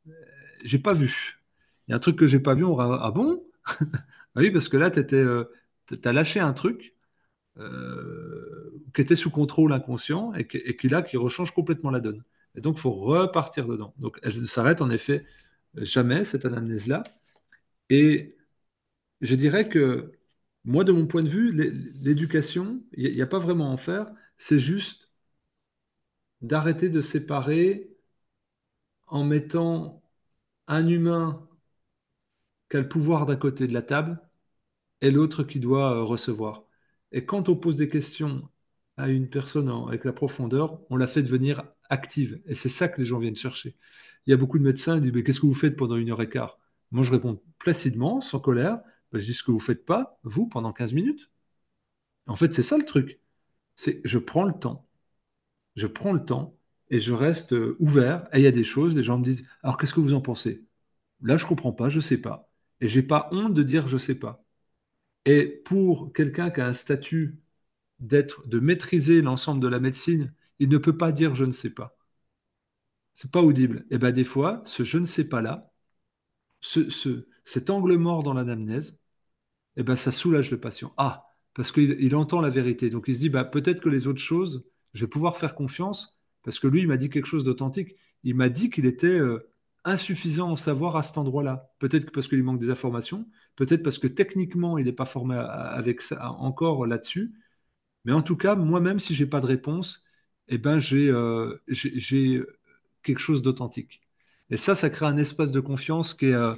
euh, 0.08 0.12
j'ai 0.64 0.80
pas 0.80 0.94
vu. 0.94 1.42
Il 1.88 1.92
y 1.92 1.94
a 1.94 1.98
un 1.98 2.00
truc 2.00 2.18
que 2.18 2.28
j'ai 2.28 2.40
pas 2.40 2.56
vu, 2.56 2.64
on 2.64 2.76
va, 2.76 3.00
ah 3.02 3.12
bon? 3.12 3.44
Ah 4.38 4.42
Oui, 4.42 4.52
parce 4.52 4.68
que 4.68 4.76
là, 4.76 4.92
tu 4.92 5.16
euh, 5.16 5.46
as 6.04 6.12
lâché 6.12 6.42
un 6.42 6.52
truc 6.52 6.94
euh, 7.58 8.72
qui 8.94 9.02
était 9.02 9.16
sous 9.16 9.30
contrôle 9.30 9.72
inconscient 9.72 10.34
et, 10.34 10.46
qui 10.46 10.90
là, 10.90 11.02
qui 11.02 11.16
rechange 11.16 11.52
complètement 11.52 11.90
la 11.90 12.02
donne. 12.02 12.24
Et 12.56 12.62
donc, 12.62 12.78
il 12.78 12.82
faut 12.82 12.92
repartir 12.92 13.66
dedans. 13.66 13.94
Donc, 13.98 14.20
elle 14.24 14.46
s'arrête 14.46 14.82
en 14.82 14.90
effet 14.90 15.26
jamais, 15.78 16.26
cette 16.26 16.46
anamnèse-là. 16.46 17.04
Et 17.90 18.38
je 19.22 19.36
dirais 19.36 19.70
que 19.70 20.14
moi, 20.66 20.84
de 20.84 20.92
mon 20.92 21.08
point 21.08 21.24
de 21.24 21.30
vue, 21.30 21.52
l'éducation, 22.02 22.84
il 22.94 23.12
n'y 23.14 23.22
a, 23.22 23.28
pas 23.28 23.40
vraiment 23.40 23.70
à 23.70 23.74
en 23.74 23.78
faire, 23.78 24.12
c'est 24.38 24.60
juste 24.60 25.12
d'arrêter 26.42 26.90
de 26.90 27.02
séparer 27.02 27.90
en 29.08 29.24
mettant 29.24 30.02
un 30.68 30.88
humain 30.88 31.48
qui 32.70 32.78
a 32.78 32.82
le 32.82 32.88
pouvoir 32.90 33.26
d'un 33.26 33.36
côté 33.36 33.68
de 33.68 33.74
la 33.74 33.82
table 33.82 34.20
et 35.02 35.12
l'autre 35.12 35.44
qui 35.44 35.60
doit 35.60 35.96
euh, 35.96 36.04
recevoir. 36.04 36.66
Et 37.12 37.26
quand 37.26 37.50
on 37.50 37.56
pose 37.56 37.78
des 37.78 37.90
questions 37.90 38.50
à 38.98 39.10
une 39.10 39.30
personne 39.30 39.70
avec 39.88 40.06
la 40.06 40.14
profondeur, 40.14 40.82
on 40.90 40.98
la 40.98 41.08
fait 41.08 41.24
devenir 41.24 41.64
active. 41.90 42.42
Et 42.46 42.56
c'est 42.56 42.70
ça 42.70 42.88
que 42.88 43.00
les 43.00 43.06
gens 43.06 43.20
viennent 43.20 43.36
chercher. 43.36 43.76
Il 44.28 44.32
y 44.32 44.34
a 44.34 44.38
beaucoup 44.38 44.60
de 44.60 44.64
médecins 44.64 44.96
qui 44.96 45.02
disent, 45.04 45.14
mais 45.14 45.24
qu'est-ce 45.24 45.40
que 45.42 45.46
vous 45.46 45.54
faites 45.54 45.76
pendant 45.78 45.96
une 45.98 46.12
heure 46.12 46.22
et 46.22 46.30
quart? 46.30 46.60
Moi, 46.92 47.04
je 47.04 47.12
réponds 47.12 47.42
placidement, 47.60 48.22
sans 48.22 48.40
colère, 48.40 48.80
ben, 49.12 49.20
je 49.20 49.26
dis 49.26 49.34
ce 49.34 49.44
que 49.44 49.52
vous 49.52 49.58
ne 49.58 49.64
faites 49.64 49.86
pas, 49.86 50.20
vous, 50.24 50.48
pendant 50.48 50.74
15 50.74 50.94
minutes. 50.94 51.32
En 52.28 52.36
fait, 52.36 52.54
c'est 52.54 52.64
ça 52.64 52.78
le 52.78 52.86
truc. 52.86 53.20
C'est 53.76 54.02
je 54.06 54.18
prends 54.20 54.46
le 54.46 54.54
temps 54.54 54.88
je 55.76 55.88
prends 55.88 56.14
le 56.14 56.24
temps 56.24 56.58
et 56.90 57.00
je 57.00 57.14
reste 57.14 57.54
euh, 57.54 57.76
ouvert. 57.80 58.28
Et 58.34 58.40
il 58.40 58.44
y 58.44 58.48
a 58.48 58.52
des 58.52 58.64
choses, 58.64 58.96
les 58.96 59.04
gens 59.04 59.18
me 59.20 59.26
disent 59.26 59.48
Alors 59.64 59.78
qu'est-ce 59.78 59.94
que 59.94 60.00
vous 60.00 60.14
en 60.14 60.22
pensez? 60.22 60.66
Là, 61.22 61.38
je 61.38 61.44
ne 61.46 61.50
comprends 61.50 61.74
pas, 61.74 61.90
je 61.90 61.98
ne 61.98 62.02
sais 62.02 62.18
pas. 62.20 62.50
Et 62.82 62.88
je 62.88 63.00
n'ai 63.00 63.06
pas 63.08 63.30
honte 63.32 63.54
de 63.54 63.64
dire 63.64 63.88
je 63.88 63.96
ne 63.96 64.00
sais 64.00 64.16
pas. 64.16 64.44
Et 65.26 65.48
pour 65.66 66.14
quelqu'un 66.14 66.52
qui 66.52 66.62
a 66.62 66.68
un 66.68 66.74
statut 66.74 67.40
d'être, 68.00 68.48
de 68.48 68.60
maîtriser 68.60 69.22
l'ensemble 69.22 69.62
de 69.62 69.68
la 69.70 69.80
médecine, 69.80 70.34
il 70.60 70.70
ne 70.70 70.78
peut 70.78 70.98
pas 70.98 71.12
dire 71.12 71.36
je 71.36 71.46
ne 71.46 71.52
sais 71.52 71.70
pas. 71.70 71.98
C'est 73.14 73.32
pas 73.32 73.42
audible. 73.42 73.86
Et 73.90 73.98
bien 73.98 74.12
des 74.12 74.24
fois, 74.26 74.62
ce 74.66 74.84
je 74.84 74.98
ne 74.98 75.06
sais 75.06 75.28
pas 75.30 75.42
là, 75.42 75.72
ce, 76.62 77.28
cet 77.44 77.70
angle 77.70 77.98
mort 77.98 78.24
dans 78.24 78.34
l'anamnèse, 78.34 79.00
et 79.78 79.84
ben 79.84 79.96
ça 79.96 80.12
soulage 80.12 80.52
le 80.52 80.60
patient. 80.60 80.94
Ah, 80.98 81.28
parce 81.54 81.72
qu'il 81.72 82.16
entend 82.16 82.42
la 82.42 82.50
vérité. 82.50 82.90
Donc 82.90 83.06
il 83.08 83.16
se 83.16 83.20
dit 83.20 83.30
bah, 83.30 83.46
peut-être 83.46 83.82
que 83.82 83.90
les 83.90 84.08
autres 84.08 84.22
choses, 84.22 84.66
je 84.94 85.06
vais 85.06 85.10
pouvoir 85.10 85.38
faire 85.38 85.56
confiance 85.56 86.20
parce 86.44 86.60
que 86.60 86.68
lui, 86.68 86.82
il 86.82 86.88
m'a 86.88 86.98
dit 86.98 87.10
quelque 87.10 87.28
chose 87.28 87.44
d'authentique. 87.44 87.96
Il 88.24 88.36
m'a 88.36 88.50
dit 88.50 88.70
qu'il 88.70 88.86
était 88.86 89.08
euh, 89.08 89.50
insuffisant 89.84 90.52
en 90.52 90.56
savoir 90.56 90.96
à 90.96 91.04
cet 91.04 91.18
endroit-là. 91.18 91.72
Peut-être 91.80 92.12
parce 92.12 92.28
qu'il 92.28 92.44
manque 92.44 92.60
des 92.60 92.70
informations, 92.70 93.28
peut-être 93.56 93.84
parce 93.84 94.00
que 94.00 94.08
techniquement, 94.08 94.78
il 94.78 94.86
n'est 94.86 94.94
pas 94.94 95.06
formé 95.06 95.36
avec 95.36 96.02
ça, 96.02 96.32
encore 96.34 96.86
là-dessus. 96.86 97.34
Mais 98.06 98.14
en 98.14 98.22
tout 98.22 98.38
cas, 98.38 98.56
moi-même, 98.56 99.00
si 99.00 99.16
je 99.16 99.24
n'ai 99.24 99.30
pas 99.30 99.42
de 99.42 99.48
réponse, 99.48 100.04
eh 100.48 100.58
ben, 100.58 100.80
euh, 100.94 101.58
j'ai 101.68 102.44
quelque 103.04 103.20
chose 103.20 103.42
d'authentique. 103.42 104.02
Et 104.50 104.58
ça, 104.58 104.76
ça 104.76 104.90
crée 104.90 105.06
un 105.06 105.18
espace 105.18 105.52
de 105.52 105.60
confiance 105.60 106.14
qui 106.14 106.28
est 106.28 106.34
euh, 106.34 106.54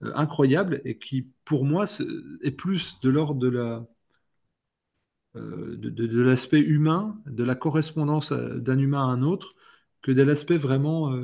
incroyable 0.00 0.80
et 0.84 0.98
qui, 0.98 1.28
pour 1.44 1.64
moi, 1.64 1.84
est 2.42 2.50
plus 2.52 2.98
de 3.00 3.10
l'ordre 3.10 3.40
de 3.40 3.48
la, 3.48 3.86
euh, 5.36 5.76
de, 5.76 6.22
l'aspect 6.22 6.60
humain, 6.60 7.20
de 7.26 7.44
la 7.44 7.54
correspondance 7.54 8.32
d'un 8.32 8.78
humain 8.78 9.02
à 9.02 9.12
un 9.12 9.22
autre, 9.22 9.54
que 10.02 10.12
de 10.12 10.22
l'aspect 10.22 10.56
vraiment 10.56 11.14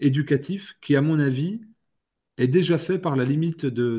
éducatif, 0.00 0.76
qui, 0.82 0.96
à 0.96 1.00
mon 1.00 1.18
avis, 1.18 1.60
est 2.36 2.48
déjà 2.48 2.76
fait 2.76 2.98
par 2.98 3.16
la 3.16 3.24
limite 3.24 3.66
de, 3.66 3.98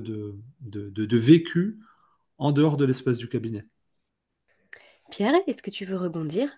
de 0.59 1.17
vécu 1.17 1.79
en 2.37 2.51
dehors 2.51 2.77
de 2.77 2.85
l'espace 2.85 3.17
du 3.17 3.29
cabinet. 3.29 3.65
Pierre, 5.09 5.35
est-ce 5.47 5.61
que 5.61 5.69
tu 5.69 5.85
veux 5.85 5.95
rebondir? 5.95 6.49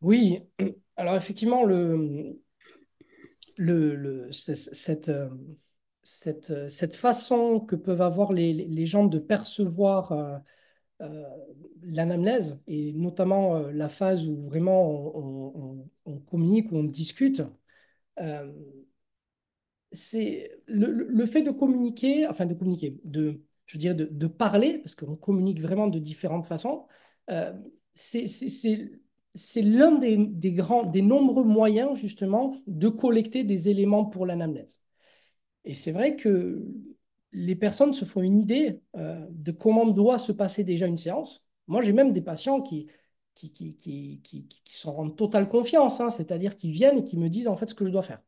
Oui, 0.00 0.40
alors 0.96 1.14
effectivement, 1.16 1.64
le, 1.64 2.38
le, 3.56 3.94
le- 3.96 4.32
cette, 4.32 5.08
euh, 5.08 5.28
cette, 6.02 6.50
euh, 6.50 6.68
cette 6.68 6.96
façon 6.96 7.60
que 7.60 7.76
peuvent 7.76 8.02
avoir 8.02 8.32
les, 8.32 8.52
les 8.52 8.86
gens 8.86 9.04
de 9.04 9.18
percevoir 9.18 10.12
euh, 10.12 10.38
l'anamnèse, 11.82 12.62
et 12.66 12.92
notamment 12.94 13.58
la 13.68 13.88
phase 13.88 14.26
où 14.28 14.40
vraiment 14.42 14.88
on, 15.16 15.88
on- 16.06 16.18
communique, 16.20 16.72
où 16.72 16.76
on 16.78 16.84
discute, 16.84 17.42
c'est 19.92 20.50
le, 20.66 20.90
le- 20.92 21.26
fait 21.26 21.42
de 21.42 21.50
communiquer, 21.50 22.26
enfin 22.26 22.46
de 22.46 22.54
communiquer, 22.54 23.00
de, 23.04 23.42
je 23.66 23.78
dirais 23.78 23.94
de, 23.94 24.04
de 24.10 24.26
parler, 24.26 24.78
parce 24.78 24.94
qu'on 24.94 25.16
communique 25.16 25.60
vraiment 25.60 25.86
de 25.88 25.98
différentes 25.98 26.46
façons, 26.46 26.86
c'est 27.94 28.26
c'est- 29.38 29.62
l'un 29.62 29.92
des, 29.92 30.52
grands, 30.52 30.84
des 30.84 31.02
nombreux 31.02 31.44
moyens 31.44 31.98
justement 31.98 32.56
de 32.66 32.88
collecter 32.88 33.44
des 33.44 33.68
éléments 33.70 34.04
pour 34.06 34.26
l'anamnèse. 34.26 34.80
Et 35.64 35.74
c'est 35.74 35.92
vrai 35.92 36.16
que 36.16 36.64
les 37.32 37.56
personnes 37.56 37.92
se 37.92 38.04
font 38.04 38.22
une 38.22 38.36
idée 38.38 38.80
euh, 38.96 39.26
de 39.30 39.52
comment 39.52 39.86
doit 39.86 40.18
se 40.18 40.32
passer 40.32 40.64
déjà 40.64 40.86
une 40.86 40.98
séance. 40.98 41.46
Moi, 41.66 41.82
j'ai 41.82 41.92
même 41.92 42.12
des 42.12 42.22
patients 42.22 42.62
qui, 42.62 42.88
qui, 43.34 43.52
qui, 43.52 43.76
qui, 43.76 44.20
qui, 44.22 44.74
s'en 44.76 44.92
rendent 44.92 45.16
totale 45.16 45.48
confiance, 45.48 46.00
hein, 46.00 46.10
c'est-à-dire 46.10 46.56
qui 46.56 46.70
viennent 46.70 46.98
et 46.98 47.04
qui 47.04 47.16
me 47.18 47.28
disent 47.28 47.48
en 47.48 47.56
fait 47.56 47.68
ce 47.68 47.74
que 47.74 47.86
je 47.86 47.92
dois 47.92 48.02
faire. 48.02 48.22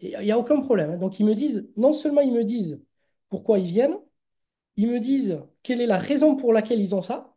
Il 0.00 0.18
n'y 0.20 0.30
a 0.30 0.38
aucun 0.38 0.60
problème. 0.60 0.92
hein. 0.92 0.96
Donc, 0.98 1.18
ils 1.20 1.26
me 1.26 1.34
disent, 1.34 1.68
non 1.76 1.92
seulement 1.92 2.20
ils 2.20 2.32
me 2.32 2.44
disent 2.44 2.80
pourquoi 3.28 3.58
ils 3.58 3.66
viennent, 3.66 3.96
ils 4.76 4.88
me 4.88 5.00
disent 5.00 5.40
quelle 5.62 5.80
est 5.82 5.86
la 5.86 5.98
raison 5.98 6.36
pour 6.36 6.52
laquelle 6.54 6.80
ils 6.80 6.94
ont 6.94 7.02
ça, 7.02 7.36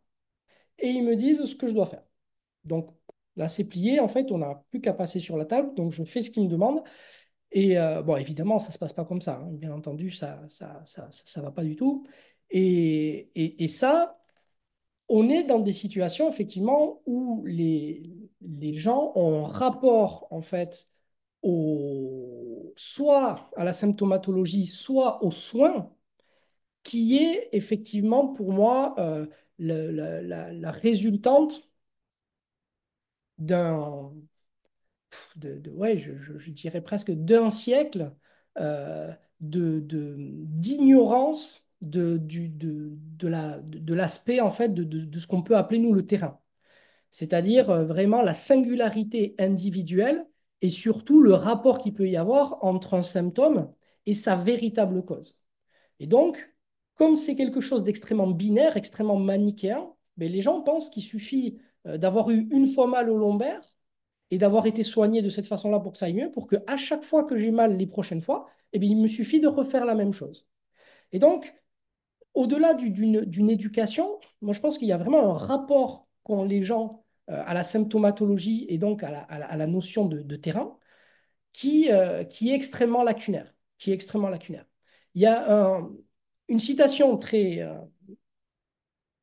et 0.78 0.88
ils 0.90 1.04
me 1.04 1.16
disent 1.16 1.44
ce 1.46 1.56
que 1.56 1.68
je 1.68 1.74
dois 1.74 1.86
faire. 1.86 2.04
Donc, 2.64 2.94
là, 3.36 3.48
c'est 3.48 3.64
plié. 3.64 4.00
En 4.00 4.08
fait, 4.08 4.30
on 4.32 4.38
n'a 4.38 4.64
plus 4.70 4.80
qu'à 4.80 4.92
passer 4.94 5.20
sur 5.20 5.36
la 5.36 5.44
table. 5.46 5.74
Donc, 5.74 5.92
je 5.92 6.04
fais 6.04 6.22
ce 6.22 6.30
qu'ils 6.30 6.44
me 6.44 6.48
demandent. 6.48 6.82
Et 7.52 7.78
euh, 7.78 8.02
bon, 8.02 8.16
évidemment, 8.16 8.58
ça 8.58 8.68
ne 8.68 8.72
se 8.74 8.78
passe 8.78 8.92
pas 8.92 9.04
comme 9.04 9.20
ça. 9.22 9.36
hein. 9.38 9.48
Bien 9.52 9.72
entendu, 9.72 10.10
ça 10.10 10.42
ça, 10.48 10.82
ça, 10.86 11.08
ça, 11.10 11.24
ça 11.26 11.42
va 11.42 11.50
pas 11.52 11.64
du 11.64 11.76
tout. 11.76 12.06
Et, 12.50 13.30
et, 13.34 13.64
et 13.64 13.68
ça, 13.68 14.20
on 15.08 15.28
est 15.28 15.44
dans 15.44 15.58
des 15.60 15.72
situations, 15.72 16.28
effectivement, 16.30 17.02
où 17.06 17.44
les, 17.46 18.10
les 18.42 18.74
gens 18.74 19.12
ont 19.16 19.44
un 19.46 19.48
rapport, 19.48 20.28
en 20.30 20.42
fait, 20.42 20.88
au, 21.42 22.72
soit 22.76 23.50
à 23.56 23.64
la 23.64 23.72
symptomatologie, 23.72 24.66
soit 24.66 25.24
aux 25.24 25.30
soins, 25.32 25.92
qui 26.82 27.18
est 27.18 27.48
effectivement, 27.52 28.28
pour 28.28 28.52
moi, 28.52 28.94
euh, 28.98 29.26
la 29.58 30.70
résultante 30.72 31.69
d'un 33.40 34.12
de, 35.36 35.62
ouais, 35.70 35.98
je, 35.98 36.12
je- 36.18 36.50
dirais 36.50 36.80
presque 36.80 37.10
d'un 37.10 37.50
siècle 37.50 38.12
euh, 38.58 39.12
de, 39.40 39.80
d'ignorance 39.88 41.66
de, 41.80 42.18
de, 42.18 43.28
la, 43.28 43.58
de 43.60 43.94
l'aspect 43.94 44.40
en 44.40 44.50
fait 44.50 44.74
de, 44.74 44.84
de, 44.84 45.18
ce 45.18 45.26
qu'on 45.26 45.42
peut 45.42 45.56
appeler 45.56 45.78
nous 45.78 45.92
le 45.94 46.06
terrain. 46.06 46.40
C'est-à-dire 47.12 47.70
euh, 47.70 47.84
vraiment 47.86 48.22
la 48.22 48.34
singularité 48.34 49.34
individuelle 49.38 50.26
et 50.62 50.70
surtout 50.70 51.22
le 51.22 51.34
rapport 51.34 51.78
qu'il 51.78 51.94
peut 51.94 52.08
y 52.08 52.16
avoir 52.16 52.64
entre 52.64 52.94
un 52.94 53.02
symptôme 53.02 53.72
et 54.06 54.14
sa 54.14 54.36
véritable 54.36 55.04
cause. 55.04 55.42
Et 56.00 56.06
donc, 56.06 56.54
comme 56.94 57.16
c'est 57.16 57.36
quelque 57.36 57.60
chose 57.60 57.84
d'extrêmement 57.84 58.28
binaire, 58.30 58.76
extrêmement 58.76 59.16
manichéen, 59.18 59.92
ben, 60.16 60.30
les 60.30 60.42
gens 60.42 60.62
pensent 60.62 60.90
qu'il 60.90 61.02
suffit 61.02 61.58
d'avoir 61.84 62.30
eu 62.30 62.48
une 62.50 62.66
fois 62.66 62.86
mal 62.86 63.10
au 63.10 63.16
lombaire 63.18 63.60
et 64.30 64.38
d'avoir 64.38 64.66
été 64.66 64.82
soigné 64.84 65.22
de 65.22 65.28
cette 65.30 65.46
façon-là 65.46 65.80
pour 65.80 65.92
que 65.92 65.98
ça 65.98 66.06
aille 66.06 66.14
mieux, 66.14 66.30
pour 66.30 66.46
que 66.46 66.56
à 66.66 66.76
chaque 66.76 67.02
fois 67.04 67.24
que 67.24 67.38
j'ai 67.38 67.50
mal 67.50 67.76
les 67.76 67.86
prochaines 67.86 68.22
fois, 68.22 68.46
eh 68.72 68.78
bien, 68.78 68.90
il 68.90 68.98
me 69.02 69.08
suffit 69.08 69.40
de 69.40 69.48
refaire 69.48 69.84
la 69.84 69.94
même 69.94 70.12
chose. 70.14 70.48
Et 71.12 71.18
donc, 71.18 71.54
au-delà 72.34 72.74
du- 72.74 72.90
d'une 72.90 73.50
éducation, 73.50 74.18
moi 74.40 74.54
je 74.54 74.60
pense 74.60 74.78
qu'il 74.78 74.88
y 74.88 74.92
a 74.92 74.96
vraiment 74.96 75.30
un 75.30 75.34
rapport 75.34 76.08
qu'ont 76.22 76.44
les 76.44 76.62
gens 76.62 77.04
euh, 77.30 77.42
à 77.46 77.54
la 77.54 77.62
symptomatologie 77.62 78.66
et 78.68 78.78
donc 78.78 79.02
à 79.02 79.10
la, 79.10 79.20
à 79.22 79.56
la- 79.56 79.66
notion 79.66 80.06
de, 80.06 80.36
terrain 80.36 80.76
qui, 81.52 81.90
euh, 81.90 82.24
qui 82.24 82.50
est 82.50 82.54
extrêmement 82.54 83.02
lacunaire. 83.02 83.54
Qui 83.78 83.90
est 83.92 83.94
extrêmement 83.94 84.28
lacunaire. 84.30 84.66
Il 85.14 85.22
y 85.22 85.26
a 85.26 85.76
un- 85.76 85.90
une 86.48 86.58
citation 86.58 87.16
très, 87.18 87.60
euh, 87.62 87.74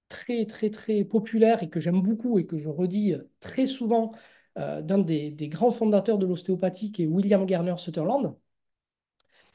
très, 0.09 0.45
très, 0.45 0.69
très 0.69 1.03
populaire 1.05 1.63
et 1.63 1.69
que 1.69 1.79
j'aime 1.79 2.01
beaucoup 2.01 2.39
et 2.39 2.45
que 2.45 2.57
je 2.57 2.69
redis 2.69 3.13
euh, 3.13 3.29
très 3.39 3.67
souvent 3.67 4.11
euh, 4.57 4.81
d'un 4.81 4.99
des, 4.99 5.31
des 5.31 5.49
grands 5.49 5.71
fondateurs 5.71 6.17
de 6.17 6.25
l'ostéopathie, 6.25 6.91
qui 6.91 7.03
est 7.03 7.07
William 7.07 7.45
Garner 7.45 7.75
Sutherland, 7.77 8.35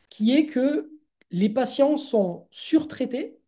qui 0.08 0.32
est 0.32 0.46
que 0.46 0.92
les 1.30 1.48
patients 1.50 1.96
sont 1.96 2.46
surtraités 2.50 3.38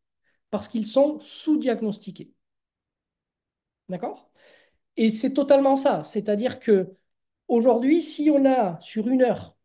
parce 0.50 0.68
qu'ils 0.68 0.86
sont 0.86 1.18
sous-diagnostiqués. 1.20 2.32
D'accord? 3.88 4.30
Et 4.96 5.10
c'est 5.10 5.32
totalement 5.34 5.76
ça. 5.76 6.04
C'est-à-dire 6.04 6.60
que 6.60 6.94
aujourd'hui, 7.48 8.02
si 8.02 8.30
on 8.30 8.46
a 8.46 8.80
sur 8.82 9.08
une 9.08 9.22
heure 9.22 9.56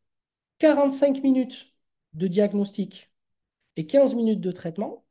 45 0.60 1.24
minutes 1.24 1.74
de 2.14 2.28
diagnostic 2.28 3.12
et 3.78 3.88
15 3.88 4.16
minutes 4.16 4.42
de 4.42 4.52
traitement, 4.52 5.06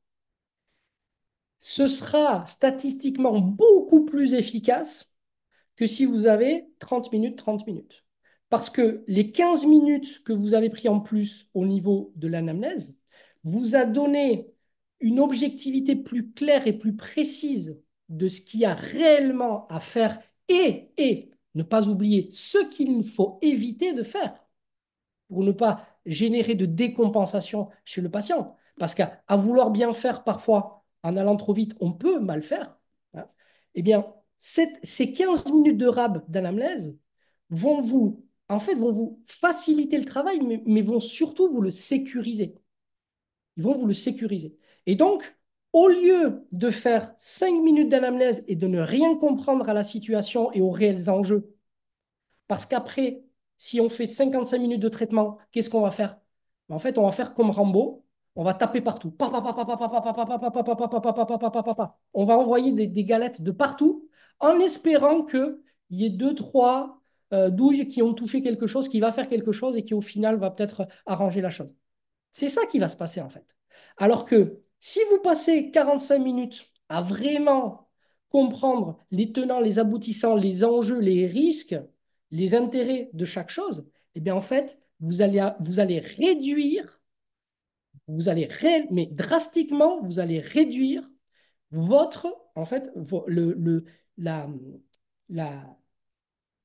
ce 1.59 1.89
sera 1.89 2.47
statistiquement 2.47 3.39
beaucoup 3.39 4.05
plus 4.05 4.35
efficace 4.35 5.15
que 5.77 5.87
si 5.87 6.05
vous 6.05 6.27
avez 6.27 6.69
30 6.81 7.13
minutes, 7.13 7.39
30 7.39 7.67
minutes. 7.67 8.05
Parce 8.49 8.71
que 8.71 9.05
les 9.07 9.31
15 9.31 9.67
minutes 9.67 10.23
que 10.25 10.33
vous 10.33 10.55
avez 10.55 10.71
pris 10.71 10.89
en 10.89 11.01
plus 11.01 11.49
au 11.55 11.67
niveau 11.67 12.13
de 12.17 12.29
l'anamnèse 12.29 12.99
vous 13.45 13.77
a 13.77 13.85
donné 13.85 14.53
une 15.01 15.21
objectivité 15.21 15.97
plus 15.97 16.33
claire 16.33 16.67
et 16.67 16.73
plus 16.73 16.97
précise 16.97 17.83
de 18.09 18.29
ce 18.29 18.41
qu'il 18.41 18.61
y 18.61 18.65
a 18.65 18.75
réellement 18.75 19.67
à 19.69 19.81
faire 19.81 20.21
et, 20.49 20.91
et 20.97 21.31
ne 21.55 21.63
pas 21.63 21.89
oublier 21.89 22.29
ce 22.33 22.59
qu'il 22.71 23.05
faut 23.05 23.39
éviter 23.43 23.93
de 23.93 24.03
faire 24.03 24.35
pour 25.29 25.45
ne 25.45 25.53
pas 25.53 25.87
générer 26.07 26.55
de 26.55 26.67
décompensation 26.67 27.69
chez 27.85 28.01
le 28.01 28.11
patient. 28.11 28.57
Parce 28.79 28.95
qu'à 28.95 29.23
vouloir 29.31 29.71
bien 29.71 29.93
faire 29.93 30.25
parfois, 30.25 30.85
en 31.03 31.17
allant 31.17 31.37
trop 31.37 31.53
vite, 31.55 31.75
on 31.81 31.93
peut 31.93 32.19
mal 32.21 32.43
faire. 32.43 32.79
hein. 33.15 33.27
Eh 33.75 33.83
bien, 33.83 34.07
ces 34.39 35.13
15 35.13 35.51
minutes 35.53 35.79
de 35.79 35.87
rab 35.87 36.25
d'anamnèse 36.31 36.97
vont 37.51 37.81
vous, 37.81 38.25
en 38.49 38.61
fait, 38.61 38.75
vont 38.75 38.93
vous 38.93 39.23
faciliter 39.27 39.99
le 39.99 40.05
travail, 40.05 40.41
mais, 40.41 40.63
mais 40.67 40.83
vont 40.83 41.01
surtout 41.01 41.49
vous 41.53 41.61
le 41.61 41.71
sécuriser. 41.71 42.55
Ils 43.57 43.63
vont 43.65 43.75
vous 43.77 43.87
le 43.87 43.95
sécuriser. 43.95 44.57
Et 44.87 44.95
donc, 44.97 45.37
au 45.73 45.89
lieu 45.89 46.47
de 46.53 46.71
faire 46.71 47.15
5 47.19 47.53
minutes 47.63 47.89
d'anamnèse 47.91 48.43
et 48.49 48.57
de 48.57 48.67
ne 48.67 48.81
rien 48.81 49.17
comprendre 49.17 49.69
à 49.69 49.75
la 49.75 49.85
situation 49.85 50.51
et 50.53 50.61
aux 50.61 50.71
réels 50.71 51.11
enjeux, 51.11 51.55
parce 52.47 52.67
qu'après, 52.67 53.23
si 53.59 53.81
on 53.81 53.89
fait 53.89 54.07
55 54.07 54.59
minutes 54.61 54.81
de 54.81 54.89
traitement, 54.89 55.39
qu'est-ce 55.53 55.71
qu'on 55.71 55.81
va 55.83 55.91
faire? 55.91 56.19
En 56.69 56.79
fait, 56.79 56.99
on 56.99 57.05
va 57.07 57.13
faire 57.13 57.35
comme 57.35 57.51
Rambo, 57.51 58.05
on 58.37 58.45
va 58.45 58.55
taper 58.55 58.81
partout. 58.81 59.15
On 62.15 62.25
va 62.25 62.39
envoyer 62.39 62.87
des, 62.87 63.05
galettes 63.05 63.43
de 63.43 63.51
partout 63.51 64.09
en 64.41 64.59
espérant 64.61 65.25
qu'il 65.25 65.59
y 65.91 66.05
ait 66.07 66.11
deux, 66.11 66.35
trois 66.35 67.01
euh, 67.33 67.51
douilles 67.51 67.89
qui 67.89 68.03
ont 68.03 68.15
touché 68.15 68.43
quelque 68.43 68.67
chose, 68.67 68.89
qui 68.89 69.01
va 69.01 69.13
faire 69.13 69.29
quelque 69.29 69.53
chose 69.53 69.77
et 69.77 69.85
qui 69.85 69.95
au 69.95 70.01
final 70.01 70.37
va 70.37 70.51
peut-être 70.51 70.87
arranger 71.07 71.41
la 71.41 71.51
chose. 71.51 71.75
C'est 72.33 72.49
ça 72.49 72.65
qui 72.67 72.79
va 72.79 72.89
se 72.89 72.97
passer 72.97 73.21
en 73.21 73.29
fait. 73.29 73.57
Alors 73.97 74.25
que 74.25 74.61
si 74.81 75.01
vous 75.11 75.19
passez 75.21 75.71
45 75.71 76.19
minutes 76.19 76.71
à 76.89 77.01
vraiment 77.01 77.89
comprendre 78.31 78.99
les 79.11 79.33
tenants, 79.33 79.61
les 79.61 79.79
aboutissants, 79.79 80.37
les 80.37 80.65
enjeux, 80.65 81.01
les 81.01 81.27
risques, 81.27 81.77
les 82.31 82.55
intérêts 82.55 83.11
de 83.13 83.25
chaque 83.25 83.51
chose, 83.51 83.89
eh 84.15 84.21
bien 84.21 84.35
en 84.35 84.43
fait, 84.43 84.79
vous 85.01 85.23
allez 85.23 85.99
réduire, 85.99 86.98
vous 88.09 88.29
allez 88.29 88.49
mais 88.91 89.07
drastiquement, 89.07 90.03
vous 90.03 90.19
allez 90.19 90.41
réduire 90.41 91.09
votre, 91.71 92.27
en 92.55 92.65
fait, 92.65 92.91
le, 93.27 93.55
le, 93.55 93.85
la, 94.17 94.49
la, 95.29 95.77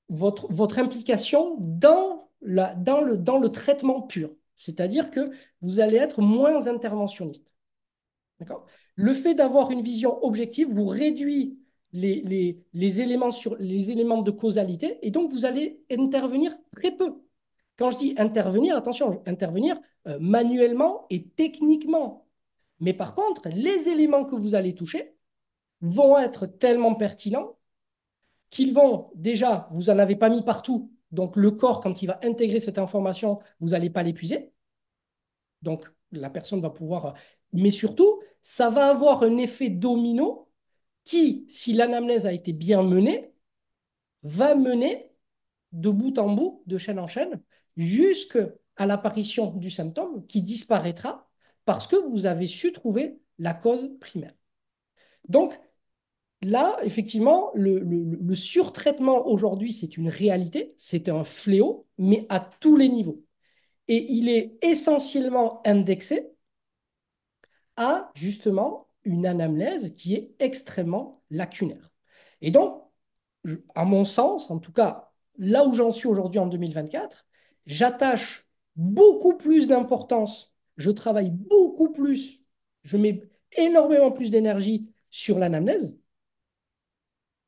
votre, 0.10 0.52
votre 0.52 0.80
implication 0.80 1.58
dans, 1.60 2.30
la, 2.42 2.76
dans, 2.76 3.02
le, 3.02 3.18
dans 3.18 3.40
le 3.40 3.50
traitement 3.50 4.02
pur. 4.02 4.32
C'est-à-dire 4.58 5.10
que 5.12 5.32
vous 5.62 5.80
allez 5.80 5.98
être 5.98 6.22
moins 6.22 6.68
interventionniste. 6.68 7.46
Le 8.96 9.14
fait 9.14 9.36
d'avoir 9.36 9.72
une 9.72 9.82
vision 9.82 10.24
objective 10.24 10.68
vous 10.72 10.88
réduit 10.88 11.60
les, 11.94 12.22
les, 12.22 12.64
les, 12.74 13.02
éléments 13.02 13.32
sur, 13.32 13.56
les 13.58 13.92
éléments 13.92 14.22
de 14.22 14.32
causalité 14.32 14.98
et 15.02 15.12
donc 15.12 15.32
vous 15.32 15.46
allez 15.46 15.84
intervenir 15.92 16.56
très 16.76 16.92
peu. 16.96 17.22
Quand 17.78 17.92
je 17.92 17.98
dis 17.98 18.16
intervenir, 18.18 18.76
attention, 18.76 19.24
intervenir 19.26 19.80
euh, 20.08 20.18
manuellement 20.20 21.06
et 21.10 21.28
techniquement. 21.30 22.28
Mais 22.80 22.94
par 22.94 23.16
contre, 23.16 23.50
les 23.50 23.90
éléments 23.90 24.26
que 24.26 24.36
vous 24.36 24.56
allez 24.56 24.76
toucher, 24.76 25.16
vont 25.84 26.18
être 26.18 26.46
tellement 26.48 26.96
pertinents 26.96 27.58
qu'ils 28.50 28.74
vont, 28.74 29.12
déjà, 29.16 29.68
vous 29.72 29.86
n'en 29.86 30.00
avez 30.00 30.16
pas 30.16 30.30
mis 30.30 30.44
partout, 30.44 30.92
donc 31.12 31.36
le 31.36 31.52
corps, 31.52 31.82
quand 31.82 32.02
il 32.02 32.08
va 32.08 32.20
intégrer 32.24 32.60
cette 32.60 32.78
information, 32.80 33.40
vous 33.60 33.70
n'allez 33.70 33.90
pas 33.90 34.04
l'épuiser. 34.04 34.54
Donc 35.62 35.86
la 36.12 36.30
personne 36.30 36.62
va 36.62 36.70
pouvoir... 36.70 37.16
Mais 37.54 37.70
surtout, 37.70 38.22
ça 38.42 38.70
va 38.70 38.90
avoir 38.90 39.24
un 39.24 39.38
effet 39.38 39.70
domino 39.70 40.50
qui, 41.04 41.46
si 41.50 41.74
l'anamnèse 41.74 42.26
a 42.26 42.34
été 42.34 42.54
bien 42.54 42.82
menée, 42.82 43.34
va 44.24 44.56
mener 44.56 45.12
de 45.72 45.90
bout 45.90 46.18
en 46.18 46.34
bout, 46.34 46.64
de 46.66 46.78
chaîne 46.78 47.00
en 47.00 47.08
chaîne, 47.08 47.42
jusqu'à 47.78 48.50
l'apparition 48.80 49.52
du 49.52 49.70
symptôme 49.70 50.26
qui 50.28 50.42
disparaîtra 50.42 51.30
parce 51.66 51.88
que 51.88 51.96
vous 51.96 52.26
avez 52.26 52.48
su 52.48 52.72
trouver 52.72 53.20
la 53.40 53.54
cause 53.54 53.90
primaire. 54.00 54.34
Donc, 55.28 55.60
là, 56.42 56.78
effectivement, 56.84 57.52
le, 57.56 58.36
surtraitement 58.36 59.28
aujourd'hui, 59.28 59.74
c'est 59.74 59.98
une 59.98 60.10
réalité, 60.10 60.74
c'est 60.78 61.10
un 61.10 61.24
fléau, 61.24 61.88
mais 61.98 62.26
à 62.30 62.40
tous 62.40 62.76
les 62.76 62.90
niveaux. 62.90 63.24
Et 63.88 64.12
il 64.14 64.30
est 64.30 64.58
essentiellement 64.62 65.62
indexé 65.66 66.30
à 67.76 68.12
justement 68.16 68.88
une 69.04 69.26
anamnèse 69.26 69.96
qui 69.96 70.16
est 70.16 70.36
extrêmement 70.40 71.24
lacunaire. 71.30 71.92
Et 72.42 72.52
donc, 72.52 72.84
à 73.76 73.86
mon 73.86 74.06
sens, 74.06 74.52
en 74.52 74.60
tout 74.60 74.72
cas, 74.72 75.12
là 75.38 75.66
où 75.66 75.74
j'en 75.74 75.92
suis 75.92 76.08
aujourd'hui 76.08 76.40
en 76.40 76.48
2024, 76.48 77.26
j'attache 77.66 78.46
beaucoup 78.76 79.38
plus 79.38 79.68
d'importance, 79.68 80.54
je 80.78 80.92
travaille 80.92 81.32
beaucoup 81.32 81.92
plus, 81.92 82.42
je 82.84 82.98
mets 82.98 83.30
énormément 83.58 84.12
plus 84.12 84.32
d'énergie 84.32 84.90
sur 85.10 85.40
l'anamnèse 85.40 85.98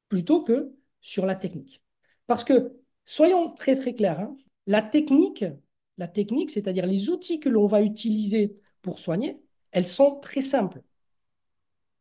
plutôt 0.09 0.43
que 0.43 0.75
sur 1.01 1.25
la 1.25 1.35
technique. 1.35 1.83
Parce 2.27 2.43
que, 2.43 2.79
soyons 3.05 3.51
très 3.53 3.75
très 3.75 3.93
clairs, 3.95 4.19
hein, 4.19 4.37
la 4.67 4.81
technique, 4.81 5.45
la 5.97 6.07
technique, 6.07 6.51
c'est-à-dire 6.51 6.85
les 6.85 7.09
outils 7.09 7.39
que 7.39 7.49
l'on 7.49 7.67
va 7.67 7.81
utiliser 7.81 8.57
pour 8.81 8.99
soigner, 8.99 9.41
elles 9.71 9.87
sont 9.87 10.19
très 10.19 10.41
simples. 10.41 10.81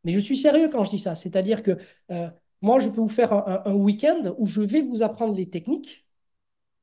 Mais 0.04 0.12
je 0.12 0.20
suis 0.20 0.36
sérieux 0.36 0.68
quand 0.68 0.84
je 0.84 0.90
dis 0.90 0.98
ça, 0.98 1.14
c'est-à-dire 1.14 1.62
que 1.62 1.78
euh, 2.10 2.30
moi, 2.60 2.78
je 2.80 2.88
peux 2.88 3.00
vous 3.00 3.08
faire 3.08 3.32
un, 3.32 3.74
week-end 3.74 4.34
où 4.38 4.46
je 4.46 4.62
vais 4.62 4.80
vous 4.80 5.02
apprendre 5.02 5.34
les 5.34 5.48
techniques. 5.50 6.06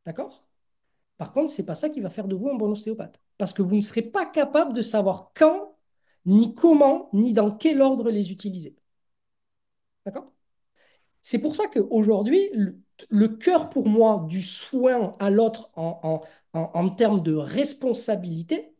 D'accord? 0.06 0.48
Par 1.22 1.34
contre, 1.34 1.53
ce 1.53 1.61
n'est 1.61 1.68
pas 1.68 1.76
ça 1.76 1.89
qui 1.91 2.02
va 2.02 2.10
faire 2.10 2.27
de 2.27 2.34
vous 2.35 2.49
un 2.49 2.56
bon 2.56 2.72
ostéopathe. 2.72 3.22
Parce 3.38 3.53
que 3.53 3.61
vous 3.61 3.76
ne 3.76 3.81
serez 3.81 4.02
pas 4.02 4.26
capable 4.26 4.73
de 4.73 4.81
savoir 4.81 5.31
quand, 5.35 5.77
ni 6.26 6.56
comment, 6.56 7.10
ni 7.14 7.31
dans 7.31 7.52
quel 7.52 7.80
ordre 7.80 8.10
les 8.10 8.31
utiliser. 8.31 8.76
D'accord? 10.06 10.31
C'est 11.22 11.39
pour 11.39 11.56
ça 11.56 11.68
qu'aujourd'hui, 11.68 12.49
le, 12.53 12.80
le 13.10 13.27
cœur 13.30 13.69
pour 13.69 13.88
moi 13.88 14.26
du 14.30 14.41
soin 14.41 15.15
à 15.19 15.30
l'autre 15.30 15.72
en, 15.76 16.22
en 16.53 16.89
termes 16.89 17.22
de 17.23 17.35
responsabilité, 17.35 18.73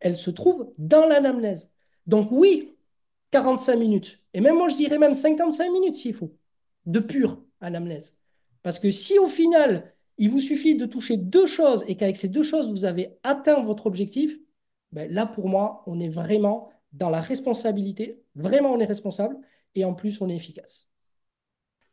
elle 0.00 0.16
se 0.16 0.30
trouve 0.30 0.72
dans 0.78 1.06
l'anamnèse. 1.06 1.70
Donc 2.06 2.28
oui, 2.30 2.76
45 3.32 3.76
minutes. 3.76 4.22
Et 4.34 4.40
même 4.40 4.56
moi, 4.56 4.68
je 4.68 4.76
dirais 4.76 4.98
même 4.98 5.14
55 5.14 5.70
minutes 5.72 5.96
s'il 5.96 6.14
faut 6.14 6.36
de 6.86 7.00
pure 7.00 7.42
anamnèse. 7.60 8.16
Parce 8.62 8.78
que 8.78 8.92
si 8.92 9.18
au 9.18 9.28
final, 9.28 9.94
il 10.18 10.30
vous 10.30 10.40
suffit 10.40 10.74
de 10.74 10.86
toucher 10.86 11.16
deux 11.16 11.46
choses 11.46 11.84
et 11.86 11.96
qu'avec 11.96 12.16
ces 12.16 12.28
deux 12.28 12.42
choses, 12.42 12.68
vous 12.70 12.84
avez 12.84 13.16
atteint 13.22 13.62
votre 13.62 13.86
objectif, 13.86 14.36
ben 14.92 15.10
là, 15.10 15.26
pour 15.26 15.48
moi, 15.48 15.82
on 15.86 16.00
est 16.00 16.08
vraiment 16.08 16.70
dans 16.92 17.10
la 17.10 17.20
responsabilité. 17.20 18.20
Vraiment, 18.34 18.72
on 18.72 18.80
est 18.80 18.86
responsable. 18.86 19.36
Et 19.74 19.84
en 19.84 19.94
plus, 19.94 20.20
on 20.20 20.28
est 20.28 20.36
efficace. 20.36 20.88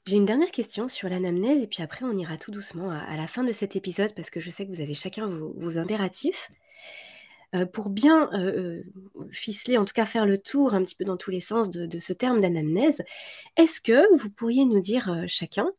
J'ai 0.05 0.17
une 0.17 0.25
dernière 0.25 0.51
question 0.51 0.87
sur 0.87 1.09
l'anamnèse 1.09 1.63
et 1.63 1.67
puis 1.67 1.81
après 1.81 2.05
on 2.05 2.15
ira 2.15 2.37
tout 2.37 2.51
doucement 2.51 2.91
à, 2.91 3.17
la 3.17 3.25
fin 3.25 3.43
de 3.43 3.51
cet 3.51 3.75
épisode 3.75 4.13
parce 4.13 4.29
que 4.29 4.39
je 4.39 4.51
sais 4.51 4.63
que 4.63 4.71
vous 4.71 4.81
avez 4.81 4.93
chacun 4.93 5.27
vos 5.27 5.79
impératifs. 5.79 6.51
Euh, 7.55 7.65
pour 7.65 7.89
bien 7.89 8.29
euh, 8.33 8.83
euh, 9.15 9.29
ficeler, 9.31 9.77
en 9.77 9.85
tout 9.85 9.93
cas 9.93 10.05
faire 10.05 10.25
le 10.25 10.37
tour 10.37 10.75
un 10.75 10.83
petit 10.83 10.95
peu 10.95 11.05
dans 11.05 11.17
tous 11.17 11.31
les 11.31 11.39
sens 11.39 11.71
de, 11.71 11.99
ce 11.99 12.13
terme 12.13 12.41
d'anamnèse, 12.41 13.01
est-ce 13.57 13.81
que 13.81 14.15
vous 14.17 14.29
pourriez 14.29 14.65
nous 14.65 14.79
dire 14.79 15.23
chacun 15.27 15.71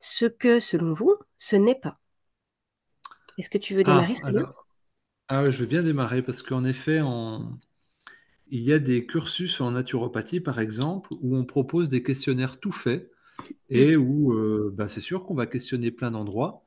ce 0.00 0.24
que, 0.26 0.60
selon 0.60 0.92
vous, 0.92 1.14
ce 1.38 1.56
n'est 1.56 1.74
pas. 1.74 1.98
Est-ce 3.38 3.50
que 3.50 3.58
tu 3.58 3.74
veux 3.74 3.84
démarrer, 3.84 4.16
ah, 4.24 4.30
ah, 5.28 5.50
Je 5.50 5.60
veux 5.60 5.66
bien 5.66 5.82
démarrer 5.82 6.22
parce 6.22 6.42
qu'en 6.42 6.64
effet, 6.64 7.00
il 8.48 8.60
y 8.62 8.72
a 8.72 8.78
des 8.78 9.06
cursus 9.06 9.60
en 9.60 9.70
naturopathie, 9.70 10.40
par 10.40 10.58
exemple, 10.58 11.10
où 11.20 11.36
on 11.36 11.44
propose 11.44 11.88
des 11.88 12.02
questionnaires 12.02 12.58
tout 12.58 12.72
faits 12.72 13.10
et 13.68 13.96
où 13.96 14.34
bah, 14.72 14.88
c'est 14.88 15.00
sûr 15.00 15.24
qu'on 15.24 15.34
va 15.34 15.46
questionner 15.46 15.90
plein 15.90 16.10
d'endroits. 16.10 16.66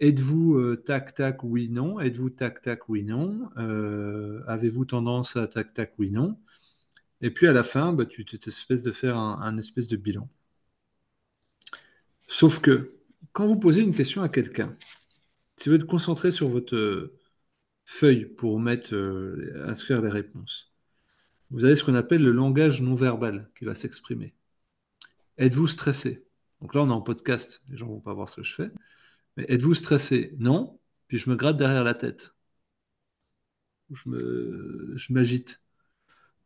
Êtes-vous 0.00 0.54
euh, 0.58 0.76
tac 0.76 1.14
tac 1.14 1.42
oui 1.42 1.68
non? 1.68 1.98
Êtes-vous 1.98 2.30
tac 2.30 2.62
tac 2.62 2.88
oui 2.88 3.02
non? 3.02 3.50
Euh, 3.56 4.42
Avez-vous 4.46 4.84
tendance 4.84 5.36
à 5.36 5.48
tac 5.48 5.74
tac 5.74 5.94
oui 5.98 6.12
non? 6.12 6.38
Et 7.20 7.32
puis 7.32 7.48
à 7.48 7.52
la 7.52 7.64
fin, 7.64 7.92
bah, 7.92 8.06
tu 8.06 8.24
espèces 8.46 8.84
de 8.84 8.92
faire 8.92 9.18
un, 9.18 9.58
espèce 9.58 9.88
de 9.88 9.96
bilan. 9.96 10.28
Sauf 12.28 12.60
que 12.60 12.94
quand 13.32 13.48
vous 13.48 13.58
posez 13.58 13.82
une 13.82 13.94
question 13.94 14.22
à 14.22 14.28
quelqu'un, 14.28 14.76
si 15.56 15.68
vous 15.68 15.74
êtes 15.74 15.86
concentré 15.86 16.30
sur 16.30 16.48
votre 16.48 16.76
euh, 16.76 17.18
feuille 17.84 18.26
pour 18.26 18.60
mettre, 18.60 18.94
inscrire 19.66 20.00
les 20.00 20.10
réponses, 20.10 20.72
vous 21.50 21.64
avez 21.64 21.74
ce 21.74 21.82
qu'on 21.82 21.94
appelle 21.96 22.22
le 22.22 22.30
langage 22.30 22.80
non 22.82 22.94
verbal 22.94 23.50
qui 23.58 23.64
va 23.64 23.74
s'exprimer. 23.74 24.34
Êtes-vous 25.38 25.66
stressé? 25.66 26.24
Donc 26.60 26.74
là, 26.74 26.82
on 26.82 26.88
est 26.88 26.92
en 26.92 27.00
podcast, 27.00 27.62
les 27.68 27.76
gens 27.76 27.86
ne 27.86 27.92
vont 27.92 28.00
pas 28.00 28.14
voir 28.14 28.28
ce 28.28 28.36
que 28.36 28.42
je 28.44 28.54
fais 28.54 28.70
êtes-vous 29.46 29.74
stressé? 29.74 30.34
Non. 30.38 30.78
Puis 31.06 31.18
je 31.18 31.30
me 31.30 31.36
gratte 31.36 31.56
derrière 31.56 31.84
la 31.84 31.94
tête. 31.94 32.34
Je, 33.90 35.12
m'agite. 35.12 35.60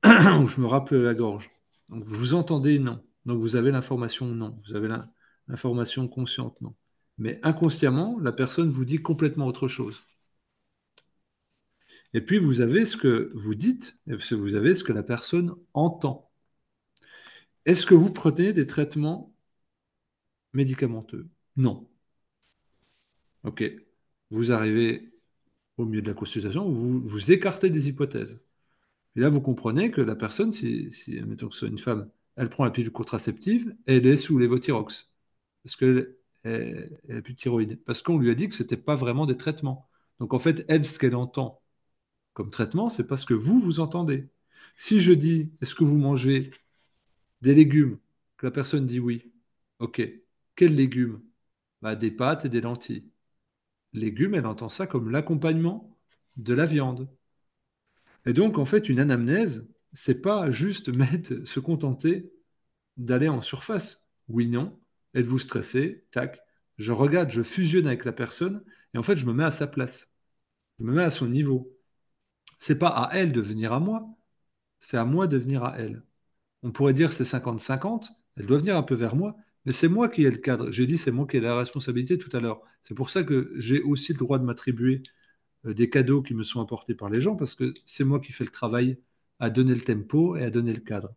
Ou 0.04 0.48
je 0.48 0.60
me 0.60 0.66
rappelle 0.68 1.02
la 1.02 1.14
gorge. 1.14 1.50
Donc 1.88 2.04
vous 2.04 2.34
entendez 2.34 2.78
non. 2.78 3.04
Donc 3.24 3.40
vous 3.40 3.56
avez 3.56 3.70
l'information 3.70 4.26
non. 4.26 4.60
Vous 4.66 4.76
avez 4.76 4.88
l'information 5.52 6.08
consciente 6.08 6.60
non. 6.62 6.74
Mais 7.18 7.38
inconsciemment, 7.42 8.18
la 8.18 8.32
personne 8.32 8.70
vous 8.70 8.86
dit 8.86 8.98
complètement 9.02 9.46
autre 9.46 9.68
chose. 9.68 10.06
Et 12.14 12.20
puis 12.22 12.38
vous 12.38 12.60
avez 12.62 12.84
ce 12.86 12.96
que 12.96 13.30
vous 13.34 13.54
dites, 13.54 13.98
et 14.06 14.14
vous 14.34 14.54
avez 14.54 14.74
ce 14.74 14.82
que 14.84 14.92
la 14.92 15.02
personne 15.02 15.54
entend. 15.74 16.30
Est-ce 17.66 17.86
que 17.86 17.94
vous 17.94 18.10
prenez 18.12 18.52
des 18.52 18.66
traitements 18.66 19.34
médicamenteux? 20.54 21.28
Non. 21.56 21.88
Ok. 23.44 23.62
Vous 24.30 24.52
arrivez 24.52 25.12
au 25.76 25.84
milieu 25.86 26.02
de 26.02 26.08
la 26.08 26.14
consultation, 26.14 26.70
vous 26.70 27.00
vous 27.00 27.32
écartez 27.32 27.70
des 27.70 27.88
hypothèses. 27.88 28.40
Et 29.16 29.20
là, 29.20 29.30
vous 29.30 29.40
comprenez 29.42 29.90
que 29.90 30.00
la 30.02 30.16
personne, 30.16 30.52
si, 30.52 30.92
si 30.92 31.20
mettons 31.22 31.48
que 31.48 31.54
ce 31.54 31.60
soit 31.60 31.68
une 31.68 31.78
femme, 31.78 32.10
elle 32.36 32.50
prend 32.50 32.64
la 32.64 32.70
pilule 32.72 32.92
contraceptive, 32.92 33.74
elle 33.86 34.06
est 34.06 34.16
sous 34.18 34.38
l'évothyrox. 34.38 35.11
Parce 35.64 35.76
qu'elle 35.76 36.16
n'a 36.44 37.22
plus 37.22 37.34
de 37.34 37.38
thyroïde. 37.38 37.82
Parce 37.84 38.02
qu'on 38.02 38.18
lui 38.18 38.30
a 38.30 38.34
dit 38.34 38.48
que 38.48 38.54
ce 38.56 38.62
n'était 38.62 38.76
pas 38.76 38.96
vraiment 38.96 39.26
des 39.26 39.36
traitements. 39.36 39.88
Donc 40.20 40.34
en 40.34 40.38
fait, 40.38 40.64
elle, 40.68 40.84
ce 40.84 40.98
qu'elle 40.98 41.16
entend 41.16 41.62
comme 42.34 42.50
traitement, 42.50 42.88
c'est 42.90 43.06
parce 43.06 43.24
que 43.24 43.34
vous, 43.34 43.60
vous 43.60 43.80
entendez. 43.80 44.28
Si 44.76 45.00
je 45.00 45.12
dis, 45.12 45.52
est-ce 45.62 45.74
que 45.74 45.84
vous 45.84 45.98
mangez 45.98 46.52
des 47.42 47.54
légumes 47.54 47.98
Que 48.38 48.46
la 48.46 48.52
personne 48.52 48.86
dit 48.86 49.00
oui. 49.00 49.32
Ok. 49.80 50.02
Quels 50.56 50.74
légumes? 50.74 51.22
Bah, 51.82 51.96
Des 51.96 52.10
pâtes 52.12 52.44
et 52.46 52.48
des 52.50 52.60
lentilles 52.62 53.10
légumes, 53.94 54.34
elle 54.34 54.46
entend 54.46 54.68
ça 54.70 54.86
comme 54.86 55.10
l'accompagnement 55.10 55.98
de 56.36 56.54
la 56.54 56.66
viande. 56.66 57.08
Et 58.26 58.32
donc, 58.32 58.58
en 58.58 58.64
fait, 58.64 58.88
une 58.88 58.98
anamnèse, 59.00 59.68
c'est 59.92 60.20
pas 60.20 60.50
juste 60.50 60.90
se 61.44 61.60
contenter 61.60 62.32
d'aller 62.98 63.28
en 63.30 63.42
surface. 63.42 64.04
Oui, 64.28 64.48
non. 64.48 64.78
Êtes-vous 65.14 65.38
stressé? 65.38 66.06
Tac. 66.10 66.40
Je 66.78 66.92
regarde, 66.92 67.30
je 67.30 67.42
fusionne 67.42 67.86
avec 67.86 68.04
la 68.04 68.12
personne 68.12 68.64
et 68.94 68.98
en 68.98 69.02
fait, 69.02 69.16
je 69.16 69.26
me 69.26 69.32
mets 69.32 69.44
à 69.44 69.50
sa 69.50 69.66
place. 69.66 70.10
Je 70.78 70.84
me 70.84 70.92
mets 70.92 71.04
à 71.04 71.10
son 71.10 71.28
niveau. 71.28 71.72
C'est 72.58 72.78
pas 72.78 72.88
à 72.88 73.16
elle 73.16 73.32
de 73.32 73.40
venir 73.40 73.72
à 73.72 73.80
moi, 73.80 74.06
c'est 74.80 74.96
à 74.96 75.04
moi 75.04 75.26
de 75.26 75.36
venir 75.38 75.64
à 75.64 75.78
elle. 75.78 76.02
On 76.62 76.72
pourrait 76.72 76.92
dire 76.94 77.12
c'est 77.12 77.24
50-50, 77.24 78.12
elle 78.36 78.46
doit 78.46 78.58
venir 78.58 78.76
un 78.76 78.82
peu 78.82 78.94
vers 78.94 79.16
moi, 79.16 79.36
mais 79.64 79.72
c'est 79.72 79.88
moi 79.88 80.08
qui 80.08 80.24
ai 80.24 80.30
le 80.30 80.38
cadre. 80.38 80.70
J'ai 80.70 80.86
dit, 80.86 80.98
c'est 80.98 81.10
moi 81.12 81.26
qui 81.26 81.38
ai 81.38 81.40
la 81.40 81.56
responsabilité 81.56 82.18
tout 82.18 82.34
à 82.36 82.40
l'heure. 82.40 82.62
C'est 82.82 82.94
pour 82.94 83.10
ça 83.10 83.24
que 83.24 83.52
j'ai 83.56 83.82
aussi 83.82 84.12
le 84.12 84.18
droit 84.18 84.38
de 84.38 84.44
m'attribuer 84.44 85.02
euh, 85.66 85.74
des 85.74 85.90
cadeaux 85.90 86.22
qui 86.22 86.34
me 86.34 86.44
sont 86.44 86.60
apportés 86.62 86.94
par 86.94 87.10
les 87.10 87.20
gens, 87.20 87.36
parce 87.36 87.54
que 87.54 87.74
c'est 87.86 88.04
moi 88.04 88.20
qui 88.20 88.32
fais 88.32 88.44
le 88.44 88.50
travail 88.50 88.98
à 89.40 89.50
donner 89.50 89.74
le 89.74 89.82
tempo 89.82 90.36
et 90.36 90.44
à 90.44 90.50
donner 90.50 90.72
le 90.74 90.80
cadre. 90.80 91.14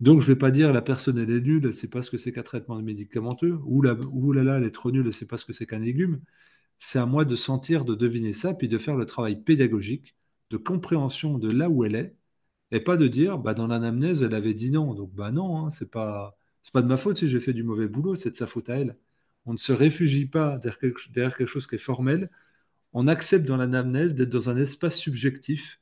Donc, 0.00 0.20
je 0.20 0.28
ne 0.28 0.34
vais 0.34 0.38
pas 0.38 0.50
dire 0.50 0.72
la 0.72 0.82
personne, 0.82 1.16
elle 1.18 1.30
est 1.30 1.40
nulle, 1.40 1.62
elle 1.64 1.70
ne 1.70 1.72
sait 1.72 1.88
pas 1.88 2.02
ce 2.02 2.10
que 2.10 2.18
c'est 2.18 2.32
qu'un 2.32 2.42
traitement 2.42 2.80
médicamenteux, 2.82 3.58
ou, 3.64 3.80
là 3.82 3.94
là, 4.44 4.58
elle 4.58 4.64
est 4.64 4.70
trop 4.70 4.90
nulle, 4.90 5.00
elle 5.02 5.06
ne 5.06 5.10
sait 5.12 5.26
pas 5.26 5.38
ce 5.38 5.46
que 5.46 5.52
c'est 5.54 5.66
qu'un 5.66 5.78
légume. 5.78 6.20
C'est 6.78 6.98
à 6.98 7.06
moi 7.06 7.24
de 7.24 7.36
sentir, 7.36 7.84
de 7.84 7.94
deviner 7.94 8.32
ça, 8.32 8.54
puis 8.54 8.68
de 8.68 8.78
faire 8.78 8.96
le 8.96 9.06
travail 9.06 9.42
pédagogique, 9.42 10.16
de 10.50 10.58
compréhension 10.58 11.38
de 11.38 11.50
là 11.52 11.70
où 11.70 11.84
elle 11.84 11.94
est, 11.96 12.16
Et 12.72 12.80
pas 12.80 12.96
de 12.98 13.08
dire, 13.08 13.38
bah, 13.38 13.54
dans 13.54 13.68
l'anamnèse, 13.68 14.22
elle 14.22 14.34
avait 14.34 14.54
dit 14.54 14.70
non. 14.72 14.94
Donc, 14.94 15.12
bah 15.14 15.32
non, 15.32 15.66
hein, 15.66 15.70
c'est 15.70 15.90
pas, 15.90 16.38
pas 16.72 16.82
de 16.82 16.88
ma 16.88 16.96
faute 16.98 17.18
si 17.18 17.28
j'ai 17.28 17.40
fait 17.40 17.52
du 17.54 17.62
mauvais 17.64 17.88
boulot, 17.88 18.16
c'est 18.16 18.30
de 18.32 18.36
sa 18.36 18.46
faute 18.46 18.68
à 18.70 18.76
elle. 18.78 18.98
On 19.46 19.52
ne 19.52 19.58
se 19.58 19.72
réfugie 19.72 20.26
pas 20.26 20.58
derrière 20.58 20.78
quelque, 20.80 21.10
derrière 21.12 21.36
quelque 21.36 21.48
chose 21.48 21.66
qui 21.66 21.76
est 21.76 21.78
formel. 21.78 22.30
On 22.92 23.08
accepte 23.08 23.46
dans 23.46 23.56
l'anamnèse 23.56 24.14
d'être 24.14 24.30
dans 24.30 24.50
un 24.50 24.56
espace 24.56 24.96
subjectif 24.98 25.80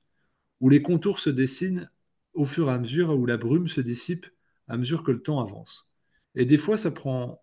où 0.61 0.69
les 0.69 0.83
contours 0.83 1.21
se 1.21 1.31
dessinent 1.31 1.91
au 2.35 2.45
fur 2.45 2.69
et 2.69 2.73
à 2.73 2.79
mesure, 2.79 3.11
où 3.17 3.27
la 3.27 3.37
brume 3.37 3.69
se 3.69 3.81
dissipe 3.81 4.27
à 4.69 4.77
mesure 4.77 5.03
que 5.03 5.13
le 5.13 5.23
temps 5.23 5.41
avance. 5.41 5.89
Et 6.35 6.47
des 6.47 6.59
fois, 6.59 6.77
ça 6.77 6.91
prend 6.91 7.43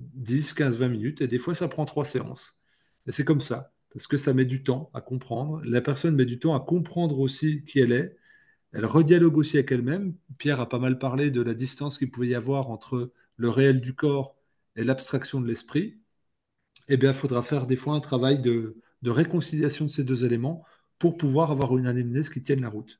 10, 0.00 0.52
15, 0.54 0.78
20 0.78 0.88
minutes, 0.88 1.20
et 1.22 1.28
des 1.28 1.38
fois, 1.38 1.54
ça 1.54 1.68
prend 1.68 1.84
trois 1.84 2.04
séances. 2.04 2.56
Et 3.06 3.12
c'est 3.12 3.24
comme 3.24 3.40
ça, 3.40 3.72
parce 3.92 4.06
que 4.06 4.16
ça 4.16 4.34
met 4.34 4.44
du 4.44 4.62
temps 4.62 4.90
à 4.94 5.00
comprendre. 5.00 5.62
La 5.64 5.80
personne 5.80 6.16
met 6.16 6.26
du 6.26 6.38
temps 6.38 6.54
à 6.54 6.60
comprendre 6.60 7.20
aussi 7.20 7.64
qui 7.64 7.80
elle 7.80 7.92
est. 7.92 8.16
Elle 8.72 8.86
redialogue 8.86 9.38
aussi 9.38 9.56
avec 9.56 9.72
elle-même. 9.72 10.14
Pierre 10.38 10.60
a 10.60 10.68
pas 10.68 10.78
mal 10.78 10.98
parlé 10.98 11.30
de 11.30 11.40
la 11.40 11.54
distance 11.54 11.98
qu'il 11.98 12.10
pouvait 12.10 12.28
y 12.28 12.34
avoir 12.34 12.70
entre 12.70 13.12
le 13.36 13.48
réel 13.48 13.80
du 13.80 13.94
corps 13.94 14.36
et 14.76 14.84
l'abstraction 14.84 15.40
de 15.40 15.46
l'esprit. 15.46 15.98
Eh 16.88 16.96
bien, 16.96 17.10
il 17.10 17.16
faudra 17.16 17.42
faire 17.42 17.66
des 17.66 17.76
fois 17.76 17.94
un 17.94 18.00
travail 18.00 18.40
de, 18.40 18.76
réconciliation 19.04 19.84
de 19.84 19.90
ces 19.90 20.04
deux 20.04 20.24
éléments 20.24 20.64
pour 20.98 21.16
pouvoir 21.16 21.50
avoir 21.52 21.76
une 21.78 21.86
anamnèse 21.86 22.28
qui 22.28 22.42
tienne 22.42 22.62
la 22.62 22.68
route. 22.68 22.98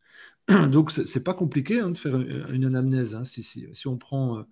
Donc, 0.70 0.90
c'est 0.90 1.24
pas 1.24 1.34
compliqué 1.34 1.80
hein, 1.80 1.90
de 1.90 1.98
faire 1.98 2.16
une 2.16 2.64
anamnèse. 2.64 3.14
Hein, 3.14 3.24
si, 3.24 3.66
on 3.86 3.96
prend 3.96 4.38
euh, 4.38 4.42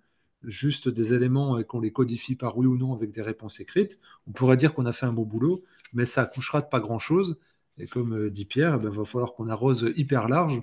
juste 0.43 0.89
des 0.89 1.13
éléments 1.13 1.57
et 1.57 1.63
qu'on 1.63 1.79
les 1.79 1.91
codifie 1.91 2.35
par 2.35 2.57
oui 2.57 2.65
ou 2.67 2.77
non 2.77 2.93
avec 2.93 3.11
des 3.11 3.21
réponses 3.21 3.59
écrites, 3.59 3.99
on 4.27 4.31
pourrait 4.31 4.57
dire 4.57 4.73
qu'on 4.73 4.85
a 4.85 4.93
fait 4.93 5.05
un 5.05 5.13
bon 5.13 5.23
boulot, 5.23 5.63
mais 5.93 6.05
ça 6.05 6.23
accouchera 6.23 6.61
de 6.61 6.67
pas 6.67 6.79
grand-chose. 6.79 7.39
Et 7.77 7.87
comme 7.87 8.13
euh, 8.13 8.29
dit 8.29 8.45
Pierre, 8.45 8.75
il 8.75 8.83
ben, 8.83 8.89
va 8.89 9.05
falloir 9.05 9.33
qu'on 9.33 9.49
arrose 9.49 9.91
hyper 9.95 10.27
large 10.27 10.61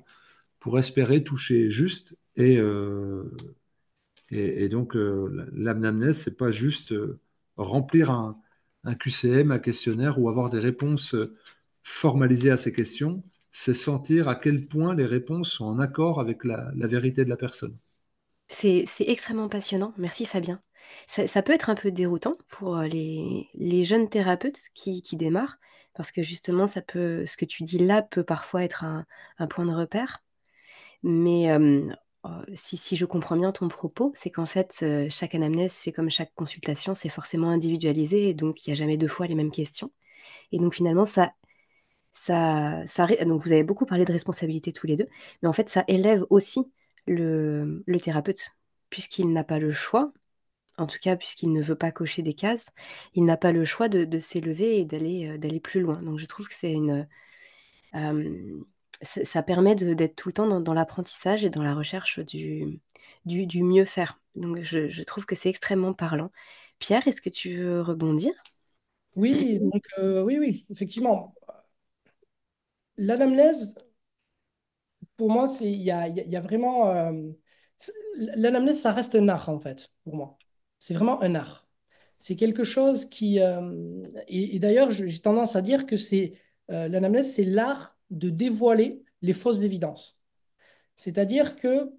pour 0.61 0.79
espérer 0.79 1.25
toucher 1.25 1.71
juste. 1.71 2.17
Et, 2.37 2.59
euh, 4.33 4.69
donc, 4.69 4.97
euh, 4.97 5.49
l'anamnèse, 5.53 6.19
c'est 6.19 6.37
pas 6.37 6.51
juste 6.51 6.93
euh, 6.93 7.21
remplir 7.57 8.11
un, 8.11 8.39
QCM, 8.99 9.51
un 9.53 9.59
questionnaire 9.59 10.19
ou 10.19 10.29
avoir 10.29 10.49
des 10.51 10.59
réponses 10.59 11.15
formalisées 11.83 12.51
à 12.51 12.57
ces 12.57 12.73
questions, 12.73 13.23
c'est 13.53 13.75
sentir 13.75 14.29
à 14.29 14.35
quel 14.35 14.67
point 14.67 14.95
les 14.95 15.05
réponses 15.05 15.53
sont 15.53 15.67
en 15.67 15.79
accord 15.79 16.21
avec 16.21 16.45
la, 16.45 16.71
vérité 16.75 17.25
de 17.25 17.31
la 17.31 17.37
personne. 17.37 17.77
C'est 18.49 18.87
extrêmement 18.99 19.49
passionnant. 19.49 19.95
Merci 19.99 20.27
Fabien. 20.27 20.59
Ça, 21.07 21.43
peut 21.43 21.53
être 21.53 21.71
un 21.71 21.75
peu 21.75 21.91
déroutant 21.91 22.33
pour 22.49 22.79
les, 22.79 23.49
les 23.55 23.85
jeunes 23.85 24.09
thérapeutes 24.09 24.59
qui, 24.75 25.03
démarrent, 25.13 25.59
parce 25.95 26.11
que 26.11 26.23
justement, 26.23 26.67
ça 26.67 26.83
peut, 26.83 27.25
ce 27.27 27.37
que 27.37 27.45
tu 27.45 27.63
dis 27.63 27.79
là 27.79 28.03
peut 28.03 28.25
parfois 28.25 28.65
être 28.65 28.85
un, 28.85 29.07
point 29.49 29.67
de 29.67 29.73
repère. 29.73 30.23
Mais 31.03 31.51
euh, 31.51 31.91
si, 32.55 32.77
si, 32.77 32.97
je 32.97 33.05
comprends 33.05 33.37
bien 33.37 33.53
ton 33.53 33.69
propos, 33.69 34.13
c'est 34.17 34.31
qu'en 34.31 34.47
fait, 34.47 34.81
euh, 34.83 35.09
chaque 35.11 35.35
anamnèse, 35.35 35.73
c'est 35.73 35.93
comme 35.93 36.11
chaque 36.11 36.35
consultation, 36.35 36.95
c'est 36.95 37.09
forcément 37.09 37.51
individualisé, 37.51 38.29
et 38.29 38.35
donc 38.35 38.67
il 38.67 38.71
n'y 38.71 38.73
a 38.73 38.77
jamais 38.77 38.97
deux 38.97 39.09
fois 39.09 39.27
les 39.27 39.35
mêmes 39.35 39.51
questions. 39.51 39.91
Et 40.53 40.59
donc 40.59 40.75
finalement, 40.75 41.05
ça, 41.05 41.33
donc 43.27 43.43
vous 43.43 43.53
avez 43.53 43.65
beaucoup 43.65 43.87
parlé 43.87 44.05
de 44.05 44.13
responsabilité 44.13 44.73
tous 44.73 44.87
les 44.87 44.97
deux, 44.97 45.09
mais 45.43 45.49
en 45.49 45.53
fait, 45.53 45.69
ça 45.69 45.85
élève 45.89 46.25
aussi 46.31 46.73
le, 47.07 47.83
le 47.87 48.01
thérapeute, 48.01 48.51
puisqu'il 48.91 49.33
n'a 49.33 49.45
pas 49.45 49.59
le 49.59 49.73
choix, 49.73 50.13
en 50.79 50.87
tout 50.87 50.99
cas 51.03 51.17
puisqu'il 51.17 51.53
ne 51.53 51.63
veut 51.63 51.77
pas 51.77 51.93
cocher 51.93 52.23
des 52.23 52.35
cases, 52.35 52.71
il 53.15 53.25
n'a 53.25 53.37
pas 53.37 53.53
le 53.53 53.65
choix 53.65 53.89
de, 53.89 54.05
de 54.05 54.19
s'élever 54.19 54.79
et 54.81 54.85
d'aller 54.85 55.29
euh, 55.29 55.39
d'aller 55.39 55.61
plus 55.61 55.81
loin. 55.81 56.03
Donc 56.03 56.19
je 56.19 56.27
trouve 56.27 56.49
que 56.49 56.55
c'est 56.55 56.73
une... 56.73 57.09
Ça 59.03 59.43
permet 59.43 59.75
d'être 59.75 60.15
tout 60.15 60.29
le 60.29 60.33
temps 60.33 60.61
dans, 60.61 60.75
l'apprentissage 60.75 61.45
et 61.45 61.51
dans 61.51 61.63
la 61.63 61.75
recherche 61.75 62.21
du, 62.21 62.81
du, 63.25 63.47
du 63.47 63.65
mieux 63.65 63.85
faire. 63.85 64.21
Donc 64.37 64.61
je, 64.63 64.89
je 64.89 65.03
trouve 65.03 65.27
que 65.27 65.35
c'est 65.35 65.49
extrêmement 65.49 65.93
parlant. 65.93 66.31
Pierre, 66.79 67.07
est-ce 67.09 67.21
que 67.21 67.29
tu 67.31 67.57
veux 67.57 67.81
rebondir? 67.81 68.33
Oui, 69.17 69.59
donc 69.61 69.85
euh, 69.99 70.23
oui, 70.23 70.39
oui, 70.39 70.67
effectivement. 70.71 71.35
L'anamnèse, 73.03 73.75
pour 75.17 75.29
moi, 75.29 75.49
il 75.61 75.83
y 75.83 75.91
a, 75.91 76.07
y 76.09 76.37
a, 76.37 76.41
vraiment... 76.41 76.89
Euh, 76.91 77.33
L'anamnèse, 78.17 78.81
ça 78.81 78.93
reste 78.93 79.17
un 79.17 79.29
art, 79.29 79.49
en 79.49 79.59
fait, 79.59 79.91
pour 80.05 80.15
moi. 80.15 80.39
C'est 80.79 80.95
vraiment 80.95 81.21
un 81.21 81.35
art. 81.35 81.69
C'est 82.19 82.37
quelque 82.37 82.63
chose 82.63 83.07
qui... 83.07 83.41
Euh, 83.41 84.07
et, 84.29 84.61
d'ailleurs, 84.61 84.93
j'ai 84.93 85.19
tendance 85.19 85.57
à 85.57 85.63
dire 85.63 85.85
que 85.85 85.97
c'est 85.97 86.39
euh, 86.71 86.87
l'anamnèse, 86.87 87.35
c'est 87.35 87.45
l'art 87.45 87.99
de 88.11 88.31
dévoiler 88.31 89.03
les 89.21 89.33
fausses 89.33 89.63
évidences. 89.63 90.23
C'est-à-dire 90.97 91.57
que, 91.57 91.91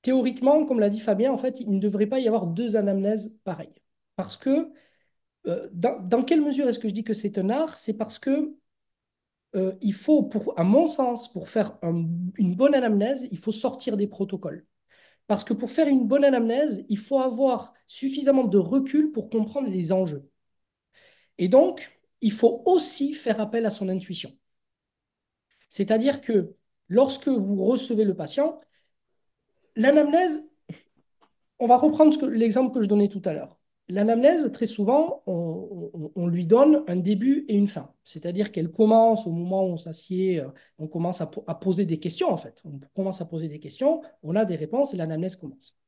théoriquement, 0.00 0.64
comme 0.64 0.80
l'a 0.80 0.88
dit 0.88 1.00
Fabien, 1.00 1.30
en 1.30 1.38
fait, 1.38 1.60
il 1.60 1.70
ne 1.70 1.78
devrait 1.78 2.06
pas 2.06 2.20
y 2.20 2.26
avoir 2.26 2.46
deux 2.46 2.76
anamnèses 2.76 3.36
pareilles. 3.44 3.74
Parce 4.16 4.38
que, 4.38 4.72
dans, 5.44 6.00
dans, 6.00 6.22
quelle 6.22 6.40
mesure 6.40 6.68
est-ce 6.68 6.78
que 6.78 6.88
je 6.88 6.94
dis 6.94 7.04
que 7.04 7.14
c'est 7.14 7.36
un 7.38 7.50
art? 7.50 7.76
C'est 7.76 7.94
parce 7.98 8.18
que 8.18 8.56
euh, 9.56 9.72
il 9.80 9.94
faut, 9.94 10.30
à 10.56 10.64
mon 10.64 10.86
sens, 10.86 11.32
pour 11.32 11.48
faire 11.48 11.78
un, 11.82 12.04
une 12.36 12.54
bonne 12.54 12.74
anamnèse, 12.74 13.26
il 13.30 13.38
faut 13.38 13.52
sortir 13.52 13.96
des 13.96 14.06
protocoles. 14.06 14.66
Parce 15.26 15.44
que 15.44 15.54
pour 15.54 15.70
faire 15.70 15.88
une 15.88 16.06
bonne 16.06 16.24
anamnèse, 16.24 16.84
il 16.88 16.98
faut 16.98 17.18
avoir 17.20 17.74
suffisamment 17.86 18.44
de 18.44 18.58
recul 18.58 19.12
pour 19.12 19.30
comprendre 19.30 19.68
les 19.68 19.92
enjeux. 19.92 20.28
Et 21.38 21.48
donc, 21.48 21.98
il 22.20 22.32
faut 22.32 22.62
aussi 22.66 23.14
faire 23.14 23.40
appel 23.40 23.66
à 23.66 23.70
son 23.70 23.88
intuition. 23.88 24.32
C'est-à-dire 25.68 26.20
que 26.20 26.54
lorsque 26.88 27.28
vous 27.28 27.64
recevez 27.64 28.04
le 28.04 28.14
patient, 28.16 28.60
l'anamnèse, 29.76 30.44
on 31.58 31.66
va 31.66 31.76
reprendre 31.76 32.26
l'exemple 32.28 32.74
que 32.74 32.82
je 32.82 32.88
donnais 32.88 33.08
tout 33.08 33.22
à 33.24 33.32
l'heure. 33.34 33.58
L'anamnèse, 33.88 34.50
très 34.52 34.66
souvent, 34.66 35.22
on, 35.26 36.26
lui 36.26 36.44
donne 36.46 36.82
un 36.88 36.96
début 36.96 37.44
et 37.48 37.54
une 37.54 37.68
fin. 37.68 37.94
C'est-à-dire 38.02 38.50
qu'elle 38.50 38.72
commence 38.72 39.26
au 39.28 39.30
moment 39.30 39.64
où 39.64 39.68
on 39.68 39.76
s'assied, 39.76 40.40
euh, 40.40 40.48
on 40.78 40.88
commence 40.88 41.20
à, 41.20 41.26
poser 41.26 41.86
des 41.86 42.00
questions, 42.00 42.28
en 42.28 42.36
fait. 42.36 42.60
On 42.64 42.80
commence 42.94 43.20
à 43.20 43.26
poser 43.26 43.48
des 43.48 43.60
questions, 43.60 44.02
on 44.24 44.34
a 44.34 44.44
des 44.44 44.56
réponses 44.56 44.92
et 44.92 44.96
l'anamnèse 44.96 45.36
commence. 45.36 45.78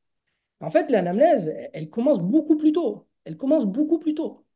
En 0.60 0.70
fait, 0.70 0.90
l'anamnèse, 0.90 1.52
elle 1.72 1.90
commence 1.90 2.20
beaucoup 2.20 2.56
plus 2.56 2.72
tôt. 2.72 3.08
Elle 3.24 3.36
commence 3.36 3.64
beaucoup 3.66 3.98
plus 3.98 4.14
tôt. 4.14 4.46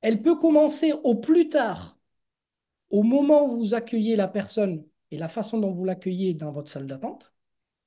Elle 0.00 0.22
peut 0.22 0.36
commencer 0.36 0.92
au 0.92 1.16
plus 1.16 1.48
tard, 1.48 1.98
au 2.90 3.02
moment 3.02 3.44
où 3.46 3.56
vous 3.56 3.74
accueillez 3.74 4.16
la 4.16 4.28
personne 4.28 4.84
et 5.10 5.18
la 5.18 5.28
façon 5.28 5.58
dont 5.58 5.72
vous 5.72 5.84
l'accueillez 5.84 6.34
dans 6.34 6.52
votre 6.52 6.70
salle 6.70 6.86
d'attente, 6.86 7.32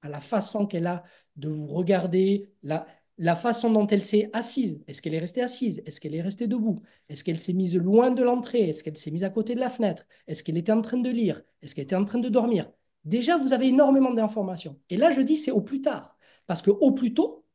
à 0.02 0.10
la 0.10 0.20
façon 0.20 0.68
qu'elle 0.68 0.88
a 0.88 1.04
de 1.38 1.50
vous 1.50 1.68
regarder, 1.68 2.52
la, 2.64 2.86
la 3.22 3.36
façon 3.36 3.70
dont 3.72 3.86
elle 3.86 4.02
s'est 4.02 4.32
assise. 4.34 4.84
Est-ce 4.88 5.00
qu'elle 5.00 5.14
est 5.14 5.20
restée 5.20 5.44
assise 5.44 5.84
Est-ce 5.86 6.02
qu'elle 6.02 6.16
est 6.16 6.24
restée 6.24 6.48
debout 6.48 6.82
Est-ce 7.08 7.24
qu'elle 7.24 7.40
s'est 7.40 7.54
mise 7.54 7.76
loin 7.76 8.10
de 8.10 8.24
l'entrée 8.24 8.68
Est-ce 8.68 8.84
qu'elle 8.84 8.98
s'est 8.98 9.12
mise 9.12 9.24
à 9.24 9.30
côté 9.30 9.54
de 9.54 9.60
la 9.60 9.70
fenêtre 9.70 10.08
Est-ce 10.28 10.44
qu'elle 10.44 10.58
était 10.58 10.72
en 10.72 10.82
train 10.82 10.98
de 10.98 11.10
lire 11.10 11.44
Est-ce 11.62 11.76
qu'elle 11.76 11.84
était 11.84 11.96
en 11.96 12.04
train 12.04 12.18
de 12.18 12.30
dormir 12.30 12.72
Déjà, 13.06 13.38
vous 13.38 13.54
avez 13.54 13.68
énormément 13.68 14.12
d'informations. 14.12 14.80
Et 14.90 14.98
là, 14.98 15.12
je 15.12 15.22
dis 15.22 15.38
c'est 15.38 15.52
au 15.52 15.62
plus 15.62 15.82
tard. 15.82 16.18
Parce 16.48 16.64
que 16.64 16.72
au 16.72 16.94
plus 16.94 17.14
tôt, 17.14 17.46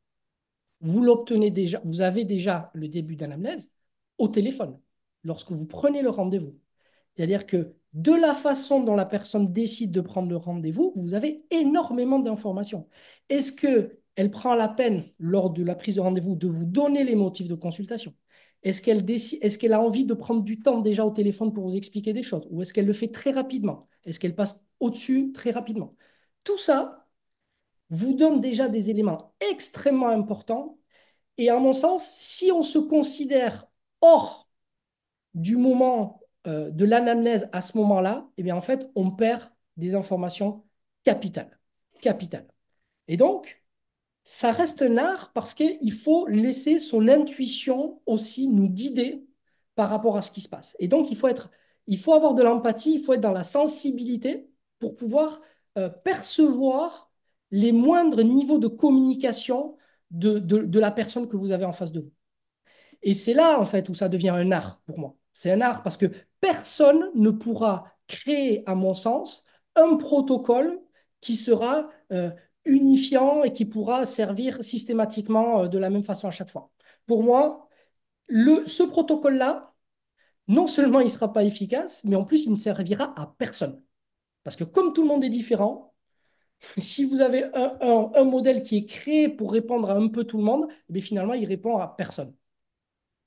vous 0.81 1.03
l'obtenez 1.03 1.51
déjà, 1.51 1.83
vous 1.85 2.01
avez 2.01 2.25
déjà 2.25 2.71
le 2.73 2.87
début 2.87 3.17
d'anamnèse 3.17 3.73
au 4.19 4.29
téléphone, 4.29 4.79
lorsque 5.25 5.51
vous 5.51 5.67
prenez 5.67 6.01
le 6.01 6.11
rendez-vous. 6.11 6.57
C'est-à-dire 7.17 7.45
que 7.45 7.75
de 7.93 8.13
la 8.13 8.35
façon 8.35 8.85
dont 8.85 8.95
la 8.95 9.07
personne 9.07 9.53
décide 9.53 9.91
de 9.91 10.01
prendre 10.01 10.29
le 10.29 10.37
rendez-vous, 10.37 10.93
vous 10.95 11.15
avez 11.15 11.45
énormément 11.51 12.21
d'informations. 12.21 12.89
Est-ce 13.29 13.53
qu'elle 14.17 14.31
prend 14.31 14.55
la 14.55 14.69
peine, 14.69 15.05
lors 15.19 15.51
de 15.51 15.63
la 15.63 15.75
prise 15.75 15.97
de 15.97 16.01
rendez-vous, 16.01 16.37
de 16.37 16.49
vous 16.49 16.65
donner 16.65 17.05
les 17.05 17.15
motifs 17.15 17.49
de 17.49 17.55
consultation 17.55 18.15
Est-ce 18.63 18.83
qu'elle 18.83 19.09
est 19.11 19.59
qu 19.59 19.73
a 19.73 19.81
envie 19.81 20.07
de 20.07 20.15
prendre 20.15 20.43
du 20.43 20.61
temps 20.61 20.81
déjà 20.81 21.05
au 21.07 21.11
téléphone 21.11 21.53
pour 21.53 21.65
vous 21.65 21.77
expliquer 21.77 22.13
des 22.13 22.23
choses? 22.23 22.47
Ou 22.51 22.63
est-ce 22.63 22.75
qu'elle 22.75 22.87
le 22.87 22.93
fait 22.93 23.09
très 23.13 23.31
rapidement? 23.33 23.89
Est-ce 24.05 24.21
qu'elle 24.21 24.35
passe 24.35 24.65
au-dessus 24.81 25.33
très 25.33 25.51
rapidement? 25.53 25.95
Tout 26.45 26.59
ça 26.59 27.07
vous 27.91 28.15
donne 28.15 28.41
déjà 28.41 28.69
des 28.69 28.91
éléments 28.91 29.35
extrêmement 29.53 30.09
importants. 30.09 30.79
Et 31.39 31.51
à 31.51 31.59
mon 31.59 31.73
sens, 31.73 32.09
si 32.11 32.51
on 32.53 32.63
se 32.63 32.79
considère 32.79 33.69
hors 34.01 34.49
du 35.35 35.57
moment 35.57 36.21
euh, 36.47 36.71
de 36.71 36.85
l'anamnèse 36.85 37.49
à 37.53 37.61
ce 37.61 37.77
moment-là, 37.79 38.29
eh 38.39 38.43
bien 38.43 38.57
en 38.57 38.63
fait, 38.63 38.89
on 38.95 39.11
perd 39.11 39.51
des 39.77 39.95
informations 39.95 40.65
capitales. 41.05 41.59
Capitales. 42.01 42.49
Et 43.09 43.17
donc, 43.17 43.66
ça 44.27 44.51
reste 44.51 44.83
un 44.83 44.99
art 44.99 45.31
parce 45.35 45.55
qu'il 45.55 45.93
faut 45.93 46.27
laisser 46.27 46.81
son 46.81 47.07
intuition 47.07 48.01
aussi 48.07 48.49
nous 48.49 48.69
guider 48.69 49.25
par 49.77 49.89
rapport 49.89 50.17
à 50.17 50.23
ce 50.23 50.33
qui 50.33 50.41
se 50.41 50.49
passe. 50.49 50.77
Et 50.81 50.89
donc, 50.89 51.13
il 51.13 51.17
faut, 51.17 51.29
être, 51.29 51.49
il 51.87 51.99
faut 51.99 52.13
avoir 52.13 52.35
de 52.35 52.43
l'empathie, 52.43 52.95
il 52.95 53.01
faut 53.01 53.13
être 53.15 53.21
dans 53.21 53.33
la 53.33 53.45
sensibilité 53.45 54.51
pour 54.81 54.97
pouvoir 54.97 55.41
euh, 55.79 55.89
percevoir 55.89 57.13
les 57.53 57.71
moindres 57.71 58.25
niveaux 58.25 58.59
de 58.59 58.67
communication 58.67 59.77
de, 60.11 60.41
de, 60.41 60.81
la 60.81 60.91
personne 60.91 61.29
que 61.29 61.37
vous 61.37 61.53
avez 61.53 61.65
en 61.65 61.73
face 61.73 61.93
de 61.93 62.01
vous. 62.01 62.13
Et 63.03 63.15
c'est 63.15 63.35
là, 63.35 63.61
en 63.61 63.65
fait, 63.65 63.89
où 63.89 63.95
ça 63.95 64.09
devient 64.09 64.31
un 64.31 64.51
art 64.51 64.81
pour 64.87 64.99
moi. 64.99 65.17
C'est 65.35 65.53
un 65.53 65.61
art 65.61 65.85
parce 65.85 65.97
que 65.97 66.07
personne 66.41 67.11
ne 67.15 67.31
pourra 67.31 67.93
créer, 68.09 68.65
à 68.67 68.75
mon 68.75 68.95
sens, 68.95 69.45
un 69.77 69.97
protocole 69.97 70.81
qui 71.21 71.37
sera 71.37 71.89
euh, 72.13 72.31
unifiant 72.67 73.45
et 73.45 73.53
qui 73.53 73.65
pourra 73.65 74.07
servir 74.07 74.63
systématiquement 74.63 75.63
euh, 75.65 75.69
de 75.69 75.79
la 75.79 75.91
même 75.91 76.05
façon 76.05 76.29
à 76.29 76.31
chaque 76.31 76.51
fois. 76.51 76.71
Pour 77.07 77.23
moi, 77.23 77.69
ce 78.29 78.83
protocole-là, 78.83 79.75
non 80.49 80.67
seulement 80.67 81.01
il 81.01 81.05
ne 81.07 81.11
sera 81.11 81.33
pas 81.33 81.45
efficace, 81.45 82.05
mais 82.05 82.17
en 82.17 82.25
plus, 82.25 82.47
il 82.47 82.53
ne 82.53 82.57
servira 82.57 83.15
à 83.21 83.35
personne. 83.39 83.83
Parce 84.45 84.57
que 84.57 84.65
comme 84.65 84.93
tout 84.93 85.03
le 85.03 85.09
monde 85.09 85.25
est 85.25 85.31
différent, 85.31 85.95
si 86.79 87.05
vous 87.05 87.21
avez 87.21 87.45
un, 87.55 88.25
modèle 88.25 88.63
qui 88.63 88.79
est 88.79 88.87
créé 88.87 89.29
pour 89.29 89.53
répondre 89.53 89.91
à 89.91 89.95
un 89.95 90.09
peu 90.09 90.25
tout 90.25 90.39
le 90.39 90.45
monde, 90.45 90.67
mais 90.89 91.01
eh 91.01 91.03
finalement, 91.03 91.35
il 91.35 91.47
répond 91.47 91.79
à 91.79 91.89
personne. 91.89 92.35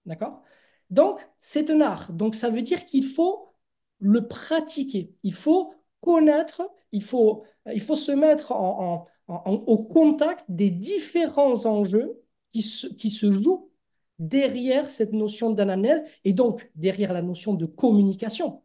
D'accord? 0.05 0.43
Donc, 0.89 1.19
c'est 1.41 1.69
un 1.69 1.81
art. 1.81 2.11
Donc, 2.13 2.35
ça 2.35 2.49
veut 2.49 2.61
dire 2.61 2.85
qu'il 2.85 3.05
faut 3.05 3.53
le 3.99 4.27
pratiquer. 4.27 5.13
Il 5.23 5.33
faut 5.33 5.73
connaître, 6.01 6.61
il 6.91 7.03
faut, 7.03 7.45
il 7.71 7.81
faut 7.81 7.95
se 7.95 8.11
mettre 8.11 8.51
en, 8.53 9.07
au 9.29 9.77
contact 9.77 10.45
des 10.49 10.71
différents 10.71 11.65
enjeux 11.65 12.19
qui 12.51 12.61
se, 12.61 12.87
qui 12.87 13.09
se 13.09 13.31
jouent 13.31 13.69
derrière 14.17 14.89
cette 14.89 15.13
notion 15.13 15.51
d'anamnèse 15.51 16.03
et 16.25 16.33
donc 16.33 16.69
derrière 16.75 17.13
la 17.13 17.21
notion 17.21 17.53
de 17.53 17.65
communication. 17.65 18.63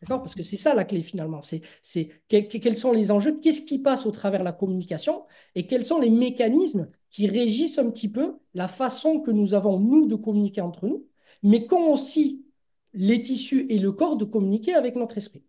D'accord? 0.00 0.22
Parce 0.22 0.34
que 0.34 0.42
c'est 0.42 0.56
ça 0.56 0.74
la 0.74 0.84
clé 0.84 1.02
finalement. 1.02 1.42
C'est, 1.42 1.60
c'est 1.82 2.22
quels 2.28 2.76
sont 2.76 2.92
les 2.92 3.10
enjeux, 3.10 3.36
qu'est-ce 3.38 3.60
qui 3.60 3.78
passe 3.78 4.06
au 4.06 4.10
travers 4.10 4.40
de 4.40 4.44
la 4.44 4.52
communication? 4.52 5.24
Et 5.54 5.66
quels 5.66 5.84
sont 5.84 5.98
les 5.98 6.08
mécanismes 6.08 6.88
qui 7.10 7.26
régissent 7.26 7.78
un 7.78 7.90
petit 7.90 8.08
peu 8.08 8.38
la 8.54 8.68
façon 8.68 9.20
que 9.20 9.30
nous 9.30 9.52
avons, 9.52 9.78
nous, 9.78 10.06
de 10.06 10.16
communiquer 10.16 10.62
entre 10.62 10.86
nous, 10.86 11.06
mais 11.42 11.66
qu'ont 11.66 11.92
aussi 11.92 12.46
les 12.94 13.20
tissus 13.20 13.66
et 13.68 13.78
le 13.78 13.92
corps 13.92 14.16
de 14.16 14.24
communiquer 14.24 14.74
avec 14.74 14.96
notre 14.96 15.18
esprit? 15.18 15.44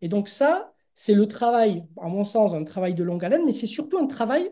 Et 0.00 0.08
donc 0.08 0.30
ça, 0.30 0.72
c'est 0.94 1.14
le 1.14 1.26
travail, 1.26 1.84
à 2.00 2.08
mon 2.08 2.24
sens, 2.24 2.52
un 2.52 2.64
travail 2.64 2.94
de 2.94 3.04
longue 3.04 3.24
haleine, 3.24 3.44
mais 3.44 3.52
c'est 3.52 3.66
surtout 3.66 3.98
un 3.98 4.06
travail 4.06 4.50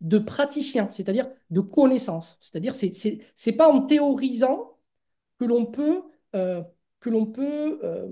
de 0.00 0.18
praticien, 0.18 0.88
c'est-à-dire 0.90 1.28
de 1.50 1.60
connaissance. 1.60 2.36
C'est-à-dire, 2.40 2.74
c'est 2.74 2.92
n'est 3.46 3.52
pas 3.52 3.68
en 3.68 3.82
théorisant 3.82 4.78
que 5.38 5.44
l'on 5.44 5.66
peut, 5.66 6.02
euh, 6.34 6.62
que 7.00 7.24
peut 7.24 7.80
euh, 7.82 8.08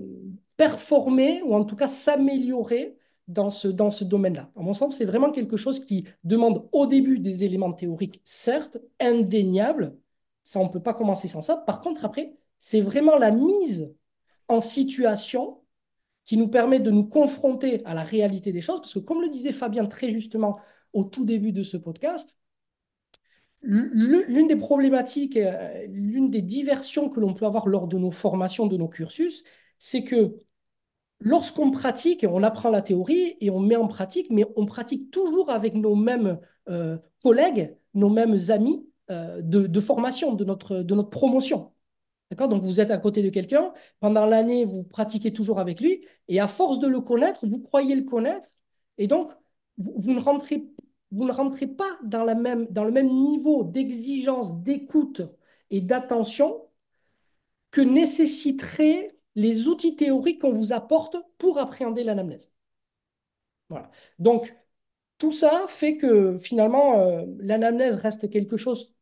performer 0.57 1.41
ou 1.43 1.53
en 1.55 1.63
tout 1.63 1.75
cas 1.75 1.87
s'améliorer 1.87 2.97
dans 3.27 3.49
ce, 3.49 3.67
dans 3.67 3.91
ce 3.91 4.03
domaine-là. 4.03 4.51
À 4.55 4.61
mon 4.61 4.73
sens, 4.73 4.95
c'est 4.97 5.05
vraiment 5.05 5.31
quelque 5.31 5.57
chose 5.57 5.83
qui 5.83 6.05
demande 6.23 6.67
au 6.71 6.85
début 6.85 7.19
des 7.19 7.43
éléments 7.43 7.73
théoriques, 7.73 8.21
certes, 8.23 8.77
indéniables. 8.99 9.97
Ça, 10.43 10.59
on 10.59 10.65
ne 10.65 10.69
peut 10.69 10.83
pas 10.83 10.93
commencer 10.93 11.27
sans 11.27 11.41
ça. 11.41 11.57
Par 11.57 11.81
contre, 11.81 12.05
après, 12.05 12.35
c'est 12.59 12.81
vraiment 12.81 13.15
la 13.17 13.31
mise 13.31 13.93
en 14.47 14.59
situation 14.59 15.61
qui 16.25 16.37
nous 16.37 16.47
permet 16.47 16.79
de 16.79 16.91
nous 16.91 17.05
confronter 17.05 17.85
à 17.85 17.93
la 17.93 18.03
réalité 18.03 18.51
des 18.51 18.61
choses, 18.61 18.81
parce 18.81 18.93
que 18.93 18.99
comme 18.99 19.21
le 19.21 19.29
disait 19.29 19.51
Fabien 19.51 19.85
très 19.85 20.11
justement 20.11 20.59
au 20.93 21.03
tout 21.03 21.25
début 21.25 21.51
de 21.51 21.63
ce 21.63 21.77
podcast, 21.77 22.35
l'une 23.61 24.47
des 24.47 24.55
problématiques, 24.55 25.37
euh, 25.37 25.85
l'une 25.87 26.29
des 26.29 26.41
diversions 26.41 27.09
que 27.09 27.19
l'on 27.19 27.33
peut 27.33 27.45
avoir 27.45 27.67
lors 27.67 27.87
de 27.87 27.97
nos 27.97 28.11
formations, 28.11 28.67
de 28.67 28.77
nos 28.77 28.87
cursus, 28.87 29.43
c'est 29.79 30.03
que 30.03 30.37
lorsqu'on 31.19 31.71
pratique, 31.71 32.25
on 32.29 32.43
apprend 32.43 32.69
la 32.69 32.81
théorie 32.81 33.37
et 33.41 33.49
on 33.49 33.59
met 33.59 33.75
en 33.75 33.87
pratique, 33.87 34.27
mais 34.29 34.45
on 34.55 34.65
pratique 34.65 35.11
toujours 35.11 35.49
avec 35.49 35.73
nos 35.75 35.95
mêmes 35.95 36.39
euh, 36.69 36.97
collègues, 37.23 37.75
nos 37.93 38.09
mêmes 38.09 38.37
amis 38.49 38.87
euh, 39.11 39.41
de, 39.41 39.79
formation, 39.79 40.33
de 40.33 40.45
notre, 40.45 40.77
de 40.77 40.95
notre 40.95 41.09
promotion. 41.09 41.71
D'accord? 42.31 42.49
Donc, 42.49 42.63
vous 42.63 42.79
êtes 42.79 42.91
à 42.91 42.97
côté 42.97 43.21
de 43.21 43.29
quelqu'un, 43.29 43.73
pendant 43.99 44.25
l'année, 44.25 44.65
vous 44.65 44.83
pratiquez 44.83 45.31
toujours 45.31 45.59
avec 45.59 45.79
lui, 45.79 46.05
et 46.27 46.39
à 46.39 46.47
force 46.47 46.79
de 46.79 46.87
le 46.87 47.01
connaître, 47.01 47.45
vous 47.45 47.61
croyez 47.61 47.95
le 47.95 48.03
connaître, 48.03 48.49
et 48.97 49.07
donc, 49.07 49.31
vous, 49.77 50.13
ne, 50.13 50.19
rentrez, 50.19 50.65
vous 51.11 51.25
ne 51.25 51.31
rentrez 51.31 51.67
pas 51.67 51.99
dans, 52.03 52.23
la 52.23 52.35
même, 52.35 52.65
dans 52.69 52.83
le 52.83 52.91
même 52.91 53.09
niveau 53.09 53.63
d'exigence, 53.63 54.61
d'écoute 54.63 55.21
et 55.69 55.81
d'attention 55.81 56.67
que 57.71 57.81
nécessiteraient 57.81 59.17
les 59.35 59.67
outils 59.67 59.95
théoriques 59.95 60.41
qu'on 60.41 60.53
vous 60.53 60.73
apporte 60.73 61.17
pour 61.37 61.57
appréhender 61.59 62.03
l'anamnèse. 62.03 62.51
Voilà. 63.69 63.91
Donc, 64.19 64.55
tout 65.17 65.31
ça 65.31 65.65
fait 65.67 65.97
que 65.97 66.37
finalement, 66.37 66.99
euh, 66.99 67.25
l'anamnèse 67.39 67.95
reste 67.95 68.29
quelque 68.29 68.57
chose 68.57 68.95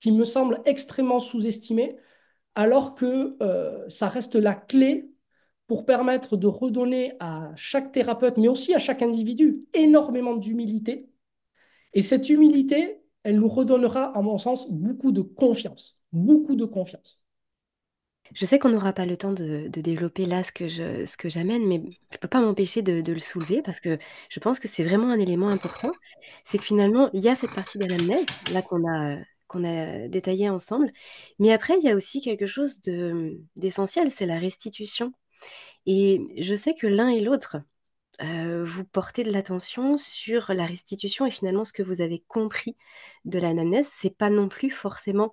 qui 0.00 0.12
me 0.12 0.24
semble 0.24 0.60
extrêmement 0.66 1.20
sous-estimé 1.20 1.96
alors 2.54 2.94
que 2.94 3.36
euh, 3.42 3.88
ça 3.88 4.08
reste 4.08 4.36
la 4.36 4.54
clé 4.54 5.10
pour 5.66 5.86
permettre 5.86 6.36
de 6.36 6.46
redonner 6.46 7.14
à 7.20 7.52
chaque 7.56 7.92
thérapeute, 7.92 8.36
mais 8.36 8.48
aussi 8.48 8.74
à 8.74 8.78
chaque 8.78 9.02
individu, 9.02 9.64
énormément 9.72 10.36
d'humilité. 10.36 11.08
Et 11.94 12.02
cette 12.02 12.28
humilité, 12.28 13.00
elle 13.22 13.36
nous 13.36 13.48
redonnera, 13.48 14.16
à 14.16 14.20
mon 14.20 14.38
sens, 14.38 14.70
beaucoup 14.70 15.12
de 15.12 15.22
confiance, 15.22 16.02
beaucoup 16.12 16.56
de 16.56 16.64
confiance. 16.64 17.24
Je 18.32 18.46
sais 18.46 18.58
qu'on 18.58 18.70
n'aura 18.70 18.92
pas 18.92 19.06
le 19.06 19.16
temps 19.16 19.32
de, 19.32 19.68
développer 19.68 20.26
là 20.26 20.42
ce 20.42 20.52
que 20.52 21.28
j'amène, 21.28 21.66
mais 21.66 21.82
je 22.10 22.16
ne 22.16 22.18
peux 22.20 22.28
pas 22.28 22.40
m'empêcher 22.40 22.82
de, 22.82 23.12
le 23.12 23.18
soulever 23.18 23.62
parce 23.62 23.80
que 23.80 23.98
je 24.28 24.40
pense 24.40 24.58
que 24.58 24.68
c'est 24.68 24.84
vraiment 24.84 25.10
un 25.10 25.18
élément 25.18 25.48
important. 25.48 25.92
C'est 26.44 26.58
que 26.58 26.64
finalement, 26.64 27.10
il 27.12 27.22
y 27.22 27.28
a 27.28 27.36
cette 27.36 27.52
partie 27.52 27.78
d'anamnèse, 27.78 28.24
là 28.52 28.62
qu'on 28.62 28.86
a 28.88 29.18
qu'on 29.46 29.64
a 29.64 30.08
détaillé 30.08 30.48
ensemble. 30.48 30.92
Mais 31.38 31.52
après, 31.52 31.74
il 31.78 31.84
y 31.84 31.90
a 31.90 31.96
aussi 31.96 32.20
quelque 32.20 32.46
chose 32.46 32.80
d'essentiel, 33.56 34.10
c'est 34.10 34.26
la 34.26 34.38
restitution. 34.38 35.12
Et 35.86 36.20
je 36.38 36.54
sais 36.54 36.74
que 36.74 36.86
l'un 36.86 37.08
et 37.08 37.20
l'autre, 37.20 37.58
vous 38.20 38.84
portez 38.84 39.24
de 39.24 39.32
l'attention 39.32 39.96
sur 39.96 40.54
la 40.54 40.66
restitution 40.66 41.26
et 41.26 41.30
finalement 41.30 41.64
ce 41.64 41.72
que 41.72 41.82
vous 41.82 42.00
avez 42.00 42.24
compris 42.28 42.76
de 43.24 43.38
l'anamnèse, 43.38 43.88
c'est 43.92 44.16
pas 44.16 44.30
non 44.30 44.48
plus 44.48 44.70
forcément 44.70 45.32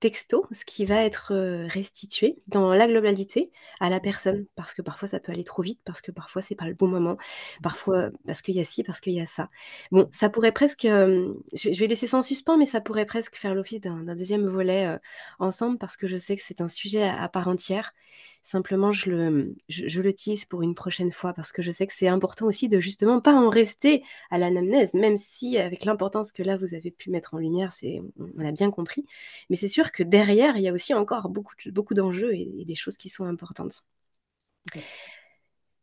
texto, 0.00 0.46
ce 0.52 0.64
qui 0.64 0.84
va 0.84 1.02
être 1.04 1.34
restitué 1.68 2.36
dans 2.46 2.74
la 2.74 2.86
globalité 2.86 3.50
à 3.80 3.90
la 3.90 4.00
personne, 4.00 4.46
parce 4.54 4.74
que 4.74 4.82
parfois 4.82 5.08
ça 5.08 5.20
peut 5.20 5.32
aller 5.32 5.44
trop 5.44 5.62
vite, 5.62 5.80
parce 5.84 6.00
que 6.00 6.10
parfois 6.10 6.42
c'est 6.42 6.54
pas 6.54 6.66
le 6.66 6.74
bon 6.74 6.88
moment, 6.88 7.16
parfois 7.62 8.10
parce 8.26 8.42
qu'il 8.42 8.54
y 8.54 8.60
a 8.60 8.64
ci, 8.64 8.82
parce 8.84 9.00
qu'il 9.00 9.12
y 9.14 9.20
a 9.20 9.26
ça. 9.26 9.50
Bon, 9.90 10.08
ça 10.12 10.28
pourrait 10.28 10.52
presque, 10.52 10.82
je 10.86 11.78
vais 11.78 11.86
laisser 11.86 12.06
ça 12.06 12.18
en 12.18 12.22
suspens, 12.22 12.56
mais 12.56 12.66
ça 12.66 12.80
pourrait 12.80 13.06
presque 13.06 13.36
faire 13.36 13.54
l'office 13.54 13.80
d'un 13.80 14.14
deuxième 14.14 14.48
volet 14.48 14.98
ensemble, 15.38 15.78
parce 15.78 15.96
que 15.96 16.06
je 16.06 16.16
sais 16.16 16.36
que 16.36 16.42
c'est 16.44 16.60
un 16.60 16.68
sujet 16.68 17.02
à, 17.02 17.28
part 17.28 17.48
entière. 17.48 17.94
Simplement, 18.42 18.92
je 18.92 19.10
le, 19.10 19.56
je, 19.68 20.00
le 20.00 20.12
tease 20.12 20.44
pour 20.44 20.62
une 20.62 20.74
prochaine 20.74 21.12
fois, 21.12 21.34
parce 21.34 21.52
que 21.52 21.60
je 21.60 21.70
sais 21.70 21.86
que 21.86 21.92
c'est 21.92 22.08
important 22.08 22.46
aussi 22.46 22.68
de 22.68 22.80
justement 22.80 23.20
pas 23.20 23.34
en 23.34 23.50
rester 23.50 24.02
à 24.30 24.38
l'anamnèse, 24.38 24.94
même 24.94 25.16
si 25.16 25.58
avec 25.58 25.84
l'importance 25.84 26.32
que 26.32 26.42
là 26.42 26.56
vous 26.56 26.74
avez 26.74 26.90
pu 26.90 27.10
mettre 27.10 27.34
en 27.34 27.38
lumière, 27.38 27.72
c'est, 27.72 28.00
on 28.18 28.40
l'a 28.40 28.52
bien 28.52 28.70
compris, 28.70 29.04
mais 29.50 29.56
c'est 29.56 29.68
sûr 29.68 29.87
que 29.92 30.02
derrière, 30.02 30.56
il 30.56 30.62
y 30.62 30.68
a 30.68 30.72
aussi 30.72 30.94
encore 30.94 31.28
beaucoup, 31.28 31.54
beaucoup 31.66 31.94
d'enjeux 31.94 32.32
et, 32.34 32.64
des 32.64 32.74
choses 32.74 32.96
qui 32.96 33.08
sont 33.08 33.24
importantes. 33.24 33.84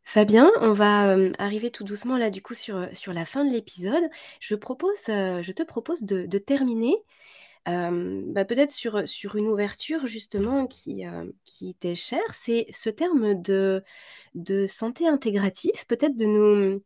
Fabien, 0.04 0.50
on 0.60 0.72
va 0.72 1.16
euh, 1.16 1.32
arriver 1.38 1.70
tout 1.70 1.82
doucement 1.82 2.16
là 2.16 2.30
du 2.30 2.40
coup 2.40 2.54
sur, 2.54 2.88
sur 2.92 3.12
la 3.12 3.26
fin 3.26 3.44
de 3.44 3.52
l'épisode. 3.52 4.04
Je, 4.40 4.54
propose, 4.54 4.96
euh, 5.08 5.42
je 5.42 5.52
te 5.52 5.64
propose 5.64 6.02
de, 6.04 6.38
terminer 6.38 6.94
euh, 7.68 8.22
bah, 8.28 8.44
peut-être 8.44 8.70
sur, 8.70 9.08
sur 9.08 9.34
une 9.34 9.48
ouverture 9.48 10.06
justement 10.06 10.66
qui, 10.68 11.04
qui 11.44 11.74
t'est 11.74 11.96
chère. 11.96 12.32
C'est 12.32 12.66
ce 12.72 12.90
terme 12.90 13.40
de, 13.42 13.82
de 14.34 14.66
santé 14.66 15.08
intégrative, 15.08 15.86
peut-être 15.88 16.16
de 16.16 16.26
nous 16.26 16.82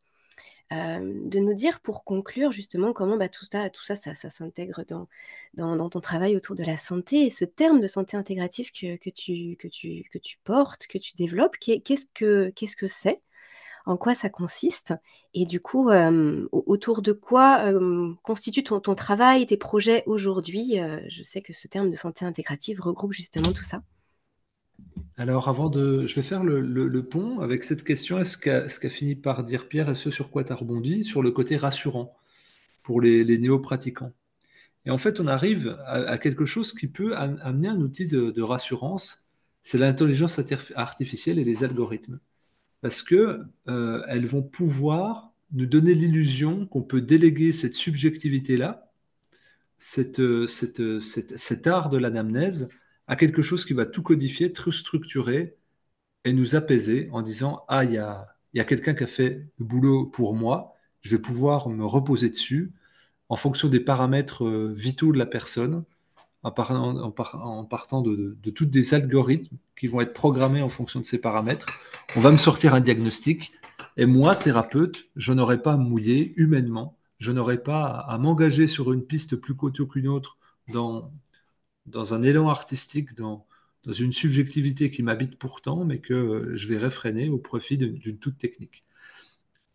de 0.71 1.39
nous 1.39 1.55
dire 1.55 1.81
pour 1.81 2.05
conclure 2.05 2.53
justement 2.53 2.93
comment 2.93 3.17
bah, 3.17 3.29
tout 3.29 3.45
ça, 3.51 3.71
tout 3.71 3.83
ça, 3.83 3.97
ça, 3.97 4.15
s'intègre 4.15 4.85
dans, 5.57 5.89
ton 5.91 6.01
travail 6.01 6.37
autour 6.37 6.55
de 6.55 6.63
la 6.63 6.77
santé 6.77 7.27
et 7.27 7.31
ce 7.31 7.45
terme 7.45 7.81
de 7.81 7.87
santé 7.89 8.17
intégrative 8.17 8.71
que, 8.71 8.97
tu, 9.11 9.57
que, 9.57 9.69
tu, 9.69 10.05
que 10.13 10.19
portes, 10.45 10.87
que 10.87 10.99
tu 10.99 11.15
développes, 11.17 11.57
qu'est-ce 11.59 12.07
que 12.77 12.87
c'est? 12.87 13.21
En 13.87 13.97
quoi 13.97 14.15
ça 14.15 14.29
consiste? 14.29 14.95
Et 15.35 15.47
du 15.47 15.61
coup 15.61 15.91
autour 16.53 17.03
de 17.03 17.13
quoi 17.13 17.73
constitue 18.23 18.63
ton, 18.63 18.81
ton, 18.81 18.95
travail, 18.95 19.47
tes 19.47 19.57
projets 19.57 20.05
aujourd'hui? 20.07 20.79
je 21.09 21.23
sais 21.23 21.43
que 21.43 21.53
ce 21.53 21.67
terme 21.67 21.91
de 21.91 21.97
santé 21.97 22.25
intégrative 22.25 22.81
regroupe 22.81 23.13
justement 23.13 23.53
tout 23.53 23.65
ça. 23.65 23.83
Alors, 25.17 25.49
avant 25.49 25.69
de. 25.69 26.07
Je 26.07 26.15
vais 26.15 26.23
faire 26.23 26.45
le, 26.45 27.03
pont 27.03 27.41
avec 27.41 27.65
cette 27.65 27.85
question. 27.85 28.19
Est-ce 28.19 28.39
qu'a 28.39 28.91
fini 28.91 29.15
par 29.15 29.45
dire 29.45 29.69
Pierre 29.69 29.91
et 29.91 29.95
ce 29.95 30.11
sur 30.11 30.31
quoi 30.31 30.45
tu 30.45 30.53
as 30.53 30.57
rebondi? 30.57 31.05
Sur 31.05 31.23
le 31.23 31.31
côté 31.31 31.57
rassurant 31.57 32.17
pour 32.83 33.01
les, 33.01 33.39
néo-pratiquants. 33.39 34.13
Et 34.87 34.91
en 34.91 34.99
fait, 34.99 35.21
on 35.21 35.27
arrive 35.27 35.79
à, 35.87 36.19
quelque 36.19 36.47
chose 36.47 36.73
qui 36.73 36.87
peut 36.87 37.17
amener 37.17 37.69
un 37.69 37.81
outil 37.81 38.07
de, 38.07 38.43
rassurance 38.43 39.27
c'est 39.63 39.79
l'intelligence 39.79 40.41
artificielle 40.75 41.39
et 41.39 41.45
les 41.45 41.65
algorithmes. 41.65 42.19
Parce 42.81 43.03
qu'elles 43.03 43.45
euh, 43.69 44.27
vont 44.27 44.43
pouvoir 44.43 45.33
nous 45.53 45.67
donner 45.67 45.95
l'illusion 45.95 46.67
qu'on 46.67 46.83
peut 46.83 47.03
déléguer 47.03 47.53
cette 47.53 47.75
subjectivité-là, 47.75 48.91
cet 49.77 50.19
art 51.67 51.91
de 51.91 51.99
l'anamnèse, 51.99 52.71
à 53.11 53.17
quelque 53.17 53.43
chose 53.43 53.65
qui 53.65 53.75
va 53.75 53.87
tout 53.87 54.03
codifier, 54.03 54.53
tout 54.53 54.71
structurer 54.71 55.57
et 56.25 56.33
nous 56.33 56.55
apaiser 56.55 57.09
en 57.13 57.23
disant 57.23 57.65
Ah, 57.69 57.85
il 57.85 57.93
y 57.93 57.99
a, 57.99 58.25
y 58.55 58.61
a 58.61 58.65
quelqu'un 58.65 58.95
qui 58.95 59.05
a 59.05 59.09
fait 59.09 59.47
le 59.59 59.65
boulot 59.65 60.07
pour 60.07 60.35
moi, 60.35 60.75
je 61.03 61.11
vais 61.17 61.21
pouvoir 61.21 61.69
me 61.69 61.85
reposer 61.85 62.31
dessus 62.31 62.73
en 63.29 63.37
fonction 63.37 63.69
des 63.69 63.81
paramètres 63.81 64.45
euh, 64.45 64.73
vitaux 64.77 65.13
de 65.13 65.19
la 65.19 65.27
personne, 65.27 65.85
en, 66.45 66.53
partant 66.53 68.01
de, 68.01 68.39
de 68.41 68.51
tous 68.51 68.65
des 68.65 68.95
algorithmes 68.95 69.57
qui 69.79 69.89
vont 69.89 70.01
être 70.01 70.15
programmés 70.15 70.63
en 70.63 70.71
fonction 70.71 71.01
de 71.01 71.05
ces 71.05 71.21
paramètres. 71.21 71.67
On 72.17 72.21
va 72.21 72.31
me 72.31 72.39
sortir 72.39 72.75
un 72.75 72.81
diagnostic 72.81 73.53
et 73.97 74.07
moi, 74.07 74.37
thérapeute, 74.37 75.09
je 75.17 75.33
n'aurai 75.33 75.61
pas 75.61 75.73
à 75.75 75.77
mouiller 75.77 76.33
humainement, 76.37 76.97
je 77.19 77.33
n'aurai 77.33 77.63
pas 77.63 77.87
à, 77.87 78.19
m'engager 78.19 78.67
sur 78.69 78.93
une 78.93 79.05
piste 79.05 79.37
plus 79.37 79.55
coteau 79.55 79.87
qu'une 79.87 80.09
autre 80.09 80.39
dans, 80.73 81.13
dans 81.87 82.15
un 82.15 82.23
élan 82.23 82.49
artistique, 82.49 83.15
dans, 83.15 83.47
une 83.87 84.13
subjectivité 84.13 84.91
qui 84.91 85.03
m'habite 85.03 85.39
pourtant, 85.39 85.85
mais 85.85 86.01
que 86.01 86.53
je 86.55 86.69
vais 86.69 86.77
réfréner 86.77 87.31
au 87.31 87.39
profit 87.39 87.79
d'une 87.79 88.19
toute 88.19 88.39
technique. 88.39 88.85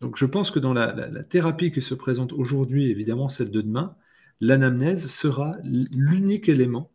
Donc 0.01 0.17
je 0.17 0.25
pense 0.25 0.51
que 0.51 0.59
dans 0.59 0.73
la, 0.73 1.23
thérapie 1.23 1.71
qui 1.71 1.81
se 1.81 1.95
présente 1.95 2.33
aujourd'hui, 2.33 2.89
évidemment 2.91 3.29
celle 3.29 3.49
de 3.49 3.61
demain, 3.61 3.95
l'anamnèse 4.41 5.07
sera 5.07 5.57
l'unique 5.63 6.49
élément 6.49 6.91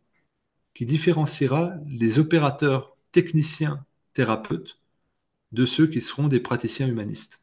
qui 0.74 0.86
différenciera 0.86 1.74
les 1.88 2.18
opérateurs 2.18 2.96
techniciens 3.12 3.84
thérapeutes 4.12 4.78
de 5.52 5.64
ceux 5.64 5.86
qui 5.86 6.00
seront 6.00 6.28
des 6.28 6.40
praticiens 6.40 6.86
humanistes. 6.86 7.40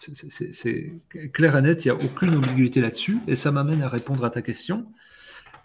C'est 0.00 0.92
clair 1.32 1.56
et 1.56 1.62
net, 1.62 1.84
il 1.84 1.88
n'y 1.88 1.98
a 1.98 2.04
aucune 2.04 2.34
ambiguïté 2.34 2.80
là-dessus, 2.80 3.18
et 3.28 3.36
ça 3.36 3.52
m'amène 3.52 3.82
à 3.82 3.88
répondre 3.88 4.24
à 4.24 4.30
ta 4.30 4.42
question. 4.42 4.92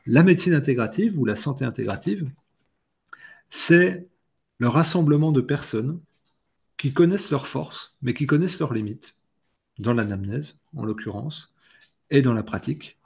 La 0.07 0.23
médecine 0.23 0.53
intégrative 0.53 1.19
ou 1.19 1.25
la 1.25 1.35
santé 1.35 1.65
intégrative, 1.65 2.31
c'est 3.49 4.07
le 4.57 4.69
rassemblement 4.69 5.33
de 5.33 5.41
personnes 5.41 5.99
qui 6.77 6.93
connaissent 6.93 7.29
leurs 7.29 7.47
forces, 7.47 7.93
mais 8.01 8.13
qui 8.13 8.25
connaissent 8.25 8.59
leurs 8.59 8.73
limites, 8.73 9.17
dans 9.79 9.93
l'anamnèse 9.93 10.59
en 10.77 10.85
l'occurrence, 10.85 11.53
et 12.09 12.21
dans 12.21 12.33
la 12.33 12.43
pratique, 12.43 12.97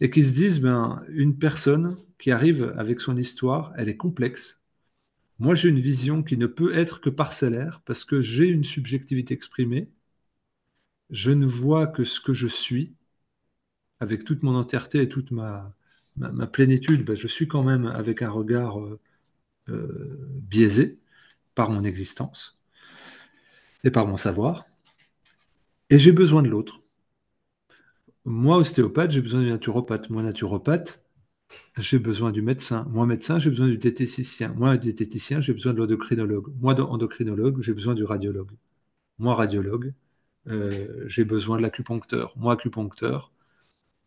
et 0.00 0.08
qui 0.10 0.22
se 0.22 0.34
disent, 0.34 0.60
ben, 0.60 1.02
une 1.08 1.36
personne 1.36 1.96
qui 2.18 2.30
arrive 2.30 2.74
avec 2.76 3.00
son 3.00 3.16
histoire, 3.16 3.72
elle 3.76 3.88
est 3.88 3.96
complexe. 3.96 4.62
Moi, 5.40 5.56
j'ai 5.56 5.68
une 5.68 5.80
vision 5.80 6.22
qui 6.22 6.36
ne 6.36 6.46
peut 6.46 6.72
être 6.76 7.00
que 7.00 7.10
parcellaire, 7.10 7.82
parce 7.84 8.04
que 8.04 8.22
j'ai 8.22 8.46
une 8.46 8.64
subjectivité 8.64 9.34
exprimée, 9.34 9.90
je 11.10 11.32
ne 11.32 11.46
vois 11.46 11.88
que 11.88 12.04
ce 12.04 12.20
que 12.20 12.34
je 12.34 12.46
suis, 12.46 12.94
avec 13.98 14.24
toute 14.24 14.44
mon 14.44 14.54
entièreté 14.54 15.02
et 15.02 15.08
toute 15.08 15.32
ma, 15.32 15.74
ma, 16.16 16.46
plénitude, 16.46 17.04
ben, 17.04 17.16
je 17.16 17.26
suis 17.26 17.48
quand 17.48 17.62
même 17.62 17.86
avec 17.86 18.22
un 18.22 18.30
regard 18.30 18.80
euh, 18.80 19.00
euh, 19.68 20.18
biaisé 20.42 20.98
par 21.54 21.70
mon 21.70 21.84
existence 21.84 22.58
et 23.84 23.90
par 23.90 24.06
mon 24.06 24.16
savoir. 24.16 24.64
Et 25.90 25.98
j'ai 25.98 26.12
besoin 26.12 26.42
de 26.42 26.48
l'autre. 26.48 26.82
Moi, 28.24 28.56
ostéopathe, 28.58 29.10
j'ai 29.10 29.20
besoin 29.20 29.42
du 29.42 29.48
naturopathe. 29.50 30.10
Moi, 30.10 30.22
naturopathe, 30.22 31.02
j'ai 31.78 31.98
besoin 31.98 32.32
du 32.32 32.42
médecin. 32.42 32.86
Moi, 32.90 33.06
médecin, 33.06 33.38
j'ai 33.38 33.50
besoin 33.50 33.68
du 33.68 33.78
diététicien. 33.78 34.54
Moi, 34.56 34.76
diététicien, 34.76 35.40
j'ai 35.40 35.52
besoin 35.52 35.72
de 35.72 35.78
l'endocrinologue. 35.78 36.52
Moi, 36.60 36.78
endocrinologue, 36.80 37.60
j'ai 37.62 37.74
besoin 37.74 37.94
du 37.94 38.04
radiologue. 38.04 38.52
Moi, 39.18 39.34
radiologue, 39.34 39.94
euh, 40.48 41.04
j'ai 41.08 41.24
besoin 41.24 41.58
de 41.58 41.62
l'acupuncteur. 41.62 42.34
Moi, 42.38 42.54
acupuncteur, 42.54 43.32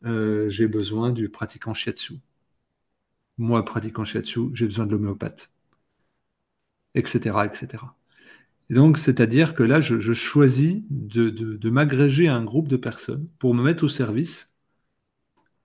euh, 0.06 0.50
j'ai 0.50 0.68
besoin 0.68 1.12
du 1.12 1.30
pratiquant 1.30 1.74
shiatsu. 1.74 2.20
Moi, 3.38 3.64
pratiquant 3.66 4.06
shiatsu, 4.06 4.50
j'ai 4.54 4.66
besoin 4.66 4.86
de 4.86 4.92
l'homéopathe. 4.92 5.52
Etc., 6.96 7.46
etc. 7.46 7.84
Et 8.70 8.74
donc, 8.76 8.98
c'est-à-dire 8.98 9.56
que 9.56 9.64
là, 9.64 9.82
je, 9.82 10.14
choisis 10.14 10.82
de, 10.90 11.70
m'agréger 11.70 12.28
à 12.28 12.36
un 12.36 12.44
groupe 12.44 12.68
de 12.68 12.78
personnes 12.78 13.28
pour 13.40 13.54
me 13.54 13.64
mettre 13.64 13.84
au 13.84 13.90
service 13.90 14.54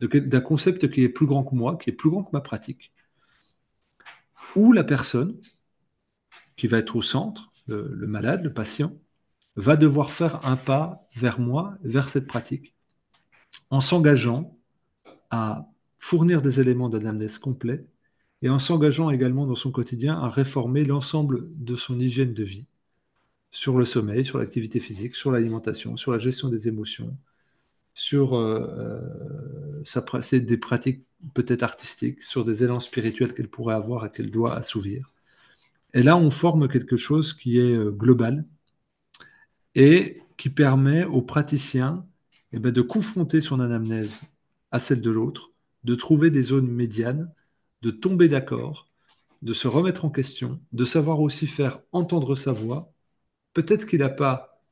d'un 0.01 0.40
concept 0.40 0.90
qui 0.90 1.02
est 1.02 1.09
plus 1.09 1.27
grand 1.27 1.44
que 1.44 1.55
moi, 1.55 1.77
qui 1.77 1.90
est 1.90 1.93
plus 1.93 2.10
grand 2.10 2.24
que 2.24 2.31
ma 2.32 2.40
pratique, 2.40 2.93
où 4.56 4.73
la 4.73 4.85
personne 4.85 5.39
qui 6.56 6.66
va 6.66 6.78
être 6.78 6.97
au 6.97 7.02
centre, 7.02 7.52
le 7.66 8.06
malade, 8.06 8.43
le 8.44 8.52
patient, 8.52 8.93
va 9.56 9.77
devoir 9.77 10.10
faire 10.10 10.47
un 10.47 10.56
pas 10.56 11.09
vers 11.16 11.40
moi, 11.40 11.77
vers 11.82 12.09
cette 12.09 12.27
pratique, 12.27 12.74
en 13.70 13.81
s'engageant 13.81 14.57
à 15.31 15.69
fournir 15.99 16.43
des 16.43 16.61
éléments 16.61 16.89
d'anamnèse 16.89 17.39
complet 17.39 17.85
et 18.43 18.49
en 18.49 18.59
s'engageant 18.59 19.11
également 19.11 19.47
dans 19.47 19.55
son 19.55 19.73
quotidien 19.73 20.19
à 20.19 20.28
réformer 20.28 20.85
l'ensemble 20.85 21.49
de 21.57 21.77
son 21.77 21.99
hygiène 21.99 22.35
de 22.35 22.45
vie 22.45 22.66
sur 23.51 23.78
le 23.78 23.85
sommeil, 23.85 24.24
sur 24.24 24.39
l'activité 24.39 24.81
physique, 24.81 25.15
sur 25.15 25.32
l'alimentation, 25.32 25.97
sur 25.97 26.12
la 26.12 26.19
gestion 26.19 26.49
des 26.49 26.69
émotions, 26.69 27.16
sur 27.95 28.35
euh, 28.35 29.82
euh 29.85 30.39
des 30.39 30.57
pratiques 30.57 31.05
peut-être 31.35 31.62
artistiques, 31.62 32.23
sur 32.23 32.45
des 32.45 32.65
élans 32.65 32.81
spirituels 32.81 33.35
qu'elle 33.35 33.49
pourrait 33.49 33.74
avoir 33.74 34.07
et 34.07 34.11
qu'elle 34.12 34.31
doit 34.31 34.55
assouvir. 34.55 35.12
Et 35.95 36.03
là, 36.03 36.16
on 36.16 36.31
forme 36.31 36.69
quelque 36.69 36.97
chose 36.97 37.32
qui 37.32 37.59
est 37.59 37.77
euh, 37.77 37.90
global 37.90 38.45
et 39.74 40.23
qui 40.36 40.51
permet 40.51 41.05
aux 41.05 41.23
praticiens 41.23 42.07
eh 42.53 42.59
ben, 42.59 42.73
de 42.73 42.83
confronter 42.83 43.41
son 43.41 43.61
anamnèse 43.61 44.23
à 44.70 44.81
celle 44.81 45.01
de 45.01 45.11
l'autre, 45.11 45.53
de 45.85 45.95
trouver 45.95 46.31
des 46.31 46.43
zones 46.43 46.70
médianes, 46.70 47.33
de 47.83 47.91
tomber 47.91 48.29
d'accord, 48.29 48.89
de 49.43 49.53
se 49.53 49.69
remettre 49.69 50.05
en 50.05 50.11
question, 50.11 50.61
de 50.73 50.85
savoir 50.85 51.20
aussi 51.20 51.47
faire 51.47 51.81
entendre 51.93 52.37
sa 52.37 52.53
voix 52.53 52.93
Peut-être 53.55 53.87
qu'il 53.87 54.01
n'a 54.01 54.09
pas 54.09 54.62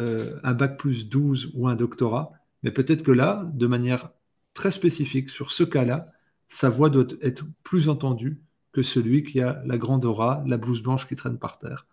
euh, 0.00 0.38
un 0.44 0.54
bac 0.54 0.78
plus 0.78 1.08
12 1.08 1.50
ou 1.54 1.68
un 1.68 1.74
doctorat, 1.74 2.32
mais 2.62 2.70
peut-être 2.70 3.02
que 3.02 3.10
là, 3.10 3.44
de 3.54 3.66
manière 3.66 4.10
très 4.54 4.70
spécifique, 4.70 5.30
sur 5.30 5.52
ce 5.52 5.64
cas-là, 5.64 6.12
sa 6.48 6.68
voix 6.70 6.90
doit 6.90 7.06
être 7.22 7.44
plus 7.64 7.88
entendue 7.88 8.40
que 8.72 8.82
celui 8.82 9.24
qui 9.24 9.40
a 9.40 9.62
la 9.64 9.78
grande 9.78 10.04
aura, 10.04 10.42
la 10.46 10.56
blouse 10.56 10.82
blanche 10.82 11.06
qui 11.08 11.16
traîne 11.16 11.38
par 11.38 11.58
terre. 11.58 11.86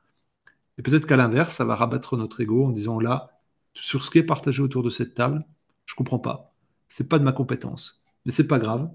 Et 0.77 0.83
peut-être 0.83 1.07
qu'à 1.07 1.17
l'inverse, 1.17 1.55
ça 1.55 1.65
va 1.65 1.75
rabattre 1.75 2.17
notre 2.17 2.41
ego 2.41 2.65
en 2.65 2.71
disant 2.71 2.99
là, 2.99 3.34
sur 3.75 4.03
ce 4.03 4.09
qui 4.09 4.17
est 4.17 4.23
partagé 4.23 4.61
autour 4.61 4.83
de 4.83 4.89
cette 4.89 5.13
table, 5.13 5.45
je 5.85 5.93
ne 5.93 5.97
comprends 5.97 6.19
pas. 6.19 6.53
Ce 6.87 7.03
n'est 7.03 7.09
pas 7.09 7.19
de 7.19 7.23
ma 7.23 7.31
compétence. 7.31 8.01
Mais 8.25 8.31
ce 8.31 8.41
n'est 8.41 8.47
pas 8.47 8.59
grave. 8.59 8.89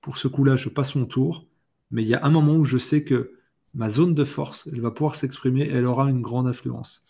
Pour 0.00 0.18
ce 0.18 0.28
coup-là, 0.28 0.56
je 0.56 0.68
passe 0.68 0.94
mon 0.94 1.06
tour. 1.06 1.46
Mais 1.90 2.02
il 2.02 2.08
y 2.08 2.14
a 2.14 2.24
un 2.24 2.30
moment 2.30 2.54
où 2.54 2.64
je 2.64 2.78
sais 2.78 3.02
que 3.02 3.32
ma 3.74 3.90
zone 3.90 4.14
de 4.14 4.24
force, 4.24 4.68
elle 4.72 4.80
va 4.80 4.90
pouvoir 4.90 5.16
s'exprimer 5.16 5.62
et 5.62 5.72
elle 5.72 5.84
aura 5.84 6.08
une 6.10 6.22
grande 6.22 6.46
influence. 6.46 7.04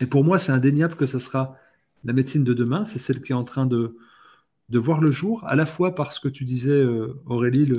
Et 0.00 0.06
pour 0.06 0.24
moi, 0.24 0.38
c'est 0.38 0.52
indéniable 0.52 0.96
que 0.96 1.06
ce 1.06 1.18
sera 1.18 1.56
la 2.04 2.12
médecine 2.12 2.44
de 2.44 2.54
demain, 2.54 2.84
c'est 2.84 2.98
celle 2.98 3.22
qui 3.22 3.32
est 3.32 3.36
en 3.36 3.44
train 3.44 3.66
de, 3.66 3.96
voir 4.70 5.00
le 5.00 5.10
jour, 5.10 5.44
à 5.46 5.54
la 5.54 5.66
fois 5.66 5.94
parce 5.94 6.18
que 6.18 6.28
tu 6.28 6.44
disais, 6.44 6.70
euh, 6.70 7.20
Aurélie, 7.26 7.70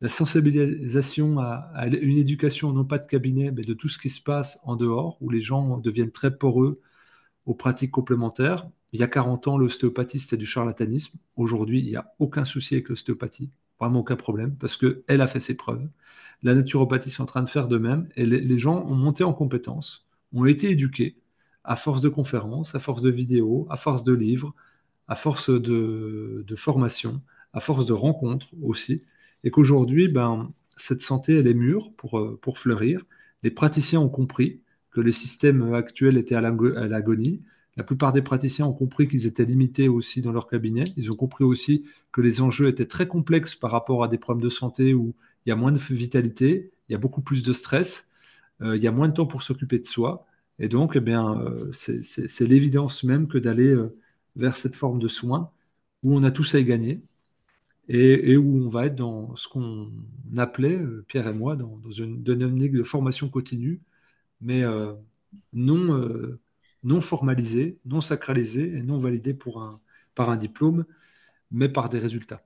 la 0.00 0.08
sensibilisation 0.08 1.38
à, 1.38 1.86
une 1.86 2.16
éducation 2.16 2.72
non 2.72 2.84
pas 2.84 2.98
de 2.98 3.06
cabinet, 3.06 3.50
mais 3.50 3.62
de 3.62 3.74
tout 3.74 3.88
ce 3.88 3.98
qui 3.98 4.10
se 4.10 4.22
passe 4.22 4.58
en 4.64 4.76
dehors, 4.76 5.18
où 5.20 5.28
les 5.30 5.42
gens 5.42 5.78
deviennent 5.78 6.10
très 6.10 6.36
poreux 6.36 6.80
aux 7.46 7.54
pratiques 7.54 7.90
complémentaires. 7.90 8.68
Il 8.92 9.00
y 9.00 9.02
a 9.02 9.08
40 9.08 9.48
ans, 9.48 9.58
l'ostéopathie, 9.58 10.20
c'était 10.20 10.36
du 10.36 10.46
charlatanisme. 10.46 11.18
Aujourd'hui, 11.36 11.80
il 11.80 11.86
n'y 11.86 11.96
a 11.96 12.14
aucun 12.18 12.44
souci 12.44 12.74
avec 12.74 12.88
l'ostéopathie, 12.88 13.50
vraiment 13.80 14.00
aucun 14.00 14.16
problème, 14.16 14.54
parce 14.56 14.76
qu'elle 14.76 15.20
a 15.20 15.26
fait 15.26 15.40
ses 15.40 15.56
preuves. 15.56 15.88
La 16.42 16.54
naturopathie 16.54 17.08
est 17.08 17.20
en 17.20 17.26
train 17.26 17.42
de 17.42 17.48
faire 17.48 17.68
de 17.68 17.78
même 17.78 18.08
et 18.16 18.26
les, 18.26 18.58
gens 18.58 18.84
ont 18.84 18.94
monté 18.94 19.24
en 19.24 19.32
compétences, 19.32 20.06
ont 20.32 20.44
été 20.44 20.70
éduqués 20.70 21.16
à 21.64 21.76
force 21.76 22.00
de 22.02 22.08
conférences, 22.08 22.74
à 22.74 22.78
force 22.78 23.02
de 23.02 23.10
vidéos, 23.10 23.66
à 23.70 23.76
force 23.76 24.04
de 24.04 24.12
livres, 24.12 24.54
à 25.08 25.16
force 25.16 25.50
de, 25.50 26.44
formation, 26.56 27.22
à 27.52 27.60
force 27.60 27.86
de 27.86 27.92
rencontres 27.94 28.48
aussi. 28.62 29.02
Et 29.42 29.50
qu'aujourd'hui, 29.50 30.08
ben, 30.08 30.52
cette 30.76 31.00
santé, 31.02 31.36
elle 31.38 31.46
est 31.46 31.54
mûre 31.54 31.92
pour, 31.96 32.18
euh, 32.18 32.38
pour 32.40 32.58
fleurir. 32.58 33.04
Les 33.42 33.50
praticiens 33.50 34.00
ont 34.00 34.08
compris 34.08 34.60
que 34.94 35.00
les 35.00 35.12
systèmes 35.12 35.74
actuels 35.74 36.16
étaient 36.16 36.36
à 36.36 36.40
l'agonie. 36.40 37.42
La 37.76 37.84
plupart 37.84 38.12
des 38.12 38.22
praticiens 38.22 38.66
ont 38.66 38.72
compris 38.72 39.08
qu'ils 39.08 39.26
étaient 39.26 39.44
limités 39.44 39.88
aussi 39.88 40.22
dans 40.22 40.32
leur 40.32 40.46
cabinet. 40.46 40.84
Ils 40.96 41.10
ont 41.10 41.16
compris 41.16 41.44
aussi 41.44 41.84
que 42.12 42.20
les 42.20 42.40
enjeux 42.40 42.68
étaient 42.68 42.86
très 42.86 43.08
complexes 43.08 43.56
par 43.56 43.72
rapport 43.72 44.04
à 44.04 44.08
des 44.08 44.18
problèmes 44.18 44.44
de 44.44 44.48
santé 44.48 44.94
où 44.94 45.14
il 45.44 45.50
y 45.50 45.52
a 45.52 45.56
moins 45.56 45.72
de 45.72 45.78
vitalité, 45.78 46.70
il 46.88 46.92
y 46.92 46.94
a 46.94 46.98
beaucoup 46.98 47.20
plus 47.22 47.42
de 47.42 47.52
stress, 47.52 48.08
euh, 48.62 48.76
il 48.76 48.82
y 48.82 48.86
a 48.86 48.92
moins 48.92 49.08
de 49.08 49.14
temps 49.14 49.26
pour 49.26 49.42
s'occuper 49.42 49.80
de 49.80 49.86
soi. 49.86 50.26
Et 50.60 50.68
donc, 50.68 50.92
eh 50.94 51.00
bien, 51.00 51.40
euh, 51.40 51.72
c'est 51.72 52.46
l'évidence 52.46 53.02
même 53.02 53.26
que 53.26 53.38
d'aller 53.38 53.74
euh, 53.74 53.96
vers 54.36 54.56
cette 54.56 54.76
forme 54.76 55.00
de 55.00 55.08
soins 55.08 55.50
où 56.04 56.14
on 56.16 56.22
a 56.22 56.30
tous 56.30 56.54
à 56.54 56.60
y 56.60 56.64
gagner 56.64 57.02
et, 57.88 58.36
où 58.36 58.64
on 58.64 58.68
va 58.68 58.86
être 58.86 58.96
dans 58.96 59.34
ce 59.36 59.48
qu'on 59.48 59.90
appelait, 60.36 60.80
Pierre 61.08 61.28
et 61.28 61.34
moi, 61.34 61.56
dans, 61.56 61.80
une 61.90 62.22
dynamique 62.22 62.72
de 62.72 62.82
formation 62.82 63.28
continue, 63.28 63.80
mais 64.44 64.62
non, 65.52 66.38
non 66.82 67.00
formalisée, 67.00 67.78
non 67.84 68.00
sacralisée 68.00 68.76
et 68.76 68.82
non 68.82 69.04
un, 69.04 69.80
par 70.14 70.30
un 70.30 70.36
diplôme, 70.36 70.84
mais 71.50 71.68
par 71.68 71.88
des 71.88 71.98
résultats. 71.98 72.44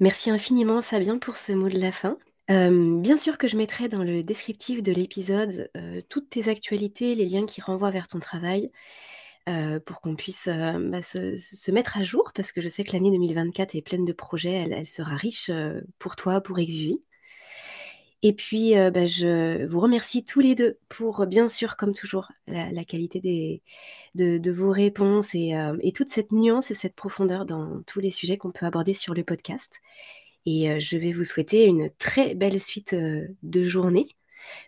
Merci 0.00 0.30
infiniment 0.30 0.82
Fabien 0.82 1.18
pour 1.18 1.36
ce 1.36 1.52
mot 1.52 1.68
de 1.68 1.78
la 1.78 1.92
fin. 1.92 2.18
bien 2.48 3.16
sûr 3.16 3.38
que 3.38 3.48
je 3.48 3.56
mettrai 3.56 3.88
dans 3.88 4.02
le 4.02 4.22
descriptif 4.22 4.82
de 4.82 4.92
l'épisode 4.92 5.70
toutes 6.08 6.28
tes 6.28 6.48
actualités, 6.48 7.14
les 7.14 7.26
liens 7.26 7.46
qui 7.46 7.60
renvoient 7.60 7.90
vers 7.90 8.08
ton 8.08 8.18
travail, 8.18 8.70
pour 9.86 10.00
qu'on 10.00 10.16
puisse 10.16 10.46
bah, 10.46 11.02
se, 11.02 11.70
mettre 11.70 11.98
à 11.98 12.02
jour, 12.02 12.32
parce 12.34 12.50
que 12.52 12.60
je 12.60 12.68
sais 12.68 12.82
que 12.82 12.92
l'année 12.92 13.12
2024 13.12 13.76
est 13.76 13.82
pleine 13.82 14.04
de 14.04 14.12
projets, 14.12 14.66
elle, 14.70 14.86
sera 14.86 15.14
riche 15.14 15.50
pour 15.98 16.16
toi, 16.16 16.40
pour 16.40 16.58
Exui. 16.58 17.00
Et 18.22 18.34
puis, 18.34 18.74
bah, 18.74 19.06
je 19.06 19.64
vous 19.66 19.80
remercie 19.80 20.24
tous 20.24 20.40
les 20.40 20.54
deux 20.54 20.78
pour, 20.88 21.26
bien 21.26 21.48
sûr, 21.48 21.76
comme 21.76 21.94
toujours, 21.94 22.30
la, 22.46 22.84
qualité 22.84 23.20
de, 24.14 24.50
vos 24.50 24.70
réponses 24.70 25.34
et, 25.34 25.54
et, 25.82 25.92
toute 25.92 26.10
cette 26.10 26.32
nuance 26.32 26.70
et 26.70 26.74
cette 26.74 26.94
profondeur 26.94 27.46
dans 27.46 27.82
tous 27.86 28.00
les 28.00 28.10
sujets 28.10 28.36
qu'on 28.36 28.50
peut 28.52 28.66
aborder 28.66 28.92
sur 28.92 29.14
le 29.14 29.24
podcast. 29.24 29.80
Et 30.44 30.78
je 30.80 30.96
vais 30.98 31.12
vous 31.12 31.24
souhaiter 31.24 31.66
une 31.66 31.90
très 31.98 32.34
belle 32.34 32.60
suite 32.60 32.94
de 32.94 33.62
journée. 33.62 34.06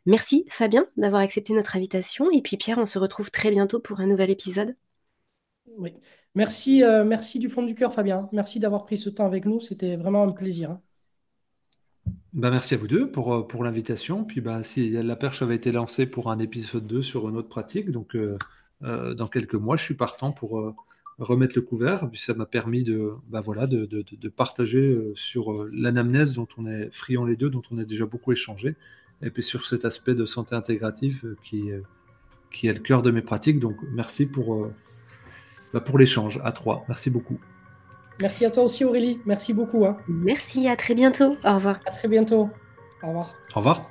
Merci 0.06 0.46
Fabien 0.48 0.86
d'avoir 0.96 1.22
accepté 1.22 1.52
notre 1.52 1.76
invitation. 1.76 2.30
Et 2.30 2.42
puis 2.42 2.56
Pierre, 2.56 2.78
on 2.78 2.86
se 2.86 2.98
retrouve 2.98 3.30
très 3.30 3.50
bientôt 3.50 3.80
pour 3.80 4.00
un 4.00 4.06
nouvel 4.06 4.30
épisode. 4.30 4.76
Oui. 5.66 5.94
Merci, 6.34 6.82
euh, 6.82 7.04
merci 7.04 7.38
du 7.38 7.48
fond 7.48 7.62
du 7.62 7.74
cœur, 7.74 7.92
Fabien. 7.92 8.28
Merci 8.32 8.58
d'avoir 8.58 8.84
pris 8.84 8.98
ce 8.98 9.10
temps 9.10 9.26
avec 9.26 9.44
nous. 9.44 9.60
C'était 9.60 9.96
vraiment 9.96 10.22
un 10.22 10.32
plaisir. 10.32 10.78
Bah, 12.32 12.50
merci 12.50 12.74
à 12.74 12.76
vous 12.76 12.86
deux 12.86 13.10
pour, 13.10 13.34
euh, 13.34 13.62
l'invitation. 13.62 14.24
Puis 14.24 14.40
bah, 14.40 14.62
la 14.76 15.16
perche 15.16 15.42
avait 15.42 15.56
été 15.56 15.72
lancée 15.72 16.06
pour 16.06 16.30
un 16.30 16.38
épisode 16.38 16.86
2 16.86 17.02
sur 17.02 17.28
une 17.28 17.36
autre 17.36 17.48
pratique, 17.48 17.90
donc 17.90 18.16
euh, 18.16 18.36
dans 19.14 19.28
quelques 19.28 19.54
mois, 19.54 19.76
je 19.76 19.84
suis 19.84 19.94
partant 19.94 20.32
pour 20.32 20.74
remettre 21.18 21.52
le 21.56 21.62
couvert. 21.62 22.10
Puis 22.10 22.20
ça 22.20 22.34
m'a 22.34 22.46
permis 22.46 22.82
de, 22.82 23.12
bah, 23.28 23.42
partager 24.34 25.12
sur 25.14 25.66
l'anamnèse 25.72 26.32
dont 26.32 26.48
on 26.56 26.66
est 26.66 26.90
friand 26.92 27.24
les 27.24 27.36
deux, 27.36 27.50
dont 27.50 27.62
on 27.70 27.78
a 27.78 27.84
déjà 27.84 28.06
beaucoup 28.06 28.32
échangé 28.32 28.76
et 29.22 29.30
puis 29.30 29.42
sur 29.42 29.64
cet 29.64 29.84
aspect 29.84 30.14
de 30.14 30.26
santé 30.26 30.54
intégrative 30.54 31.20
euh, 31.24 31.36
qui, 31.44 31.70
euh, 31.70 31.80
est 32.62 32.72
le 32.72 32.80
cœur 32.80 33.02
de 33.02 33.10
mes 33.10 33.22
pratiques. 33.22 33.60
Donc 33.60 33.76
merci 33.92 34.28
euh, 34.36 35.80
pour 35.80 35.98
l'échange 35.98 36.40
à 36.44 36.52
trois. 36.52 36.84
Merci 36.88 37.08
beaucoup. 37.10 37.38
Merci 38.20 38.44
à 38.44 38.50
toi 38.50 38.64
aussi 38.64 38.84
Aurélie. 38.84 39.20
Merci 39.26 39.52
beaucoup. 39.52 39.84
Hein. 39.84 39.96
Merci, 40.08 40.68
à 40.68 40.76
très 40.76 40.94
bientôt. 40.94 41.36
Au 41.44 41.54
revoir. 41.54 41.80
À 41.86 41.90
très 41.90 42.08
bientôt. 42.08 42.48
Au 43.02 43.08
revoir. 43.08 43.34
Au 43.54 43.58
revoir. 43.58 43.90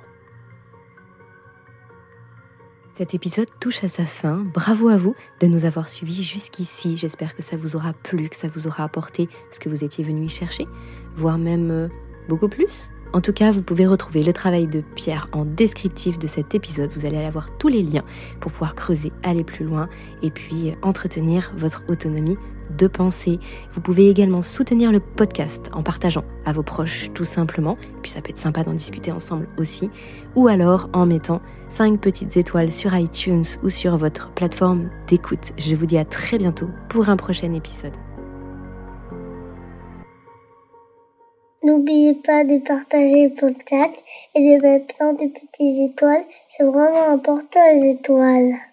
Cet 2.94 3.14
épisode 3.14 3.48
touche 3.58 3.84
à 3.84 3.88
sa 3.88 4.04
fin. 4.04 4.44
Bravo 4.54 4.88
à 4.88 4.96
vous 4.96 5.14
de 5.40 5.46
nous 5.46 5.64
avoir 5.64 5.88
suivis 5.88 6.22
jusqu'ici. 6.22 6.96
J'espère 6.96 7.34
que 7.34 7.42
ça 7.42 7.56
vous 7.56 7.74
aura 7.74 7.94
plu, 7.94 8.28
que 8.28 8.36
ça 8.36 8.48
vous 8.48 8.66
aura 8.66 8.84
apporté 8.84 9.28
ce 9.50 9.58
que 9.58 9.68
vous 9.68 9.82
étiez 9.82 10.04
venu 10.04 10.26
y 10.26 10.28
chercher, 10.28 10.66
voire 11.14 11.38
même 11.38 11.88
beaucoup 12.28 12.48
plus. 12.48 12.90
En 13.14 13.20
tout 13.20 13.32
cas, 13.32 13.50
vous 13.50 13.62
pouvez 13.62 13.86
retrouver 13.86 14.22
le 14.22 14.32
travail 14.32 14.66
de 14.66 14.80
Pierre 14.80 15.26
en 15.32 15.44
descriptif 15.44 16.18
de 16.18 16.26
cet 16.26 16.54
épisode. 16.54 16.90
Vous 16.92 17.04
allez 17.04 17.18
avoir 17.18 17.46
tous 17.58 17.68
les 17.68 17.82
liens 17.82 18.04
pour 18.40 18.52
pouvoir 18.52 18.74
creuser, 18.74 19.12
aller 19.22 19.44
plus 19.44 19.66
loin 19.66 19.88
et 20.22 20.30
puis 20.30 20.74
entretenir 20.80 21.52
votre 21.54 21.84
autonomie 21.88 22.38
de 22.76 22.86
pensée. 22.86 23.38
Vous 23.72 23.80
pouvez 23.80 24.08
également 24.08 24.42
soutenir 24.42 24.92
le 24.92 25.00
podcast 25.00 25.70
en 25.72 25.82
partageant 25.82 26.24
à 26.44 26.52
vos 26.52 26.62
proches 26.62 27.10
tout 27.14 27.24
simplement. 27.24 27.76
Puis 28.02 28.10
ça 28.10 28.20
peut 28.20 28.30
être 28.30 28.38
sympa 28.38 28.64
d'en 28.64 28.74
discuter 28.74 29.12
ensemble 29.12 29.48
aussi. 29.58 29.90
Ou 30.36 30.48
alors 30.48 30.88
en 30.92 31.06
mettant 31.06 31.40
5 31.68 32.00
petites 32.00 32.36
étoiles 32.36 32.72
sur 32.72 32.96
iTunes 32.96 33.44
ou 33.62 33.70
sur 33.70 33.96
votre 33.96 34.30
plateforme 34.32 34.90
d'écoute. 35.06 35.52
Je 35.58 35.76
vous 35.76 35.86
dis 35.86 35.98
à 35.98 36.04
très 36.04 36.38
bientôt 36.38 36.68
pour 36.88 37.08
un 37.08 37.16
prochain 37.16 37.52
épisode. 37.52 37.94
N'oubliez 41.64 42.14
pas 42.14 42.42
de 42.42 42.58
partager 42.58 43.28
le 43.28 43.34
podcast 43.34 43.94
et 44.34 44.40
de 44.40 44.62
mettre 44.62 44.96
plein 44.96 45.12
de 45.12 45.28
petites 45.28 45.92
étoiles. 45.92 46.24
C'est 46.48 46.64
vraiment 46.64 47.08
important 47.08 47.60
les 47.74 47.92
étoiles. 47.92 48.71